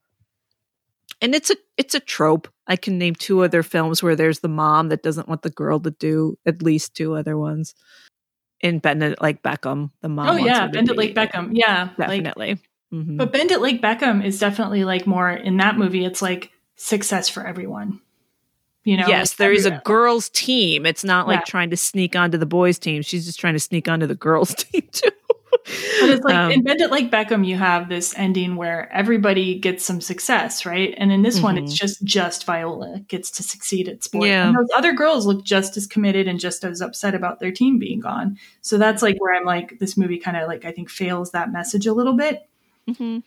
and 1.22 1.34
it's 1.34 1.50
a 1.50 1.56
it's 1.76 1.96
a 1.96 2.00
trope. 2.00 2.48
I 2.68 2.76
can 2.76 2.98
name 2.98 3.16
two 3.16 3.44
other 3.44 3.64
films 3.64 4.04
where 4.04 4.16
there's 4.16 4.40
the 4.40 4.50
mom 4.50 4.90
that 4.90 5.04
doesn't 5.04 5.28
want 5.28 5.42
the 5.42 5.50
girl 5.50 5.80
to 5.80 5.92
do 5.92 6.38
at 6.46 6.62
least 6.62 6.96
two 6.96 7.16
other 7.16 7.38
ones. 7.38 7.74
In 8.60 8.80
Bend 8.80 9.04
It 9.04 9.22
Like 9.22 9.44
Beckham, 9.44 9.92
the 10.02 10.10
mom. 10.10 10.30
Oh 10.30 10.36
yeah, 10.36 10.68
Bend 10.68 10.90
It 10.90 10.98
Like 10.98 11.14
Beckham. 11.14 11.52
Yeah, 11.54 11.90
definitely. 11.98 12.50
Like, 12.50 12.60
mm-hmm. 12.94 13.18
But 13.18 13.32
Bend 13.32 13.52
It 13.52 13.62
Like 13.62 13.82
Beckham 13.82 14.26
is 14.26 14.40
definitely 14.40 14.84
like 14.84 15.06
more 15.06 15.30
in 15.30 15.58
that 15.58 15.78
movie. 15.78 16.04
It's 16.04 16.22
like 16.22 16.52
success 16.76 17.30
for 17.30 17.46
everyone. 17.46 18.02
You 18.84 18.98
know. 18.98 19.08
Yes, 19.08 19.34
like 19.34 19.38
there 19.38 19.52
is 19.52 19.66
a 19.66 19.82
girls' 19.86 20.30
team. 20.30 20.86
It's 20.86 21.04
not 21.04 21.28
like 21.28 21.42
yeah. 21.42 21.46
trying 21.46 21.70
to 21.70 21.78
sneak 21.78 22.16
onto 22.16 22.38
the 22.38 22.46
boys' 22.46 22.80
team. 22.80 23.02
She's 23.02 23.26
just 23.26 23.40
trying 23.40 23.54
to 23.54 23.60
sneak 23.60 23.88
onto 23.88 24.08
the 24.08 24.16
girls' 24.16 24.56
team 24.58 24.88
too 24.92 25.12
but 25.52 26.10
it's 26.10 26.24
like 26.24 26.36
um, 26.36 26.52
in 26.52 26.64
Bend 26.64 26.82
It 26.82 26.92
Like 26.92 27.12
Beckham, 27.12 27.46
you 27.46 27.58
have 27.58 27.90
this 27.90 28.14
ending 28.18 28.56
where 28.56 28.92
everybody 28.94 29.60
gets 29.60 29.86
some 29.86 30.02
success, 30.02 30.66
right? 30.66 30.94
And 30.98 31.12
in 31.12 31.22
this 31.22 31.36
mm-hmm. 31.36 31.44
one, 31.44 31.58
it's 31.58 31.74
mm-hmm. 31.74 31.86
just 31.86 32.04
just 32.04 32.46
Viola 32.46 33.00
gets 33.08 33.32
to 33.32 33.44
succeed 33.44 33.88
at 33.88 34.04
sport. 34.04 34.28
Yeah. 34.28 34.48
And 34.48 34.58
those 34.58 34.70
other 34.76 34.94
girls 34.94 35.26
look 35.26 35.44
just 35.44 35.78
as 35.78 35.88
committed 35.88 36.28
and 36.28 36.40
just 36.40 36.64
as 36.64 36.82
upset 36.82 37.16
about 37.16 37.40
their 37.40 37.52
team 37.52 37.80
being 37.80 38.00
gone. 38.00 38.38
So 38.62 38.78
that's 38.78 39.02
like 39.02 39.20
where 39.20 39.36
I'm 39.36 39.46
like, 39.46 39.80
this 39.80 39.98
movie 39.98 40.18
kind 40.18 40.38
of 40.38 40.48
like 40.48 40.66
I 40.66 40.72
think 40.72 40.90
fails 40.90 41.32
that 41.32 41.52
message 41.52 41.88
a 41.88 41.94
little 41.94 42.14
bit. 42.14 42.48
Mm-hmm. 42.90 43.20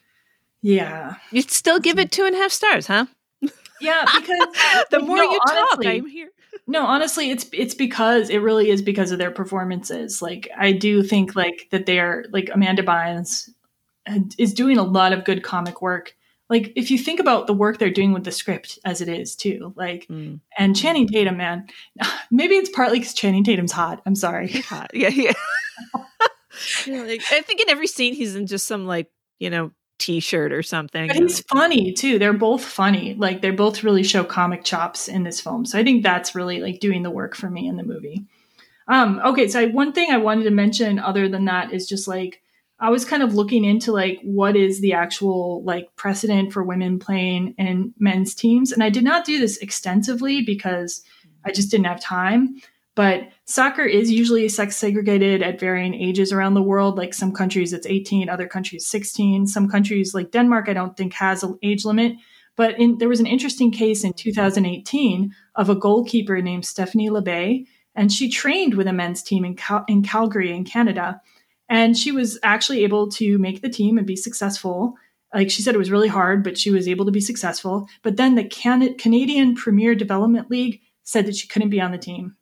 Yeah, 0.62 1.16
you'd 1.30 1.50
still 1.50 1.80
give 1.80 1.98
it 1.98 2.12
two 2.12 2.24
and 2.24 2.34
a 2.34 2.38
half 2.38 2.52
stars, 2.52 2.86
huh? 2.86 3.06
Yeah, 3.80 4.04
because 4.04 4.84
the 4.90 5.00
more 5.00 5.16
no, 5.16 5.22
you 5.22 5.40
honestly, 5.48 5.86
talk, 5.86 5.94
I'm 5.94 6.06
here. 6.06 6.30
No, 6.70 6.86
honestly, 6.86 7.32
it's 7.32 7.46
it's 7.52 7.74
because 7.74 8.30
it 8.30 8.38
really 8.38 8.70
is 8.70 8.80
because 8.80 9.10
of 9.10 9.18
their 9.18 9.32
performances. 9.32 10.22
Like 10.22 10.48
I 10.56 10.70
do 10.70 11.02
think 11.02 11.34
like 11.34 11.66
that 11.72 11.84
they 11.84 11.98
are 11.98 12.24
like 12.30 12.48
Amanda 12.54 12.84
Bynes 12.84 13.48
is 14.38 14.54
doing 14.54 14.78
a 14.78 14.84
lot 14.84 15.12
of 15.12 15.24
good 15.24 15.42
comic 15.42 15.82
work. 15.82 16.14
Like 16.48 16.72
if 16.76 16.92
you 16.92 16.96
think 16.96 17.18
about 17.18 17.48
the 17.48 17.54
work 17.54 17.78
they're 17.78 17.90
doing 17.90 18.12
with 18.12 18.22
the 18.22 18.30
script 18.30 18.78
as 18.84 19.00
it 19.00 19.08
is 19.08 19.34
too, 19.34 19.72
like 19.74 20.06
mm. 20.06 20.38
and 20.56 20.76
Channing 20.76 21.08
Tatum, 21.08 21.38
man, 21.38 21.66
maybe 22.30 22.54
it's 22.54 22.70
partly 22.70 23.00
because 23.00 23.14
Channing 23.14 23.42
Tatum's 23.42 23.72
hot. 23.72 24.00
I'm 24.06 24.14
sorry, 24.14 24.46
he's 24.46 24.66
hot. 24.66 24.92
Yeah, 24.94 25.08
yeah. 25.08 25.32
like, 26.86 27.22
I 27.32 27.40
think 27.42 27.60
in 27.60 27.68
every 27.68 27.88
scene 27.88 28.14
he's 28.14 28.36
in 28.36 28.46
just 28.46 28.68
some 28.68 28.86
like 28.86 29.10
you 29.40 29.50
know 29.50 29.72
t-shirt 30.00 30.52
or 30.52 30.62
something. 30.62 31.06
But 31.06 31.16
he's 31.16 31.40
funny 31.40 31.92
too. 31.92 32.18
They're 32.18 32.32
both 32.32 32.64
funny. 32.64 33.14
Like 33.14 33.42
they 33.42 33.50
both 33.50 33.84
really 33.84 34.02
show 34.02 34.24
comic 34.24 34.64
chops 34.64 35.06
in 35.06 35.22
this 35.22 35.40
film. 35.40 35.64
So 35.64 35.78
I 35.78 35.84
think 35.84 36.02
that's 36.02 36.34
really 36.34 36.60
like 36.60 36.80
doing 36.80 37.02
the 37.02 37.10
work 37.10 37.36
for 37.36 37.48
me 37.48 37.68
in 37.68 37.76
the 37.76 37.84
movie. 37.84 38.24
Um, 38.88 39.20
okay, 39.24 39.46
so 39.46 39.60
I, 39.60 39.66
one 39.66 39.92
thing 39.92 40.10
I 40.10 40.16
wanted 40.16 40.44
to 40.44 40.50
mention 40.50 40.98
other 40.98 41.28
than 41.28 41.44
that 41.44 41.72
is 41.72 41.86
just 41.86 42.08
like 42.08 42.42
I 42.80 42.90
was 42.90 43.04
kind 43.04 43.22
of 43.22 43.34
looking 43.34 43.64
into 43.64 43.92
like 43.92 44.18
what 44.22 44.56
is 44.56 44.80
the 44.80 44.94
actual 44.94 45.62
like 45.62 45.94
precedent 45.96 46.52
for 46.52 46.64
women 46.64 46.98
playing 46.98 47.54
in 47.58 47.94
men's 47.98 48.34
teams, 48.34 48.72
and 48.72 48.82
I 48.82 48.90
did 48.90 49.04
not 49.04 49.24
do 49.24 49.38
this 49.38 49.58
extensively 49.58 50.42
because 50.42 51.02
I 51.44 51.52
just 51.52 51.70
didn't 51.70 51.86
have 51.86 52.02
time. 52.02 52.60
But 52.96 53.28
soccer 53.44 53.84
is 53.84 54.10
usually 54.10 54.48
sex 54.48 54.76
segregated 54.76 55.42
at 55.42 55.60
varying 55.60 55.94
ages 55.94 56.32
around 56.32 56.54
the 56.54 56.62
world. 56.62 56.98
Like 56.98 57.14
some 57.14 57.32
countries, 57.32 57.72
it's 57.72 57.86
18, 57.86 58.28
other 58.28 58.46
countries, 58.46 58.86
16. 58.86 59.46
Some 59.46 59.68
countries, 59.68 60.14
like 60.14 60.32
Denmark, 60.32 60.68
I 60.68 60.72
don't 60.72 60.96
think 60.96 61.12
has 61.14 61.42
an 61.42 61.58
age 61.62 61.84
limit. 61.84 62.16
But 62.56 62.78
in, 62.78 62.98
there 62.98 63.08
was 63.08 63.20
an 63.20 63.26
interesting 63.26 63.70
case 63.70 64.04
in 64.04 64.12
2018 64.12 65.34
of 65.54 65.70
a 65.70 65.74
goalkeeper 65.74 66.42
named 66.42 66.66
Stephanie 66.66 67.08
Labbé, 67.08 67.66
and 67.94 68.12
she 68.12 68.28
trained 68.28 68.74
with 68.74 68.86
a 68.86 68.92
men's 68.92 69.22
team 69.22 69.44
in, 69.44 69.56
Cal- 69.56 69.84
in 69.88 70.02
Calgary, 70.02 70.52
in 70.52 70.64
Canada. 70.64 71.20
And 71.68 71.96
she 71.96 72.12
was 72.12 72.38
actually 72.42 72.84
able 72.84 73.08
to 73.12 73.38
make 73.38 73.62
the 73.62 73.68
team 73.68 73.96
and 73.96 74.06
be 74.06 74.16
successful. 74.16 74.94
Like 75.32 75.50
she 75.50 75.62
said, 75.62 75.74
it 75.74 75.78
was 75.78 75.90
really 75.90 76.08
hard, 76.08 76.42
but 76.42 76.58
she 76.58 76.70
was 76.70 76.88
able 76.88 77.06
to 77.06 77.12
be 77.12 77.20
successful. 77.20 77.86
But 78.02 78.16
then 78.16 78.34
the 78.34 78.44
Can- 78.44 78.98
Canadian 78.98 79.54
Premier 79.54 79.94
Development 79.94 80.50
League 80.50 80.80
said 81.04 81.26
that 81.26 81.36
she 81.36 81.48
couldn't 81.48 81.70
be 81.70 81.80
on 81.80 81.92
the 81.92 81.98
team, 81.98 82.36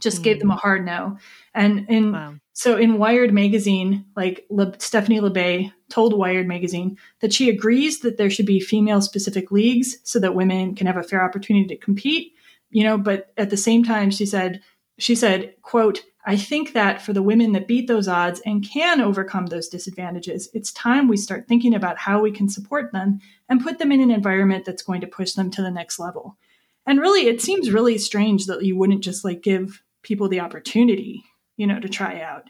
just 0.00 0.20
mm. 0.20 0.24
gave 0.24 0.40
them 0.40 0.50
a 0.50 0.56
hard 0.56 0.84
no. 0.84 1.18
And 1.54 1.88
in 1.88 2.12
wow. 2.12 2.34
so 2.52 2.76
in 2.76 2.98
Wired 2.98 3.32
magazine, 3.32 4.06
like 4.16 4.46
Le- 4.50 4.78
Stephanie 4.78 5.20
Labbé 5.20 5.72
told 5.88 6.16
Wired 6.16 6.46
magazine 6.46 6.98
that 7.20 7.32
she 7.32 7.48
agrees 7.48 8.00
that 8.00 8.16
there 8.16 8.30
should 8.30 8.46
be 8.46 8.60
female 8.60 9.00
specific 9.00 9.50
leagues 9.50 9.98
so 10.04 10.18
that 10.20 10.34
women 10.34 10.74
can 10.74 10.86
have 10.86 10.96
a 10.96 11.02
fair 11.02 11.24
opportunity 11.24 11.66
to 11.68 11.76
compete. 11.76 12.32
You 12.70 12.82
know, 12.82 12.98
but 12.98 13.32
at 13.36 13.50
the 13.50 13.56
same 13.56 13.84
time, 13.84 14.10
she 14.10 14.26
said 14.26 14.60
she 14.98 15.14
said, 15.14 15.54
quote, 15.62 16.02
I 16.26 16.36
think 16.36 16.72
that 16.72 17.02
for 17.02 17.12
the 17.12 17.22
women 17.22 17.52
that 17.52 17.68
beat 17.68 17.86
those 17.86 18.08
odds 18.08 18.40
and 18.46 18.66
can 18.66 19.00
overcome 19.00 19.46
those 19.46 19.68
disadvantages, 19.68 20.48
it's 20.54 20.72
time 20.72 21.06
we 21.06 21.18
start 21.18 21.46
thinking 21.46 21.74
about 21.74 21.98
how 21.98 22.20
we 22.20 22.32
can 22.32 22.48
support 22.48 22.92
them 22.92 23.20
and 23.48 23.62
put 23.62 23.78
them 23.78 23.92
in 23.92 24.00
an 24.00 24.10
environment 24.10 24.64
that's 24.64 24.82
going 24.82 25.02
to 25.02 25.06
push 25.06 25.32
them 25.32 25.50
to 25.50 25.62
the 25.62 25.70
next 25.70 25.98
level. 25.98 26.38
And 26.86 27.00
really, 27.00 27.26
it 27.26 27.42
seems 27.42 27.70
really 27.70 27.98
strange 27.98 28.46
that 28.46 28.64
you 28.64 28.76
wouldn't 28.76 29.04
just 29.04 29.24
like 29.24 29.42
give 29.42 29.82
people 30.04 30.28
the 30.28 30.40
opportunity, 30.40 31.24
you 31.56 31.66
know, 31.66 31.80
to 31.80 31.88
try 31.88 32.20
out. 32.20 32.44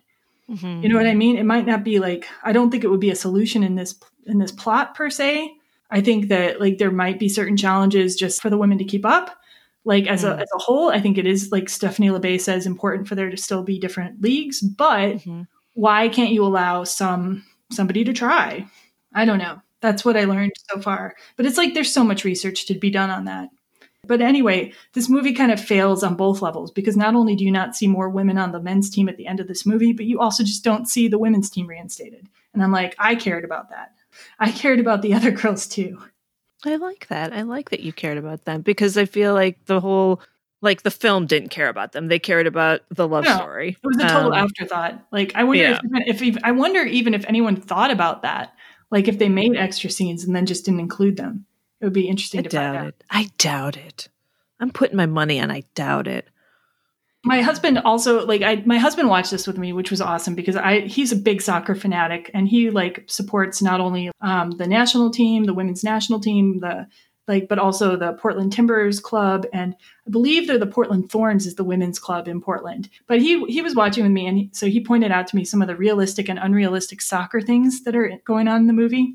Mm-hmm. 0.51 0.82
You 0.82 0.89
know 0.90 0.97
what 0.97 1.06
I 1.06 1.14
mean? 1.14 1.39
It 1.39 1.44
might 1.44 1.66
not 1.66 1.85
be 1.85 1.98
like 1.98 2.26
I 2.43 2.52
don't 2.52 2.70
think 2.70 2.85
it 2.85 2.90
would 2.90 3.01
be 3.01 3.10
a 3.10 3.16
solution 3.16 3.62
in 3.62 3.76
this 3.76 3.98
in 4.26 4.39
this 4.39 4.52
plot 4.52 4.94
per 4.94 5.09
se. 5.09 5.51
I 5.90 6.01
think 6.01 6.28
that 6.28 6.60
like 6.60 6.78
there 6.78 6.90
might 6.90 7.18
be 7.18 7.28
certain 7.28 7.56
challenges 7.56 8.16
just 8.16 8.43
for 8.43 8.51
the 8.51 8.59
women 8.59 8.78
to 8.78 8.85
keep 8.85 9.06
up. 9.06 9.39
Like 9.85 10.06
as 10.06 10.22
mm-hmm. 10.22 10.39
a 10.39 10.43
as 10.43 10.48
a 10.55 10.59
whole, 10.59 10.90
I 10.90 11.01
think 11.01 11.16
it 11.16 11.26
is 11.26 11.51
like 11.51 11.68
Stephanie 11.68 12.09
Labbé 12.09 12.40
says 12.40 12.66
important 12.66 13.09
for 13.09 13.14
there 13.14 13.31
to 13.31 13.36
still 13.36 13.62
be 13.62 13.78
different 13.78 14.20
leagues, 14.20 14.60
but 14.60 15.16
mm-hmm. 15.16 15.43
why 15.74 16.09
can't 16.09 16.32
you 16.32 16.44
allow 16.44 16.85
some 16.85 17.44
somebody 17.70 18.05
to 18.05 18.12
try? 18.12 18.66
I 19.14 19.24
don't 19.24 19.39
know. 19.39 19.60
That's 19.81 20.05
what 20.05 20.16
I 20.16 20.24
learned 20.24 20.52
so 20.70 20.81
far. 20.81 21.14
But 21.36 21.47
it's 21.47 21.59
like 21.59 21.74
there's 21.74 21.93
so 21.93 22.05
much 22.05 22.24
research 22.24 22.66
to 22.66 22.74
be 22.74 22.90
done 22.90 23.10
on 23.10 23.26
that. 23.26 23.51
But 24.06 24.20
anyway, 24.20 24.72
this 24.93 25.09
movie 25.09 25.32
kind 25.32 25.52
of 25.52 25.60
fails 25.60 26.02
on 26.02 26.16
both 26.16 26.43
levels 26.43 26.70
because 26.70 26.97
not 26.97 27.14
only 27.14 27.36
do 27.36 27.44
you 27.44 27.51
not 27.51 27.76
see 27.76 27.86
more 27.86 28.09
women 28.09 28.39
on 28.39 28.52
the 28.52 28.60
men's 28.60 28.90
team 28.90 29.09
at 29.09 29.16
the 29.16 29.26
end 29.26 29.40
of 29.40 29.48
this 29.48 29.66
movie, 29.66 29.93
but 29.93 30.06
you 30.06 30.20
also 30.20 30.43
just 30.44 30.64
don't 30.64 30.89
see 30.89 31.09
the 31.09 31.18
women's 31.18 31.51
team 31.51 31.66
reinstated. 31.66 32.28
And 32.52 32.62
I'm 32.62 32.72
like, 32.72 32.94
I 32.98 33.14
cared 33.14 33.44
about 33.44 33.70
that. 33.70 33.94
I 34.39 34.51
cared 34.51 34.81
about 34.81 35.02
the 35.02 35.14
other 35.14 35.31
girls 35.43 35.66
too. 35.66 36.01
I 36.64 36.76
like 36.76 37.09
that. 37.09 37.32
I 37.32 37.43
like 37.43 37.70
that 37.70 37.81
you 37.81 37.93
cared 37.93 38.18
about 38.18 38.44
them 38.44 38.62
because 38.62 38.97
I 38.97 39.05
feel 39.05 39.35
like 39.35 39.66
the 39.66 39.81
whole 39.81 40.20
like 40.62 40.82
the 40.82 40.90
film 40.90 41.26
didn't 41.26 41.51
care 41.51 41.68
about 41.68 41.93
them. 41.93 42.09
They 42.09 42.18
cared 42.18 42.47
about 42.47 42.81
the 42.90 43.06
love 43.06 43.24
no, 43.24 43.36
story. 43.36 43.76
It 43.82 43.86
was 43.86 43.98
a 43.98 44.09
total 44.09 44.32
um, 44.32 44.44
afterthought. 44.44 45.06
Like 45.12 45.32
I 45.35 45.44
wonder 45.44 45.62
yeah. 45.62 45.81
if, 46.06 46.22
if, 46.22 46.36
if 46.36 46.44
I 46.44 46.52
wonder 46.52 46.82
even 46.82 47.12
if 47.12 47.24
anyone 47.26 47.56
thought 47.56 47.90
about 47.90 48.22
that. 48.22 48.55
Like 48.90 49.09
if 49.09 49.18
they 49.18 49.28
made 49.28 49.56
extra 49.56 49.90
scenes 49.90 50.24
and 50.24 50.35
then 50.35 50.47
just 50.47 50.64
didn't 50.64 50.81
include 50.81 51.16
them. 51.16 51.47
It 51.85 51.89
would 51.89 51.93
be 51.93 52.09
interesting 52.09 52.40
I 52.40 52.43
to 52.44 52.48
doubt 52.48 52.62
find 52.62 52.77
out. 52.78 52.89
It. 52.89 53.05
I 53.11 53.31
doubt 53.36 53.77
it. 53.77 54.09
I'm 54.59 54.70
putting 54.70 54.97
my 54.97 55.05
money 55.05 55.39
on 55.39 55.51
I 55.51 55.65
doubt 55.74 56.09
it. 56.09 56.31
My 57.27 57.43
husband 57.43 57.78
also 57.81 58.24
like 58.24 58.40
I 58.40 58.62
my 58.65 58.78
husband 58.78 59.11
watched 59.11 59.31
this 59.31 59.47
with 59.47 59.59
me, 59.59 59.74
which 59.74 59.90
was 59.90 60.01
awesome 60.01 60.35
because 60.35 60.56
I 60.56 60.81
he's 60.81 61.12
a 61.12 61.16
big 61.16 61.43
soccer 61.43 61.74
fanatic 61.74 62.31
and 62.32 62.48
he 62.48 62.70
like 62.70 63.05
supports 63.06 63.61
not 63.61 63.82
only 63.82 64.11
um, 64.23 64.52
the 64.52 64.66
national 64.66 65.11
team, 65.11 65.44
the 65.44 65.52
women's 65.52 65.85
national 65.85 66.20
team, 66.20 66.61
the 66.61 66.86
like, 67.28 67.48
but 67.48 67.59
also 67.59 67.97
the 67.97 68.15
Portland 68.15 68.52
Timbers 68.52 69.01
Club, 69.01 69.47
and 69.52 69.74
I 70.06 70.11
believe 70.11 70.47
they're 70.47 70.59
the 70.59 70.66
Portland 70.66 71.11
Thorns 71.11 71.47
is 71.47 71.55
the 71.55 71.65
women's 71.65 71.98
club 71.98 72.28
in 72.28 72.40
Portland. 72.40 72.89
But 73.06 73.20
he 73.20 73.44
he 73.44 73.61
was 73.61 73.74
watching 73.74 74.05
with 74.05 74.12
me, 74.12 74.27
and 74.27 74.39
he, 74.39 74.51
so 74.52 74.66
he 74.66 74.82
pointed 74.82 75.12
out 75.12 75.27
to 75.28 75.36
me 75.36 75.44
some 75.44 75.61
of 75.61 75.69
the 75.69 75.77
realistic 75.77 76.31
and 76.31 76.39
unrealistic 76.39 77.02
soccer 77.02 77.43
things 77.43 77.85
that 77.85 77.94
are 77.94 78.20
going 78.24 78.48
on 78.48 78.62
in 78.62 78.66
the 78.69 78.73
movie. 78.73 79.15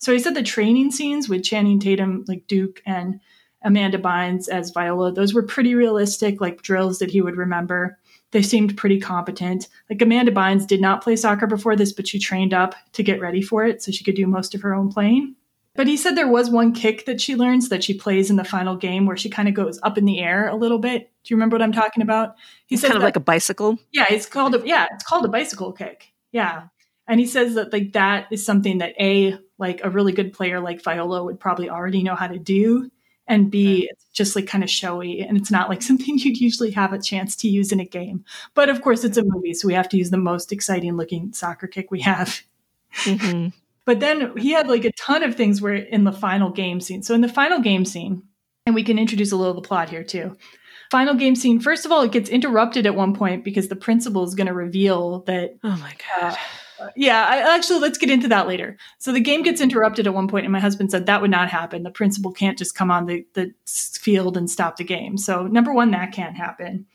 So 0.00 0.12
he 0.12 0.18
said 0.18 0.34
the 0.34 0.42
training 0.42 0.90
scenes 0.90 1.28
with 1.28 1.44
Channing 1.44 1.78
Tatum, 1.78 2.24
like 2.26 2.46
Duke 2.46 2.82
and 2.84 3.20
Amanda 3.62 3.98
Bynes 3.98 4.48
as 4.48 4.70
Viola, 4.70 5.12
those 5.12 5.34
were 5.34 5.42
pretty 5.42 5.74
realistic, 5.74 6.40
like 6.40 6.62
drills 6.62 6.98
that 6.98 7.10
he 7.10 7.20
would 7.20 7.36
remember. 7.36 7.98
They 8.32 8.42
seemed 8.42 8.76
pretty 8.76 8.98
competent. 8.98 9.68
Like 9.90 10.00
Amanda 10.00 10.32
Bynes 10.32 10.66
did 10.66 10.80
not 10.80 11.02
play 11.02 11.16
soccer 11.16 11.46
before 11.46 11.76
this, 11.76 11.92
but 11.92 12.08
she 12.08 12.18
trained 12.18 12.54
up 12.54 12.74
to 12.92 13.02
get 13.02 13.20
ready 13.20 13.42
for 13.42 13.64
it 13.64 13.82
so 13.82 13.92
she 13.92 14.04
could 14.04 14.14
do 14.14 14.26
most 14.26 14.54
of 14.54 14.62
her 14.62 14.74
own 14.74 14.90
playing. 14.90 15.34
But 15.74 15.86
he 15.86 15.96
said 15.96 16.16
there 16.16 16.28
was 16.28 16.50
one 16.50 16.72
kick 16.72 17.06
that 17.06 17.20
she 17.20 17.36
learns 17.36 17.68
that 17.68 17.84
she 17.84 17.94
plays 17.94 18.30
in 18.30 18.36
the 18.36 18.44
final 18.44 18.76
game 18.76 19.06
where 19.06 19.16
she 19.16 19.30
kind 19.30 19.48
of 19.48 19.54
goes 19.54 19.78
up 19.82 19.98
in 19.98 20.04
the 20.04 20.20
air 20.20 20.48
a 20.48 20.56
little 20.56 20.78
bit. 20.78 21.10
Do 21.22 21.32
you 21.32 21.36
remember 21.36 21.54
what 21.54 21.62
I'm 21.62 21.72
talking 21.72 22.02
about? 22.02 22.34
He 22.66 22.76
said 22.76 22.88
kind 22.88 22.96
of 22.96 23.02
that, 23.02 23.06
like 23.06 23.16
a 23.16 23.20
bicycle. 23.20 23.78
Yeah, 23.92 24.06
it's 24.10 24.26
called 24.26 24.54
a 24.54 24.62
yeah, 24.64 24.86
it's 24.92 25.04
called 25.04 25.24
a 25.24 25.28
bicycle 25.28 25.72
kick. 25.72 26.12
Yeah. 26.32 26.64
And 27.06 27.20
he 27.20 27.26
says 27.26 27.54
that 27.54 27.72
like 27.72 27.92
that 27.92 28.26
is 28.30 28.44
something 28.44 28.78
that 28.78 28.94
a 29.00 29.38
like 29.60 29.80
a 29.84 29.90
really 29.90 30.12
good 30.12 30.32
player 30.32 30.58
like 30.60 30.82
Viola 30.82 31.22
would 31.22 31.38
probably 31.38 31.70
already 31.70 32.02
know 32.02 32.16
how 32.16 32.26
to 32.26 32.38
do, 32.38 32.90
and 33.28 33.50
b 33.50 33.88
it's 33.90 34.04
just 34.12 34.34
like 34.34 34.46
kind 34.46 34.64
of 34.64 34.70
showy 34.70 35.22
and 35.22 35.36
it's 35.36 35.50
not 35.50 35.68
like 35.68 35.82
something 35.90 36.18
you'd 36.18 36.40
usually 36.40 36.72
have 36.72 36.92
a 36.92 37.00
chance 37.00 37.36
to 37.36 37.48
use 37.48 37.70
in 37.70 37.80
a 37.80 37.84
game. 37.84 38.24
But 38.54 38.68
of 38.68 38.82
course, 38.82 39.04
it's 39.04 39.18
a 39.18 39.24
movie, 39.24 39.54
so 39.54 39.68
we 39.68 39.74
have 39.74 39.88
to 39.90 39.96
use 39.96 40.10
the 40.10 40.16
most 40.16 40.52
exciting 40.52 40.96
looking 40.96 41.32
soccer 41.32 41.66
kick 41.66 41.90
we 41.90 42.00
have. 42.00 42.42
Mm-hmm. 43.04 43.48
but 43.84 44.00
then 44.00 44.36
he 44.36 44.52
had 44.52 44.68
like 44.68 44.84
a 44.84 44.92
ton 44.92 45.22
of 45.22 45.36
things 45.36 45.60
where 45.60 45.74
in 45.74 46.04
the 46.04 46.12
final 46.12 46.50
game 46.50 46.80
scene. 46.80 47.02
So 47.02 47.14
in 47.14 47.20
the 47.20 47.28
final 47.28 47.60
game 47.60 47.84
scene, 47.84 48.22
and 48.66 48.74
we 48.74 48.82
can 48.82 48.98
introduce 48.98 49.32
a 49.32 49.36
little 49.36 49.56
of 49.56 49.62
the 49.62 49.66
plot 49.66 49.90
here 49.90 50.04
too. 50.04 50.36
Final 50.90 51.14
game 51.14 51.36
scene. 51.36 51.60
First 51.60 51.86
of 51.86 51.92
all, 51.92 52.02
it 52.02 52.12
gets 52.12 52.28
interrupted 52.28 52.84
at 52.84 52.96
one 52.96 53.14
point 53.14 53.44
because 53.44 53.68
the 53.68 53.76
principal 53.76 54.24
is 54.24 54.34
going 54.34 54.48
to 54.48 54.52
reveal 54.52 55.20
that. 55.20 55.56
Oh 55.62 55.76
my 55.76 55.94
god. 56.20 56.32
Uh, 56.32 56.36
yeah, 56.96 57.26
I, 57.28 57.56
actually, 57.56 57.80
let's 57.80 57.98
get 57.98 58.10
into 58.10 58.28
that 58.28 58.46
later. 58.46 58.76
So 58.98 59.12
the 59.12 59.20
game 59.20 59.42
gets 59.42 59.60
interrupted 59.60 60.06
at 60.06 60.14
one 60.14 60.28
point, 60.28 60.44
and 60.44 60.52
my 60.52 60.60
husband 60.60 60.90
said 60.90 61.06
that 61.06 61.20
would 61.20 61.30
not 61.30 61.48
happen. 61.48 61.82
The 61.82 61.90
principal 61.90 62.32
can't 62.32 62.58
just 62.58 62.74
come 62.74 62.90
on 62.90 63.06
the, 63.06 63.26
the 63.34 63.52
field 63.66 64.36
and 64.36 64.50
stop 64.50 64.76
the 64.76 64.84
game. 64.84 65.16
So, 65.16 65.46
number 65.46 65.72
one, 65.72 65.90
that 65.92 66.12
can't 66.12 66.36
happen. 66.36 66.86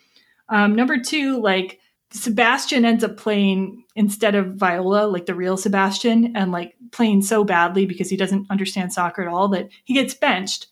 Um, 0.50 0.76
number 0.76 1.00
two, 1.00 1.40
like 1.42 1.80
Sebastian 2.12 2.86
ends 2.86 3.04
up 3.04 3.18
playing 3.18 3.84
instead 3.96 4.36
of 4.36 4.56
Viola, 4.56 5.08
like 5.08 5.26
the 5.26 5.36
real 5.36 5.58
Sebastian, 5.58 6.36
and 6.36 6.52
like 6.52 6.76
playing 6.92 7.22
so 7.22 7.44
badly 7.44 7.86
because 7.86 8.10
he 8.10 8.18
doesn't 8.18 8.50
understand 8.50 8.94
soccer 8.94 9.22
at 9.22 9.28
all 9.28 9.48
that 9.50 9.70
he 9.84 9.94
gets 9.94 10.14
benched. 10.14 10.68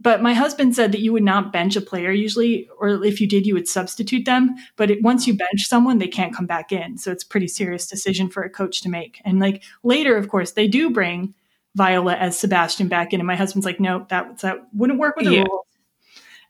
But 0.00 0.22
my 0.22 0.32
husband 0.32 0.76
said 0.76 0.92
that 0.92 1.00
you 1.00 1.12
would 1.12 1.24
not 1.24 1.52
bench 1.52 1.74
a 1.74 1.80
player 1.80 2.12
usually, 2.12 2.68
or 2.78 3.04
if 3.04 3.20
you 3.20 3.26
did, 3.26 3.46
you 3.46 3.54
would 3.54 3.66
substitute 3.66 4.24
them. 4.24 4.54
But 4.76 4.90
it, 4.90 5.02
once 5.02 5.26
you 5.26 5.36
bench 5.36 5.64
someone, 5.66 5.98
they 5.98 6.08
can't 6.08 6.34
come 6.34 6.46
back 6.46 6.70
in. 6.70 6.98
So 6.98 7.10
it's 7.10 7.24
a 7.24 7.28
pretty 7.28 7.48
serious 7.48 7.88
decision 7.88 8.28
for 8.28 8.44
a 8.44 8.50
coach 8.50 8.80
to 8.82 8.88
make. 8.88 9.20
And 9.24 9.40
like 9.40 9.64
later, 9.82 10.16
of 10.16 10.28
course, 10.28 10.52
they 10.52 10.68
do 10.68 10.90
bring 10.90 11.34
Viola 11.74 12.14
as 12.14 12.38
Sebastian 12.38 12.88
back 12.88 13.12
in, 13.12 13.20
and 13.20 13.26
my 13.26 13.36
husband's 13.36 13.66
like, 13.66 13.80
no, 13.80 14.06
that 14.08 14.38
that 14.38 14.58
wouldn't 14.72 14.98
work 14.98 15.16
with 15.16 15.26
the 15.26 15.32
yeah. 15.32 15.42
rules. 15.42 15.66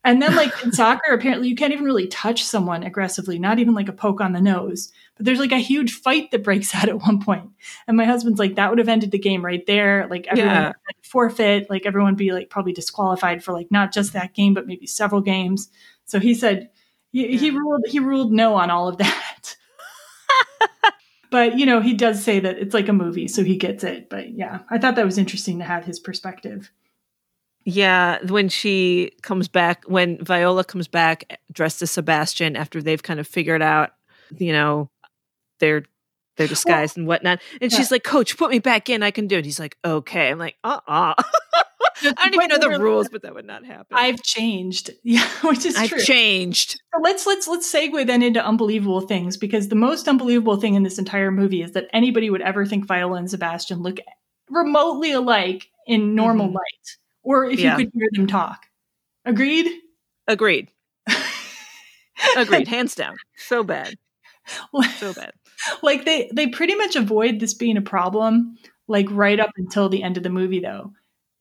And 0.09 0.23
then, 0.23 0.35
like 0.37 0.65
in 0.65 0.73
soccer, 0.73 1.13
apparently 1.13 1.49
you 1.49 1.55
can't 1.55 1.75
even 1.75 1.85
really 1.85 2.07
touch 2.07 2.43
someone 2.43 2.83
aggressively, 2.83 3.39
not 3.39 3.59
even 3.59 3.75
like 3.75 3.91
a 3.91 3.93
poke 3.93 4.23
on 4.23 4.33
the 4.33 4.41
nose. 4.41 4.91
But 5.19 5.27
there's 5.27 5.39
like 5.39 5.53
a 5.53 5.59
huge 5.59 5.93
fight 5.93 6.31
that 6.31 6.43
breaks 6.43 6.75
out 6.75 6.89
at 6.89 7.03
one 7.03 7.21
point. 7.21 7.51
And 7.87 7.95
my 7.95 8.07
husband's 8.07 8.39
like, 8.39 8.55
that 8.55 8.71
would 8.71 8.79
have 8.79 8.89
ended 8.89 9.11
the 9.11 9.19
game 9.19 9.45
right 9.45 9.67
there. 9.67 10.07
Like 10.09 10.27
everyone 10.27 10.55
yeah. 10.55 10.73
forfeit, 11.03 11.69
like 11.69 11.85
everyone 11.85 12.15
be 12.15 12.33
like 12.33 12.49
probably 12.49 12.73
disqualified 12.73 13.45
for 13.45 13.53
like 13.53 13.71
not 13.71 13.93
just 13.93 14.15
that 14.15 14.33
game, 14.33 14.55
but 14.55 14.67
maybe 14.67 14.87
several 14.87 15.21
games. 15.21 15.69
So 16.07 16.19
he 16.19 16.33
said 16.33 16.71
he, 17.13 17.29
yeah. 17.29 17.39
he 17.39 17.51
ruled 17.51 17.85
he 17.87 17.99
ruled 17.99 18.33
no 18.33 18.55
on 18.55 18.71
all 18.71 18.89
of 18.89 18.97
that. 18.97 19.57
but 21.31 21.59
you 21.59 21.67
know, 21.67 21.83
he 21.83 21.93
does 21.93 22.25
say 22.25 22.41
that 22.41 22.59
it's 22.59 22.73
like 22.73 22.89
a 22.89 22.95
movie, 22.95 23.29
so 23.29 23.45
he 23.45 23.59
gets 23.59 23.85
it. 23.85 24.09
But 24.09 24.31
yeah, 24.31 24.61
I 24.71 24.79
thought 24.79 24.97
that 24.97 25.05
was 25.05 25.19
interesting 25.19 25.59
to 25.59 25.67
have 25.67 25.85
his 25.85 26.01
perspective. 26.01 26.73
Yeah, 27.71 28.25
when 28.25 28.49
she 28.49 29.13
comes 29.21 29.47
back, 29.47 29.85
when 29.85 30.25
Viola 30.25 30.65
comes 30.65 30.89
back 30.89 31.39
dressed 31.53 31.83
as 31.83 31.91
Sebastian 31.91 32.57
after 32.57 32.81
they've 32.81 33.03
kind 33.03 33.21
of 33.21 33.29
figured 33.29 33.61
out, 33.61 33.91
you 34.39 34.53
know, 34.53 34.89
their 35.61 35.85
their 36.39 36.47
disguise 36.47 36.97
well, 36.97 37.03
and 37.03 37.07
whatnot, 37.09 37.41
and 37.61 37.71
yeah. 37.71 37.77
she's 37.77 37.91
like, 37.91 38.05
"Coach, 38.05 38.39
put 38.39 38.51
me 38.51 38.59
back 38.59 38.89
in. 38.89 39.03
I 39.03 39.11
can 39.11 39.27
do 39.27 39.37
it." 39.37 39.45
He's 39.45 39.61
like, 39.61 39.77
"Okay." 39.85 40.31
I'm 40.31 40.39
like, 40.39 40.57
"Uh, 40.65 40.81
uh-uh. 40.89 41.15
uh 41.19 41.23
I 42.17 42.31
don't 42.31 42.35
even 42.37 42.49
know 42.49 42.59
the 42.59 42.83
rules, 42.83 43.11
but 43.11 43.21
that 43.21 43.35
would 43.35 43.45
not 43.45 43.67
happen. 43.67 43.95
I've 43.95 44.23
changed. 44.23 44.91
Yeah, 45.03 45.29
which 45.43 45.67
is 45.67 45.77
I've 45.77 45.91
true. 45.91 46.01
changed. 46.01 46.81
So 46.95 47.03
let's 47.03 47.27
let's 47.27 47.47
let's 47.49 47.71
segue 47.71 48.07
then 48.07 48.23
into 48.23 48.43
unbelievable 48.43 49.03
things 49.03 49.37
because 49.37 49.69
the 49.69 49.75
most 49.75 50.09
unbelievable 50.09 50.57
thing 50.57 50.75
in 50.75 50.85
this 50.85 50.99
entire 50.99 51.31
movie 51.31 51.61
is 51.61 51.73
that 51.73 51.89
anybody 51.93 52.31
would 52.31 52.41
ever 52.41 52.65
think 52.65 52.87
Viola 52.87 53.19
and 53.19 53.31
Sebastian 53.31 53.83
look 53.83 53.99
remotely 54.49 55.13
alike 55.13 55.69
in 55.87 56.15
normal 56.15 56.49
Mhm. 56.49 56.55
light, 56.55 56.97
or 57.23 57.47
if 57.47 57.59
Yeah. 57.59 57.77
you 57.79 57.87
could 57.87 57.95
hear 57.95 58.09
them 58.13 58.27
talk. 58.27 58.67
Agreed. 59.25 59.69
Agreed. 60.27 60.71
Agreed. 62.37 62.69
Hands 62.69 62.95
down. 62.95 63.17
So 63.37 63.63
bad. 63.63 63.95
So 64.97 65.13
bad. 65.13 65.33
like 65.83 66.05
they 66.05 66.31
they 66.33 66.47
pretty 66.47 66.75
much 66.75 66.97
avoid 66.97 67.41
this 67.41 67.55
being 67.55 67.77
a 67.77 67.83
problem 67.83 68.57
like 68.87 69.07
right 69.11 69.41
up 69.41 69.51
until 69.57 69.89
the 69.89 70.03
end 70.03 70.17
of 70.17 70.23
the 70.23 70.31
movie 70.31 70.61
though 70.61 70.93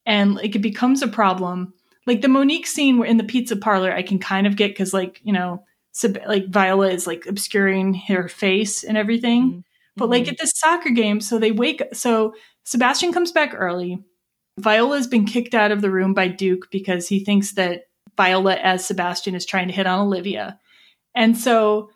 and 0.06 0.36
like 0.36 0.56
it 0.56 0.62
becomes 0.62 1.02
a 1.02 1.08
problem 1.08 1.74
like 2.06 2.22
the 2.22 2.28
monique 2.28 2.68
scene 2.68 2.98
where 2.98 3.08
in 3.08 3.18
the 3.18 3.24
pizza 3.24 3.56
parlor 3.56 3.92
i 3.92 4.02
can 4.02 4.20
kind 4.20 4.48
of 4.48 4.56
get 4.56 4.70
because 4.70 4.94
like 4.94 5.22
you 5.24 5.34
know 5.34 5.64
Seb- 5.92 6.26
like 6.28 6.48
viola 6.50 6.90
is 6.90 7.08
like 7.08 7.26
obscuring 7.28 7.94
her 7.94 8.28
face 8.28 8.84
and 8.84 8.98
everything 8.98 9.50
mm-hmm. 9.50 9.60
but 9.96 10.10
like 10.10 10.24
mm-hmm. 10.24 10.32
at 10.32 10.40
this 10.40 10.54
soccer 10.56 10.90
game 10.90 11.22
so 11.22 11.40
they 11.40 11.52
wake 11.52 11.82
so 11.94 12.34
sebastian 12.64 13.14
comes 13.14 13.32
back 13.32 13.54
early 13.56 14.04
viola's 14.60 15.08
been 15.08 15.26
kicked 15.26 15.54
out 15.54 15.72
of 15.72 15.82
the 15.82 15.92
room 15.92 16.14
by 16.14 16.28
duke 16.28 16.70
because 16.72 17.08
he 17.08 17.24
thinks 17.24 17.54
that 17.54 17.84
viola 18.16 18.56
as 18.56 18.86
sebastian 18.86 19.36
is 19.36 19.46
trying 19.46 19.68
to 19.68 19.74
hit 19.74 19.88
on 19.88 20.00
olivia 20.00 20.60
and 21.16 21.38
so 21.38 21.90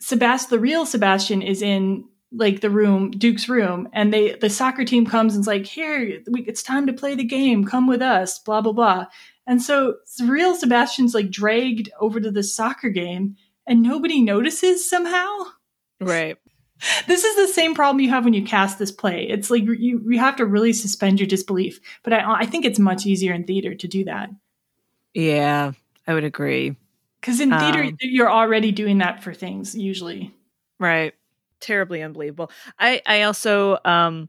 Sebastian, 0.00 0.50
the 0.50 0.60
real 0.60 0.86
Sebastian, 0.86 1.42
is 1.42 1.62
in 1.62 2.04
like 2.32 2.60
the 2.60 2.70
room, 2.70 3.10
Duke's 3.10 3.48
room, 3.48 3.88
and 3.92 4.12
they 4.12 4.34
the 4.34 4.50
soccer 4.50 4.84
team 4.84 5.06
comes 5.06 5.34
and's 5.34 5.46
like, 5.46 5.66
"Here, 5.66 6.20
it's 6.26 6.62
time 6.62 6.86
to 6.86 6.92
play 6.92 7.14
the 7.14 7.24
game. 7.24 7.64
Come 7.64 7.86
with 7.86 8.02
us." 8.02 8.38
Blah 8.38 8.60
blah 8.60 8.72
blah. 8.72 9.06
And 9.46 9.62
so 9.62 9.96
the 10.18 10.26
real 10.26 10.54
Sebastian's 10.54 11.14
like 11.14 11.30
dragged 11.30 11.88
over 12.00 12.20
to 12.20 12.30
the 12.30 12.42
soccer 12.42 12.90
game, 12.90 13.36
and 13.66 13.82
nobody 13.82 14.20
notices 14.20 14.88
somehow. 14.88 15.26
Right. 16.00 16.36
This 17.06 17.24
is 17.24 17.36
the 17.36 17.52
same 17.52 17.74
problem 17.74 18.00
you 18.00 18.10
have 18.10 18.24
when 18.24 18.34
you 18.34 18.44
cast 18.44 18.78
this 18.78 18.92
play. 18.92 19.26
It's 19.28 19.50
like 19.50 19.62
you 19.64 20.02
you 20.06 20.18
have 20.18 20.36
to 20.36 20.46
really 20.46 20.72
suspend 20.72 21.18
your 21.20 21.26
disbelief. 21.26 21.80
But 22.02 22.12
I 22.12 22.40
I 22.40 22.46
think 22.46 22.64
it's 22.64 22.78
much 22.78 23.06
easier 23.06 23.32
in 23.32 23.44
theater 23.44 23.74
to 23.74 23.88
do 23.88 24.04
that 24.04 24.30
Yeah, 25.14 25.72
I 26.06 26.14
would 26.14 26.24
agree. 26.24 26.76
because 27.20 27.40
in 27.40 27.50
theater 27.50 27.82
Um, 27.84 27.96
you're 28.00 28.30
already 28.30 28.72
doing 28.72 28.98
that 28.98 29.22
for 29.22 29.32
things 29.34 29.74
usually. 29.74 30.34
Right. 30.78 31.14
Terribly 31.60 32.02
unbelievable. 32.02 32.50
I 32.78 33.00
I 33.06 33.22
also 33.22 33.78
um 33.84 34.28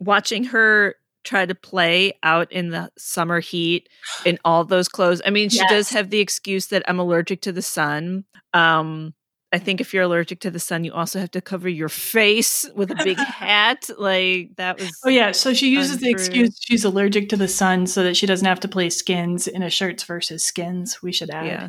watching 0.00 0.44
her 0.44 0.96
try 1.22 1.46
to 1.46 1.54
play 1.54 2.12
out 2.22 2.50
in 2.52 2.68
the 2.70 2.90
summer 2.98 3.40
heat 3.40 3.88
in 4.26 4.38
all 4.44 4.64
those 4.64 4.88
clothes. 4.88 5.22
I 5.24 5.30
mean, 5.30 5.48
she 5.48 5.64
does 5.68 5.88
have 5.90 6.10
the 6.10 6.20
excuse 6.20 6.66
that 6.66 6.82
I'm 6.88 6.98
allergic 6.98 7.40
to 7.42 7.52
the 7.52 7.62
sun. 7.62 8.24
Um 8.52 9.14
I 9.54 9.58
think 9.58 9.80
if 9.80 9.94
you're 9.94 10.02
allergic 10.02 10.40
to 10.40 10.50
the 10.50 10.58
sun, 10.58 10.82
you 10.82 10.92
also 10.92 11.20
have 11.20 11.30
to 11.30 11.40
cover 11.40 11.68
your 11.68 11.88
face 11.88 12.68
with 12.74 12.90
a 12.90 12.96
big 13.04 13.16
hat. 13.18 13.88
Like 13.96 14.56
that 14.56 14.80
was 14.80 14.90
Oh 15.04 15.08
yeah, 15.08 15.30
so 15.30 15.54
she 15.54 15.68
uses 15.68 15.98
the 15.98 16.10
excuse 16.10 16.58
she's 16.60 16.84
allergic 16.84 17.28
to 17.28 17.36
the 17.36 17.46
sun 17.46 17.86
so 17.86 18.02
that 18.02 18.16
she 18.16 18.26
doesn't 18.26 18.48
have 18.48 18.58
to 18.60 18.68
play 18.68 18.90
skins 18.90 19.46
in 19.46 19.62
a 19.62 19.70
shirts 19.70 20.02
versus 20.02 20.44
skins. 20.44 21.04
We 21.04 21.12
should 21.12 21.30
add. 21.30 21.46
Yeah. 21.46 21.68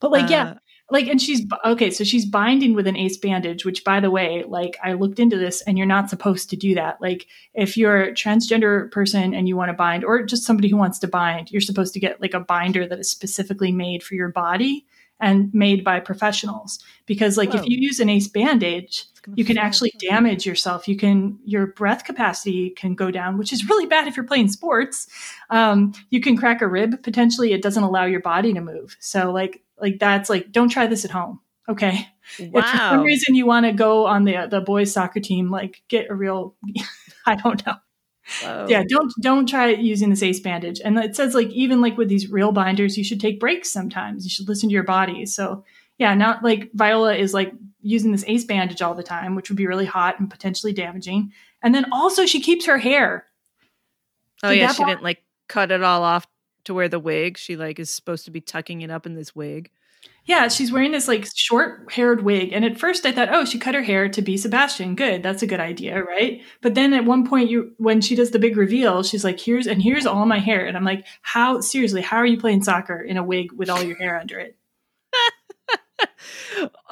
But 0.00 0.12
like 0.12 0.30
yeah, 0.30 0.52
Uh, 0.52 0.54
like 0.90 1.06
and 1.06 1.20
she's 1.20 1.44
okay, 1.66 1.90
so 1.90 2.04
she's 2.04 2.24
binding 2.24 2.72
with 2.72 2.86
an 2.86 2.96
ace 2.96 3.18
bandage, 3.18 3.66
which 3.66 3.84
by 3.84 4.00
the 4.00 4.10
way, 4.10 4.42
like 4.48 4.78
I 4.82 4.94
looked 4.94 5.18
into 5.18 5.36
this 5.36 5.60
and 5.60 5.76
you're 5.76 5.86
not 5.86 6.08
supposed 6.08 6.48
to 6.50 6.56
do 6.56 6.74
that. 6.74 7.02
Like 7.02 7.26
if 7.52 7.76
you're 7.76 8.04
a 8.04 8.12
transgender 8.12 8.90
person 8.90 9.34
and 9.34 9.46
you 9.46 9.58
want 9.58 9.68
to 9.68 9.74
bind 9.74 10.06
or 10.06 10.22
just 10.22 10.44
somebody 10.44 10.70
who 10.70 10.78
wants 10.78 10.98
to 11.00 11.06
bind, 11.06 11.50
you're 11.50 11.60
supposed 11.60 11.92
to 11.92 12.00
get 12.00 12.22
like 12.22 12.32
a 12.32 12.40
binder 12.40 12.86
that 12.88 12.98
is 12.98 13.10
specifically 13.10 13.72
made 13.72 14.02
for 14.02 14.14
your 14.14 14.30
body 14.30 14.86
and 15.20 15.52
made 15.54 15.84
by 15.84 16.00
professionals. 16.00 16.78
Because 17.06 17.36
like 17.36 17.50
Whoa. 17.50 17.60
if 17.60 17.66
you 17.66 17.78
use 17.78 18.00
an 18.00 18.08
ace 18.08 18.28
bandage 18.28 19.06
you 19.36 19.44
can 19.44 19.56
actually 19.56 19.90
damage 19.98 20.44
yourself. 20.44 20.86
You 20.86 20.96
can 20.96 21.38
your 21.44 21.68
breath 21.68 22.04
capacity 22.04 22.70
can 22.70 22.94
go 22.94 23.10
down 23.10 23.38
which 23.38 23.52
is 23.54 23.68
really 23.68 23.86
bad 23.86 24.06
if 24.06 24.16
you're 24.16 24.26
playing 24.26 24.48
sports. 24.48 25.08
Um, 25.50 25.94
you 26.10 26.20
can 26.20 26.36
crack 26.36 26.60
a 26.60 26.68
rib 26.68 27.02
potentially. 27.02 27.52
It 27.52 27.62
doesn't 27.62 27.82
allow 27.82 28.04
your 28.04 28.20
body 28.20 28.52
to 28.52 28.60
move. 28.60 28.96
So 29.00 29.32
like 29.32 29.62
like 29.80 29.98
that's 29.98 30.28
like 30.28 30.52
don't 30.52 30.68
try 30.68 30.86
this 30.86 31.04
at 31.04 31.10
home 31.10 31.40
okay? 31.68 32.08
If 32.38 32.52
for 32.52 32.62
some 32.62 33.02
reason 33.02 33.34
you 33.34 33.46
want 33.46 33.66
to 33.66 33.72
go 33.72 34.06
on 34.06 34.24
the 34.24 34.46
the 34.50 34.60
boys 34.60 34.92
soccer 34.92 35.20
team 35.20 35.50
like 35.50 35.82
get 35.88 36.10
a 36.10 36.14
real 36.14 36.54
i 37.26 37.34
don't 37.34 37.64
know 37.66 37.74
Whoa. 38.42 38.66
yeah 38.68 38.84
don't 38.88 39.12
don't 39.20 39.46
try 39.46 39.68
using 39.68 40.08
this 40.10 40.22
ace 40.22 40.40
bandage 40.40 40.80
and 40.82 40.98
it 40.98 41.14
says 41.14 41.34
like 41.34 41.48
even 41.48 41.80
like 41.80 41.98
with 41.98 42.08
these 42.08 42.30
real 42.30 42.52
binders 42.52 42.96
you 42.96 43.04
should 43.04 43.20
take 43.20 43.38
breaks 43.38 43.70
sometimes 43.70 44.24
you 44.24 44.30
should 44.30 44.48
listen 44.48 44.70
to 44.70 44.72
your 44.72 44.82
body 44.82 45.26
so 45.26 45.62
yeah 45.98 46.14
not 46.14 46.42
like 46.42 46.70
viola 46.72 47.14
is 47.14 47.34
like 47.34 47.52
using 47.82 48.12
this 48.12 48.24
ace 48.26 48.44
bandage 48.44 48.80
all 48.80 48.94
the 48.94 49.02
time 49.02 49.34
which 49.34 49.50
would 49.50 49.58
be 49.58 49.66
really 49.66 49.84
hot 49.84 50.18
and 50.18 50.30
potentially 50.30 50.72
damaging 50.72 51.32
and 51.62 51.74
then 51.74 51.84
also 51.92 52.24
she 52.24 52.40
keeps 52.40 52.64
her 52.64 52.78
hair 52.78 53.26
Oh 54.44 54.50
Did 54.50 54.58
yeah, 54.58 54.72
she 54.72 54.84
didn't 54.84 55.02
like 55.02 55.22
cut 55.48 55.70
it 55.70 55.82
all 55.82 56.02
off 56.02 56.26
to 56.64 56.74
wear 56.74 56.88
the 56.88 56.98
wig. 56.98 57.38
She 57.38 57.56
like 57.56 57.78
is 57.78 57.90
supposed 57.90 58.26
to 58.26 58.30
be 58.30 58.40
tucking 58.40 58.82
it 58.82 58.90
up 58.90 59.06
in 59.06 59.14
this 59.14 59.34
wig. 59.34 59.70
Yeah 60.26 60.48
she's 60.48 60.72
wearing 60.72 60.92
this 60.92 61.08
like 61.08 61.26
short 61.34 61.92
haired 61.92 62.22
wig 62.22 62.52
and 62.52 62.64
at 62.64 62.78
first 62.78 63.04
i 63.06 63.12
thought 63.12 63.32
oh 63.32 63.44
she 63.44 63.58
cut 63.58 63.74
her 63.74 63.82
hair 63.82 64.08
to 64.08 64.22
be 64.22 64.36
sebastian. 64.36 64.94
Good 64.94 65.22
that's 65.22 65.42
a 65.42 65.46
good 65.46 65.60
idea 65.60 66.02
right? 66.02 66.40
But 66.60 66.74
then 66.74 66.92
at 66.92 67.04
one 67.04 67.26
point 67.26 67.50
you 67.50 67.72
when 67.78 68.00
she 68.00 68.14
does 68.14 68.30
the 68.30 68.38
big 68.38 68.56
reveal 68.56 69.02
she's 69.02 69.24
like 69.24 69.40
here's 69.40 69.66
and 69.66 69.82
here's 69.82 70.06
all 70.06 70.26
my 70.26 70.38
hair 70.38 70.66
and 70.66 70.76
i'm 70.76 70.84
like 70.84 71.06
how 71.22 71.60
seriously 71.60 72.02
how 72.02 72.16
are 72.16 72.26
you 72.26 72.38
playing 72.38 72.62
soccer 72.62 73.00
in 73.00 73.16
a 73.16 73.22
wig 73.22 73.52
with 73.52 73.68
all 73.70 73.82
your 73.82 73.96
hair 73.96 74.18
under 74.18 74.38
it? 74.38 74.56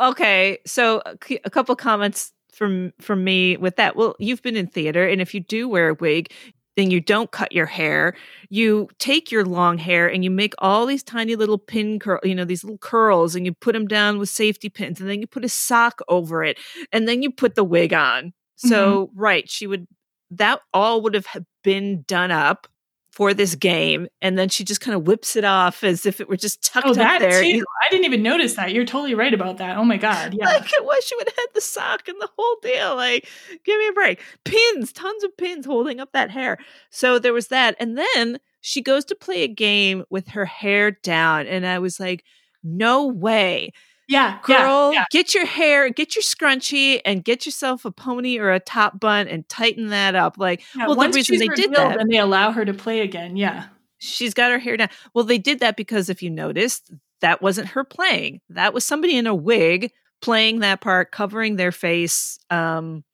Okay, 0.00 0.58
so 0.66 1.02
a 1.44 1.50
couple 1.50 1.76
comments 1.76 2.32
from 2.52 2.92
from 3.00 3.24
me 3.24 3.56
with 3.56 3.76
that. 3.76 3.96
Well, 3.96 4.16
you've 4.18 4.42
been 4.42 4.56
in 4.56 4.66
theater, 4.66 5.06
and 5.06 5.20
if 5.20 5.34
you 5.34 5.40
do 5.40 5.68
wear 5.68 5.90
a 5.90 5.94
wig, 5.94 6.32
then 6.76 6.90
you 6.90 7.00
don't 7.00 7.30
cut 7.30 7.52
your 7.52 7.66
hair. 7.66 8.14
You 8.48 8.88
take 8.98 9.30
your 9.30 9.44
long 9.44 9.78
hair 9.78 10.08
and 10.08 10.24
you 10.24 10.30
make 10.30 10.54
all 10.58 10.86
these 10.86 11.02
tiny 11.02 11.36
little 11.36 11.58
pin 11.58 11.98
curl, 11.98 12.20
you 12.22 12.34
know, 12.34 12.44
these 12.44 12.64
little 12.64 12.78
curls, 12.78 13.34
and 13.34 13.44
you 13.44 13.52
put 13.52 13.72
them 13.72 13.86
down 13.86 14.18
with 14.18 14.28
safety 14.28 14.68
pins, 14.68 15.00
and 15.00 15.08
then 15.08 15.20
you 15.20 15.26
put 15.26 15.44
a 15.44 15.48
sock 15.48 16.00
over 16.08 16.42
it, 16.44 16.58
and 16.92 17.06
then 17.06 17.22
you 17.22 17.30
put 17.30 17.54
the 17.54 17.64
wig 17.64 17.92
on. 17.92 18.32
So, 18.56 19.06
mm-hmm. 19.06 19.20
right, 19.20 19.50
she 19.50 19.66
would 19.66 19.86
that 20.30 20.60
all 20.72 21.02
would 21.02 21.14
have 21.14 21.26
been 21.62 22.04
done 22.08 22.30
up 22.30 22.66
for 23.12 23.34
this 23.34 23.54
game, 23.54 24.08
and 24.22 24.38
then 24.38 24.48
she 24.48 24.64
just 24.64 24.80
kind 24.80 24.94
of 24.96 25.06
whips 25.06 25.36
it 25.36 25.44
off 25.44 25.84
as 25.84 26.06
if 26.06 26.18
it 26.18 26.28
were 26.30 26.36
just 26.36 26.62
tucked 26.64 26.86
Oh, 26.86 26.90
up 26.92 26.96
that 26.96 27.20
there. 27.20 27.42
too. 27.42 27.62
I 27.86 27.90
didn't 27.90 28.06
even 28.06 28.22
notice 28.22 28.54
that. 28.54 28.72
You're 28.72 28.86
totally 28.86 29.14
right 29.14 29.34
about 29.34 29.58
that. 29.58 29.76
Oh 29.76 29.84
my 29.84 29.98
god. 29.98 30.34
Yeah. 30.38 30.46
like 30.46 30.72
it 30.72 30.82
was. 30.84 31.04
She 31.04 31.14
would 31.16 31.28
have 31.28 31.36
had 31.36 31.46
the 31.54 31.60
sock 31.60 32.08
and 32.08 32.18
the 32.20 32.30
whole 32.38 32.56
deal. 32.62 32.96
Like, 32.96 33.28
give 33.64 33.78
me 33.78 33.88
a 33.88 33.92
break. 33.92 34.20
Pins, 34.46 34.92
tons 34.92 35.22
of 35.24 35.36
pins 35.36 35.66
holding 35.66 36.00
up 36.00 36.12
that 36.12 36.30
hair. 36.30 36.56
So 36.90 37.18
there 37.18 37.34
was 37.34 37.48
that. 37.48 37.76
And 37.78 37.98
then 37.98 38.38
she 38.62 38.80
goes 38.80 39.04
to 39.06 39.14
play 39.14 39.42
a 39.42 39.48
game 39.48 40.04
with 40.08 40.28
her 40.28 40.46
hair 40.46 40.90
down. 40.92 41.46
And 41.46 41.66
I 41.66 41.80
was 41.80 42.00
like, 42.00 42.24
no 42.64 43.06
way. 43.06 43.72
Yeah. 44.12 44.38
Girl, 44.44 44.92
Yeah. 44.92 45.00
yeah. 45.00 45.04
get 45.10 45.34
your 45.34 45.46
hair, 45.46 45.90
get 45.90 46.14
your 46.14 46.22
scrunchie, 46.22 47.00
and 47.04 47.24
get 47.24 47.46
yourself 47.46 47.84
a 47.84 47.90
pony 47.90 48.38
or 48.38 48.52
a 48.52 48.60
top 48.60 49.00
bun 49.00 49.26
and 49.28 49.48
tighten 49.48 49.88
that 49.88 50.14
up. 50.14 50.36
Like, 50.38 50.62
Yeah, 50.76 50.86
well, 50.86 50.96
the 50.96 51.08
reason 51.08 51.38
they 51.38 51.48
did 51.48 51.72
that, 51.72 51.98
and 52.00 52.10
they 52.10 52.18
allow 52.18 52.52
her 52.52 52.64
to 52.64 52.74
play 52.74 53.00
again. 53.00 53.36
Yeah. 53.36 53.66
she's 53.98 54.34
got 54.34 54.50
her 54.50 54.58
hair 54.58 54.76
down. 54.76 54.88
Well, 55.14 55.24
they 55.24 55.38
did 55.38 55.60
that 55.60 55.76
because 55.76 56.08
if 56.08 56.22
you 56.22 56.30
noticed, 56.30 56.92
that 57.20 57.40
wasn't 57.40 57.68
her 57.68 57.84
playing. 57.84 58.40
That 58.48 58.74
was 58.74 58.84
somebody 58.84 59.16
in 59.16 59.26
a 59.28 59.34
wig 59.34 59.92
playing 60.20 60.60
that 60.60 60.80
part, 60.80 61.12
covering 61.12 61.56
their 61.56 61.72
face. 61.72 62.38
Um, 62.50 63.04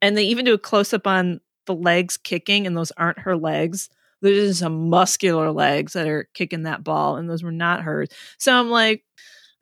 and 0.00 0.16
they 0.16 0.24
even 0.24 0.44
do 0.44 0.54
a 0.54 0.58
close 0.58 0.92
up 0.92 1.06
on 1.06 1.40
the 1.66 1.74
legs 1.74 2.16
kicking, 2.16 2.66
and 2.66 2.76
those 2.76 2.90
aren't 2.96 3.20
her 3.20 3.36
legs. 3.36 3.88
Those 4.20 4.50
are 4.50 4.54
some 4.54 4.88
muscular 4.90 5.50
legs 5.52 5.92
that 5.92 6.08
are 6.08 6.28
kicking 6.34 6.62
that 6.64 6.82
ball, 6.84 7.16
and 7.16 7.30
those 7.30 7.42
were 7.44 7.52
not 7.52 7.82
hers. 7.82 8.08
So 8.38 8.52
I'm 8.52 8.68
like, 8.70 9.04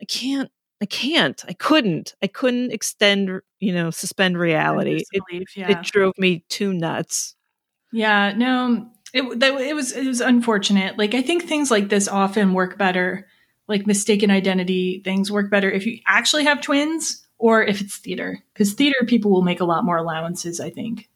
I 0.00 0.06
can't, 0.06 0.50
I 0.82 0.86
can't, 0.86 1.44
I 1.46 1.52
couldn't, 1.52 2.14
I 2.22 2.26
couldn't 2.26 2.72
extend, 2.72 3.40
you 3.58 3.74
know, 3.74 3.90
suspend 3.90 4.38
reality. 4.38 5.04
It, 5.12 5.44
yeah. 5.54 5.70
it 5.70 5.82
drove 5.82 6.14
me 6.16 6.44
too 6.48 6.72
nuts. 6.72 7.34
Yeah, 7.92 8.32
no, 8.34 8.90
it 9.12 9.40
that, 9.40 9.60
it 9.60 9.74
was 9.74 9.92
it 9.92 10.06
was 10.06 10.20
unfortunate. 10.20 10.96
Like 10.96 11.14
I 11.14 11.22
think 11.22 11.44
things 11.44 11.70
like 11.70 11.88
this 11.88 12.08
often 12.08 12.54
work 12.54 12.78
better, 12.78 13.26
like 13.68 13.86
mistaken 13.86 14.30
identity 14.30 15.02
things 15.04 15.30
work 15.30 15.50
better 15.50 15.70
if 15.70 15.84
you 15.86 15.98
actually 16.06 16.44
have 16.44 16.60
twins 16.60 17.26
or 17.36 17.62
if 17.62 17.80
it's 17.80 17.98
theater, 17.98 18.38
because 18.54 18.72
theater 18.72 19.04
people 19.06 19.30
will 19.30 19.42
make 19.42 19.60
a 19.60 19.64
lot 19.64 19.84
more 19.84 19.96
allowances. 19.96 20.60
I 20.60 20.70
think. 20.70 21.10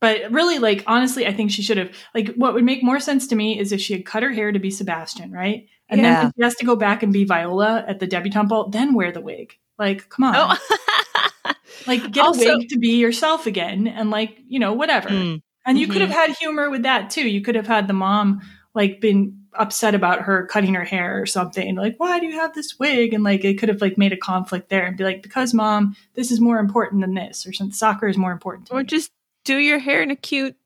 But 0.00 0.30
really, 0.30 0.58
like 0.58 0.84
honestly, 0.86 1.26
I 1.26 1.32
think 1.32 1.50
she 1.50 1.62
should 1.62 1.78
have 1.78 1.90
like 2.14 2.34
what 2.34 2.54
would 2.54 2.64
make 2.64 2.82
more 2.82 3.00
sense 3.00 3.26
to 3.28 3.36
me 3.36 3.58
is 3.58 3.72
if 3.72 3.80
she 3.80 3.94
had 3.94 4.06
cut 4.06 4.22
her 4.22 4.32
hair 4.32 4.52
to 4.52 4.58
be 4.58 4.70
Sebastian, 4.70 5.32
right? 5.32 5.66
And 5.88 6.04
then 6.04 6.12
Yeah. 6.12 6.22
when 6.24 6.32
she 6.36 6.42
has 6.44 6.54
to 6.56 6.66
go 6.66 6.76
back 6.76 7.02
and 7.02 7.12
be 7.12 7.24
Viola 7.24 7.84
at 7.86 7.98
the 7.98 8.06
debutante 8.06 8.48
ball, 8.48 8.68
then 8.68 8.94
wear 8.94 9.10
the 9.10 9.20
wig. 9.20 9.54
Like, 9.78 10.08
come 10.08 10.24
on. 10.24 10.34
Oh. 10.36 10.58
Like 11.86 12.10
get 12.10 12.24
Also- 12.24 12.42
a 12.42 12.58
wig 12.58 12.68
to 12.68 12.78
be 12.78 12.96
yourself 12.96 13.46
again 13.46 13.88
and 13.88 14.10
like, 14.10 14.36
you 14.46 14.58
know, 14.58 14.74
whatever. 14.74 15.08
Mm. 15.08 15.42
And 15.64 15.78
you 15.78 15.86
mm-hmm. 15.86 15.92
could 15.92 16.02
have 16.02 16.10
had 16.10 16.36
humor 16.36 16.70
with 16.70 16.82
that 16.82 17.10
too. 17.10 17.26
You 17.26 17.40
could 17.40 17.54
have 17.54 17.66
had 17.66 17.88
the 17.88 17.94
mom 17.94 18.42
like 18.74 19.00
been 19.00 19.38
upset 19.54 19.94
about 19.94 20.22
her 20.22 20.46
cutting 20.46 20.74
her 20.74 20.84
hair 20.84 21.20
or 21.20 21.26
something 21.26 21.74
like 21.74 21.96
why 21.98 22.20
do 22.20 22.26
you 22.26 22.38
have 22.38 22.54
this 22.54 22.78
wig 22.78 23.12
and 23.12 23.24
like 23.24 23.44
it 23.44 23.58
could 23.58 23.68
have 23.68 23.80
like 23.80 23.98
made 23.98 24.12
a 24.12 24.16
conflict 24.16 24.68
there 24.68 24.84
and 24.84 24.96
be 24.96 25.02
like 25.02 25.22
because 25.22 25.52
mom 25.52 25.96
this 26.14 26.30
is 26.30 26.38
more 26.40 26.58
important 26.58 27.00
than 27.00 27.14
this 27.14 27.46
or 27.46 27.52
something 27.52 27.72
soccer 27.72 28.06
is 28.06 28.16
more 28.16 28.30
important 28.30 28.68
or 28.70 28.80
me. 28.80 28.84
just 28.84 29.10
do 29.48 29.56
your 29.56 29.78
hair 29.78 30.02
in 30.02 30.10
a 30.10 30.16
cute 30.16 30.56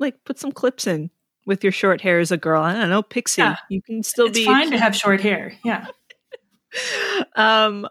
like 0.00 0.24
put 0.24 0.38
some 0.40 0.50
clips 0.50 0.86
in 0.88 1.08
with 1.46 1.62
your 1.62 1.72
short 1.72 2.00
hair 2.00 2.18
as 2.18 2.30
a 2.32 2.36
girl. 2.36 2.62
I 2.62 2.72
don't 2.72 2.90
know 2.90 3.00
pixie. 3.02 3.42
Yeah. 3.42 3.56
you 3.70 3.80
can 3.80 4.02
still 4.02 4.26
be 4.26 4.30
it's 4.30 4.38
be 4.40 4.44
fine 4.44 4.70
to 4.72 4.78
have 4.78 4.94
short 4.96 5.20
hair. 5.20 5.52
Yeah. 5.64 5.86
Um 7.36 7.86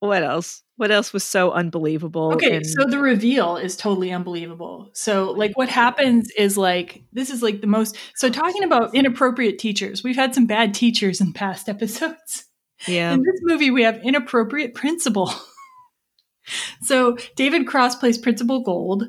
what 0.00 0.22
else? 0.22 0.62
What 0.76 0.90
else 0.90 1.12
was 1.12 1.22
so 1.24 1.52
unbelievable 1.52 2.32
okay 2.34 2.56
and- 2.56 2.66
so 2.66 2.84
the 2.84 2.98
reveal 2.98 3.56
is 3.56 3.76
totally 3.76 4.10
unbelievable. 4.12 4.90
So 4.92 5.30
like 5.30 5.56
what 5.56 5.68
happens 5.68 6.30
is 6.36 6.58
like 6.58 7.02
this 7.12 7.30
is 7.30 7.42
like 7.42 7.60
the 7.60 7.66
most 7.68 7.96
so 8.16 8.28
talking 8.28 8.64
about 8.64 8.94
inappropriate 8.94 9.58
teachers 9.60 10.02
we've 10.02 10.16
had 10.16 10.34
some 10.34 10.46
bad 10.46 10.74
teachers 10.74 11.20
in 11.20 11.32
past 11.32 11.68
episodes. 11.68 12.46
Yeah. 12.88 13.12
In 13.12 13.20
this 13.22 13.40
movie 13.42 13.70
we 13.70 13.82
have 13.84 13.98
inappropriate 14.02 14.74
principal. 14.74 15.32
So 16.82 17.16
david 17.36 17.66
cross 17.66 17.94
plays 17.94 18.18
principal 18.18 18.62
gold 18.62 19.04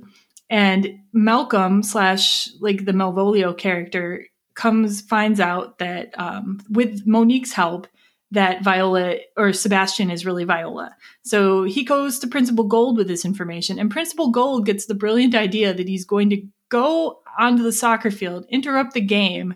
and 0.51 0.99
malcolm 1.13 1.81
slash 1.81 2.47
like 2.59 2.85
the 2.85 2.91
malvolio 2.91 3.57
character 3.57 4.27
comes 4.53 5.01
finds 5.01 5.39
out 5.39 5.79
that 5.79 6.13
um, 6.19 6.59
with 6.69 7.07
monique's 7.07 7.53
help 7.53 7.87
that 8.31 8.63
Viola 8.63 9.17
or 9.35 9.51
Sebastian 9.51 10.09
is 10.09 10.25
really 10.25 10.45
Viola. 10.45 10.95
So 11.23 11.63
he 11.63 11.83
goes 11.83 12.17
to 12.19 12.27
Principal 12.27 12.63
Gold 12.63 12.95
with 12.95 13.07
this 13.07 13.25
information, 13.25 13.77
and 13.77 13.91
Principal 13.91 14.31
Gold 14.31 14.65
gets 14.65 14.85
the 14.85 14.95
brilliant 14.95 15.35
idea 15.35 15.73
that 15.73 15.87
he's 15.87 16.05
going 16.05 16.29
to 16.29 16.41
go 16.69 17.19
onto 17.37 17.61
the 17.61 17.73
soccer 17.73 18.09
field, 18.09 18.45
interrupt 18.49 18.93
the 18.93 19.01
game, 19.01 19.55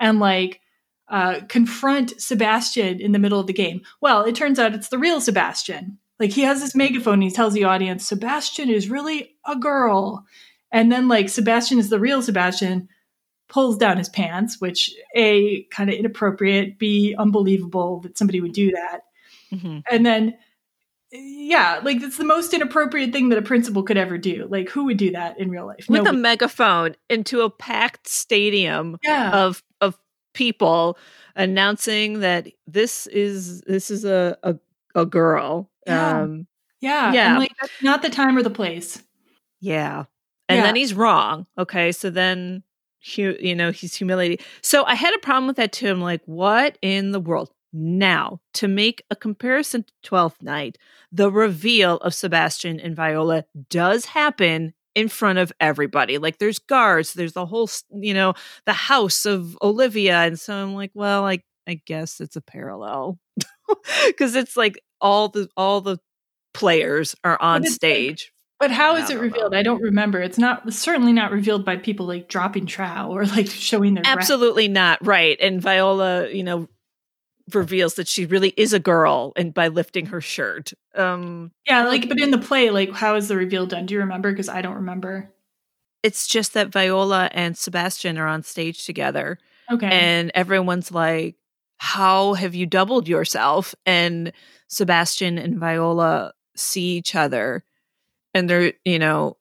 and 0.00 0.18
like 0.18 0.60
uh, 1.08 1.40
confront 1.48 2.20
Sebastian 2.20 3.00
in 3.00 3.12
the 3.12 3.20
middle 3.20 3.38
of 3.38 3.46
the 3.46 3.52
game. 3.52 3.82
Well, 4.00 4.24
it 4.24 4.34
turns 4.34 4.58
out 4.58 4.74
it's 4.74 4.88
the 4.88 4.98
real 4.98 5.20
Sebastian. 5.20 5.98
Like 6.18 6.30
he 6.30 6.42
has 6.42 6.60
this 6.60 6.74
megaphone, 6.74 7.20
he 7.20 7.30
tells 7.30 7.54
the 7.54 7.64
audience, 7.64 8.06
Sebastian 8.06 8.70
is 8.70 8.88
really 8.88 9.36
a 9.46 9.56
girl. 9.56 10.24
And 10.72 10.90
then, 10.90 11.06
like, 11.06 11.28
Sebastian 11.28 11.78
is 11.78 11.90
the 11.90 12.00
real 12.00 12.22
Sebastian 12.22 12.88
pulls 13.48 13.78
down 13.78 13.98
his 13.98 14.08
pants, 14.08 14.60
which 14.60 14.92
a 15.14 15.62
kind 15.64 15.88
of 15.88 15.96
inappropriate, 15.96 16.78
b 16.78 17.14
unbelievable 17.16 18.00
that 18.00 18.18
somebody 18.18 18.40
would 18.40 18.52
do 18.52 18.72
that, 18.72 19.02
mm-hmm. 19.52 19.78
and 19.90 20.04
then 20.04 20.34
yeah, 21.12 21.80
like 21.84 22.02
it's 22.02 22.16
the 22.16 22.24
most 22.24 22.52
inappropriate 22.52 23.12
thing 23.12 23.28
that 23.28 23.38
a 23.38 23.42
principal 23.42 23.82
could 23.82 23.96
ever 23.96 24.18
do. 24.18 24.46
Like 24.50 24.68
who 24.68 24.84
would 24.86 24.96
do 24.96 25.12
that 25.12 25.38
in 25.38 25.50
real 25.50 25.66
life? 25.66 25.86
With 25.88 25.98
Nobody. 25.98 26.16
a 26.16 26.20
megaphone 26.20 26.96
into 27.08 27.42
a 27.42 27.50
packed 27.50 28.08
stadium 28.08 28.98
yeah. 29.02 29.30
of 29.30 29.62
of 29.80 29.96
people 30.34 30.98
announcing 31.36 32.20
that 32.20 32.48
this 32.66 33.06
is 33.06 33.60
this 33.62 33.90
is 33.90 34.04
a 34.04 34.36
a, 34.42 34.56
a 34.94 35.06
girl. 35.06 35.70
Yeah. 35.86 36.20
Um, 36.20 36.46
yeah. 36.80 37.12
Yeah. 37.12 37.30
And 37.30 37.38
like 37.38 37.52
that's 37.60 37.82
not 37.82 38.02
the 38.02 38.10
time 38.10 38.36
or 38.36 38.42
the 38.42 38.50
place. 38.50 39.02
Yeah. 39.60 40.04
And 40.48 40.58
yeah. 40.58 40.62
then 40.62 40.76
he's 40.76 40.94
wrong. 40.94 41.46
Okay. 41.58 41.92
So 41.92 42.10
then 42.10 42.62
he, 42.98 43.22
you 43.46 43.54
know, 43.54 43.70
he's 43.70 43.94
humiliated. 43.94 44.44
So 44.62 44.84
I 44.84 44.94
had 44.94 45.14
a 45.14 45.18
problem 45.18 45.46
with 45.46 45.56
that 45.56 45.72
too. 45.72 45.90
I'm 45.90 46.00
like, 46.00 46.22
what 46.26 46.78
in 46.82 47.12
the 47.12 47.20
world? 47.20 47.50
Now, 47.72 48.40
to 48.54 48.68
make 48.68 49.04
a 49.10 49.16
comparison 49.16 49.82
to 49.82 49.92
Twelfth 50.02 50.40
Night, 50.40 50.78
the 51.12 51.30
reveal 51.30 51.96
of 51.98 52.14
Sebastian 52.14 52.80
and 52.80 52.96
Viola 52.96 53.44
does 53.68 54.06
happen 54.06 54.72
in 54.94 55.08
front 55.08 55.38
of 55.38 55.52
everybody. 55.60 56.16
Like 56.16 56.38
there's 56.38 56.58
guards, 56.58 57.12
there's 57.12 57.34
the 57.34 57.44
whole, 57.44 57.68
you 57.92 58.14
know, 58.14 58.32
the 58.64 58.72
house 58.72 59.26
of 59.26 59.58
Olivia. 59.60 60.20
And 60.22 60.40
so 60.40 60.54
I'm 60.54 60.74
like, 60.74 60.90
well, 60.94 61.26
I, 61.26 61.40
I 61.68 61.80
guess 61.84 62.18
it's 62.20 62.34
a 62.34 62.40
parallel 62.40 63.18
because 64.06 64.34
it's 64.34 64.56
like 64.56 64.80
all 65.00 65.28
the, 65.28 65.48
all 65.56 65.80
the 65.80 65.98
players 66.54 67.14
are 67.22 67.40
on 67.40 67.64
stage 67.64 68.32
but 68.58 68.70
how 68.70 68.96
is 68.96 69.10
it 69.10 69.20
revealed? 69.20 69.52
Know. 69.52 69.58
I 69.58 69.62
don't 69.62 69.82
remember. 69.82 70.20
It's 70.20 70.38
not 70.38 70.72
certainly 70.72 71.12
not 71.12 71.30
revealed 71.30 71.64
by 71.64 71.76
people 71.76 72.06
like 72.06 72.28
dropping 72.28 72.66
trow 72.66 73.10
or 73.10 73.26
like 73.26 73.48
showing 73.48 73.94
their 73.94 74.04
Absolutely 74.06 74.68
breath. 74.68 74.74
not. 74.74 75.06
Right. 75.06 75.38
And 75.40 75.60
Viola, 75.60 76.30
you 76.30 76.42
know, 76.42 76.68
reveals 77.52 77.94
that 77.94 78.08
she 78.08 78.26
really 78.26 78.52
is 78.56 78.72
a 78.72 78.80
girl 78.80 79.32
and 79.36 79.52
by 79.52 79.68
lifting 79.68 80.06
her 80.06 80.20
shirt. 80.20 80.72
Um 80.94 81.52
Yeah, 81.66 81.84
like 81.84 82.08
but 82.08 82.18
in 82.18 82.30
the 82.30 82.38
play, 82.38 82.70
like 82.70 82.92
how 82.92 83.16
is 83.16 83.28
the 83.28 83.36
reveal 83.36 83.66
done? 83.66 83.86
Do 83.86 83.94
you 83.94 84.00
remember? 84.00 84.30
Because 84.30 84.48
I 84.48 84.62
don't 84.62 84.76
remember. 84.76 85.30
It's 86.02 86.26
just 86.26 86.54
that 86.54 86.68
Viola 86.68 87.28
and 87.32 87.56
Sebastian 87.56 88.16
are 88.16 88.26
on 88.26 88.42
stage 88.42 88.86
together. 88.86 89.38
Okay. 89.70 89.88
And 89.88 90.30
everyone's 90.34 90.90
like, 90.90 91.36
How 91.76 92.34
have 92.34 92.54
you 92.54 92.64
doubled 92.64 93.06
yourself? 93.06 93.74
And 93.84 94.32
Sebastian 94.68 95.38
and 95.38 95.58
Viola 95.58 96.32
see 96.56 96.96
each 96.96 97.14
other 97.14 97.64
and 98.34 98.48
they're 98.48 98.72
you 98.84 98.98
know 98.98 99.36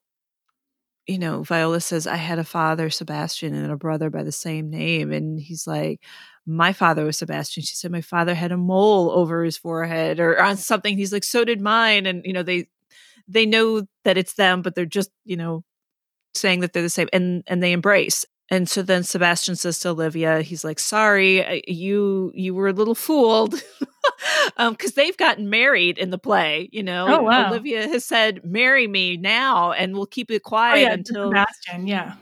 you 1.07 1.17
know 1.17 1.43
viola 1.43 1.79
says 1.79 2.07
i 2.07 2.17
had 2.17 2.39
a 2.39 2.43
father 2.43 2.89
sebastian 2.89 3.53
and 3.53 3.71
a 3.71 3.77
brother 3.77 4.09
by 4.09 4.21
the 4.21 4.33
same 4.33 4.69
name 4.69 5.13
and 5.13 5.39
he's 5.39 5.65
like 5.65 6.01
my 6.45 6.73
father 6.73 7.05
was 7.05 7.17
sebastian. 7.17 7.63
She 7.63 7.75
said 7.75 7.91
my 7.91 8.01
father 8.01 8.35
had 8.35 8.51
a 8.51 8.57
mole 8.57 9.11
over 9.11 9.43
his 9.43 9.57
forehead 9.57 10.19
or 10.19 10.41
on 10.41 10.57
something. 10.57 10.97
He's 10.97 11.13
like 11.13 11.23
so 11.23 11.43
did 11.43 11.61
mine 11.61 12.05
and 12.05 12.23
you 12.25 12.33
know 12.33 12.43
they 12.43 12.67
they 13.27 13.45
know 13.45 13.87
that 14.03 14.17
it's 14.17 14.33
them 14.33 14.61
but 14.61 14.75
they're 14.75 14.85
just 14.85 15.09
you 15.23 15.37
know 15.37 15.63
saying 16.35 16.59
that 16.59 16.73
they're 16.73 16.83
the 16.83 16.89
same 16.89 17.09
and 17.13 17.43
and 17.47 17.63
they 17.63 17.71
embrace 17.71 18.25
and 18.51 18.69
so 18.69 18.81
then 18.81 19.03
Sebastian 19.03 19.55
says 19.55 19.79
to 19.79 19.89
Olivia, 19.89 20.41
he's 20.41 20.63
like, 20.63 20.79
"Sorry, 20.79 21.63
you 21.67 22.31
you 22.33 22.53
were 22.53 22.67
a 22.67 22.73
little 22.73 22.95
fooled." 22.95 23.55
um 24.57 24.73
because 24.73 24.93
they've 24.93 25.17
gotten 25.17 25.49
married 25.49 25.97
in 25.97 26.11
the 26.11 26.17
play 26.17 26.69
you 26.71 26.83
know 26.83 27.07
oh, 27.07 27.23
wow. 27.23 27.49
olivia 27.49 27.87
has 27.87 28.05
said 28.05 28.39
marry 28.43 28.87
me 28.87 29.17
now 29.17 29.71
and 29.71 29.93
we'll 29.95 30.05
keep 30.05 30.29
it 30.29 30.43
quiet 30.43 30.77
oh, 30.77 30.81
yeah, 30.81 30.93
until 30.93 31.29
sebastian 31.29 31.87
yeah 31.87 32.13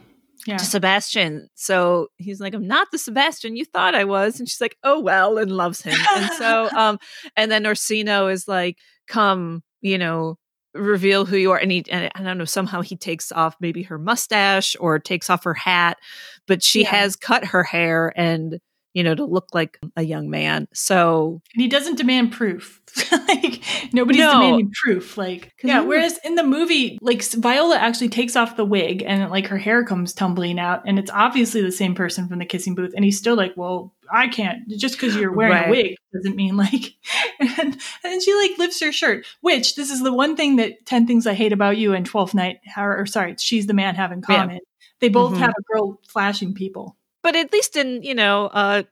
yeah. 0.46 0.58
to 0.58 0.64
Sebastian. 0.64 1.48
So 1.54 2.08
he's 2.16 2.40
like, 2.40 2.54
I'm 2.54 2.66
not 2.66 2.90
the 2.90 2.98
Sebastian 2.98 3.56
you 3.56 3.64
thought 3.64 3.94
I 3.94 4.04
was. 4.04 4.38
And 4.38 4.48
she's 4.48 4.60
like, 4.60 4.76
oh, 4.84 5.00
well, 5.00 5.38
and 5.38 5.50
loves 5.50 5.80
him. 5.80 5.96
and 6.16 6.30
so, 6.32 6.68
um, 6.76 6.98
and 7.36 7.50
then 7.50 7.64
Orsino 7.64 8.30
is 8.30 8.46
like, 8.46 8.78
come, 9.08 9.62
you 9.80 9.98
know, 9.98 10.38
reveal 10.74 11.24
who 11.24 11.36
you 11.36 11.52
are. 11.52 11.58
And 11.58 11.70
he, 11.70 11.84
and 11.90 12.10
I 12.14 12.22
don't 12.22 12.38
know, 12.38 12.44
somehow 12.44 12.80
he 12.80 12.96
takes 12.96 13.32
off 13.32 13.56
maybe 13.60 13.82
her 13.84 13.98
mustache 13.98 14.76
or 14.80 14.98
takes 14.98 15.30
off 15.30 15.44
her 15.44 15.54
hat, 15.54 15.98
but 16.46 16.62
she 16.62 16.82
yeah. 16.82 16.90
has 16.90 17.16
cut 17.16 17.44
her 17.46 17.62
hair 17.62 18.12
and 18.16 18.58
you 18.94 19.02
know, 19.02 19.14
to 19.14 19.24
look 19.24 19.48
like 19.52 19.78
a 19.96 20.02
young 20.02 20.30
man. 20.30 20.68
So 20.72 21.42
and 21.52 21.60
he 21.60 21.68
doesn't 21.68 21.96
demand 21.96 22.32
proof. 22.32 22.80
like 23.28 23.62
nobody's 23.92 24.20
no. 24.20 24.32
demanding 24.34 24.72
proof. 24.82 25.18
Like 25.18 25.52
yeah. 25.62 25.80
Whereas 25.80 26.18
in 26.24 26.36
the 26.36 26.44
movie, 26.44 26.98
like 27.02 27.22
Viola 27.24 27.76
actually 27.76 28.08
takes 28.08 28.36
off 28.36 28.56
the 28.56 28.64
wig 28.64 29.02
and 29.04 29.28
like 29.30 29.48
her 29.48 29.58
hair 29.58 29.84
comes 29.84 30.14
tumbling 30.14 30.60
out, 30.60 30.82
and 30.86 30.98
it's 30.98 31.10
obviously 31.10 31.60
the 31.60 31.72
same 31.72 31.94
person 31.94 32.28
from 32.28 32.38
the 32.38 32.46
kissing 32.46 32.74
booth, 32.74 32.92
and 32.94 33.04
he's 33.04 33.18
still 33.18 33.36
like, 33.36 33.52
well. 33.56 33.92
I 34.12 34.28
can't 34.28 34.68
just 34.68 34.96
because 34.96 35.16
you're 35.16 35.32
wearing 35.32 35.54
right. 35.54 35.66
a 35.66 35.70
wig 35.70 35.96
doesn't 36.12 36.36
mean 36.36 36.56
like 36.58 36.94
and 37.40 37.80
and 38.04 38.22
she 38.22 38.34
like 38.34 38.58
lifts 38.58 38.78
her 38.80 38.92
shirt 38.92 39.24
which 39.40 39.76
this 39.76 39.90
is 39.90 40.02
the 40.02 40.12
one 40.12 40.36
thing 40.36 40.56
that 40.56 40.84
10 40.84 41.06
things 41.06 41.26
I 41.26 41.32
hate 41.32 41.54
about 41.54 41.78
you 41.78 41.94
and 41.94 42.08
12th 42.08 42.34
night 42.34 42.60
or, 42.76 42.98
or 42.98 43.06
sorry 43.06 43.34
she's 43.38 43.66
the 43.66 43.72
man 43.72 43.94
have 43.94 44.12
in 44.12 44.20
common 44.20 44.56
yeah. 44.56 44.60
they 45.00 45.08
both 45.08 45.32
mm-hmm. 45.32 45.40
have 45.40 45.54
a 45.58 45.62
girl 45.72 45.98
flashing 46.06 46.52
people 46.52 46.96
but 47.24 47.34
at 47.34 47.52
least 47.52 47.74
in 47.74 48.04
you 48.04 48.14
know 48.14 48.46
uh 48.46 48.84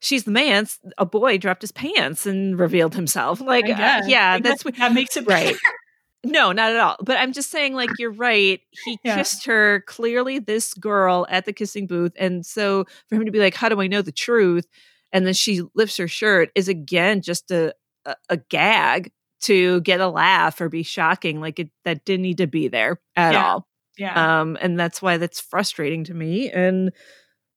she's 0.00 0.24
the 0.24 0.30
man 0.30 0.66
a 0.96 1.04
boy 1.04 1.36
dropped 1.36 1.60
his 1.60 1.72
pants 1.72 2.26
and 2.26 2.58
revealed 2.58 2.94
himself. 2.94 3.42
Like 3.42 3.66
uh, 3.66 4.02
yeah 4.06 4.38
that's 4.38 4.64
what 4.64 4.76
that 4.78 4.94
makes 4.94 5.18
it 5.18 5.26
right. 5.26 5.54
no 6.24 6.52
not 6.52 6.72
at 6.72 6.80
all. 6.80 6.96
But 7.02 7.18
i'm 7.18 7.34
just 7.34 7.50
saying 7.50 7.74
like 7.74 7.90
you're 7.98 8.10
right. 8.10 8.60
He 8.86 8.98
yeah. 9.04 9.16
kissed 9.16 9.44
her 9.44 9.84
clearly 9.86 10.38
this 10.38 10.72
girl 10.72 11.26
at 11.28 11.44
the 11.44 11.52
kissing 11.52 11.86
booth. 11.86 12.12
And 12.16 12.46
so 12.46 12.86
for 13.10 13.16
him 13.16 13.26
to 13.26 13.32
be 13.32 13.40
like 13.40 13.54
how 13.54 13.68
do 13.68 13.82
i 13.82 13.86
know 13.86 14.00
the 14.00 14.12
truth? 14.12 14.66
and 15.12 15.26
then 15.26 15.34
she 15.34 15.62
lifts 15.74 15.98
her 15.98 16.08
shirt 16.08 16.50
is 16.54 16.68
again 16.68 17.20
just 17.20 17.50
a 17.50 17.74
a, 18.04 18.16
a 18.30 18.36
gag 18.36 19.12
to 19.42 19.80
get 19.82 20.00
a 20.00 20.08
laugh 20.08 20.60
or 20.60 20.68
be 20.68 20.82
shocking. 20.82 21.40
Like 21.40 21.58
it 21.58 21.70
that 21.84 22.04
didn't 22.04 22.22
need 22.22 22.38
to 22.38 22.46
be 22.46 22.68
there 22.68 23.00
at 23.14 23.34
yeah. 23.34 23.44
all. 23.44 23.68
Yeah. 23.98 24.40
Um 24.40 24.56
and 24.60 24.78
that's 24.78 25.02
why 25.02 25.18
that's 25.18 25.40
frustrating 25.40 26.04
to 26.04 26.14
me. 26.14 26.50
And 26.50 26.92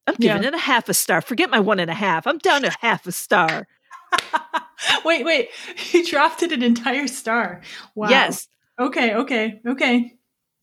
I'm 0.07 0.15
giving 0.15 0.43
yeah. 0.43 0.49
it 0.49 0.53
a 0.53 0.59
half 0.59 0.89
a 0.89 0.93
star. 0.93 1.21
Forget 1.21 1.49
my 1.49 1.59
one 1.59 1.79
and 1.79 1.89
a 1.89 1.95
half. 1.95 2.27
I'm 2.27 2.37
down 2.37 2.61
to 2.61 2.71
half 2.81 3.07
a 3.07 3.11
star. 3.11 3.67
wait, 5.05 5.25
wait. 5.25 5.49
You 5.91 6.05
dropped 6.05 6.43
it 6.43 6.51
an 6.51 6.61
entire 6.61 7.07
star. 7.07 7.61
Wow. 7.95 8.09
Yes. 8.09 8.47
Okay, 8.79 9.15
okay, 9.15 9.61
okay. 9.65 10.13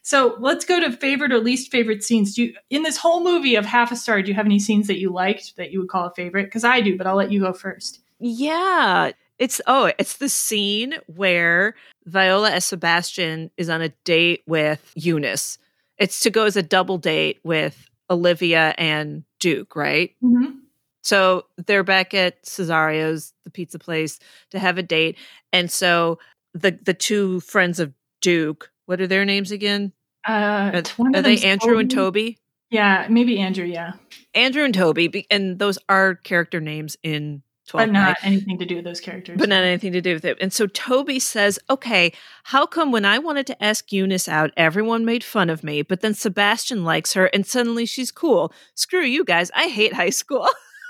So 0.03 0.37
let's 0.41 0.65
go 0.65 0.81
to 0.81 0.93
favorite 0.93 1.33
or 1.33 1.39
least 1.39 1.71
favorite 1.71 2.03
scenes. 2.03 2.35
Do 2.35 2.45
you, 2.45 2.55
in 2.71 2.83
this 2.83 2.97
whole 2.99 3.23
movie 3.23 3.55
of 3.55 3.65
half 3.65 3.93
a 3.93 3.97
star, 3.97 4.21
do 4.21 4.29
you 4.29 4.35
have 4.35 4.47
any 4.47 4.59
scenes 4.59 4.89
that 4.89 4.99
you 4.99 5.11
liked 5.11 5.57
that 5.57 5.73
you 5.73 5.81
would 5.81 5.89
call 5.89 6.07
a 6.07 6.15
favorite? 6.15 6.45
Because 6.45 6.65
I 6.65 6.81
do, 6.81 6.99
but 6.99 7.07
I'll 7.07 7.17
let 7.17 7.33
you 7.33 7.41
go 7.41 7.53
first. 7.53 8.01
Yeah. 8.19 9.13
It's 9.39 9.61
oh, 9.67 9.93
it's 9.99 10.19
the 10.19 10.29
scene 10.29 10.95
where 11.07 11.75
Viola 12.05 12.51
as 12.51 12.65
Sebastian 12.65 13.51
is 13.57 13.71
on 13.71 13.81
a 13.81 13.89
date 14.05 14.43
with 14.47 14.93
Eunice 14.95 15.59
it's 16.03 16.19
to 16.21 16.31
go 16.31 16.47
as 16.47 16.57
a 16.57 16.63
double 16.63 16.99
date 16.99 17.39
with 17.45 17.89
Olivia 18.13 18.75
and 18.79 19.25
Duke, 19.41 19.75
right? 19.75 20.15
Mm-hmm. 20.23 20.59
So 21.03 21.47
they're 21.67 21.83
back 21.83 22.15
at 22.15 22.47
Cesario's, 22.47 23.33
the 23.45 23.51
pizza 23.51 23.79
place, 23.79 24.21
to 24.51 24.59
have 24.59 24.79
a 24.79 24.83
date. 24.83 25.19
And 25.53 25.71
so 25.71 26.19
the 26.55 26.79
the 26.83 26.95
two 26.95 27.41
friends 27.41 27.81
of 27.81 27.93
Duke, 28.21 28.71
what 28.87 29.01
are 29.01 29.07
their 29.07 29.25
names 29.25 29.51
again? 29.51 29.93
Uh, 30.29 30.83
are, 30.99 31.17
are 31.17 31.23
they 31.23 31.39
Andrew 31.39 31.79
and 31.79 31.91
Toby? 31.91 32.39
Yeah, 32.71 33.07
maybe 33.11 33.41
Andrew. 33.41 33.65
Yeah, 33.65 33.95
Andrew 34.35 34.65
and 34.65 34.75
Toby, 34.75 35.27
and 35.31 35.59
those 35.59 35.79
are 35.89 36.15
character 36.15 36.61
names 36.61 36.97
in 37.03 37.43
12 37.43 37.52
but 37.73 37.91
not 37.91 38.17
anything 38.23 38.59
to 38.59 38.65
do 38.67 38.77
with 38.77 38.85
those 38.85 39.01
characters. 39.01 39.39
But 39.39 39.49
not 39.49 39.63
anything 39.65 39.93
to 39.93 40.01
do 40.01 40.15
with 40.15 40.25
it. 40.25 40.39
And 40.41 40.53
so 40.53 40.67
Toby 40.67 41.19
says, 41.19 41.59
"Okay, 41.71 42.13
how 42.45 42.67
come 42.67 42.93
when 42.93 43.05
I 43.05 43.19
wanted 43.19 43.47
to 43.49 43.63
ask 43.65 43.93
Eunice 43.93 44.29
out, 44.29 44.51
everyone 44.57 45.05
made 45.05 45.25
fun 45.25 45.49
of 45.51 45.63
me, 45.65 45.83
but 45.83 46.01
then 46.01 46.15
Sebastian 46.15 46.85
likes 46.85 47.13
her, 47.15 47.27
and 47.27 47.47
suddenly 47.47 47.87
she's 47.87 48.11
cool? 48.11 48.53
Screw 48.75 49.03
you 49.05 49.25
guys! 49.25 49.51
I 49.55 49.69
hate 49.69 49.93
high 49.95 50.11
school." 50.11 50.49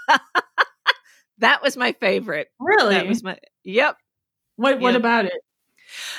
that 1.38 1.62
was 1.62 1.76
my 1.76 1.92
favorite. 1.92 2.50
Really? 2.60 2.94
That 2.94 3.06
was 3.06 3.22
my 3.22 3.38
Yep. 3.64 3.96
What 4.56 4.80
what 4.80 4.92
Yep. 4.94 5.00
about 5.00 5.24
it? 5.26 5.40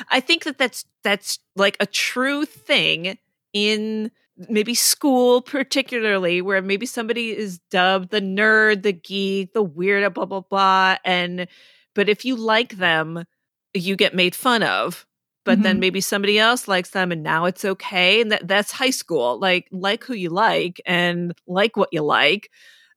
I 0.09 0.19
think 0.19 0.43
that 0.43 0.57
that's 0.57 0.85
that's 1.03 1.39
like 1.55 1.77
a 1.79 1.85
true 1.85 2.45
thing 2.45 3.17
in 3.53 4.11
maybe 4.49 4.75
school 4.75 5.41
particularly 5.41 6.41
where 6.41 6.61
maybe 6.61 6.85
somebody 6.85 7.35
is 7.35 7.59
dubbed 7.71 8.09
the 8.11 8.21
nerd, 8.21 8.83
the 8.83 8.93
geek, 8.93 9.53
the 9.53 9.65
weirdo 9.65 10.13
blah 10.13 10.25
blah 10.25 10.41
blah 10.41 10.97
and 11.05 11.47
but 11.95 12.09
if 12.09 12.25
you 12.25 12.35
like 12.35 12.77
them, 12.77 13.23
you 13.73 13.95
get 13.95 14.15
made 14.15 14.35
fun 14.35 14.63
of. 14.63 15.05
But 15.45 15.61
then 15.61 15.77
Mhm. 15.77 15.79
maybe 15.81 16.01
somebody 16.01 16.39
else 16.39 16.67
likes 16.67 16.91
them 16.91 17.11
and 17.11 17.21
now 17.23 17.45
it's 17.45 17.65
okay 17.65 18.21
and 18.21 18.31
that 18.31 18.47
that's 18.47 18.71
high 18.71 18.89
school. 18.91 19.39
Like 19.39 19.67
like 19.71 20.03
who 20.03 20.13
you 20.13 20.29
like 20.29 20.81
and 20.85 21.33
like 21.47 21.77
what 21.77 21.89
you 21.91 22.01
like. 22.03 22.49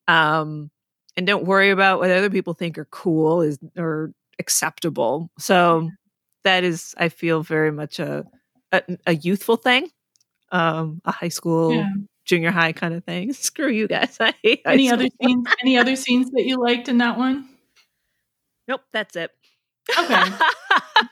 Um 0.09 0.71
and 1.17 1.27
don't 1.27 1.47
worry 1.47 1.71
about 1.71 1.99
what 2.01 2.11
other 2.11 2.31
people 2.31 2.55
think 2.55 2.79
are 2.79 2.87
cool 2.87 3.43
is 3.43 3.59
or 3.77 4.13
acceptable. 4.39 5.31
So 5.39 5.91
that 6.45 6.65
is 6.65 6.95
I 6.99 7.09
feel 7.09 7.43
very 7.43 7.73
much 7.73 7.99
a 7.99 8.25
a, 8.73 8.83
a 9.07 9.15
youthful 9.17 9.57
thing, 9.57 9.91
um, 10.53 11.01
a 11.05 11.13
high 11.13 11.29
school, 11.29 11.73
Yeah. 11.75 11.91
junior 12.25 12.51
high 12.51 12.73
kind 12.73 12.95
of 12.95 13.05
thing. 13.05 13.33
Screw 13.35 13.69
you 13.71 13.89
guys. 13.89 14.17
I 14.21 14.35
hate 14.43 14.63
Any 14.65 14.91
other 14.91 15.09
scenes? 15.21 15.47
Any 15.63 15.79
other 15.79 15.97
scenes 15.97 16.31
that 16.33 16.45
you 16.45 16.61
liked 16.61 16.89
in 16.89 16.99
that 16.99 17.19
one? 17.19 17.49
Nope, 18.69 18.83
that's 18.93 19.17
it. 19.17 19.31
Okay. 19.99 20.23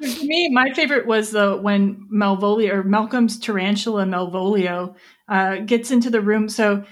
For 0.00 0.24
me, 0.24 0.48
my 0.52 0.72
favorite 0.72 1.06
was 1.06 1.30
the 1.30 1.56
when 1.56 2.08
Malvolio 2.12 2.72
or 2.72 2.82
Malcolm's 2.82 3.38
tarantula 3.38 4.04
Malvolio 4.04 4.94
uh, 5.28 5.56
gets 5.58 5.90
into 5.90 6.10
the 6.10 6.20
room. 6.20 6.48
So 6.48 6.84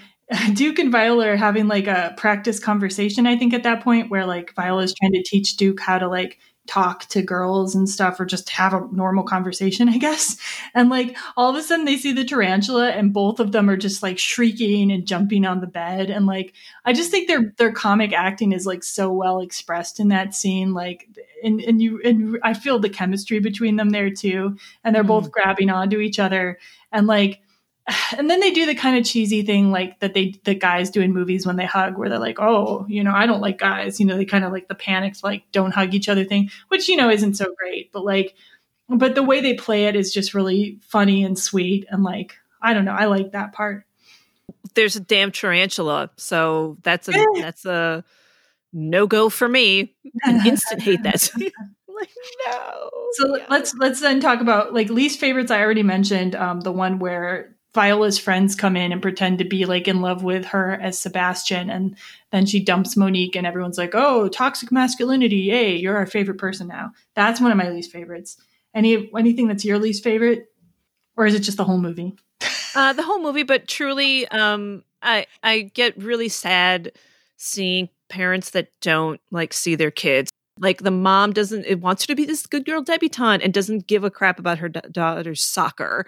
Duke 0.55 0.79
and 0.79 0.93
Viola 0.93 1.29
are 1.31 1.37
having 1.37 1.67
like 1.67 1.87
a 1.89 2.15
practice 2.17 2.61
conversation. 2.61 3.27
I 3.27 3.37
think 3.37 3.55
at 3.55 3.65
that 3.65 3.83
point 3.83 4.11
where 4.11 4.25
like 4.27 4.55
Viola's 4.55 4.95
trying 4.95 5.13
to 5.13 5.23
teach 5.25 5.57
Duke 5.57 5.81
how 5.81 5.99
to 5.99 6.07
like 6.09 6.39
talk 6.67 7.07
to 7.07 7.23
girls 7.23 7.75
and 7.75 7.89
stuff 7.89 8.21
or 8.21 8.25
just 8.25 8.49
have 8.49 8.73
a 8.73 8.87
normal 8.93 9.25
conversation, 9.25 9.89
I 9.89 9.99
guess. 9.99 10.37
And 10.75 10.89
like 10.91 11.17
all 11.37 11.51
of 11.51 11.57
a 11.57 11.63
sudden 11.63 11.85
they 11.85 11.97
see 11.97 12.13
the 12.13 12.25
tarantula 12.25 12.91
and 12.91 13.13
both 13.13 13.41
of 13.41 13.53
them 13.53 13.69
are 13.69 13.77
just 13.77 14.03
like 14.03 14.19
shrieking 14.19 14.91
and 14.93 15.07
jumping 15.07 15.45
on 15.45 15.61
the 15.61 15.67
bed. 15.67 16.11
And 16.11 16.27
like 16.27 16.55
I 16.85 16.93
just 16.93 17.11
think 17.11 17.29
their 17.29 17.53
their 17.57 17.73
comic 17.73 18.13
acting 18.13 18.53
is 18.53 18.67
like 18.67 18.85
so 18.85 19.13
well 19.13 19.41
expressed 19.41 20.01
in 20.01 20.09
that 20.09 20.35
scene. 20.35 20.73
Like 20.73 21.09
and 21.43 21.61
and 21.61 21.83
you 21.83 22.01
and 22.05 22.39
I 22.43 22.55
feel 22.55 22.79
the 22.79 22.89
chemistry 22.89 23.41
between 23.41 23.77
them 23.77 23.91
there 23.91 24.11
too. 24.11 24.57
And 24.85 24.95
they're 24.95 25.05
both 25.05 25.29
mm. 25.29 25.33
grabbing 25.33 25.71
onto 25.71 25.99
each 25.99 26.19
other. 26.19 26.59
And 26.93 27.07
like 27.07 27.42
and 28.17 28.31
then 28.31 28.41
they 28.41 28.51
do 28.51 28.67
the 28.67 28.75
kind 28.75 28.97
of 28.97 29.05
cheesy 29.05 29.43
thing 29.43 29.71
like 29.71 29.99
that 30.01 30.15
they 30.15 30.35
the 30.45 30.55
guys 30.55 30.91
do 30.91 31.01
in 31.01 31.13
movies 31.13 31.47
when 31.47 31.57
they 31.57 31.67
hug 31.67 31.99
where 31.99 32.09
they're 32.09 32.19
like 32.19 32.39
oh 32.41 32.87
you 32.89 33.03
know 33.03 33.13
i 33.13 33.27
don't 33.27 33.41
like 33.41 33.59
guys 33.59 33.99
you 33.99 34.07
know 34.07 34.17
they 34.17 34.25
kind 34.25 34.45
of 34.45 34.53
like 34.53 34.69
the 34.69 34.75
panicked 34.75 35.25
like 35.25 35.43
don't 35.53 35.75
hug 35.75 35.95
each 35.95 36.09
other 36.09 36.25
thing 36.25 36.51
which 36.69 36.89
you 36.89 36.97
know 36.97 37.11
isn't 37.11 37.35
so 37.35 37.47
great 37.59 37.93
but 37.93 38.05
like 38.05 38.35
but 38.89 39.15
the 39.15 39.23
way 39.23 39.41
they 39.41 39.55
play 39.55 39.87
it 39.87 39.97
is 39.97 40.13
just 40.13 40.35
really 40.35 40.79
funny 40.83 41.25
and 41.25 41.39
sweet 41.39 41.87
and 41.91 42.03
like 42.05 42.37
i 42.61 42.73
don't 42.73 42.85
know 42.85 42.93
i 42.93 43.07
like 43.07 43.33
that 43.33 43.53
part 43.53 43.85
There's 44.75 44.97
a 44.97 45.01
damn 45.01 45.33
tarantula, 45.33 46.11
so 46.17 46.79
that's 46.83 47.09
a 47.09 47.27
that's 47.41 47.67
a 47.67 48.05
no 48.73 49.07
go 49.07 49.29
for 49.29 49.49
me. 49.49 49.95
An 50.23 50.47
instant 50.47 50.83
hate 50.83 51.03
that. 51.03 51.31
like 51.89 52.11
no. 52.47 52.91
So 53.13 53.39
let's 53.51 53.75
let's 53.75 54.01
then 54.01 54.21
talk 54.21 54.41
about 54.41 54.73
like 54.73 54.89
least 54.89 55.21
favorites. 55.21 55.51
I 55.51 55.61
already 55.61 55.83
mentioned 55.83 56.35
um, 56.35 56.61
the 56.61 56.73
one 56.73 56.99
where 56.99 57.52
Viola's 57.75 58.19
friends 58.19 58.55
come 58.55 58.77
in 58.77 58.93
and 58.93 59.01
pretend 59.01 59.39
to 59.39 59.45
be 59.45 59.65
like 59.65 59.89
in 59.89 60.03
love 60.03 60.23
with 60.23 60.45
her 60.47 60.73
as 60.73 60.99
Sebastian, 60.99 61.71
and 61.71 61.97
then 62.31 62.45
she 62.45 62.63
dumps 62.63 62.97
Monique, 62.97 63.35
and 63.35 63.47
everyone's 63.47 63.79
like, 63.79 63.95
"Oh, 63.95 64.29
toxic 64.29 64.71
masculinity! 64.71 65.37
Yay, 65.37 65.77
you're 65.77 65.97
our 65.97 66.07
favorite 66.07 66.39
person 66.39 66.69
now." 66.69 66.93
That's 67.15 67.41
one 67.41 67.51
of 67.51 67.57
my 67.57 67.71
least 67.71 67.91
favorites. 67.91 68.37
Any 68.75 69.11
anything 69.17 69.49
that's 69.49 69.65
your 69.65 69.79
least 69.79 70.05
favorite, 70.05 70.47
or 71.17 71.27
is 71.27 71.35
it 71.35 71.41
just 71.41 71.57
the 71.57 71.65
whole 71.65 71.79
movie? 71.79 72.15
uh, 72.75 72.93
the 72.93 73.03
whole 73.03 73.23
movie, 73.23 73.43
but 73.43 73.69
truly, 73.69 74.29
um, 74.29 74.85
I 75.01 75.27
I 75.43 75.63
get 75.75 75.97
really 75.97 76.29
sad 76.29 76.93
seeing 77.39 77.89
parents 78.09 78.51
that 78.51 78.69
don't 78.83 79.21
like 79.31 79.55
see 79.55 79.75
their 79.75 79.91
kids. 79.91 80.31
Like 80.59 80.83
the 80.83 80.91
mom 80.91 81.33
doesn't 81.33 81.65
it 81.65 81.81
wants 81.81 82.05
her 82.05 82.07
to 82.09 82.15
be 82.15 82.27
this 82.27 82.47
good 82.47 82.67
girl 82.67 82.83
debutante 82.83 83.43
and 83.43 83.55
doesn't 83.55 83.87
give 83.87 84.05
a 84.05 84.11
crap 84.11 84.39
about 84.39 84.59
her 84.59 84.69
da- 84.69 84.83
daughter's 84.93 85.43
soccer. 85.43 86.07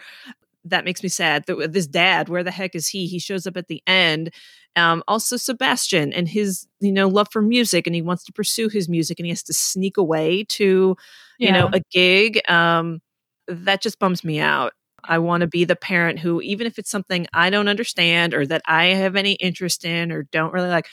That 0.65 0.85
makes 0.85 1.03
me 1.03 1.09
sad. 1.09 1.47
Th- 1.47 1.71
This 1.71 1.87
dad, 1.87 2.29
where 2.29 2.43
the 2.43 2.51
heck 2.51 2.75
is 2.75 2.89
he? 2.89 3.07
He 3.07 3.19
shows 3.19 3.47
up 3.47 3.57
at 3.57 3.69
the 3.69 3.83
end. 3.87 4.31
Um, 4.77 5.05
also 5.07 5.37
Sebastian 5.37 6.13
and 6.13 6.29
his 6.29 6.67
you 6.81 6.93
know 6.93 7.09
love 7.09 7.29
for 7.31 7.43
music, 7.43 7.87
and 7.87 7.95
he 7.95 8.03
wants 8.03 8.25
to 8.25 8.33
pursue 8.33 8.69
his 8.69 8.89
music, 8.89 9.19
and 9.19 9.27
he 9.27 9.31
has 9.31 9.43
to 9.45 9.55
sneak 9.55 9.97
away 9.97 10.45
to 10.51 10.97
you 11.39 11.53
know 11.53 11.69
a 11.73 11.81
gig. 11.93 12.41
Um, 12.51 13.01
that 13.49 13.83
just 13.83 13.99
bums 13.99 14.25
me 14.25 14.41
out. 14.41 14.73
I 15.05 15.19
want 15.19 15.43
to 15.43 15.47
be 15.47 15.65
the 15.65 15.77
parent 15.77 16.19
who, 16.19 16.41
even 16.41 16.67
if 16.67 16.79
it's 16.79 16.91
something 16.91 17.27
I 17.35 17.51
don't 17.51 17.69
understand 17.69 18.33
or 18.33 18.47
that 18.47 18.63
I 18.67 18.87
have 18.87 19.17
any 19.17 19.33
interest 19.35 19.85
in 19.85 20.11
or 20.11 20.23
don't 20.33 20.53
really 20.53 20.71
like, 20.71 20.87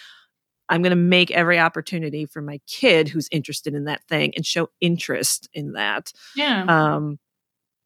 I'm 0.69 0.81
going 0.81 0.91
to 0.91 0.95
make 0.98 1.31
every 1.31 1.60
opportunity 1.60 2.26
for 2.26 2.41
my 2.41 2.60
kid 2.68 3.07
who's 3.10 3.30
interested 3.31 3.73
in 3.73 3.85
that 3.85 4.03
thing 4.10 4.34
and 4.35 4.45
show 4.45 4.69
interest 4.81 5.49
in 5.53 5.73
that. 5.73 6.11
Yeah. 6.35 6.65
Um, 6.68 7.19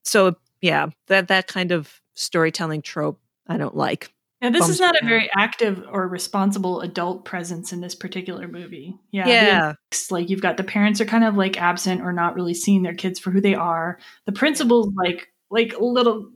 so 0.04 0.36
yeah, 0.66 0.88
that 1.08 1.28
that 1.28 1.46
kind 1.46 1.72
of 1.72 2.02
storytelling 2.16 2.82
trope 2.82 3.20
I 3.48 3.58
don't 3.58 3.76
like. 3.76 4.12
Yeah, 4.42 4.50
this 4.50 4.68
is 4.68 4.80
not 4.80 4.96
a 5.00 5.06
very 5.06 5.30
active 5.38 5.86
or 5.92 6.08
responsible 6.08 6.82
adult 6.82 7.24
presence 7.24 7.72
in 7.72 7.82
this 7.82 7.94
particular 7.94 8.48
movie. 8.48 8.96
Yeah. 9.12 9.28
Yeah. 9.28 9.74
it's 9.92 10.12
like 10.12 10.30
you've 10.30 10.42
got 10.42 10.58
the 10.58 10.64
parents 10.64 11.00
are 11.00 11.06
kind 11.06 11.24
of 11.24 11.36
like 11.36 11.62
absent 11.62 12.02
or 12.02 12.12
not 12.12 12.36
really 12.36 12.54
seeing 12.56 12.82
their 12.82 12.96
kids 12.96 13.20
for 13.20 13.30
who 13.30 13.42
they 13.42 13.54
are. 13.54 14.00
The 14.26 14.32
principal's 14.32 14.92
like 14.96 15.32
like 15.52 15.74
a 15.74 15.84
little 15.84 16.30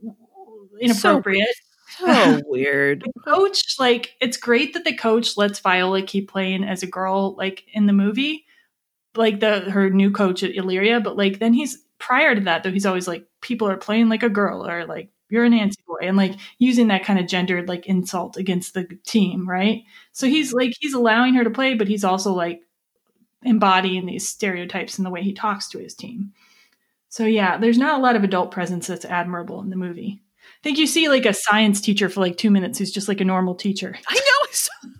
inappropriate. 0.80 1.48
So 1.98 2.40
weird. 2.46 3.02
the 3.02 3.32
coach, 3.32 3.76
like, 3.80 4.14
it's 4.20 4.36
great 4.36 4.74
that 4.74 4.84
the 4.84 4.96
coach 4.96 5.36
lets 5.36 5.58
Viola 5.58 6.02
keep 6.02 6.30
playing 6.30 6.62
as 6.62 6.84
a 6.84 6.86
girl, 6.86 7.34
like 7.34 7.64
in 7.72 7.86
the 7.86 7.92
movie, 7.92 8.46
like 9.16 9.40
the 9.40 9.60
her 9.72 9.90
new 9.90 10.12
coach 10.12 10.44
at 10.44 10.54
Illyria. 10.54 11.00
But 11.00 11.16
like 11.16 11.40
then 11.40 11.52
he's 11.52 11.78
prior 11.98 12.34
to 12.34 12.40
that, 12.42 12.62
though, 12.62 12.70
he's 12.70 12.86
always 12.86 13.08
like, 13.08 13.26
people 13.40 13.68
are 13.68 13.76
playing 13.76 14.08
like 14.08 14.22
a 14.22 14.28
girl, 14.28 14.66
or 14.66 14.86
like 14.86 15.10
you're 15.28 15.44
an 15.44 15.52
Nancy 15.52 15.80
boy, 15.86 15.98
and 16.02 16.16
like 16.16 16.36
using 16.58 16.88
that 16.88 17.04
kind 17.04 17.18
of 17.18 17.26
gendered 17.26 17.68
like 17.68 17.86
insult 17.86 18.36
against 18.36 18.74
the 18.74 18.84
team, 19.06 19.48
right? 19.48 19.82
So 20.12 20.26
he's 20.26 20.52
like 20.52 20.74
he's 20.80 20.94
allowing 20.94 21.34
her 21.34 21.44
to 21.44 21.50
play, 21.50 21.74
but 21.74 21.88
he's 21.88 22.04
also 22.04 22.32
like 22.32 22.62
embodying 23.42 24.06
these 24.06 24.28
stereotypes 24.28 24.98
in 24.98 25.04
the 25.04 25.10
way 25.10 25.22
he 25.22 25.32
talks 25.32 25.68
to 25.68 25.78
his 25.78 25.94
team. 25.94 26.32
So 27.08 27.24
yeah, 27.24 27.58
there's 27.58 27.78
not 27.78 27.98
a 27.98 28.02
lot 28.02 28.16
of 28.16 28.24
adult 28.24 28.50
presence 28.50 28.86
that's 28.86 29.04
admirable 29.04 29.60
in 29.60 29.70
the 29.70 29.76
movie. 29.76 30.22
I 30.60 30.62
think 30.62 30.78
you 30.78 30.86
see 30.86 31.08
like 31.08 31.26
a 31.26 31.32
science 31.32 31.80
teacher 31.80 32.08
for 32.08 32.20
like 32.20 32.36
two 32.36 32.50
minutes 32.50 32.78
who's 32.78 32.92
just 32.92 33.08
like 33.08 33.20
a 33.20 33.24
normal 33.24 33.54
teacher. 33.54 33.96
I 34.08 34.14
know. 34.14 34.90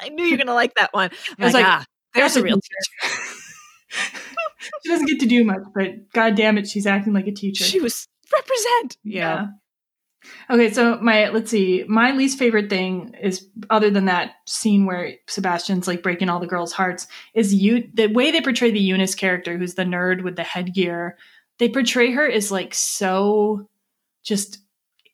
I 0.00 0.08
knew 0.10 0.24
you're 0.24 0.38
going 0.38 0.46
to 0.46 0.54
like 0.54 0.74
that 0.74 0.92
one. 0.92 1.10
I 1.38 1.44
was 1.44 1.54
Like, 1.54 1.64
like, 1.64 1.66
ah, 1.66 1.84
there's 2.14 2.36
a 2.36 2.42
real 2.42 2.56
teacher. 2.60 3.12
She 4.82 4.88
doesn't 4.90 5.06
get 5.06 5.20
to 5.20 5.26
do 5.26 5.44
much, 5.44 5.62
but 5.74 6.10
god 6.12 6.34
damn 6.34 6.58
it, 6.58 6.68
she's 6.68 6.86
acting 6.86 7.12
like 7.12 7.26
a 7.26 7.32
teacher. 7.32 7.64
She 7.64 7.80
was 7.80 8.06
represent. 8.32 8.98
Yeah. 9.04 9.48
Okay, 10.50 10.72
so 10.72 10.98
my 11.00 11.28
let's 11.28 11.50
see, 11.50 11.84
my 11.88 12.12
least 12.12 12.38
favorite 12.38 12.70
thing 12.70 13.14
is 13.22 13.48
other 13.70 13.90
than 13.90 14.06
that 14.06 14.32
scene 14.46 14.86
where 14.86 15.14
Sebastian's 15.28 15.86
like 15.86 16.02
breaking 16.02 16.28
all 16.28 16.40
the 16.40 16.46
girls' 16.46 16.72
hearts 16.72 17.06
is 17.34 17.54
you 17.54 17.88
the 17.94 18.08
way 18.08 18.30
they 18.30 18.40
portray 18.40 18.70
the 18.70 18.80
Eunice 18.80 19.14
character, 19.14 19.56
who's 19.56 19.74
the 19.74 19.84
nerd 19.84 20.22
with 20.22 20.36
the 20.36 20.42
headgear. 20.42 21.16
They 21.58 21.68
portray 21.68 22.12
her 22.12 22.28
as 22.28 22.50
like 22.50 22.74
so 22.74 23.68
just 24.22 24.58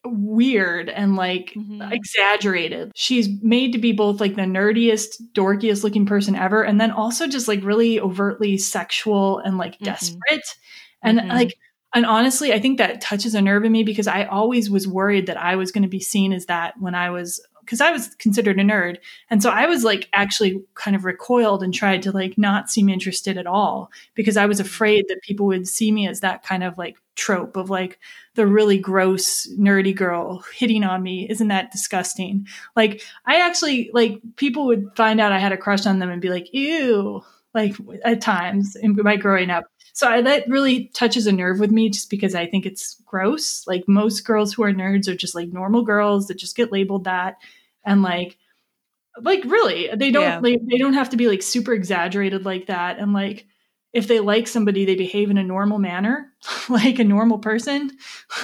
weird 0.04 0.88
and 0.88 1.16
like 1.16 1.52
mm-hmm. 1.56 1.80
exaggerated. 1.92 2.92
She's 2.94 3.28
made 3.42 3.72
to 3.72 3.78
be 3.78 3.92
both 3.92 4.20
like 4.20 4.34
the 4.34 4.42
nerdiest, 4.42 5.20
dorkiest 5.32 5.84
looking 5.84 6.06
person 6.06 6.34
ever, 6.34 6.62
and 6.62 6.80
then 6.80 6.90
also 6.90 7.26
just 7.26 7.48
like 7.48 7.62
really 7.62 8.00
overtly 8.00 8.58
sexual 8.58 9.38
and 9.38 9.58
like 9.58 9.74
mm-hmm. 9.74 9.84
desperate. 9.84 10.56
And 11.02 11.20
Mhm. 11.20 11.28
like 11.28 11.54
And 11.94 12.06
honestly, 12.06 12.54
I 12.54 12.58
think 12.58 12.78
that 12.78 13.02
touches 13.02 13.34
a 13.34 13.42
nerve 13.42 13.64
in 13.64 13.72
me 13.72 13.84
because 13.84 14.06
I 14.06 14.24
always 14.24 14.70
was 14.70 14.88
worried 14.88 15.26
that 15.26 15.36
I 15.36 15.56
was 15.56 15.70
going 15.72 15.82
to 15.82 15.88
be 15.88 16.00
seen 16.00 16.32
as 16.32 16.46
that 16.46 16.74
when 16.80 16.94
I 16.94 17.10
was 17.10 17.40
because 17.60 17.80
I 17.80 17.92
was 17.92 18.14
considered 18.16 18.58
a 18.58 18.64
nerd. 18.64 18.96
And 19.30 19.42
so 19.42 19.50
I 19.50 19.66
was 19.66 19.84
like 19.84 20.08
actually 20.12 20.62
kind 20.74 20.96
of 20.96 21.04
recoiled 21.04 21.62
and 21.62 21.72
tried 21.72 22.02
to 22.02 22.12
like 22.12 22.36
not 22.36 22.70
seem 22.70 22.88
interested 22.88 23.38
at 23.38 23.46
all 23.46 23.90
because 24.14 24.36
I 24.36 24.46
was 24.46 24.58
mm-hmm. 24.58 24.66
afraid 24.66 25.04
that 25.08 25.22
people 25.22 25.46
would 25.46 25.68
see 25.68 25.92
me 25.92 26.08
as 26.08 26.20
that 26.20 26.42
kind 26.42 26.64
of 26.64 26.76
like 26.76 26.96
trope 27.14 27.56
of 27.56 27.70
like 27.70 27.98
the 28.34 28.46
really 28.46 28.78
gross 28.78 29.46
nerdy 29.58 29.94
girl 29.94 30.44
hitting 30.54 30.84
on 30.84 31.02
me. 31.02 31.28
Isn't 31.28 31.48
that 31.48 31.70
disgusting? 31.70 32.46
Like 32.74 33.02
I 33.26 33.40
actually 33.40 33.90
like 33.92 34.20
people 34.36 34.66
would 34.66 34.90
find 34.96 35.20
out 35.20 35.32
I 35.32 35.38
had 35.38 35.52
a 35.52 35.58
crush 35.58 35.86
on 35.86 35.98
them 35.98 36.10
and 36.10 36.22
be 36.22 36.30
like, 36.30 36.52
ew, 36.52 37.22
like 37.54 37.76
at 38.04 38.20
times 38.20 38.76
in 38.76 38.96
my 38.96 39.16
growing 39.16 39.50
up. 39.50 39.64
So 39.94 40.08
I, 40.08 40.22
that 40.22 40.48
really 40.48 40.86
touches 40.94 41.26
a 41.26 41.32
nerve 41.32 41.60
with 41.60 41.70
me 41.70 41.90
just 41.90 42.08
because 42.08 42.34
I 42.34 42.46
think 42.46 42.64
it's 42.64 42.96
gross. 43.04 43.66
Like 43.66 43.84
most 43.86 44.22
girls 44.22 44.52
who 44.52 44.62
are 44.62 44.72
nerds 44.72 45.06
are 45.06 45.14
just 45.14 45.34
like 45.34 45.52
normal 45.52 45.82
girls 45.82 46.28
that 46.28 46.38
just 46.38 46.56
get 46.56 46.72
labeled 46.72 47.04
that. 47.04 47.36
And 47.84 48.02
like, 48.02 48.38
like 49.20 49.44
really, 49.44 49.90
they 49.94 50.10
don't, 50.10 50.22
yeah. 50.22 50.38
like, 50.38 50.60
they 50.70 50.78
don't 50.78 50.94
have 50.94 51.10
to 51.10 51.18
be 51.18 51.28
like 51.28 51.42
super 51.42 51.74
exaggerated 51.74 52.46
like 52.46 52.68
that. 52.68 52.98
And 52.98 53.12
like, 53.12 53.46
if 53.92 54.08
they 54.08 54.20
like 54.20 54.48
somebody, 54.48 54.84
they 54.84 54.94
behave 54.94 55.30
in 55.30 55.38
a 55.38 55.44
normal 55.44 55.78
manner, 55.78 56.32
like 56.68 56.98
a 56.98 57.04
normal 57.04 57.38
person. 57.38 57.90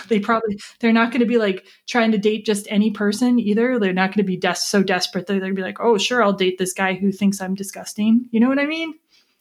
They 0.09 0.21
probably, 0.21 0.59
they're 0.81 0.93
not 0.93 1.11
going 1.11 1.21
to 1.21 1.27
be 1.27 1.37
like 1.37 1.67
trying 1.87 2.13
to 2.13 2.19
date 2.19 2.47
just 2.47 2.67
any 2.71 2.91
person 2.91 3.39
either. 3.39 3.79
They're 3.79 3.93
not 3.93 4.09
going 4.09 4.25
to 4.25 4.31
be 4.31 4.37
des- 4.37 4.55
so 4.55 4.83
desperate 4.83 5.27
that 5.27 5.35
they're 5.35 5.41
going 5.41 5.55
to 5.55 5.61
be 5.61 5.63
like, 5.63 5.81
oh, 5.81 5.99
sure, 5.99 6.23
I'll 6.23 6.33
date 6.33 6.57
this 6.57 6.73
guy 6.73 6.95
who 6.95 7.13
thinks 7.13 7.41
I'm 7.41 7.55
disgusting. 7.55 8.27
You 8.31 8.41
know 8.41 8.49
what 8.49 8.59
I 8.59 8.67
mean? 8.67 8.95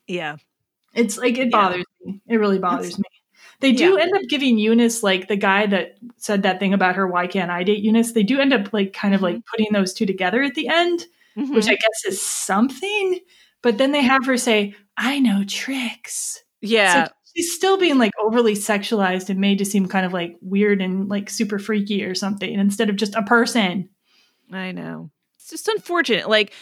Yeah. 0.07 0.37
It's 0.93 1.17
like 1.17 1.37
it 1.37 1.51
bothers 1.51 1.85
yeah. 2.01 2.11
me. 2.11 2.21
It 2.27 2.37
really 2.37 2.59
bothers 2.59 2.89
it's, 2.89 2.99
me. 2.99 3.05
They 3.59 3.71
do 3.71 3.95
yeah. 3.95 4.03
end 4.03 4.15
up 4.15 4.23
giving 4.29 4.57
Eunice 4.57 5.03
like 5.03 5.27
the 5.27 5.35
guy 5.35 5.67
that 5.67 5.97
said 6.17 6.43
that 6.43 6.59
thing 6.59 6.73
about 6.73 6.95
her. 6.95 7.07
Why 7.07 7.27
can't 7.27 7.51
I 7.51 7.63
date 7.63 7.83
Eunice? 7.83 8.11
They 8.11 8.23
do 8.23 8.39
end 8.39 8.53
up 8.53 8.73
like 8.73 8.93
kind 8.93 9.15
of 9.15 9.21
like 9.21 9.35
mm-hmm. 9.35 9.49
putting 9.49 9.73
those 9.73 9.93
two 9.93 10.05
together 10.05 10.41
at 10.43 10.55
the 10.55 10.67
end, 10.67 11.05
mm-hmm. 11.37 11.55
which 11.55 11.67
I 11.67 11.75
guess 11.75 12.05
is 12.07 12.21
something. 12.21 13.19
But 13.61 13.77
then 13.77 13.91
they 13.91 14.01
have 14.03 14.25
her 14.25 14.37
say, 14.37 14.75
"I 14.97 15.19
know 15.19 15.43
tricks." 15.47 16.39
Yeah. 16.61 17.05
So 17.05 17.11
she's 17.35 17.53
still 17.53 17.77
being 17.77 17.97
like 17.97 18.11
overly 18.21 18.53
sexualized 18.53 19.29
and 19.29 19.39
made 19.39 19.59
to 19.59 19.65
seem 19.65 19.87
kind 19.87 20.05
of 20.05 20.13
like 20.13 20.35
weird 20.41 20.81
and 20.81 21.07
like 21.07 21.29
super 21.29 21.59
freaky 21.59 22.03
or 22.03 22.15
something 22.15 22.51
instead 22.51 22.89
of 22.89 22.95
just 22.95 23.15
a 23.15 23.23
person. 23.23 23.89
I 24.51 24.71
know. 24.71 25.11
It's 25.35 25.49
just 25.49 25.67
unfortunate. 25.67 26.29
Like, 26.29 26.53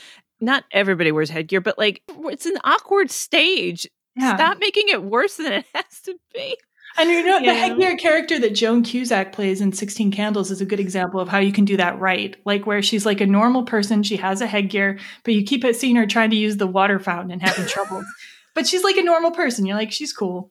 not 0.41 0.65
everybody 0.71 1.11
wears 1.11 1.29
headgear, 1.29 1.61
but 1.61 1.77
like, 1.77 2.01
it's 2.09 2.45
an 2.45 2.57
awkward 2.63 3.09
stage 3.09 3.87
yeah. 4.15 4.35
Stop 4.35 4.59
making 4.59 4.89
it 4.89 5.03
worse 5.03 5.37
than 5.37 5.51
it 5.51 5.65
has 5.73 6.01
to 6.05 6.17
be. 6.33 6.57
And 6.97 7.09
you 7.09 7.23
know, 7.23 7.37
yeah. 7.39 7.53
the 7.53 7.59
headgear 7.59 7.97
character 7.97 8.39
that 8.39 8.55
Joan 8.55 8.83
Cusack 8.83 9.33
plays 9.33 9.59
in 9.59 9.73
16 9.73 10.11
Candles 10.11 10.49
is 10.49 10.61
a 10.61 10.65
good 10.65 10.79
example 10.79 11.19
of 11.19 11.27
how 11.27 11.39
you 11.39 11.51
can 11.51 11.65
do 11.65 11.77
that 11.77 11.99
right. 11.99 12.35
Like 12.45 12.65
where 12.65 12.81
she's 12.81 13.05
like 13.05 13.19
a 13.21 13.25
normal 13.25 13.63
person, 13.63 14.03
she 14.03 14.17
has 14.17 14.41
a 14.41 14.47
headgear, 14.47 14.99
but 15.23 15.33
you 15.33 15.43
keep 15.43 15.65
seeing 15.75 15.97
her 15.97 16.05
trying 16.05 16.29
to 16.29 16.37
use 16.37 16.57
the 16.57 16.67
water 16.67 16.99
fountain 16.99 17.31
and 17.31 17.41
having 17.41 17.67
trouble. 17.67 18.03
But 18.53 18.65
she's 18.65 18.85
like 18.85 18.95
a 18.95 19.03
normal 19.03 19.31
person. 19.31 19.65
You're 19.65 19.75
like, 19.75 19.91
she's 19.91 20.13
cool. 20.13 20.49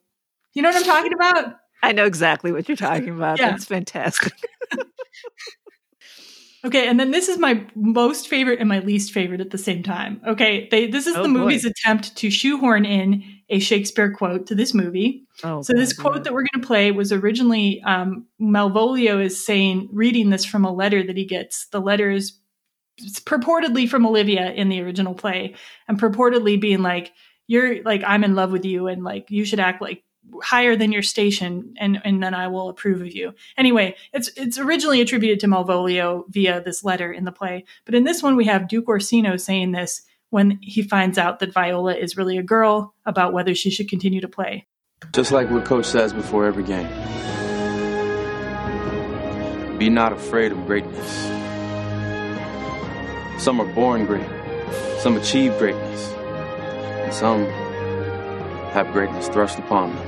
You 0.52 0.60
know 0.60 0.68
what 0.68 0.76
I'm 0.76 0.84
talking 0.84 1.14
about? 1.14 1.56
I 1.82 1.92
know 1.92 2.04
exactly 2.04 2.52
what 2.52 2.68
you're 2.68 2.76
talking 2.76 3.08
about. 3.08 3.38
Yeah. 3.38 3.52
That's 3.52 3.64
fantastic. 3.64 4.34
Okay, 6.64 6.88
and 6.88 6.98
then 6.98 7.10
this 7.10 7.28
is 7.28 7.38
my 7.38 7.66
most 7.74 8.28
favorite 8.28 8.58
and 8.58 8.68
my 8.68 8.78
least 8.78 9.12
favorite 9.12 9.42
at 9.42 9.50
the 9.50 9.58
same 9.58 9.82
time. 9.82 10.20
Okay, 10.26 10.66
they, 10.70 10.86
this 10.86 11.06
is 11.06 11.14
oh, 11.14 11.22
the 11.22 11.28
movie's 11.28 11.64
boy. 11.64 11.70
attempt 11.70 12.16
to 12.16 12.30
shoehorn 12.30 12.86
in 12.86 13.22
a 13.50 13.58
Shakespeare 13.58 14.10
quote 14.10 14.46
to 14.46 14.54
this 14.54 14.72
movie. 14.72 15.26
Oh, 15.42 15.60
so 15.60 15.74
this 15.74 15.92
quote 15.92 16.24
that 16.24 16.32
we're 16.32 16.46
going 16.52 16.62
to 16.62 16.66
play 16.66 16.90
was 16.90 17.12
originally 17.12 17.82
um, 17.84 18.26
Malvolio 18.40 19.22
is 19.22 19.44
saying, 19.44 19.90
reading 19.92 20.30
this 20.30 20.46
from 20.46 20.64
a 20.64 20.72
letter 20.72 21.02
that 21.06 21.16
he 21.16 21.26
gets. 21.26 21.66
The 21.66 21.80
letter 21.80 22.10
is 22.10 22.40
purportedly 23.00 23.88
from 23.88 24.06
Olivia 24.06 24.50
in 24.52 24.70
the 24.70 24.80
original 24.80 25.14
play, 25.14 25.56
and 25.86 26.00
purportedly 26.00 26.58
being 26.58 26.80
like, 26.80 27.12
"You're 27.46 27.82
like 27.82 28.02
I'm 28.06 28.24
in 28.24 28.34
love 28.34 28.52
with 28.52 28.64
you, 28.64 28.86
and 28.86 29.04
like 29.04 29.26
you 29.30 29.44
should 29.44 29.60
act 29.60 29.82
like 29.82 30.02
higher 30.42 30.76
than 30.76 30.92
your 30.92 31.02
station 31.02 31.74
and 31.78 32.00
and 32.04 32.22
then 32.22 32.34
I 32.34 32.48
will 32.48 32.68
approve 32.68 33.00
of 33.00 33.14
you. 33.14 33.34
Anyway, 33.56 33.96
it's 34.12 34.28
it's 34.36 34.58
originally 34.58 35.00
attributed 35.00 35.40
to 35.40 35.46
Malvolio 35.46 36.24
via 36.28 36.60
this 36.60 36.84
letter 36.84 37.12
in 37.12 37.24
the 37.24 37.32
play, 37.32 37.64
but 37.84 37.94
in 37.94 38.04
this 38.04 38.22
one 38.22 38.36
we 38.36 38.46
have 38.46 38.68
Duke 38.68 38.88
Orsino 38.88 39.36
saying 39.36 39.72
this 39.72 40.02
when 40.30 40.58
he 40.62 40.82
finds 40.82 41.18
out 41.18 41.38
that 41.38 41.52
Viola 41.52 41.94
is 41.94 42.16
really 42.16 42.38
a 42.38 42.42
girl 42.42 42.94
about 43.06 43.32
whether 43.32 43.54
she 43.54 43.70
should 43.70 43.88
continue 43.88 44.20
to 44.20 44.28
play. 44.28 44.66
Just 45.12 45.30
like 45.30 45.50
what 45.50 45.64
coach 45.64 45.86
says 45.86 46.12
before 46.12 46.46
every 46.46 46.64
game. 46.64 46.88
Be 49.78 49.90
not 49.90 50.12
afraid 50.12 50.52
of 50.52 50.66
greatness. 50.66 51.24
Some 53.42 53.60
are 53.60 53.72
born 53.74 54.06
great. 54.06 54.26
Some 54.98 55.16
achieve 55.16 55.56
greatness. 55.58 56.10
And 56.12 57.12
some 57.12 57.44
have 58.72 58.90
greatness 58.92 59.28
thrust 59.28 59.58
upon 59.58 59.94
them. 59.94 60.03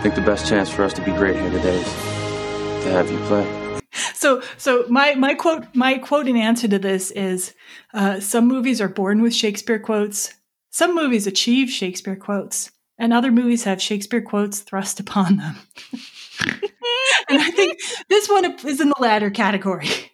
I 0.00 0.02
think 0.02 0.14
the 0.14 0.22
best 0.22 0.48
chance 0.48 0.70
for 0.70 0.82
us 0.82 0.94
to 0.94 1.02
be 1.02 1.12
great 1.12 1.36
here 1.36 1.50
today 1.50 1.78
is 1.78 2.84
to 2.84 2.90
have 2.90 3.12
you 3.12 3.18
play. 3.26 3.80
So, 4.14 4.40
so 4.56 4.86
my 4.88 5.14
my 5.14 5.34
quote 5.34 5.66
my 5.74 5.98
quote 5.98 6.26
in 6.26 6.38
answer 6.38 6.66
to 6.68 6.78
this 6.78 7.10
is: 7.10 7.54
uh, 7.92 8.18
some 8.18 8.48
movies 8.48 8.80
are 8.80 8.88
born 8.88 9.20
with 9.20 9.34
Shakespeare 9.34 9.78
quotes. 9.78 10.32
Some 10.70 10.94
movies 10.94 11.26
achieve 11.26 11.68
Shakespeare 11.68 12.16
quotes, 12.16 12.70
and 12.96 13.12
other 13.12 13.30
movies 13.30 13.64
have 13.64 13.82
Shakespeare 13.82 14.22
quotes 14.22 14.60
thrust 14.60 15.00
upon 15.00 15.36
them. 15.36 15.56
and 17.28 17.42
I 17.42 17.50
think 17.50 17.78
this 18.08 18.26
one 18.26 18.46
is 18.66 18.80
in 18.80 18.88
the 18.88 19.00
latter 19.00 19.28
category. 19.28 20.12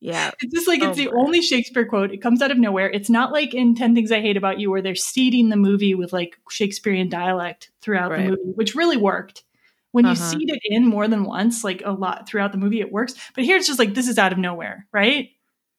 Yeah. 0.00 0.30
It's 0.40 0.54
just 0.54 0.68
like 0.68 0.82
it's 0.82 0.90
oh, 0.90 0.94
the 0.94 1.10
only 1.10 1.40
Shakespeare 1.42 1.86
quote. 1.86 2.12
It 2.12 2.22
comes 2.22 2.42
out 2.42 2.50
of 2.50 2.58
nowhere. 2.58 2.90
It's 2.90 3.10
not 3.10 3.32
like 3.32 3.54
in 3.54 3.74
10 3.74 3.94
Things 3.94 4.12
I 4.12 4.20
Hate 4.20 4.36
About 4.36 4.60
You 4.60 4.70
where 4.70 4.82
they're 4.82 4.94
seeding 4.94 5.48
the 5.48 5.56
movie 5.56 5.94
with 5.94 6.12
like 6.12 6.36
Shakespearean 6.50 7.08
dialect 7.08 7.70
throughout 7.80 8.10
right. 8.10 8.24
the 8.24 8.30
movie, 8.30 8.52
which 8.54 8.74
really 8.74 8.96
worked. 8.96 9.44
When 9.92 10.04
you 10.04 10.12
uh-huh. 10.12 10.30
seed 10.30 10.50
it 10.50 10.60
in 10.62 10.86
more 10.86 11.08
than 11.08 11.24
once, 11.24 11.64
like 11.64 11.80
a 11.84 11.92
lot 11.92 12.28
throughout 12.28 12.52
the 12.52 12.58
movie, 12.58 12.80
it 12.80 12.92
works. 12.92 13.14
But 13.34 13.44
here 13.44 13.56
it's 13.56 13.66
just 13.66 13.78
like 13.78 13.94
this 13.94 14.08
is 14.08 14.18
out 14.18 14.32
of 14.32 14.38
nowhere, 14.38 14.86
right? 14.92 15.30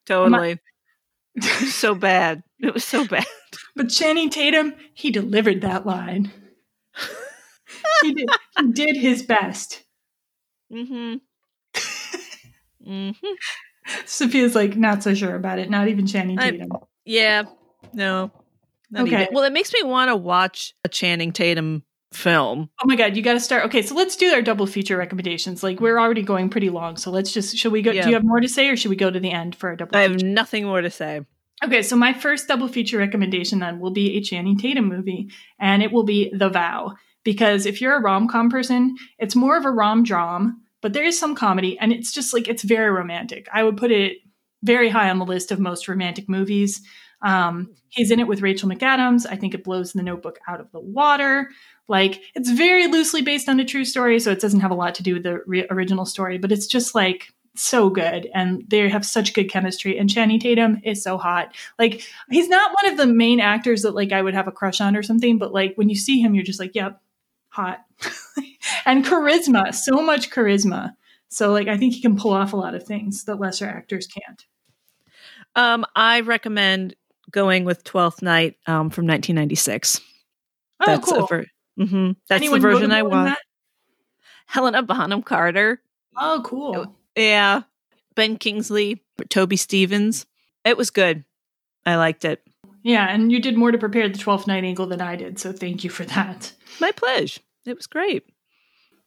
Totally. 0.08 0.60
so 1.68 1.94
bad. 1.94 2.42
It 2.60 2.74
was 2.74 2.84
so 2.84 3.06
bad. 3.06 3.26
But 3.78 3.90
Channing 3.90 4.32
Tatum, 4.32 4.74
he 4.94 5.12
delivered 5.12 5.62
that 5.62 5.86
line. 5.86 6.32
he 8.02 8.14
did 8.14 8.30
he 8.60 8.72
did 8.72 8.98
his 8.98 9.22
best. 9.22 9.84
Mm-hmm. 10.74 11.18
mm-hmm. 12.90 13.28
Sophia's 14.06 14.56
like 14.56 14.76
not 14.76 15.04
so 15.04 15.14
sure 15.14 15.36
about 15.36 15.60
it. 15.60 15.70
Not 15.70 15.88
even 15.88 16.08
Channing 16.08 16.38
Tatum. 16.38 16.70
I, 16.74 16.78
yeah, 17.06 17.44
no. 17.94 18.32
okay. 18.96 19.24
Even. 19.24 19.28
Well, 19.34 19.44
it 19.44 19.54
makes 19.54 19.74
me 19.74 19.84
want 19.84 20.10
to 20.10 20.16
watch 20.16 20.74
a 20.84 20.90
Channing 20.90 21.32
Tatum 21.32 21.84
film. 22.14 22.70
Oh 22.82 22.88
my 22.88 22.96
god, 22.96 23.16
you 23.16 23.22
got 23.22 23.34
to 23.34 23.40
start. 23.40 23.66
Okay, 23.66 23.82
so 23.82 23.96
let's 23.96 24.16
do 24.16 24.34
our 24.34 24.42
double 24.42 24.66
feature 24.66 24.98
recommendations. 24.98 25.64
Like 25.64 25.80
we're 25.80 26.00
already 26.00 26.22
going 26.22 26.50
pretty 26.50 26.70
long, 26.70 26.98
so 26.98 27.12
let's 27.12 27.32
just. 27.32 27.58
Should 27.58 27.72
we 27.72 27.82
go? 27.82 27.92
Yeah. 27.92 28.04
Do 28.04 28.10
you 28.10 28.16
have 28.16 28.24
more 28.24 28.40
to 28.40 28.50
say, 28.50 28.70
or 28.70 28.78
should 28.78 28.90
we 28.90 28.96
go 28.96 29.10
to 29.10 29.20
the 29.20 29.32
end 29.32 29.56
for 29.56 29.72
a 29.72 29.78
double? 29.78 29.98
I 29.98 30.02
have 30.02 30.22
nothing 30.22 30.66
more 30.66 30.82
to 30.82 30.90
say. 30.90 31.22
Okay, 31.64 31.82
so 31.82 31.96
my 31.96 32.14
first 32.14 32.48
double 32.48 32.68
feature 32.68 33.00
recommendation 33.00 33.60
then 33.60 33.80
will 33.80 33.92
be 33.92 34.18
a 34.18 34.22
Channing 34.22 34.58
Tatum 34.58 34.88
movie, 34.88 35.30
and 35.60 35.82
it 35.82 35.92
will 35.92 36.04
be 36.04 36.32
The 36.34 36.50
Vow. 36.50 36.96
Because 37.24 37.66
if 37.66 37.82
you're 37.82 37.96
a 37.96 38.02
rom 38.02 38.28
com 38.28 38.50
person, 38.50 38.96
it's 39.18 39.36
more 39.36 39.58
of 39.58 39.66
a 39.66 39.72
rom 39.72 40.04
dram 40.04 40.62
but 40.82 40.94
there 40.94 41.06
is 41.06 41.20
some 41.20 41.36
comedy 41.36 41.78
and 41.80 41.92
it's 41.92 42.12
just 42.12 42.34
like 42.34 42.48
it's 42.48 42.64
very 42.64 42.90
romantic. 42.92 43.48
I 43.52 43.64
would 43.64 43.78
put 43.78 43.92
it 43.92 44.18
very 44.64 44.90
high 44.90 45.10
on 45.10 45.20
the 45.20 45.26
list 45.26 45.52
of 45.52 45.60
most 45.60 45.88
romantic 45.88 46.28
movies. 46.28 46.82
Um, 47.22 47.74
he's 47.90 48.12
in 48.12 48.20
it 48.20 48.28
with 48.28 48.42
Rachel 48.42 48.70
McAdams. 48.70 49.26
I 49.30 49.36
think 49.36 49.54
it 49.54 49.64
blows 49.64 49.94
the 49.94 50.04
notebook 50.04 50.40
out 50.48 50.60
of 50.60 50.72
the 50.72 50.80
water. 50.80 51.50
Like 51.88 52.22
it's 52.36 52.52
very 52.52 52.88
loosely 52.88 53.22
based 53.22 53.50
on 53.50 53.60
a 53.60 53.66
true 53.66 53.86
story, 53.86 54.20
so 54.20 54.32
it 54.32 54.42
doesn't 54.42 54.60
have 54.60 54.72
a 54.72 54.76
lot 54.76 54.96
to 54.96 55.04
do 55.04 55.14
with 55.16 55.24
the 55.24 55.42
re- 55.48 55.68
original 55.70 56.06
story, 56.06 56.38
but 56.38 56.52
it's 56.52 56.68
just 56.68 56.94
like 56.94 57.34
so 57.56 57.90
good 57.90 58.30
and 58.36 58.64
they 58.68 58.88
have 58.88 59.06
such 59.06 59.34
good 59.34 59.50
chemistry 59.50 59.98
and 59.98 60.10
Channing 60.10 60.40
Tatum 60.40 60.80
is 60.84 61.02
so 61.02 61.18
hot. 61.18 61.56
Like 61.80 62.04
he's 62.30 62.50
not 62.50 62.76
one 62.82 62.92
of 62.92 62.98
the 62.98 63.08
main 63.08 63.40
actors 63.40 63.82
that 63.82 63.96
like 63.96 64.12
I 64.12 64.22
would 64.22 64.36
have 64.36 64.48
a 64.48 64.52
crush 64.52 64.80
on 64.80 64.96
or 64.96 65.02
something, 65.02 65.38
but 65.40 65.54
like 65.54 65.74
when 65.76 65.90
you 65.90 65.96
see 65.96 66.22
him 66.22 66.36
you're 66.36 66.44
just 66.44 66.60
like, 66.60 66.76
yep, 66.76 67.02
hot. 67.58 67.84
and 68.86 69.04
charisma, 69.04 69.74
so 69.74 70.02
much 70.02 70.30
charisma. 70.30 70.94
So 71.28 71.52
like 71.52 71.68
I 71.68 71.78
think 71.78 71.94
he 71.94 72.02
can 72.02 72.16
pull 72.16 72.32
off 72.32 72.54
a 72.54 72.58
lot 72.58 72.76
of 72.76 72.84
things 72.84 73.26
that 73.26 73.40
lesser 73.40 73.66
actors 73.66 74.08
can't. 74.08 74.46
Um, 75.56 75.86
I 75.96 76.22
recommend 76.22 76.96
going 77.32 77.66
with 77.66 77.84
Twelfth 77.84 78.22
Night 78.22 78.56
um, 78.68 78.90
from 78.90 79.08
1996. 79.08 80.00
Oh, 80.80 80.86
That's 80.86 81.12
cool. 81.12 81.26
Ver- 81.26 81.46
mm-hmm. 81.80 82.12
That's 82.30 82.42
Anyone 82.42 82.62
the 82.62 82.68
version 82.68 82.92
I 82.92 83.04
want. 83.04 83.38
Helena 84.46 84.84
Bonham 84.84 85.24
Carter. 85.24 85.82
Oh, 86.16 86.42
cool. 86.46 86.96
Yeah. 87.16 87.64
Ben 88.16 88.38
Kingsley, 88.38 89.02
Toby 89.30 89.58
Stephens. 89.58 90.26
It 90.64 90.78
was 90.78 90.92
good. 90.92 91.26
I 91.86 91.96
liked 91.96 92.24
it. 92.24 92.42
Yeah, 92.84 93.08
and 93.10 93.32
you 93.32 93.42
did 93.42 93.58
more 93.58 93.72
to 93.72 93.78
prepare 93.78 94.08
the 94.08 94.18
12th 94.18 94.48
night 94.48 94.64
angle 94.64 94.86
than 94.86 95.02
I 95.02 95.18
did, 95.18 95.40
so 95.40 95.52
thank 95.52 95.84
you 95.84 95.90
for 95.90 96.06
that. 96.06 96.54
My 96.80 96.92
pleasure. 96.92 97.42
It 97.68 97.76
was 97.76 97.88
great. 97.88 98.24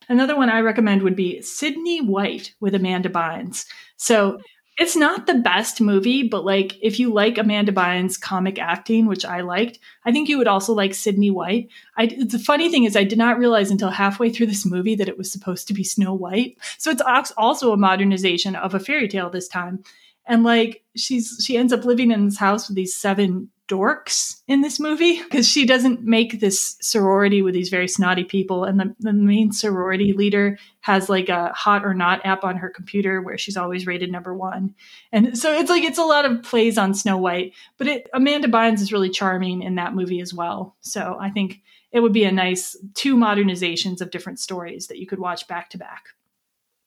Another 0.09 0.37
one 0.37 0.51
I 0.51 0.61
recommend 0.61 1.03
would 1.03 1.17
be 1.17 1.41
Sydney 1.43 2.01
White 2.01 2.55
with 2.61 2.75
Amanda 2.75 3.09
Bynes. 3.09 3.67
So 3.97 4.41
it's 4.79 4.97
not 4.97 5.27
the 5.27 5.35
best 5.35 5.81
movie, 5.81 6.27
but 6.27 6.45
like 6.45 6.79
if 6.81 6.99
you 6.99 7.13
like 7.13 7.37
Amanda 7.37 7.71
Bynes' 7.71 8.19
comic 8.19 8.59
acting, 8.59 9.07
which 9.07 9.27
I 9.27 9.43
liked, 9.43 9.79
I 10.07 10.11
think 10.11 10.29
you 10.29 10.39
would 10.39 10.49
also 10.49 10.73
like 10.73 10.95
Sydney 10.95 11.31
White. 11.31 11.69
I, 11.99 12.07
the 12.07 12.39
funny 12.39 12.71
thing 12.71 12.85
is, 12.85 12.97
I 12.97 13.05
did 13.05 13.19
not 13.19 13.39
realize 13.39 13.71
until 13.71 13.91
halfway 13.91 14.31
through 14.31 14.47
this 14.47 14.65
movie 14.65 14.95
that 14.95 15.09
it 15.09 15.19
was 15.19 15.31
supposed 15.31 15.69
to 15.69 15.75
be 15.75 15.85
Snow 15.85 16.15
White. 16.15 16.57
So 16.79 16.91
it's 16.91 17.03
also 17.37 17.73
a 17.73 17.77
modernization 17.77 18.57
of 18.57 18.75
a 18.75 18.81
fairy 18.81 19.07
tale 19.07 19.29
this 19.29 19.49
time. 19.49 19.85
And 20.27 20.45
like 20.45 20.83
she's 20.97 21.43
she 21.45 21.59
ends 21.59 21.73
up 21.73 21.85
living 21.85 22.11
in 22.11 22.25
this 22.25 22.39
house 22.39 22.69
with 22.69 22.77
these 22.77 22.95
seven 22.95 23.51
dorks 23.71 24.43
in 24.49 24.63
this 24.63 24.81
movie 24.81 25.23
because 25.23 25.49
she 25.49 25.65
doesn't 25.65 26.03
make 26.03 26.41
this 26.41 26.77
sorority 26.81 27.41
with 27.41 27.55
these 27.55 27.69
very 27.69 27.87
snotty 27.87 28.25
people. 28.25 28.65
And 28.65 28.81
the, 28.81 28.95
the 28.99 29.13
main 29.13 29.53
sorority 29.53 30.13
leader 30.13 30.59
has 30.81 31.09
like 31.09 31.29
a 31.29 31.53
hot 31.53 31.85
or 31.85 31.95
not 31.95 32.27
app 32.27 32.43
on 32.43 32.57
her 32.57 32.69
computer 32.69 33.23
where 33.23 33.39
she's 33.39 33.57
always 33.57 33.87
rated 33.87 34.11
number 34.11 34.35
one. 34.35 34.75
And 35.13 35.39
so 35.39 35.57
it's 35.57 35.71
like, 35.71 35.85
it's 35.85 35.99
a 35.99 36.05
lot 36.05 36.25
of 36.25 36.43
plays 36.43 36.77
on 36.77 36.95
Snow 36.95 37.17
White, 37.17 37.55
but 37.79 37.87
it, 37.87 38.11
Amanda 38.13 38.49
Bynes 38.49 38.81
is 38.81 38.93
really 38.93 39.11
charming 39.11 39.63
in 39.63 39.77
that 39.77 39.95
movie 39.95 40.21
as 40.21 40.35
well. 40.35 40.75
So 40.81 41.17
I 41.21 41.31
think 41.31 41.61
it 41.93 42.01
would 42.01 42.13
be 42.13 42.25
a 42.25 42.33
nice 42.33 42.77
two 42.95 43.17
modernizations 43.17 44.01
of 44.01 44.11
different 44.11 44.41
stories 44.41 44.89
that 44.89 44.99
you 44.99 45.07
could 45.07 45.21
watch 45.21 45.47
back 45.47 45.71
to 45.71 45.79
back. 45.79 46.07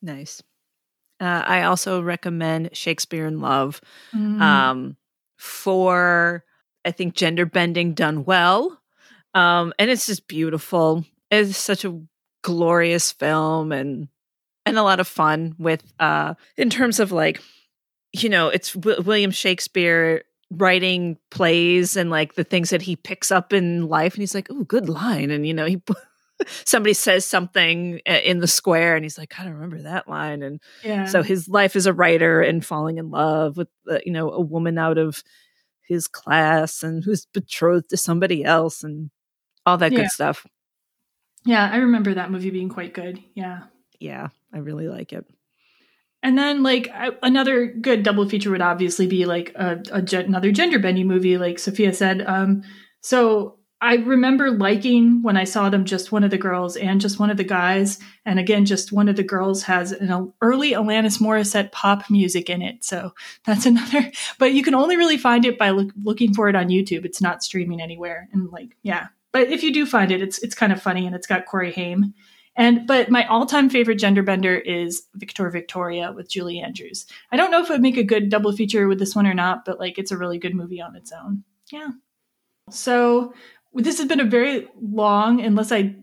Nice. 0.01 0.43
Uh, 1.21 1.43
I 1.45 1.63
also 1.63 2.01
recommend 2.01 2.75
Shakespeare 2.75 3.25
in 3.25 3.39
Love 3.39 3.79
mm. 4.13 4.41
um, 4.41 4.97
for 5.37 6.43
I 6.85 6.91
think 6.91 7.15
gender 7.15 7.45
bending 7.45 7.93
done 7.93 8.25
well. 8.25 8.79
Um, 9.33 9.73
and 9.79 9.89
it's 9.89 10.05
just 10.05 10.27
beautiful. 10.27 11.05
It's 11.31 11.57
such 11.57 11.85
a 11.85 11.99
glorious 12.43 13.11
film 13.11 13.71
and 13.71 14.07
and 14.65 14.77
a 14.77 14.83
lot 14.83 14.99
of 14.99 15.07
fun 15.07 15.55
with 15.57 15.81
uh 15.99 16.33
in 16.57 16.69
terms 16.69 16.99
of 16.99 17.11
like 17.11 17.41
you 18.11 18.29
know 18.29 18.49
it's 18.49 18.73
w- 18.73 19.01
William 19.01 19.31
Shakespeare 19.31 20.23
writing 20.51 21.17
plays 21.31 21.95
and 21.97 22.09
like 22.09 22.35
the 22.35 22.43
things 22.43 22.69
that 22.69 22.81
he 22.81 22.95
picks 22.95 23.31
up 23.31 23.53
in 23.53 23.87
life 23.87 24.13
and 24.13 24.21
he's 24.21 24.35
like 24.35 24.47
oh 24.51 24.63
good 24.65 24.89
line 24.89 25.31
and 25.31 25.47
you 25.47 25.53
know 25.53 25.65
he 25.65 25.81
somebody 26.65 26.93
says 26.93 27.25
something 27.25 28.01
uh, 28.07 28.19
in 28.23 28.39
the 28.39 28.47
square 28.47 28.95
and 28.95 29.05
he's 29.05 29.17
like 29.17 29.39
i 29.39 29.43
don't 29.43 29.53
remember 29.53 29.81
that 29.81 30.07
line 30.07 30.43
and 30.43 30.59
yeah. 30.83 31.05
so 31.05 31.23
his 31.23 31.47
life 31.47 31.75
as 31.75 31.85
a 31.85 31.93
writer 31.93 32.41
and 32.41 32.65
falling 32.65 32.97
in 32.97 33.09
love 33.09 33.57
with 33.57 33.69
uh, 33.89 33.97
you 34.05 34.11
know 34.11 34.31
a 34.31 34.41
woman 34.41 34.77
out 34.77 34.97
of 34.97 35.23
his 35.87 36.07
class 36.07 36.83
and 36.83 37.03
who's 37.03 37.25
betrothed 37.33 37.89
to 37.89 37.97
somebody 37.97 38.43
else 38.43 38.83
and 38.83 39.09
all 39.65 39.77
that 39.77 39.91
yeah. 39.91 39.99
good 39.99 40.11
stuff. 40.11 40.45
Yeah, 41.45 41.69
I 41.71 41.77
remember 41.77 42.13
that 42.13 42.31
movie 42.31 42.51
being 42.51 42.69
quite 42.69 42.93
good. 42.93 43.19
Yeah. 43.35 43.63
Yeah, 43.99 44.29
I 44.53 44.59
really 44.59 44.87
like 44.87 45.13
it. 45.13 45.25
And 46.21 46.37
then, 46.37 46.63
like 46.63 46.89
I, 46.93 47.11
another 47.21 47.67
good 47.67 48.03
double 48.03 48.27
feature 48.27 48.49
would 48.51 48.61
obviously 48.61 49.07
be 49.07 49.25
like 49.25 49.51
a, 49.55 49.81
a 49.91 50.17
another 50.17 50.53
gender 50.53 50.79
bending 50.79 51.07
movie, 51.07 51.37
like 51.37 51.59
Sophia 51.59 51.93
said. 51.93 52.23
Um, 52.25 52.63
so 53.01 53.59
I 53.83 53.95
remember 53.95 54.49
liking 54.49 55.21
when 55.23 55.35
I 55.35 55.43
saw 55.43 55.69
them, 55.69 55.83
just 55.83 56.09
one 56.09 56.23
of 56.23 56.31
the 56.31 56.37
girls 56.37 56.77
and 56.77 57.01
just 57.01 57.19
one 57.19 57.29
of 57.29 57.35
the 57.35 57.43
guys. 57.43 57.99
And 58.23 58.39
again, 58.39 58.63
just 58.63 58.93
one 58.93 59.09
of 59.09 59.17
the 59.17 59.23
girls 59.23 59.63
has 59.63 59.91
an 59.91 60.31
early 60.41 60.71
Alanis 60.71 61.19
Morissette 61.19 61.73
pop 61.73 62.09
music 62.09 62.49
in 62.49 62.61
it. 62.61 62.85
So 62.85 63.13
that's 63.45 63.65
another, 63.65 64.09
but 64.39 64.53
you 64.53 64.63
can 64.63 64.73
only 64.73 64.95
really 64.95 65.17
find 65.17 65.43
it 65.43 65.57
by 65.57 65.71
look, 65.71 65.89
looking 66.01 66.33
for 66.33 66.47
it 66.47 66.55
on 66.55 66.69
YouTube. 66.69 67.03
It's 67.03 67.21
not 67.21 67.43
streaming 67.43 67.81
anywhere. 67.81 68.29
And 68.31 68.49
like, 68.51 68.77
yeah. 68.83 69.07
But 69.33 69.49
if 69.49 69.63
you 69.63 69.73
do 69.73 69.85
find 69.85 70.11
it, 70.11 70.21
it's 70.21 70.37
it's 70.37 70.55
kind 70.55 70.71
of 70.71 70.81
funny 70.81 71.05
and 71.05 71.13
it's 71.13 71.27
got 71.27 71.45
Corey 71.45 71.73
Haim. 71.73 72.13
And 72.55 72.87
but 72.87 73.09
my 73.09 73.27
all-time 73.27 73.69
favorite 73.69 73.99
gender 73.99 74.23
bender 74.23 74.55
is 74.55 75.03
Victor 75.15 75.49
Victoria 75.49 76.13
with 76.13 76.29
Julie 76.29 76.61
Andrews. 76.61 77.05
I 77.33 77.35
don't 77.35 77.51
know 77.51 77.61
if 77.61 77.69
it 77.69 77.73
would 77.73 77.81
make 77.81 77.97
a 77.97 78.03
good 78.03 78.29
double 78.29 78.53
feature 78.53 78.87
with 78.87 78.99
this 78.99 79.13
one 79.13 79.27
or 79.27 79.33
not, 79.33 79.65
but 79.65 79.77
like 79.77 79.97
it's 79.97 80.11
a 80.11 80.17
really 80.17 80.37
good 80.37 80.55
movie 80.55 80.79
on 80.79 80.95
its 80.95 81.11
own. 81.11 81.43
Yeah. 81.69 81.89
So 82.69 83.33
this 83.73 83.97
has 83.97 84.07
been 84.07 84.19
a 84.19 84.25
very 84.25 84.67
long, 84.79 85.41
unless 85.41 85.71
I 85.71 85.95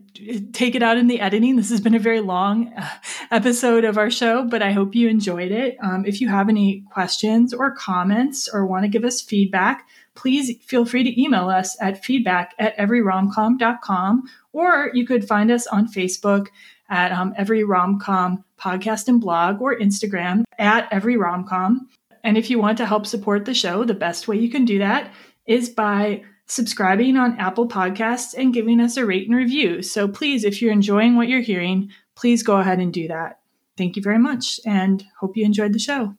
take 0.51 0.75
it 0.75 0.83
out 0.83 0.97
in 0.97 1.07
the 1.07 1.21
editing, 1.21 1.55
this 1.55 1.69
has 1.69 1.81
been 1.81 1.95
a 1.95 1.99
very 1.99 2.19
long 2.19 2.73
uh, 2.75 2.87
episode 3.31 3.85
of 3.85 3.97
our 3.97 4.11
show, 4.11 4.45
but 4.45 4.61
I 4.61 4.71
hope 4.71 4.93
you 4.93 5.07
enjoyed 5.07 5.51
it. 5.51 5.77
Um, 5.81 6.05
if 6.05 6.19
you 6.19 6.27
have 6.27 6.49
any 6.49 6.83
questions 6.91 7.53
or 7.53 7.71
comments 7.71 8.49
or 8.51 8.65
want 8.65 8.83
to 8.83 8.89
give 8.89 9.05
us 9.05 9.21
feedback, 9.21 9.87
please 10.15 10.61
feel 10.63 10.85
free 10.85 11.03
to 11.03 11.21
email 11.21 11.49
us 11.49 11.77
at 11.81 12.03
feedback 12.03 12.53
at 12.59 12.77
everyromcom.com, 12.77 14.23
or 14.51 14.91
you 14.93 15.05
could 15.05 15.27
find 15.27 15.49
us 15.49 15.65
on 15.67 15.87
Facebook 15.87 16.47
at 16.89 17.13
um, 17.13 17.33
Every 17.37 17.61
Romcom 17.61 18.43
podcast 18.59 19.07
and 19.07 19.21
blog 19.21 19.61
or 19.61 19.77
Instagram 19.77 20.43
at 20.59 20.87
Every 20.91 21.15
Romcom. 21.15 21.79
And 22.23 22.37
if 22.37 22.49
you 22.49 22.59
want 22.59 22.77
to 22.79 22.85
help 22.85 23.07
support 23.07 23.45
the 23.45 23.53
show, 23.53 23.85
the 23.85 23.93
best 23.93 24.27
way 24.27 24.37
you 24.37 24.49
can 24.49 24.65
do 24.65 24.79
that 24.79 25.11
is 25.47 25.69
by 25.69 26.23
subscribing 26.51 27.15
on 27.15 27.39
Apple 27.39 27.65
Podcasts, 27.65 28.33
and 28.37 28.53
giving 28.53 28.81
us 28.81 28.97
a 28.97 29.05
rate 29.05 29.25
and 29.25 29.37
review. 29.37 29.81
So 29.81 30.09
please, 30.09 30.43
if 30.43 30.61
you're 30.61 30.73
enjoying 30.73 31.15
what 31.15 31.29
you're 31.29 31.39
hearing, 31.39 31.91
please 32.15 32.43
go 32.43 32.57
ahead 32.57 32.79
and 32.79 32.91
do 32.91 33.07
that. 33.07 33.39
Thank 33.77 33.95
you 33.95 34.01
very 34.01 34.19
much 34.19 34.59
and 34.65 35.01
hope 35.21 35.37
you 35.37 35.45
enjoyed 35.45 35.71
the 35.71 35.79
show. 35.79 36.13